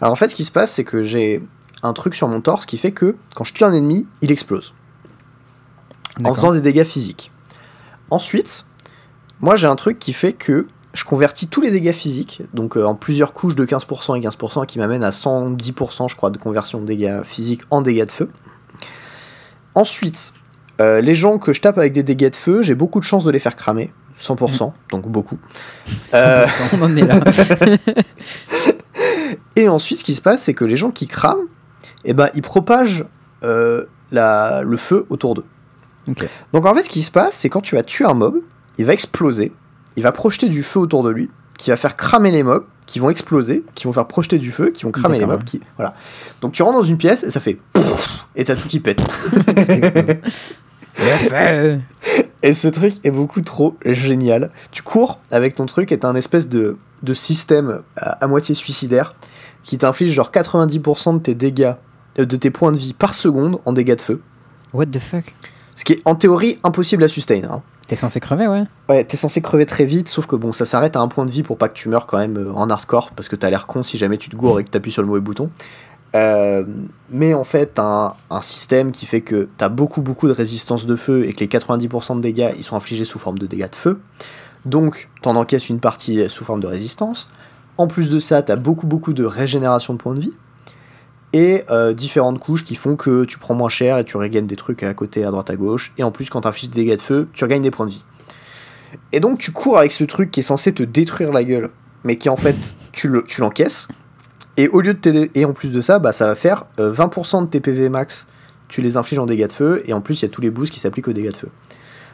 Alors 0.00 0.12
en 0.12 0.16
fait, 0.16 0.28
ce 0.28 0.34
qui 0.34 0.44
se 0.44 0.52
passe, 0.52 0.72
c'est 0.72 0.84
que 0.84 1.02
j'ai 1.02 1.42
un 1.82 1.92
truc 1.92 2.14
sur 2.14 2.28
mon 2.28 2.40
torse 2.40 2.66
qui 2.66 2.78
fait 2.78 2.92
que 2.92 3.16
quand 3.34 3.44
je 3.44 3.54
tue 3.54 3.64
un 3.64 3.72
ennemi, 3.72 4.06
il 4.20 4.32
explose 4.32 4.74
en 6.24 6.34
faisant 6.34 6.52
des 6.52 6.60
dégâts 6.60 6.84
physiques. 6.84 7.30
Ensuite, 8.10 8.64
moi 9.40 9.56
j'ai 9.56 9.66
un 9.66 9.76
truc 9.76 9.98
qui 9.98 10.12
fait 10.12 10.32
que 10.32 10.66
je 10.94 11.04
convertis 11.04 11.46
tous 11.46 11.60
les 11.60 11.70
dégâts 11.70 11.92
physiques, 11.92 12.42
donc 12.54 12.76
euh, 12.76 12.84
en 12.84 12.94
plusieurs 12.94 13.34
couches 13.34 13.54
de 13.54 13.66
15% 13.66 14.16
et 14.16 14.26
15% 14.26 14.64
qui 14.64 14.78
m'amène 14.78 15.04
à 15.04 15.10
110% 15.10 16.08
je 16.08 16.16
crois 16.16 16.30
de 16.30 16.38
conversion 16.38 16.80
de 16.80 16.86
dégâts 16.86 17.22
physiques 17.22 17.62
en 17.70 17.82
dégâts 17.82 18.06
de 18.06 18.10
feu. 18.10 18.30
Ensuite, 19.74 20.32
euh, 20.80 21.00
les 21.00 21.14
gens 21.14 21.38
que 21.38 21.52
je 21.52 21.60
tape 21.60 21.78
avec 21.78 21.92
des 21.92 22.02
dégâts 22.02 22.30
de 22.30 22.34
feu, 22.34 22.62
j'ai 22.62 22.74
beaucoup 22.74 23.00
de 23.00 23.04
chances 23.04 23.24
de 23.24 23.30
les 23.30 23.38
faire 23.38 23.56
cramer, 23.56 23.92
100%, 24.20 24.72
donc 24.90 25.08
beaucoup. 25.08 25.38
Euh, 26.14 26.46
On 26.72 26.82
en 26.82 26.96
est 26.96 27.02
là. 27.02 27.20
Et 29.56 29.68
ensuite, 29.68 29.98
ce 29.98 30.04
qui 30.04 30.14
se 30.14 30.22
passe, 30.22 30.42
c'est 30.42 30.54
que 30.54 30.64
les 30.64 30.76
gens 30.76 30.90
qui 30.90 31.06
crament, 31.06 31.46
eh 32.04 32.14
ben, 32.14 32.30
ils 32.34 32.42
propagent 32.42 33.04
euh, 33.42 33.84
la, 34.12 34.62
le 34.62 34.76
feu 34.76 35.06
autour 35.10 35.34
d'eux. 35.34 35.44
Donc 36.52 36.66
en 36.66 36.74
fait, 36.74 36.84
ce 36.84 36.88
qui 36.88 37.02
se 37.02 37.10
passe, 37.10 37.36
c'est 37.36 37.50
quand 37.50 37.60
tu 37.60 37.74
vas 37.74 37.82
tuer 37.82 38.04
un 38.04 38.14
mob, 38.14 38.36
il 38.78 38.84
va 38.84 38.92
exploser, 38.92 39.52
il 39.96 40.02
va 40.02 40.12
projeter 40.12 40.48
du 40.48 40.62
feu 40.62 40.78
autour 40.78 41.02
de 41.02 41.10
lui, 41.10 41.30
qui 41.58 41.70
va 41.70 41.76
faire 41.76 41.96
cramer 41.96 42.30
les 42.30 42.42
mobs, 42.42 42.64
qui 42.86 43.00
vont 43.00 43.10
exploser, 43.10 43.64
qui 43.74 43.84
vont 43.84 43.92
faire 43.92 44.06
projeter 44.06 44.38
du 44.38 44.52
feu, 44.52 44.70
qui 44.70 44.84
vont 44.84 44.92
cramer 44.92 45.18
les 45.18 45.26
mobs. 45.26 45.44
Qui... 45.44 45.60
Voilà. 45.76 45.94
Donc 46.40 46.52
tu 46.52 46.62
rentres 46.62 46.78
dans 46.78 46.84
une 46.84 46.98
pièce 46.98 47.24
et 47.24 47.30
ça 47.30 47.40
fait 47.40 47.58
et 48.36 48.44
t'as 48.44 48.54
tout 48.54 48.68
qui 48.68 48.80
pète. 48.80 49.00
Et 52.42 52.52
ce 52.52 52.68
truc 52.68 52.94
est 53.04 53.10
beaucoup 53.10 53.40
trop 53.40 53.76
génial. 53.84 54.50
Tu 54.70 54.82
cours 54.82 55.18
avec 55.30 55.54
ton 55.54 55.66
truc 55.66 55.92
et 55.92 55.98
t'as 55.98 56.08
un 56.08 56.14
espèce 56.14 56.48
de, 56.48 56.76
de 57.02 57.14
système 57.14 57.82
à, 57.96 58.12
à 58.24 58.26
moitié 58.26 58.54
suicidaire 58.54 59.14
qui 59.62 59.78
t'inflige 59.78 60.12
genre 60.12 60.30
90% 60.30 61.14
de 61.14 61.18
tes 61.18 61.34
dégâts, 61.34 61.72
euh, 62.18 62.24
de 62.24 62.36
tes 62.36 62.50
points 62.50 62.72
de 62.72 62.78
vie 62.78 62.92
par 62.92 63.14
seconde 63.14 63.58
en 63.64 63.72
dégâts 63.72 63.96
de 63.96 64.00
feu. 64.00 64.20
What 64.72 64.86
the 64.86 64.98
fuck? 65.00 65.34
Ce 65.74 65.84
qui 65.84 65.94
est 65.94 66.02
en 66.04 66.14
théorie 66.14 66.58
impossible 66.62 67.02
à 67.04 67.08
sustain. 67.08 67.40
hein. 67.50 67.62
T'es 67.88 67.96
censé 67.96 68.18
crever, 68.18 68.48
ouais 68.48 68.64
Ouais, 68.88 69.04
t'es 69.04 69.16
censé 69.16 69.40
crever 69.42 69.64
très 69.66 69.84
vite, 69.84 70.08
sauf 70.08 70.26
que 70.26 70.34
bon, 70.34 70.50
ça 70.52 70.64
s'arrête 70.64 70.96
à 70.96 71.00
un 71.00 71.06
point 71.08 71.24
de 71.24 71.30
vie 71.30 71.42
pour 71.44 71.56
pas 71.56 71.68
que 71.68 71.74
tu 71.74 71.88
meurs 71.88 72.06
quand 72.06 72.18
même 72.18 72.36
euh, 72.36 72.52
en 72.52 72.68
hardcore, 72.68 73.10
parce 73.14 73.28
que 73.28 73.36
t'as 73.36 73.48
l'air 73.50 73.66
con 73.66 73.82
si 73.84 73.96
jamais 73.98 74.18
tu 74.18 74.28
te 74.28 74.34
gourres 74.36 74.58
et 74.60 74.64
que 74.64 74.70
t'appuies 74.70 74.90
sur 74.90 75.02
le 75.02 75.08
mauvais 75.08 75.20
bouton. 75.20 75.50
Euh, 76.16 76.64
mais 77.10 77.34
en 77.34 77.44
fait, 77.44 77.78
un, 77.78 78.14
un 78.30 78.40
système 78.40 78.90
qui 78.92 79.04
fait 79.04 79.20
que 79.20 79.48
t'as 79.58 79.68
beaucoup 79.68 80.00
beaucoup 80.00 80.28
de 80.28 80.32
résistance 80.32 80.86
de 80.86 80.96
feu 80.96 81.26
et 81.26 81.34
que 81.34 81.40
les 81.40 81.46
90% 81.46 82.16
de 82.16 82.20
dégâts 82.22 82.52
ils 82.56 82.64
sont 82.64 82.76
infligés 82.76 83.04
sous 83.04 83.18
forme 83.18 83.38
de 83.38 83.46
dégâts 83.46 83.70
de 83.70 83.76
feu. 83.76 84.00
Donc, 84.64 85.08
t'en 85.22 85.36
encaisses 85.36 85.68
une 85.68 85.78
partie 85.78 86.28
sous 86.28 86.44
forme 86.44 86.60
de 86.60 86.66
résistance. 86.66 87.28
En 87.76 87.86
plus 87.86 88.08
de 88.08 88.18
ça, 88.18 88.42
t'as 88.42 88.56
beaucoup 88.56 88.86
beaucoup 88.86 89.12
de 89.12 89.24
régénération 89.24 89.92
de 89.92 89.98
points 89.98 90.14
de 90.14 90.20
vie. 90.20 90.32
Et 91.32 91.64
euh, 91.70 91.92
différentes 91.92 92.38
couches 92.38 92.64
qui 92.64 92.76
font 92.76 92.96
que 92.96 93.24
tu 93.24 93.38
prends 93.38 93.54
moins 93.54 93.68
cher 93.68 93.98
et 93.98 94.04
tu 94.04 94.16
regagnes 94.16 94.46
des 94.46 94.56
trucs 94.56 94.82
à 94.82 94.94
côté, 94.94 95.24
à 95.24 95.30
droite, 95.30 95.50
à 95.50 95.56
gauche. 95.56 95.92
Et 95.98 96.02
en 96.02 96.10
plus, 96.10 96.30
quand 96.30 96.40
t'infliges 96.42 96.70
des 96.70 96.84
dégâts 96.84 96.96
de 96.96 97.02
feu, 97.02 97.28
tu 97.34 97.44
regagnes 97.44 97.62
des 97.62 97.70
points 97.70 97.86
de 97.86 97.90
vie. 97.90 98.04
Et 99.12 99.20
donc, 99.20 99.38
tu 99.38 99.52
cours 99.52 99.76
avec 99.76 99.92
ce 99.92 100.04
truc 100.04 100.30
qui 100.30 100.40
est 100.40 100.44
censé 100.44 100.72
te 100.72 100.82
détruire 100.82 101.32
la 101.32 101.44
gueule, 101.44 101.70
mais 102.04 102.16
qui 102.16 102.30
en 102.30 102.36
fait, 102.36 102.56
tu 102.92 103.10
tu 103.26 103.40
l'encaisses. 103.40 103.88
Et 104.56 104.68
au 104.68 104.80
lieu 104.80 104.94
de 104.94 104.98
t'aider, 104.98 105.30
et 105.34 105.44
en 105.44 105.52
plus 105.52 105.68
de 105.70 105.80
ça, 105.80 105.98
bah, 105.98 106.12
ça 106.12 106.26
va 106.26 106.34
faire 106.34 106.64
euh, 106.80 106.92
20% 106.92 107.42
de 107.42 107.46
tes 107.46 107.60
PV 107.60 107.88
max, 107.88 108.26
tu 108.68 108.80
les 108.82 108.96
infliges 108.96 109.18
en 109.18 109.26
dégâts 109.26 109.46
de 109.46 109.52
feu, 109.52 109.82
et 109.86 109.92
en 109.92 110.00
plus, 110.00 110.20
il 110.20 110.24
y 110.24 110.28
a 110.28 110.30
tous 110.32 110.40
les 110.40 110.50
boosts 110.50 110.72
qui 110.72 110.80
s'appliquent 110.80 111.08
aux 111.08 111.12
dégâts 111.12 111.30
de 111.32 111.36
feu. 111.36 111.48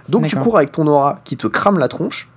Donc, 0.09 0.23
tu 0.29 0.37
cours 0.43 0.57
avec 0.57 0.73
ton 0.73 0.87
aura 0.87 1.21
qui 1.25 1.37
te 1.37 1.47
crame 1.47 1.79
la 1.79 1.89
tronche, 1.89 2.29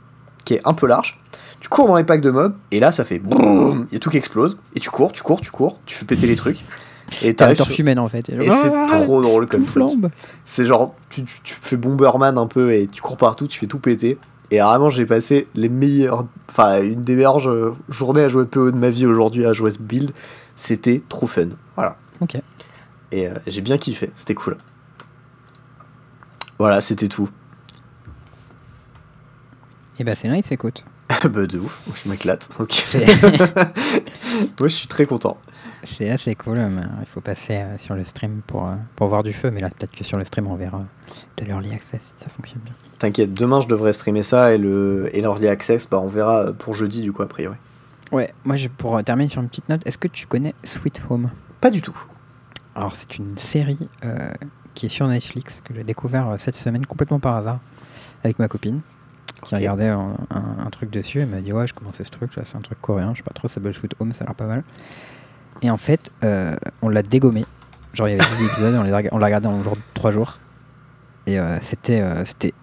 qui 0.45 0.53
est 0.53 0.61
un 0.65 0.73
peu 0.73 0.87
large. 0.87 1.19
Tu 1.59 1.69
cours 1.69 1.87
dans 1.87 1.95
les 1.95 2.03
packs 2.03 2.21
de 2.21 2.29
mobs, 2.29 2.53
et 2.71 2.79
là, 2.79 2.91
ça 2.91 3.03
fait 3.05 3.17
boum, 3.17 3.87
il 3.91 3.95
y 3.95 3.97
a 3.97 3.99
tout 3.99 4.11
qui 4.11 4.17
explose. 4.17 4.57
Et 4.75 4.79
tu 4.79 4.91
cours, 4.91 5.11
tu 5.11 5.23
cours, 5.23 5.41
tu 5.41 5.49
cours, 5.49 5.79
tu 5.87 5.95
fais 5.95 6.05
péter 6.05 6.27
les 6.27 6.35
trucs. 6.35 6.63
Et 7.21 7.33
t'arrives 7.33 7.57
sur- 7.65 7.79
humaine 7.79 7.99
en 7.99 8.07
fait. 8.07 8.29
Et 8.29 8.49
c'est 8.51 8.71
trop 8.87 9.21
drôle 9.21 9.47
comme 9.47 9.63
flambe. 9.65 10.09
C'est 10.43 10.65
genre, 10.65 10.95
tu, 11.09 11.23
tu, 11.23 11.39
tu 11.43 11.53
fais 11.61 11.77
Bomberman 11.77 12.37
un 12.37 12.47
peu 12.47 12.73
et 12.73 12.87
tu 12.87 13.01
cours 13.01 13.17
partout, 13.17 13.47
tu 13.47 13.59
fais 13.59 13.67
tout 13.67 13.77
péter. 13.79 14.17
Et 14.51 14.59
vraiment, 14.59 14.89
j'ai 14.89 15.05
passé 15.05 15.47
les 15.55 15.69
meilleures, 15.69 16.25
enfin, 16.49 16.81
une 16.81 17.01
des 17.01 17.15
meilleures 17.15 17.39
journées 17.89 18.23
à 18.23 18.29
jouer 18.29 18.45
PO 18.45 18.71
de 18.71 18.77
ma 18.77 18.89
vie 18.89 19.05
aujourd'hui 19.05 19.45
à 19.45 19.53
jouer 19.53 19.71
ce 19.71 19.79
build. 19.79 20.11
C'était 20.55 21.01
trop 21.09 21.27
fun. 21.27 21.49
Voilà. 21.75 21.97
Ok. 22.21 22.37
Et 23.11 23.27
euh, 23.27 23.33
j'ai 23.47 23.61
bien 23.61 23.77
kiffé, 23.77 24.11
c'était 24.15 24.35
cool. 24.35 24.57
Voilà, 26.59 26.81
c'était 26.81 27.07
tout. 27.07 27.29
Et 29.99 30.03
bah 30.03 30.15
c'est 30.15 30.29
nice, 30.29 30.51
écoute. 30.51 30.85
bah 31.23 31.45
de 31.45 31.59
ouf, 31.59 31.81
je 31.93 32.09
m'éclate. 32.09 32.49
donc. 32.57 32.69
Moi 34.59 34.67
je 34.67 34.75
suis 34.75 34.87
très 34.87 35.05
content. 35.05 35.37
C'est 35.85 36.09
assez 36.09 36.35
cool. 36.35 36.57
mais 36.59 36.81
il 37.01 37.05
faut 37.07 37.21
passer 37.21 37.55
euh, 37.57 37.77
sur 37.77 37.95
le 37.95 38.03
stream 38.03 38.41
pour, 38.45 38.67
euh, 38.67 38.71
pour 38.95 39.07
voir 39.07 39.23
du 39.23 39.33
feu. 39.33 39.51
Mais 39.51 39.61
là, 39.61 39.69
peut-être 39.69 39.91
que 39.93 40.03
sur 40.03 40.17
le 40.17 40.25
stream, 40.25 40.47
on 40.47 40.55
verra 40.55 40.83
de 41.37 41.45
l'early 41.45 41.71
access 41.73 42.13
si 42.17 42.23
ça 42.23 42.29
fonctionne 42.29 42.61
bien. 42.63 42.73
T'inquiète, 42.99 43.33
demain 43.33 43.59
je 43.61 43.67
devrais 43.67 43.93
streamer 43.93 44.23
ça 44.23 44.53
et 44.53 44.57
le 44.57 45.09
et 45.13 45.21
l'early 45.21 45.47
access, 45.47 45.87
bah 45.89 45.99
on 45.99 46.07
verra 46.07 46.53
pour 46.53 46.73
jeudi 46.73 47.01
du 47.01 47.11
coup 47.11 47.21
a 47.21 47.27
priori. 47.27 47.55
Ouais, 48.11 48.33
moi, 48.45 48.55
je, 48.55 48.67
pour 48.67 48.95
euh, 48.97 49.01
terminer 49.01 49.29
sur 49.29 49.41
une 49.41 49.49
petite 49.49 49.67
note, 49.69 49.81
est-ce 49.85 49.97
que 49.97 50.07
tu 50.07 50.27
connais 50.27 50.53
Sweet 50.63 51.01
Home? 51.09 51.29
Pas 51.59 51.71
du 51.71 51.81
tout. 51.81 51.97
Alors, 52.75 52.95
c'est 52.95 53.17
une 53.17 53.37
série 53.37 53.89
euh, 54.05 54.29
qui 54.73 54.85
est 54.85 54.89
sur 54.89 55.07
Netflix 55.07 55.61
que 55.65 55.73
j'ai 55.73 55.83
découvert 55.83 56.29
euh, 56.29 56.37
cette 56.37 56.55
semaine 56.55 56.85
complètement 56.85 57.19
par 57.19 57.35
hasard 57.35 57.59
avec 58.23 58.37
ma 58.39 58.47
copine 58.47 58.81
qui 59.43 59.53
regardait 59.55 59.89
un, 59.89 60.15
un- 60.29 60.65
un 60.65 60.69
truc 60.69 60.89
dessus. 60.91 61.19
Elle 61.19 61.27
m'a 61.29 61.41
dit 61.41 61.51
Ouais, 61.51 61.67
je 61.67 61.73
commençais 61.73 62.03
ce 62.03 62.11
truc, 62.11 62.31
c'est 62.33 62.55
un 62.55 62.61
truc 62.61 62.79
coréen, 62.81 63.11
je 63.13 63.17
sais 63.17 63.23
pas 63.23 63.33
trop, 63.33 63.47
ça 63.47 63.55
s'appelle 63.55 63.73
Sweet 63.73 63.95
Home, 63.99 64.13
ça 64.13 64.23
a 64.23 64.27
l'air 64.27 64.35
pas 64.35 64.45
mal. 64.47 64.63
Et 65.65 65.71
en 65.71 65.77
fait, 65.77 66.11
euh, 66.23 66.55
on 66.83 66.89
l'a 66.89 67.01
dégommé. 67.01 67.43
Genre, 67.95 68.07
il 68.07 68.11
y 68.17 68.19
avait 68.19 68.29
10 68.29 68.45
épisodes, 68.45 68.75
on 68.75 68.83
l'a 68.83 69.01
on 69.11 69.17
l'a 69.17 69.25
regardé 69.25 69.47
en 69.47 69.63
genre 69.63 69.75
3 69.95 70.11
jours. 70.11 70.37
Et 71.25 71.39
euh, 71.39 71.57
c'était, 71.61 72.01
euh, 72.01 72.23
c'était, 72.23 72.53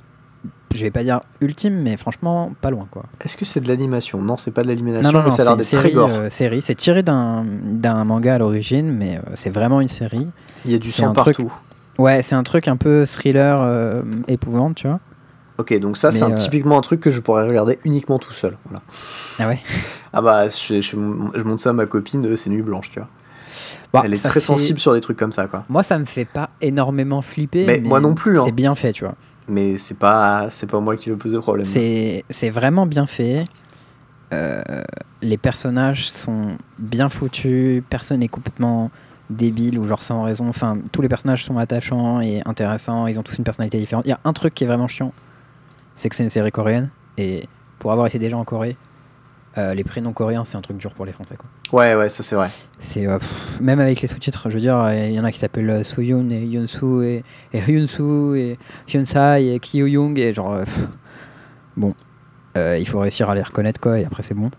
je 0.73 0.81
vais 0.83 0.93
pas 0.93 1.03
dire 1.03 1.19
ultime, 1.41 1.83
mais 1.83 1.97
franchement, 1.97 2.53
pas 2.61 2.71
loin 2.71 2.87
quoi. 2.89 3.03
Est-ce 3.25 3.37
que 3.37 3.45
c'est 3.45 3.59
de 3.61 3.67
l'animation? 3.67 4.23
Non, 4.23 4.37
c'est 4.37 4.53
pas 4.53 4.63
de 4.63 4.69
l'animation, 4.69 5.03
Non, 5.11 5.19
non, 5.19 5.25
mais 5.25 5.31
non, 5.31 5.37
ça 5.37 5.43
a 5.43 5.45
c'est 5.45 5.49
l'air 5.51 5.57
d'être 5.57 5.67
très 5.67 5.77
série, 5.79 5.93
gore. 5.95 6.11
série. 6.31 6.63
C'est 6.63 6.77
tiré 6.77 7.03
d'un 7.03 7.45
d'un 7.65 8.05
manga 8.05 8.37
à 8.37 8.39
l'origine, 8.39 8.93
mais 8.93 9.21
c'est 9.35 9.51
vraiment 9.51 9.81
une 9.81 9.89
série. 9.89 10.29
Il 10.65 10.71
y 10.71 10.75
a 10.77 10.79
du 10.79 10.91
c'est 10.93 11.03
sang 11.03 11.09
un 11.11 11.13
truc- 11.15 11.39
partout. 11.39 11.53
Ouais, 11.99 12.23
c'est 12.23 12.37
un 12.37 12.43
truc 12.45 12.69
un 12.69 12.77
peu 12.77 13.05
thriller 13.05 14.03
épouvante, 14.29 14.77
tu 14.77 14.87
vois. 14.87 15.01
Ok, 15.59 15.79
donc 15.79 15.97
ça 15.97 16.11
c'est 16.13 16.25
euh, 16.25 16.35
typiquement 16.35 16.79
un 16.79 16.81
truc 16.81 17.01
que 17.01 17.11
je 17.11 17.21
pourrais 17.21 17.47
regarder 17.47 17.79
uniquement 17.85 18.19
tout 18.19 18.33
seul. 18.33 18.57
Voilà. 18.65 18.83
Ah 19.39 19.49
ouais? 19.49 19.61
Ah 20.13 20.23
bah 20.23 20.49
je, 20.49 20.81
je, 20.81 20.81
je 20.91 20.97
montre 20.97 21.61
ça 21.61 21.71
à 21.71 21.73
ma 21.75 21.87
copine, 21.87 22.25
euh, 22.27 22.37
c'est 22.37 22.51
nuit 22.51 22.63
blanche, 22.63 22.91
tu 22.91 22.99
vois. 22.99 23.09
Bah, 23.93 24.03
Elle 24.05 24.15
est 24.15 24.17
très 24.23 24.31
fait- 24.35 24.41
sensible 24.41 24.81
sur 24.81 24.95
des 24.95 25.03
trucs 25.03 25.19
comme 25.19 25.33
ça, 25.33 25.47
quoi. 25.47 25.65
Moi, 25.69 25.83
ça 25.83 25.99
me 25.99 26.07
fait 26.07 26.25
pas 26.25 26.49
énormément 26.63 27.21
flipper. 27.21 27.67
Mais 27.67 27.81
moi 27.81 28.01
non 28.01 28.15
plus, 28.15 28.39
hein. 28.39 28.43
C'est 28.47 28.53
bien 28.53 28.75
fait, 28.75 28.93
tu 28.93 29.05
vois. 29.05 29.15
Mais 29.49 29.77
c'est 29.77 29.99
pas 29.99 30.49
c'est 30.51 30.67
pas 30.71 30.81
moi 30.81 30.97
qui 30.97 31.11
veux 31.11 31.17
poser 31.19 31.37
problème. 31.39 31.67
C'est 31.67 32.25
c'est 32.31 32.49
vraiment 32.51 32.87
bien 32.87 33.07
fait. 33.07 33.45
Euh, 34.33 34.63
les 35.21 35.37
personnages 35.37 36.11
sont 36.11 36.57
bien 36.79 37.09
foutus. 37.11 37.83
Personne 37.91 38.21
n'est 38.21 38.29
complètement 38.29 38.91
débile 39.29 39.79
ou 39.79 39.87
genre 39.87 40.03
sans 40.03 40.23
raison. 40.23 40.49
Enfin, 40.49 40.79
tous 40.91 41.03
les 41.03 41.09
personnages 41.09 41.45
sont 41.45 41.59
attachants 41.59 42.21
et 42.23 42.41
intéressants. 42.47 43.07
Ils 43.07 43.19
ont 43.19 43.23
tous 43.23 43.37
une 43.37 43.45
personnalité 43.45 43.79
différente. 43.79 44.07
Il 44.07 44.11
y 44.11 44.13
a 44.15 44.21
un 44.25 44.33
truc 44.33 44.55
qui 44.55 44.65
est 44.65 44.67
vraiment 44.67 44.89
chiant, 44.89 45.13
c'est 45.95 46.09
que 46.09 46.17
c'est 46.17 46.25
une 46.25 46.31
série 46.31 46.53
coréenne. 46.53 46.91
Et 47.19 47.49
pour 47.79 47.93
avoir 47.93 48.07
été 48.07 48.19
déjà 48.19 48.37
en 48.37 48.45
Corée, 48.45 48.77
euh, 49.59 49.75
les 49.75 49.85
prénoms 49.85 50.13
coréens, 50.13 50.45
c'est 50.45 50.57
un 50.57 50.63
truc 50.63 50.79
dur 50.79 50.95
pour 50.95 51.05
les 51.05 51.13
Français. 51.13 51.37
Quoi. 51.37 51.79
Ouais, 51.79 51.95
ouais, 51.95 52.09
ça 52.09 52.23
c'est 52.23 52.35
vrai. 52.35 52.49
C'est 52.79 53.07
euh, 53.07 53.19
même 53.61 53.81
avec 53.81 54.01
les 54.01 54.09
sous-titres, 54.09 54.49
je 54.49 54.55
veux 54.55 54.61
dire, 54.61 54.79
euh, 54.79 54.95
il 54.95 55.13
y 55.13 55.21
en 55.21 55.25
a 55.25 55.33
qui 55.33 55.39
s'appellent 55.39 55.85
Soyoon 55.85 56.31
et 56.31 56.45
Yunsu 56.45 57.05
et, 57.05 57.25
et 57.53 57.59
Hyunsu 57.59 58.39
et 58.39 58.59
Hyunsai 58.89 59.55
et 59.55 59.61
Kyoyoung 59.61 60.17
et 60.17 60.33
genre 60.33 60.59
pff, 60.61 60.81
bon, 61.77 61.95
il 62.57 62.87
faut 62.89 63.01
réussir 63.01 63.29
à 63.29 63.35
les 63.35 63.43
reconnaître 63.43 63.81
quoi 63.81 63.99
et 63.99 64.05
après 64.05 64.23
c'est 64.23 64.35
bon. 64.35 64.51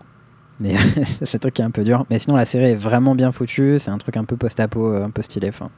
Mais 0.60 0.76
c'est 1.24 1.36
un 1.36 1.38
truc 1.40 1.54
qui 1.54 1.62
est 1.62 1.64
un 1.64 1.72
peu 1.72 1.82
dur. 1.82 2.06
Mais 2.10 2.20
sinon 2.20 2.36
la 2.36 2.44
série 2.44 2.70
est 2.70 2.76
vraiment 2.76 3.16
bien 3.16 3.32
foutue, 3.32 3.80
c'est 3.80 3.90
un 3.90 3.98
truc 3.98 4.16
un 4.16 4.24
peu 4.24 4.36
post-apo, 4.36 4.94
un 4.94 5.10
peu 5.10 5.22
stylé. 5.22 5.48
Enfin, 5.48 5.70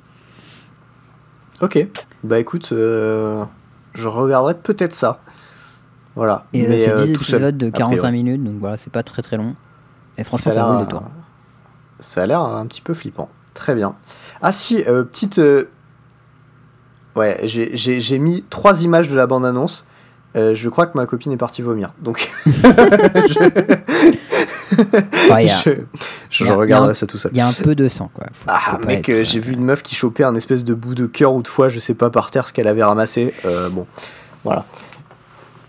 Ok. 1.62 1.86
Bah 2.22 2.38
écoute, 2.38 2.68
je 2.70 4.08
regarderai 4.08 4.54
peut-être 4.54 4.94
ça. 4.94 5.22
Voilà. 6.16 6.46
et 6.52 6.66
euh, 6.66 6.78
c'est 6.78 6.90
euh, 6.90 7.04
10 7.06 7.12
tout 7.12 7.24
seul. 7.24 7.36
épisodes 7.42 7.58
de 7.58 7.68
a 7.68 7.70
45 7.70 7.98
priori. 8.08 8.22
minutes, 8.24 8.44
donc 8.44 8.54
voilà, 8.58 8.76
c'est 8.76 8.92
pas 8.92 9.02
très 9.02 9.22
très 9.22 9.36
long. 9.36 9.54
Et 10.18 10.24
franchement, 10.24 10.52
Ça 10.52 10.62
a 10.62 10.66
ça, 10.66 10.72
vaut 10.72 10.80
le 10.80 10.86
tour. 10.86 11.02
Ça 12.00 12.22
a 12.22 12.26
l'air 12.26 12.40
un 12.40 12.66
petit 12.66 12.80
peu 12.80 12.94
flippant. 12.94 13.28
Très 13.54 13.74
bien. 13.74 13.94
Ah 14.42 14.52
si, 14.52 14.82
euh, 14.88 15.02
petite. 15.04 15.38
euh, 15.38 15.64
Ouais, 17.14 17.40
j'ai- 17.44 18.18
mis 18.18 18.44
trois 18.50 18.82
images 18.82 19.08
de 19.08 19.16
la 19.16 19.26
bande-annonce. 19.26 19.86
Euh, 20.36 20.54
je 20.54 20.68
crois 20.68 20.86
que 20.86 20.98
ma 20.98 21.06
copine 21.06 21.32
est 21.32 21.38
partie 21.38 21.62
vomir. 21.62 21.92
Donc. 22.02 22.30
je 22.44 22.50
Ouais, 25.32 25.50
a- 25.50 25.62
je, 25.64 25.70
je 26.30 26.52
regarderai 26.52 26.90
un- 26.90 26.94
ça 26.94 27.06
tout 27.06 27.16
seul. 27.18 27.30
Il 27.32 27.38
y 27.38 27.40
a 27.40 27.46
un 27.48 27.52
peu 27.52 27.74
de 27.74 27.88
sang 27.88 28.10
quoi. 28.12 28.26
Faut- 28.32 28.44
Ah 28.48 28.76
faut 28.80 28.86
mec, 28.86 29.08
être, 29.08 29.14
euh, 29.14 29.20
euh, 29.20 29.24
j'ai 29.24 29.38
vu 29.40 29.52
une 29.54 29.64
meuf 29.64 29.82
qui 29.82 29.94
chopait 29.94 30.24
un 30.24 30.34
espèce 30.34 30.62
de 30.64 30.74
bout 30.74 30.94
de 30.94 31.06
cœur 31.06 31.32
ou 31.34 31.40
de 31.42 31.48
foie, 31.48 31.68
je 31.70 31.78
sais 31.78 31.94
pas, 31.94 32.10
par 32.10 32.30
terre 32.30 32.46
ce 32.48 32.52
qu'elle 32.52 32.68
avait 32.68 32.84
ramassé. 32.84 33.32
Euh, 33.46 33.68
bon, 33.70 33.86
voilà. 34.44 34.64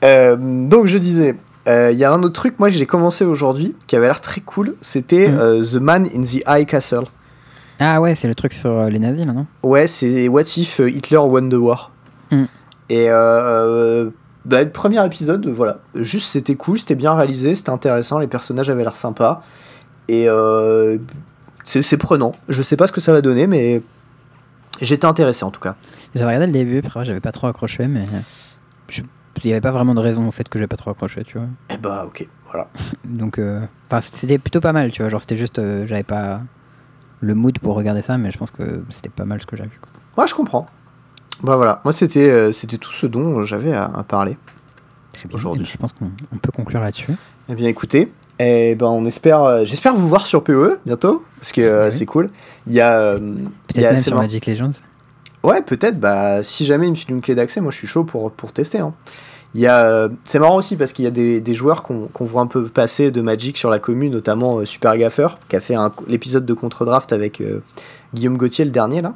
Euh, 0.03 0.35
donc 0.39 0.85
je 0.85 0.97
disais, 0.97 1.35
euh, 1.67 1.89
il 1.91 1.97
y 1.97 2.03
a 2.03 2.11
un 2.13 2.21
autre 2.23 2.33
truc, 2.33 2.59
moi 2.59 2.69
j'ai 2.69 2.85
commencé 2.85 3.25
aujourd'hui, 3.25 3.75
qui 3.87 3.95
avait 3.95 4.07
l'air 4.07 4.21
très 4.21 4.41
cool, 4.41 4.75
c'était 4.81 5.29
Mm. 5.29 5.37
euh, 5.39 5.63
The 5.63 5.75
Man 5.75 6.07
in 6.15 6.21
the 6.23 6.43
High 6.47 6.65
Castle. 6.67 7.03
Ah 7.79 8.01
ouais, 8.01 8.15
c'est 8.15 8.27
le 8.27 8.35
truc 8.35 8.53
sur 8.53 8.71
euh, 8.71 8.89
les 8.89 8.99
nazis 8.99 9.25
là, 9.25 9.33
non? 9.33 9.45
Ouais, 9.63 9.85
c'est 9.87 10.27
What 10.27 10.41
If 10.57 10.79
Hitler 10.79 11.17
Won 11.17 11.49
the 11.49 11.53
War. 11.55 11.91
Mm. 12.31 12.43
Et 12.89 13.07
bah, 14.45 14.63
le 14.63 14.69
premier 14.69 15.05
épisode, 15.05 15.45
voilà, 15.49 15.79
juste 15.95 16.29
c'était 16.29 16.55
cool, 16.55 16.77
c'était 16.79 16.95
bien 16.95 17.13
réalisé, 17.13 17.53
c'était 17.55 17.69
intéressant, 17.71 18.17
les 18.17 18.27
personnages 18.27 18.69
avaient 18.69 18.83
l'air 18.83 18.95
sympas. 18.95 19.43
Et 20.07 20.27
c'est 21.65 21.81
c'est 21.81 21.97
prenant. 21.97 22.31
Je 22.47 22.61
sais 22.61 22.77
pas 22.77 22.87
ce 22.87 22.93
que 22.93 23.01
ça 23.01 23.11
va 23.11 23.21
donner, 23.21 23.45
mais 23.45 23.81
j'étais 24.81 25.05
intéressé 25.05 25.43
en 25.43 25.51
tout 25.51 25.59
cas. 25.59 25.75
J'avais 26.15 26.27
regardé 26.27 26.47
le 26.47 26.53
début, 26.53 26.77
après 26.85 27.03
j'avais 27.03 27.19
pas 27.19 27.33
trop 27.33 27.47
accroché, 27.47 27.87
mais 27.87 28.05
je- 28.87 29.01
il 29.43 29.47
n'y 29.47 29.53
avait 29.53 29.61
pas 29.61 29.71
vraiment 29.71 29.93
de 29.95 29.99
raison 29.99 30.27
au 30.27 30.31
fait 30.31 30.47
que 30.49 30.59
j'ai 30.59 30.67
pas 30.67 30.77
trop 30.77 30.91
accroché, 30.91 31.23
tu 31.23 31.37
vois. 31.37 31.47
Et 31.69 31.77
bah 31.77 32.05
ok, 32.07 32.27
voilà. 32.45 32.67
Donc, 33.05 33.39
euh, 33.39 33.61
enfin, 33.89 34.01
c'était 34.01 34.37
plutôt 34.37 34.59
pas 34.61 34.73
mal, 34.73 34.91
tu 34.91 35.01
vois. 35.01 35.09
Genre, 35.09 35.21
c'était 35.21 35.37
juste, 35.37 35.59
euh, 35.59 35.85
j'avais 35.87 36.03
pas 36.03 36.41
le 37.21 37.33
mood 37.35 37.57
pour 37.59 37.75
regarder 37.75 38.01
ça, 38.01 38.17
mais 38.17 38.31
je 38.31 38.37
pense 38.37 38.51
que 38.51 38.83
c'était 38.91 39.09
pas 39.09 39.25
mal 39.25 39.41
ce 39.41 39.45
que 39.47 39.55
j'ai 39.57 39.63
vu. 39.63 39.79
Moi 40.15 40.25
je 40.27 40.33
comprends. 40.35 40.67
Bah 41.43 41.55
voilà, 41.55 41.81
moi 41.83 41.93
c'était 41.93 42.29
euh, 42.29 42.51
c'était 42.51 42.77
tout 42.77 42.91
ce 42.91 43.05
dont 43.07 43.41
j'avais 43.43 43.73
à, 43.73 43.85
à 43.85 44.03
parler. 44.03 44.37
Très 45.13 45.27
bien. 45.27 45.35
Aujourd'hui. 45.35 45.65
Je 45.65 45.77
pense 45.77 45.93
qu'on 45.93 46.11
on 46.31 46.37
peut 46.37 46.51
conclure 46.51 46.81
là-dessus. 46.81 47.11
Eh 47.49 47.55
bien 47.55 47.67
écoutez, 47.69 48.11
eh 48.39 48.75
ben 48.75 48.87
on 48.87 49.05
espère, 49.05 49.41
euh, 49.43 49.63
j'espère 49.65 49.95
vous 49.95 50.07
voir 50.09 50.25
sur 50.27 50.43
PoE 50.43 50.79
bientôt 50.85 51.23
parce 51.39 51.51
que 51.51 51.61
euh, 51.61 51.85
Oui. 51.85 51.91
c'est 51.91 52.05
cool. 52.05 52.29
Il 52.67 52.73
y 52.73 52.81
a, 52.81 53.15
Peut-être 53.17 53.77
même 53.93 53.97
sur. 53.97 54.15
Magic 54.15 54.45
Legends. 54.45 54.71
Ouais, 55.43 55.61
peut-être. 55.61 55.99
Bah, 55.99 56.41
si 56.43 56.65
jamais 56.65 56.87
il 56.87 56.91
me 56.91 56.95
file 56.95 57.11
une 57.15 57.21
clé 57.21 57.33
d'accès, 57.35 57.61
moi 57.61 57.71
je 57.71 57.77
suis 57.77 57.87
chaud 57.87 58.03
pour, 58.03 58.31
pour 58.31 58.51
tester. 58.51 58.79
hein. 58.79 58.93
Il 59.57 59.61
y 59.63 59.65
a, 59.65 59.85
euh, 59.87 60.09
c'est 60.23 60.37
marrant 60.37 60.55
aussi 60.57 60.75
parce 60.75 60.91
qu'il 60.93 61.03
y 61.03 61.07
a 61.07 61.11
des, 61.11 61.41
des 61.41 61.53
joueurs 61.55 61.81
qu'on 61.81 62.09
voit 62.25 62.43
un 62.43 62.47
peu 62.47 62.65
passer 62.67 63.09
de 63.09 63.21
Magic 63.21 63.57
sur 63.57 63.71
la 63.71 63.79
commune, 63.79 64.11
notamment 64.11 64.59
euh, 64.59 64.65
Super 64.65 64.95
Gaffer, 64.97 65.29
qui 65.49 65.55
a 65.55 65.59
fait 65.61 65.73
l'épisode 66.07 66.45
de 66.45 66.53
contre-draft 66.53 67.11
avec 67.11 67.41
euh, 67.41 67.63
Guillaume 68.13 68.37
Gauthier, 68.37 68.65
le 68.65 68.71
dernier 68.71 69.01
là. 69.01 69.15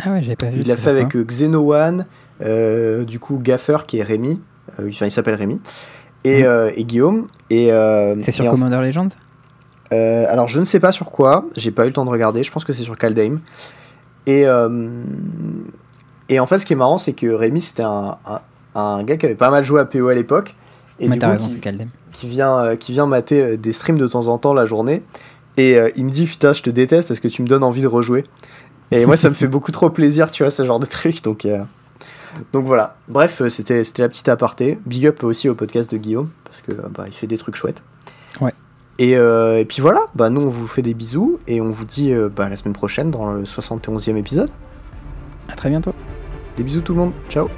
Ah 0.00 0.12
ouais, 0.12 0.22
j'avais 0.22 0.36
pas 0.36 0.46
vu. 0.46 0.60
Il 0.62 0.68
l'a 0.68 0.78
fait 0.78 0.88
avec 0.88 1.14
Xeno 1.14 1.74
One, 1.74 2.06
euh, 2.40 3.04
du 3.04 3.18
coup 3.18 3.38
Gaffer 3.42 3.76
qui 3.86 3.98
est 3.98 4.02
Rémi, 4.02 4.40
euh, 4.80 4.88
enfin 4.88 5.04
il 5.04 5.10
s'appelle 5.10 5.34
Rémi, 5.34 5.60
et, 6.24 6.44
euh, 6.46 6.70
et 6.74 6.84
Guillaume. 6.84 7.26
Et, 7.50 7.66
C'est 8.24 8.32
sur 8.32 8.46
et 8.46 8.48
en- 8.48 8.52
Commander 8.52 8.80
Legends? 8.80 9.10
Euh, 9.92 10.24
alors 10.30 10.48
je 10.48 10.60
ne 10.60 10.64
sais 10.64 10.80
pas 10.80 10.92
sur 10.92 11.10
quoi, 11.10 11.44
j'ai 11.56 11.72
pas 11.72 11.84
eu 11.84 11.88
le 11.88 11.92
temps 11.92 12.06
de 12.06 12.10
regarder, 12.10 12.42
je 12.42 12.50
pense 12.50 12.64
que 12.64 12.72
c'est 12.72 12.84
sur 12.84 12.96
Kaldheim. 12.96 13.40
Et, 14.26 14.44
et 16.30 16.40
en 16.40 16.46
fait 16.46 16.58
ce 16.58 16.64
qui 16.64 16.72
est 16.72 16.76
marrant 16.76 16.96
c'est 16.98 17.12
que 17.12 17.26
Rémi 17.26 17.60
c'était 17.60 17.82
un, 17.82 18.16
un, 18.26 18.40
un 18.74 19.02
gars 19.02 19.16
qui 19.16 19.26
avait 19.26 19.34
pas 19.34 19.50
mal 19.50 19.64
joué 19.64 19.80
à 19.80 19.84
PO 19.84 20.08
à 20.08 20.14
l'époque. 20.14 20.54
Et 21.00 21.08
Mais 21.08 21.16
du 21.16 21.24
coup 21.24 21.30
raison, 21.30 21.48
qui, 22.12 22.28
vient, 22.28 22.58
euh, 22.58 22.76
qui 22.76 22.92
vient 22.92 23.06
mater 23.06 23.42
euh, 23.42 23.56
des 23.56 23.72
streams 23.72 23.98
de 23.98 24.06
temps 24.06 24.28
en 24.28 24.38
temps 24.38 24.54
la 24.54 24.66
journée. 24.66 25.02
Et 25.56 25.76
euh, 25.76 25.90
il 25.96 26.04
me 26.04 26.10
dit 26.10 26.26
putain 26.26 26.52
je 26.52 26.62
te 26.62 26.70
déteste 26.70 27.08
parce 27.08 27.20
que 27.20 27.28
tu 27.28 27.42
me 27.42 27.48
donnes 27.48 27.64
envie 27.64 27.82
de 27.82 27.86
rejouer. 27.86 28.24
Et 28.90 29.06
moi 29.06 29.16
ça 29.16 29.28
me 29.28 29.34
fait 29.34 29.46
beaucoup 29.48 29.72
trop 29.72 29.90
plaisir 29.90 30.30
tu 30.30 30.42
vois 30.42 30.50
ce 30.50 30.64
genre 30.64 30.80
de 30.80 30.86
truc. 30.86 31.22
Donc, 31.22 31.44
euh, 31.44 31.62
donc 32.52 32.64
voilà. 32.64 32.96
Bref 33.08 33.42
c'était 33.48 33.84
c'était 33.84 34.02
la 34.02 34.08
petite 34.08 34.28
aparté. 34.28 34.78
Big 34.86 35.06
up 35.06 35.22
aussi 35.22 35.48
au 35.48 35.54
podcast 35.54 35.90
de 35.90 35.96
Guillaume 35.96 36.30
parce 36.44 36.60
que 36.60 36.72
bah, 36.72 37.04
il 37.06 37.12
fait 37.12 37.26
des 37.26 37.38
trucs 37.38 37.54
chouettes. 37.54 37.82
Ouais. 38.40 38.52
Et, 39.00 39.12
et 39.12 39.64
puis 39.64 39.80
voilà, 39.80 40.06
bah, 40.16 40.28
nous 40.28 40.40
on 40.40 40.48
vous 40.48 40.66
fait 40.66 40.82
des 40.82 40.94
bisous 40.94 41.38
et 41.46 41.60
on 41.60 41.70
vous 41.70 41.84
dit 41.84 42.12
bah, 42.34 42.48
la 42.48 42.56
semaine 42.56 42.74
prochaine 42.74 43.12
dans 43.12 43.32
le 43.32 43.44
71e 43.44 44.16
épisode. 44.16 44.50
À 45.48 45.54
très 45.54 45.70
bientôt. 45.70 45.92
Des 46.56 46.64
bisous 46.64 46.80
tout 46.80 46.94
le 46.94 46.98
monde, 46.98 47.12
ciao 47.30 47.48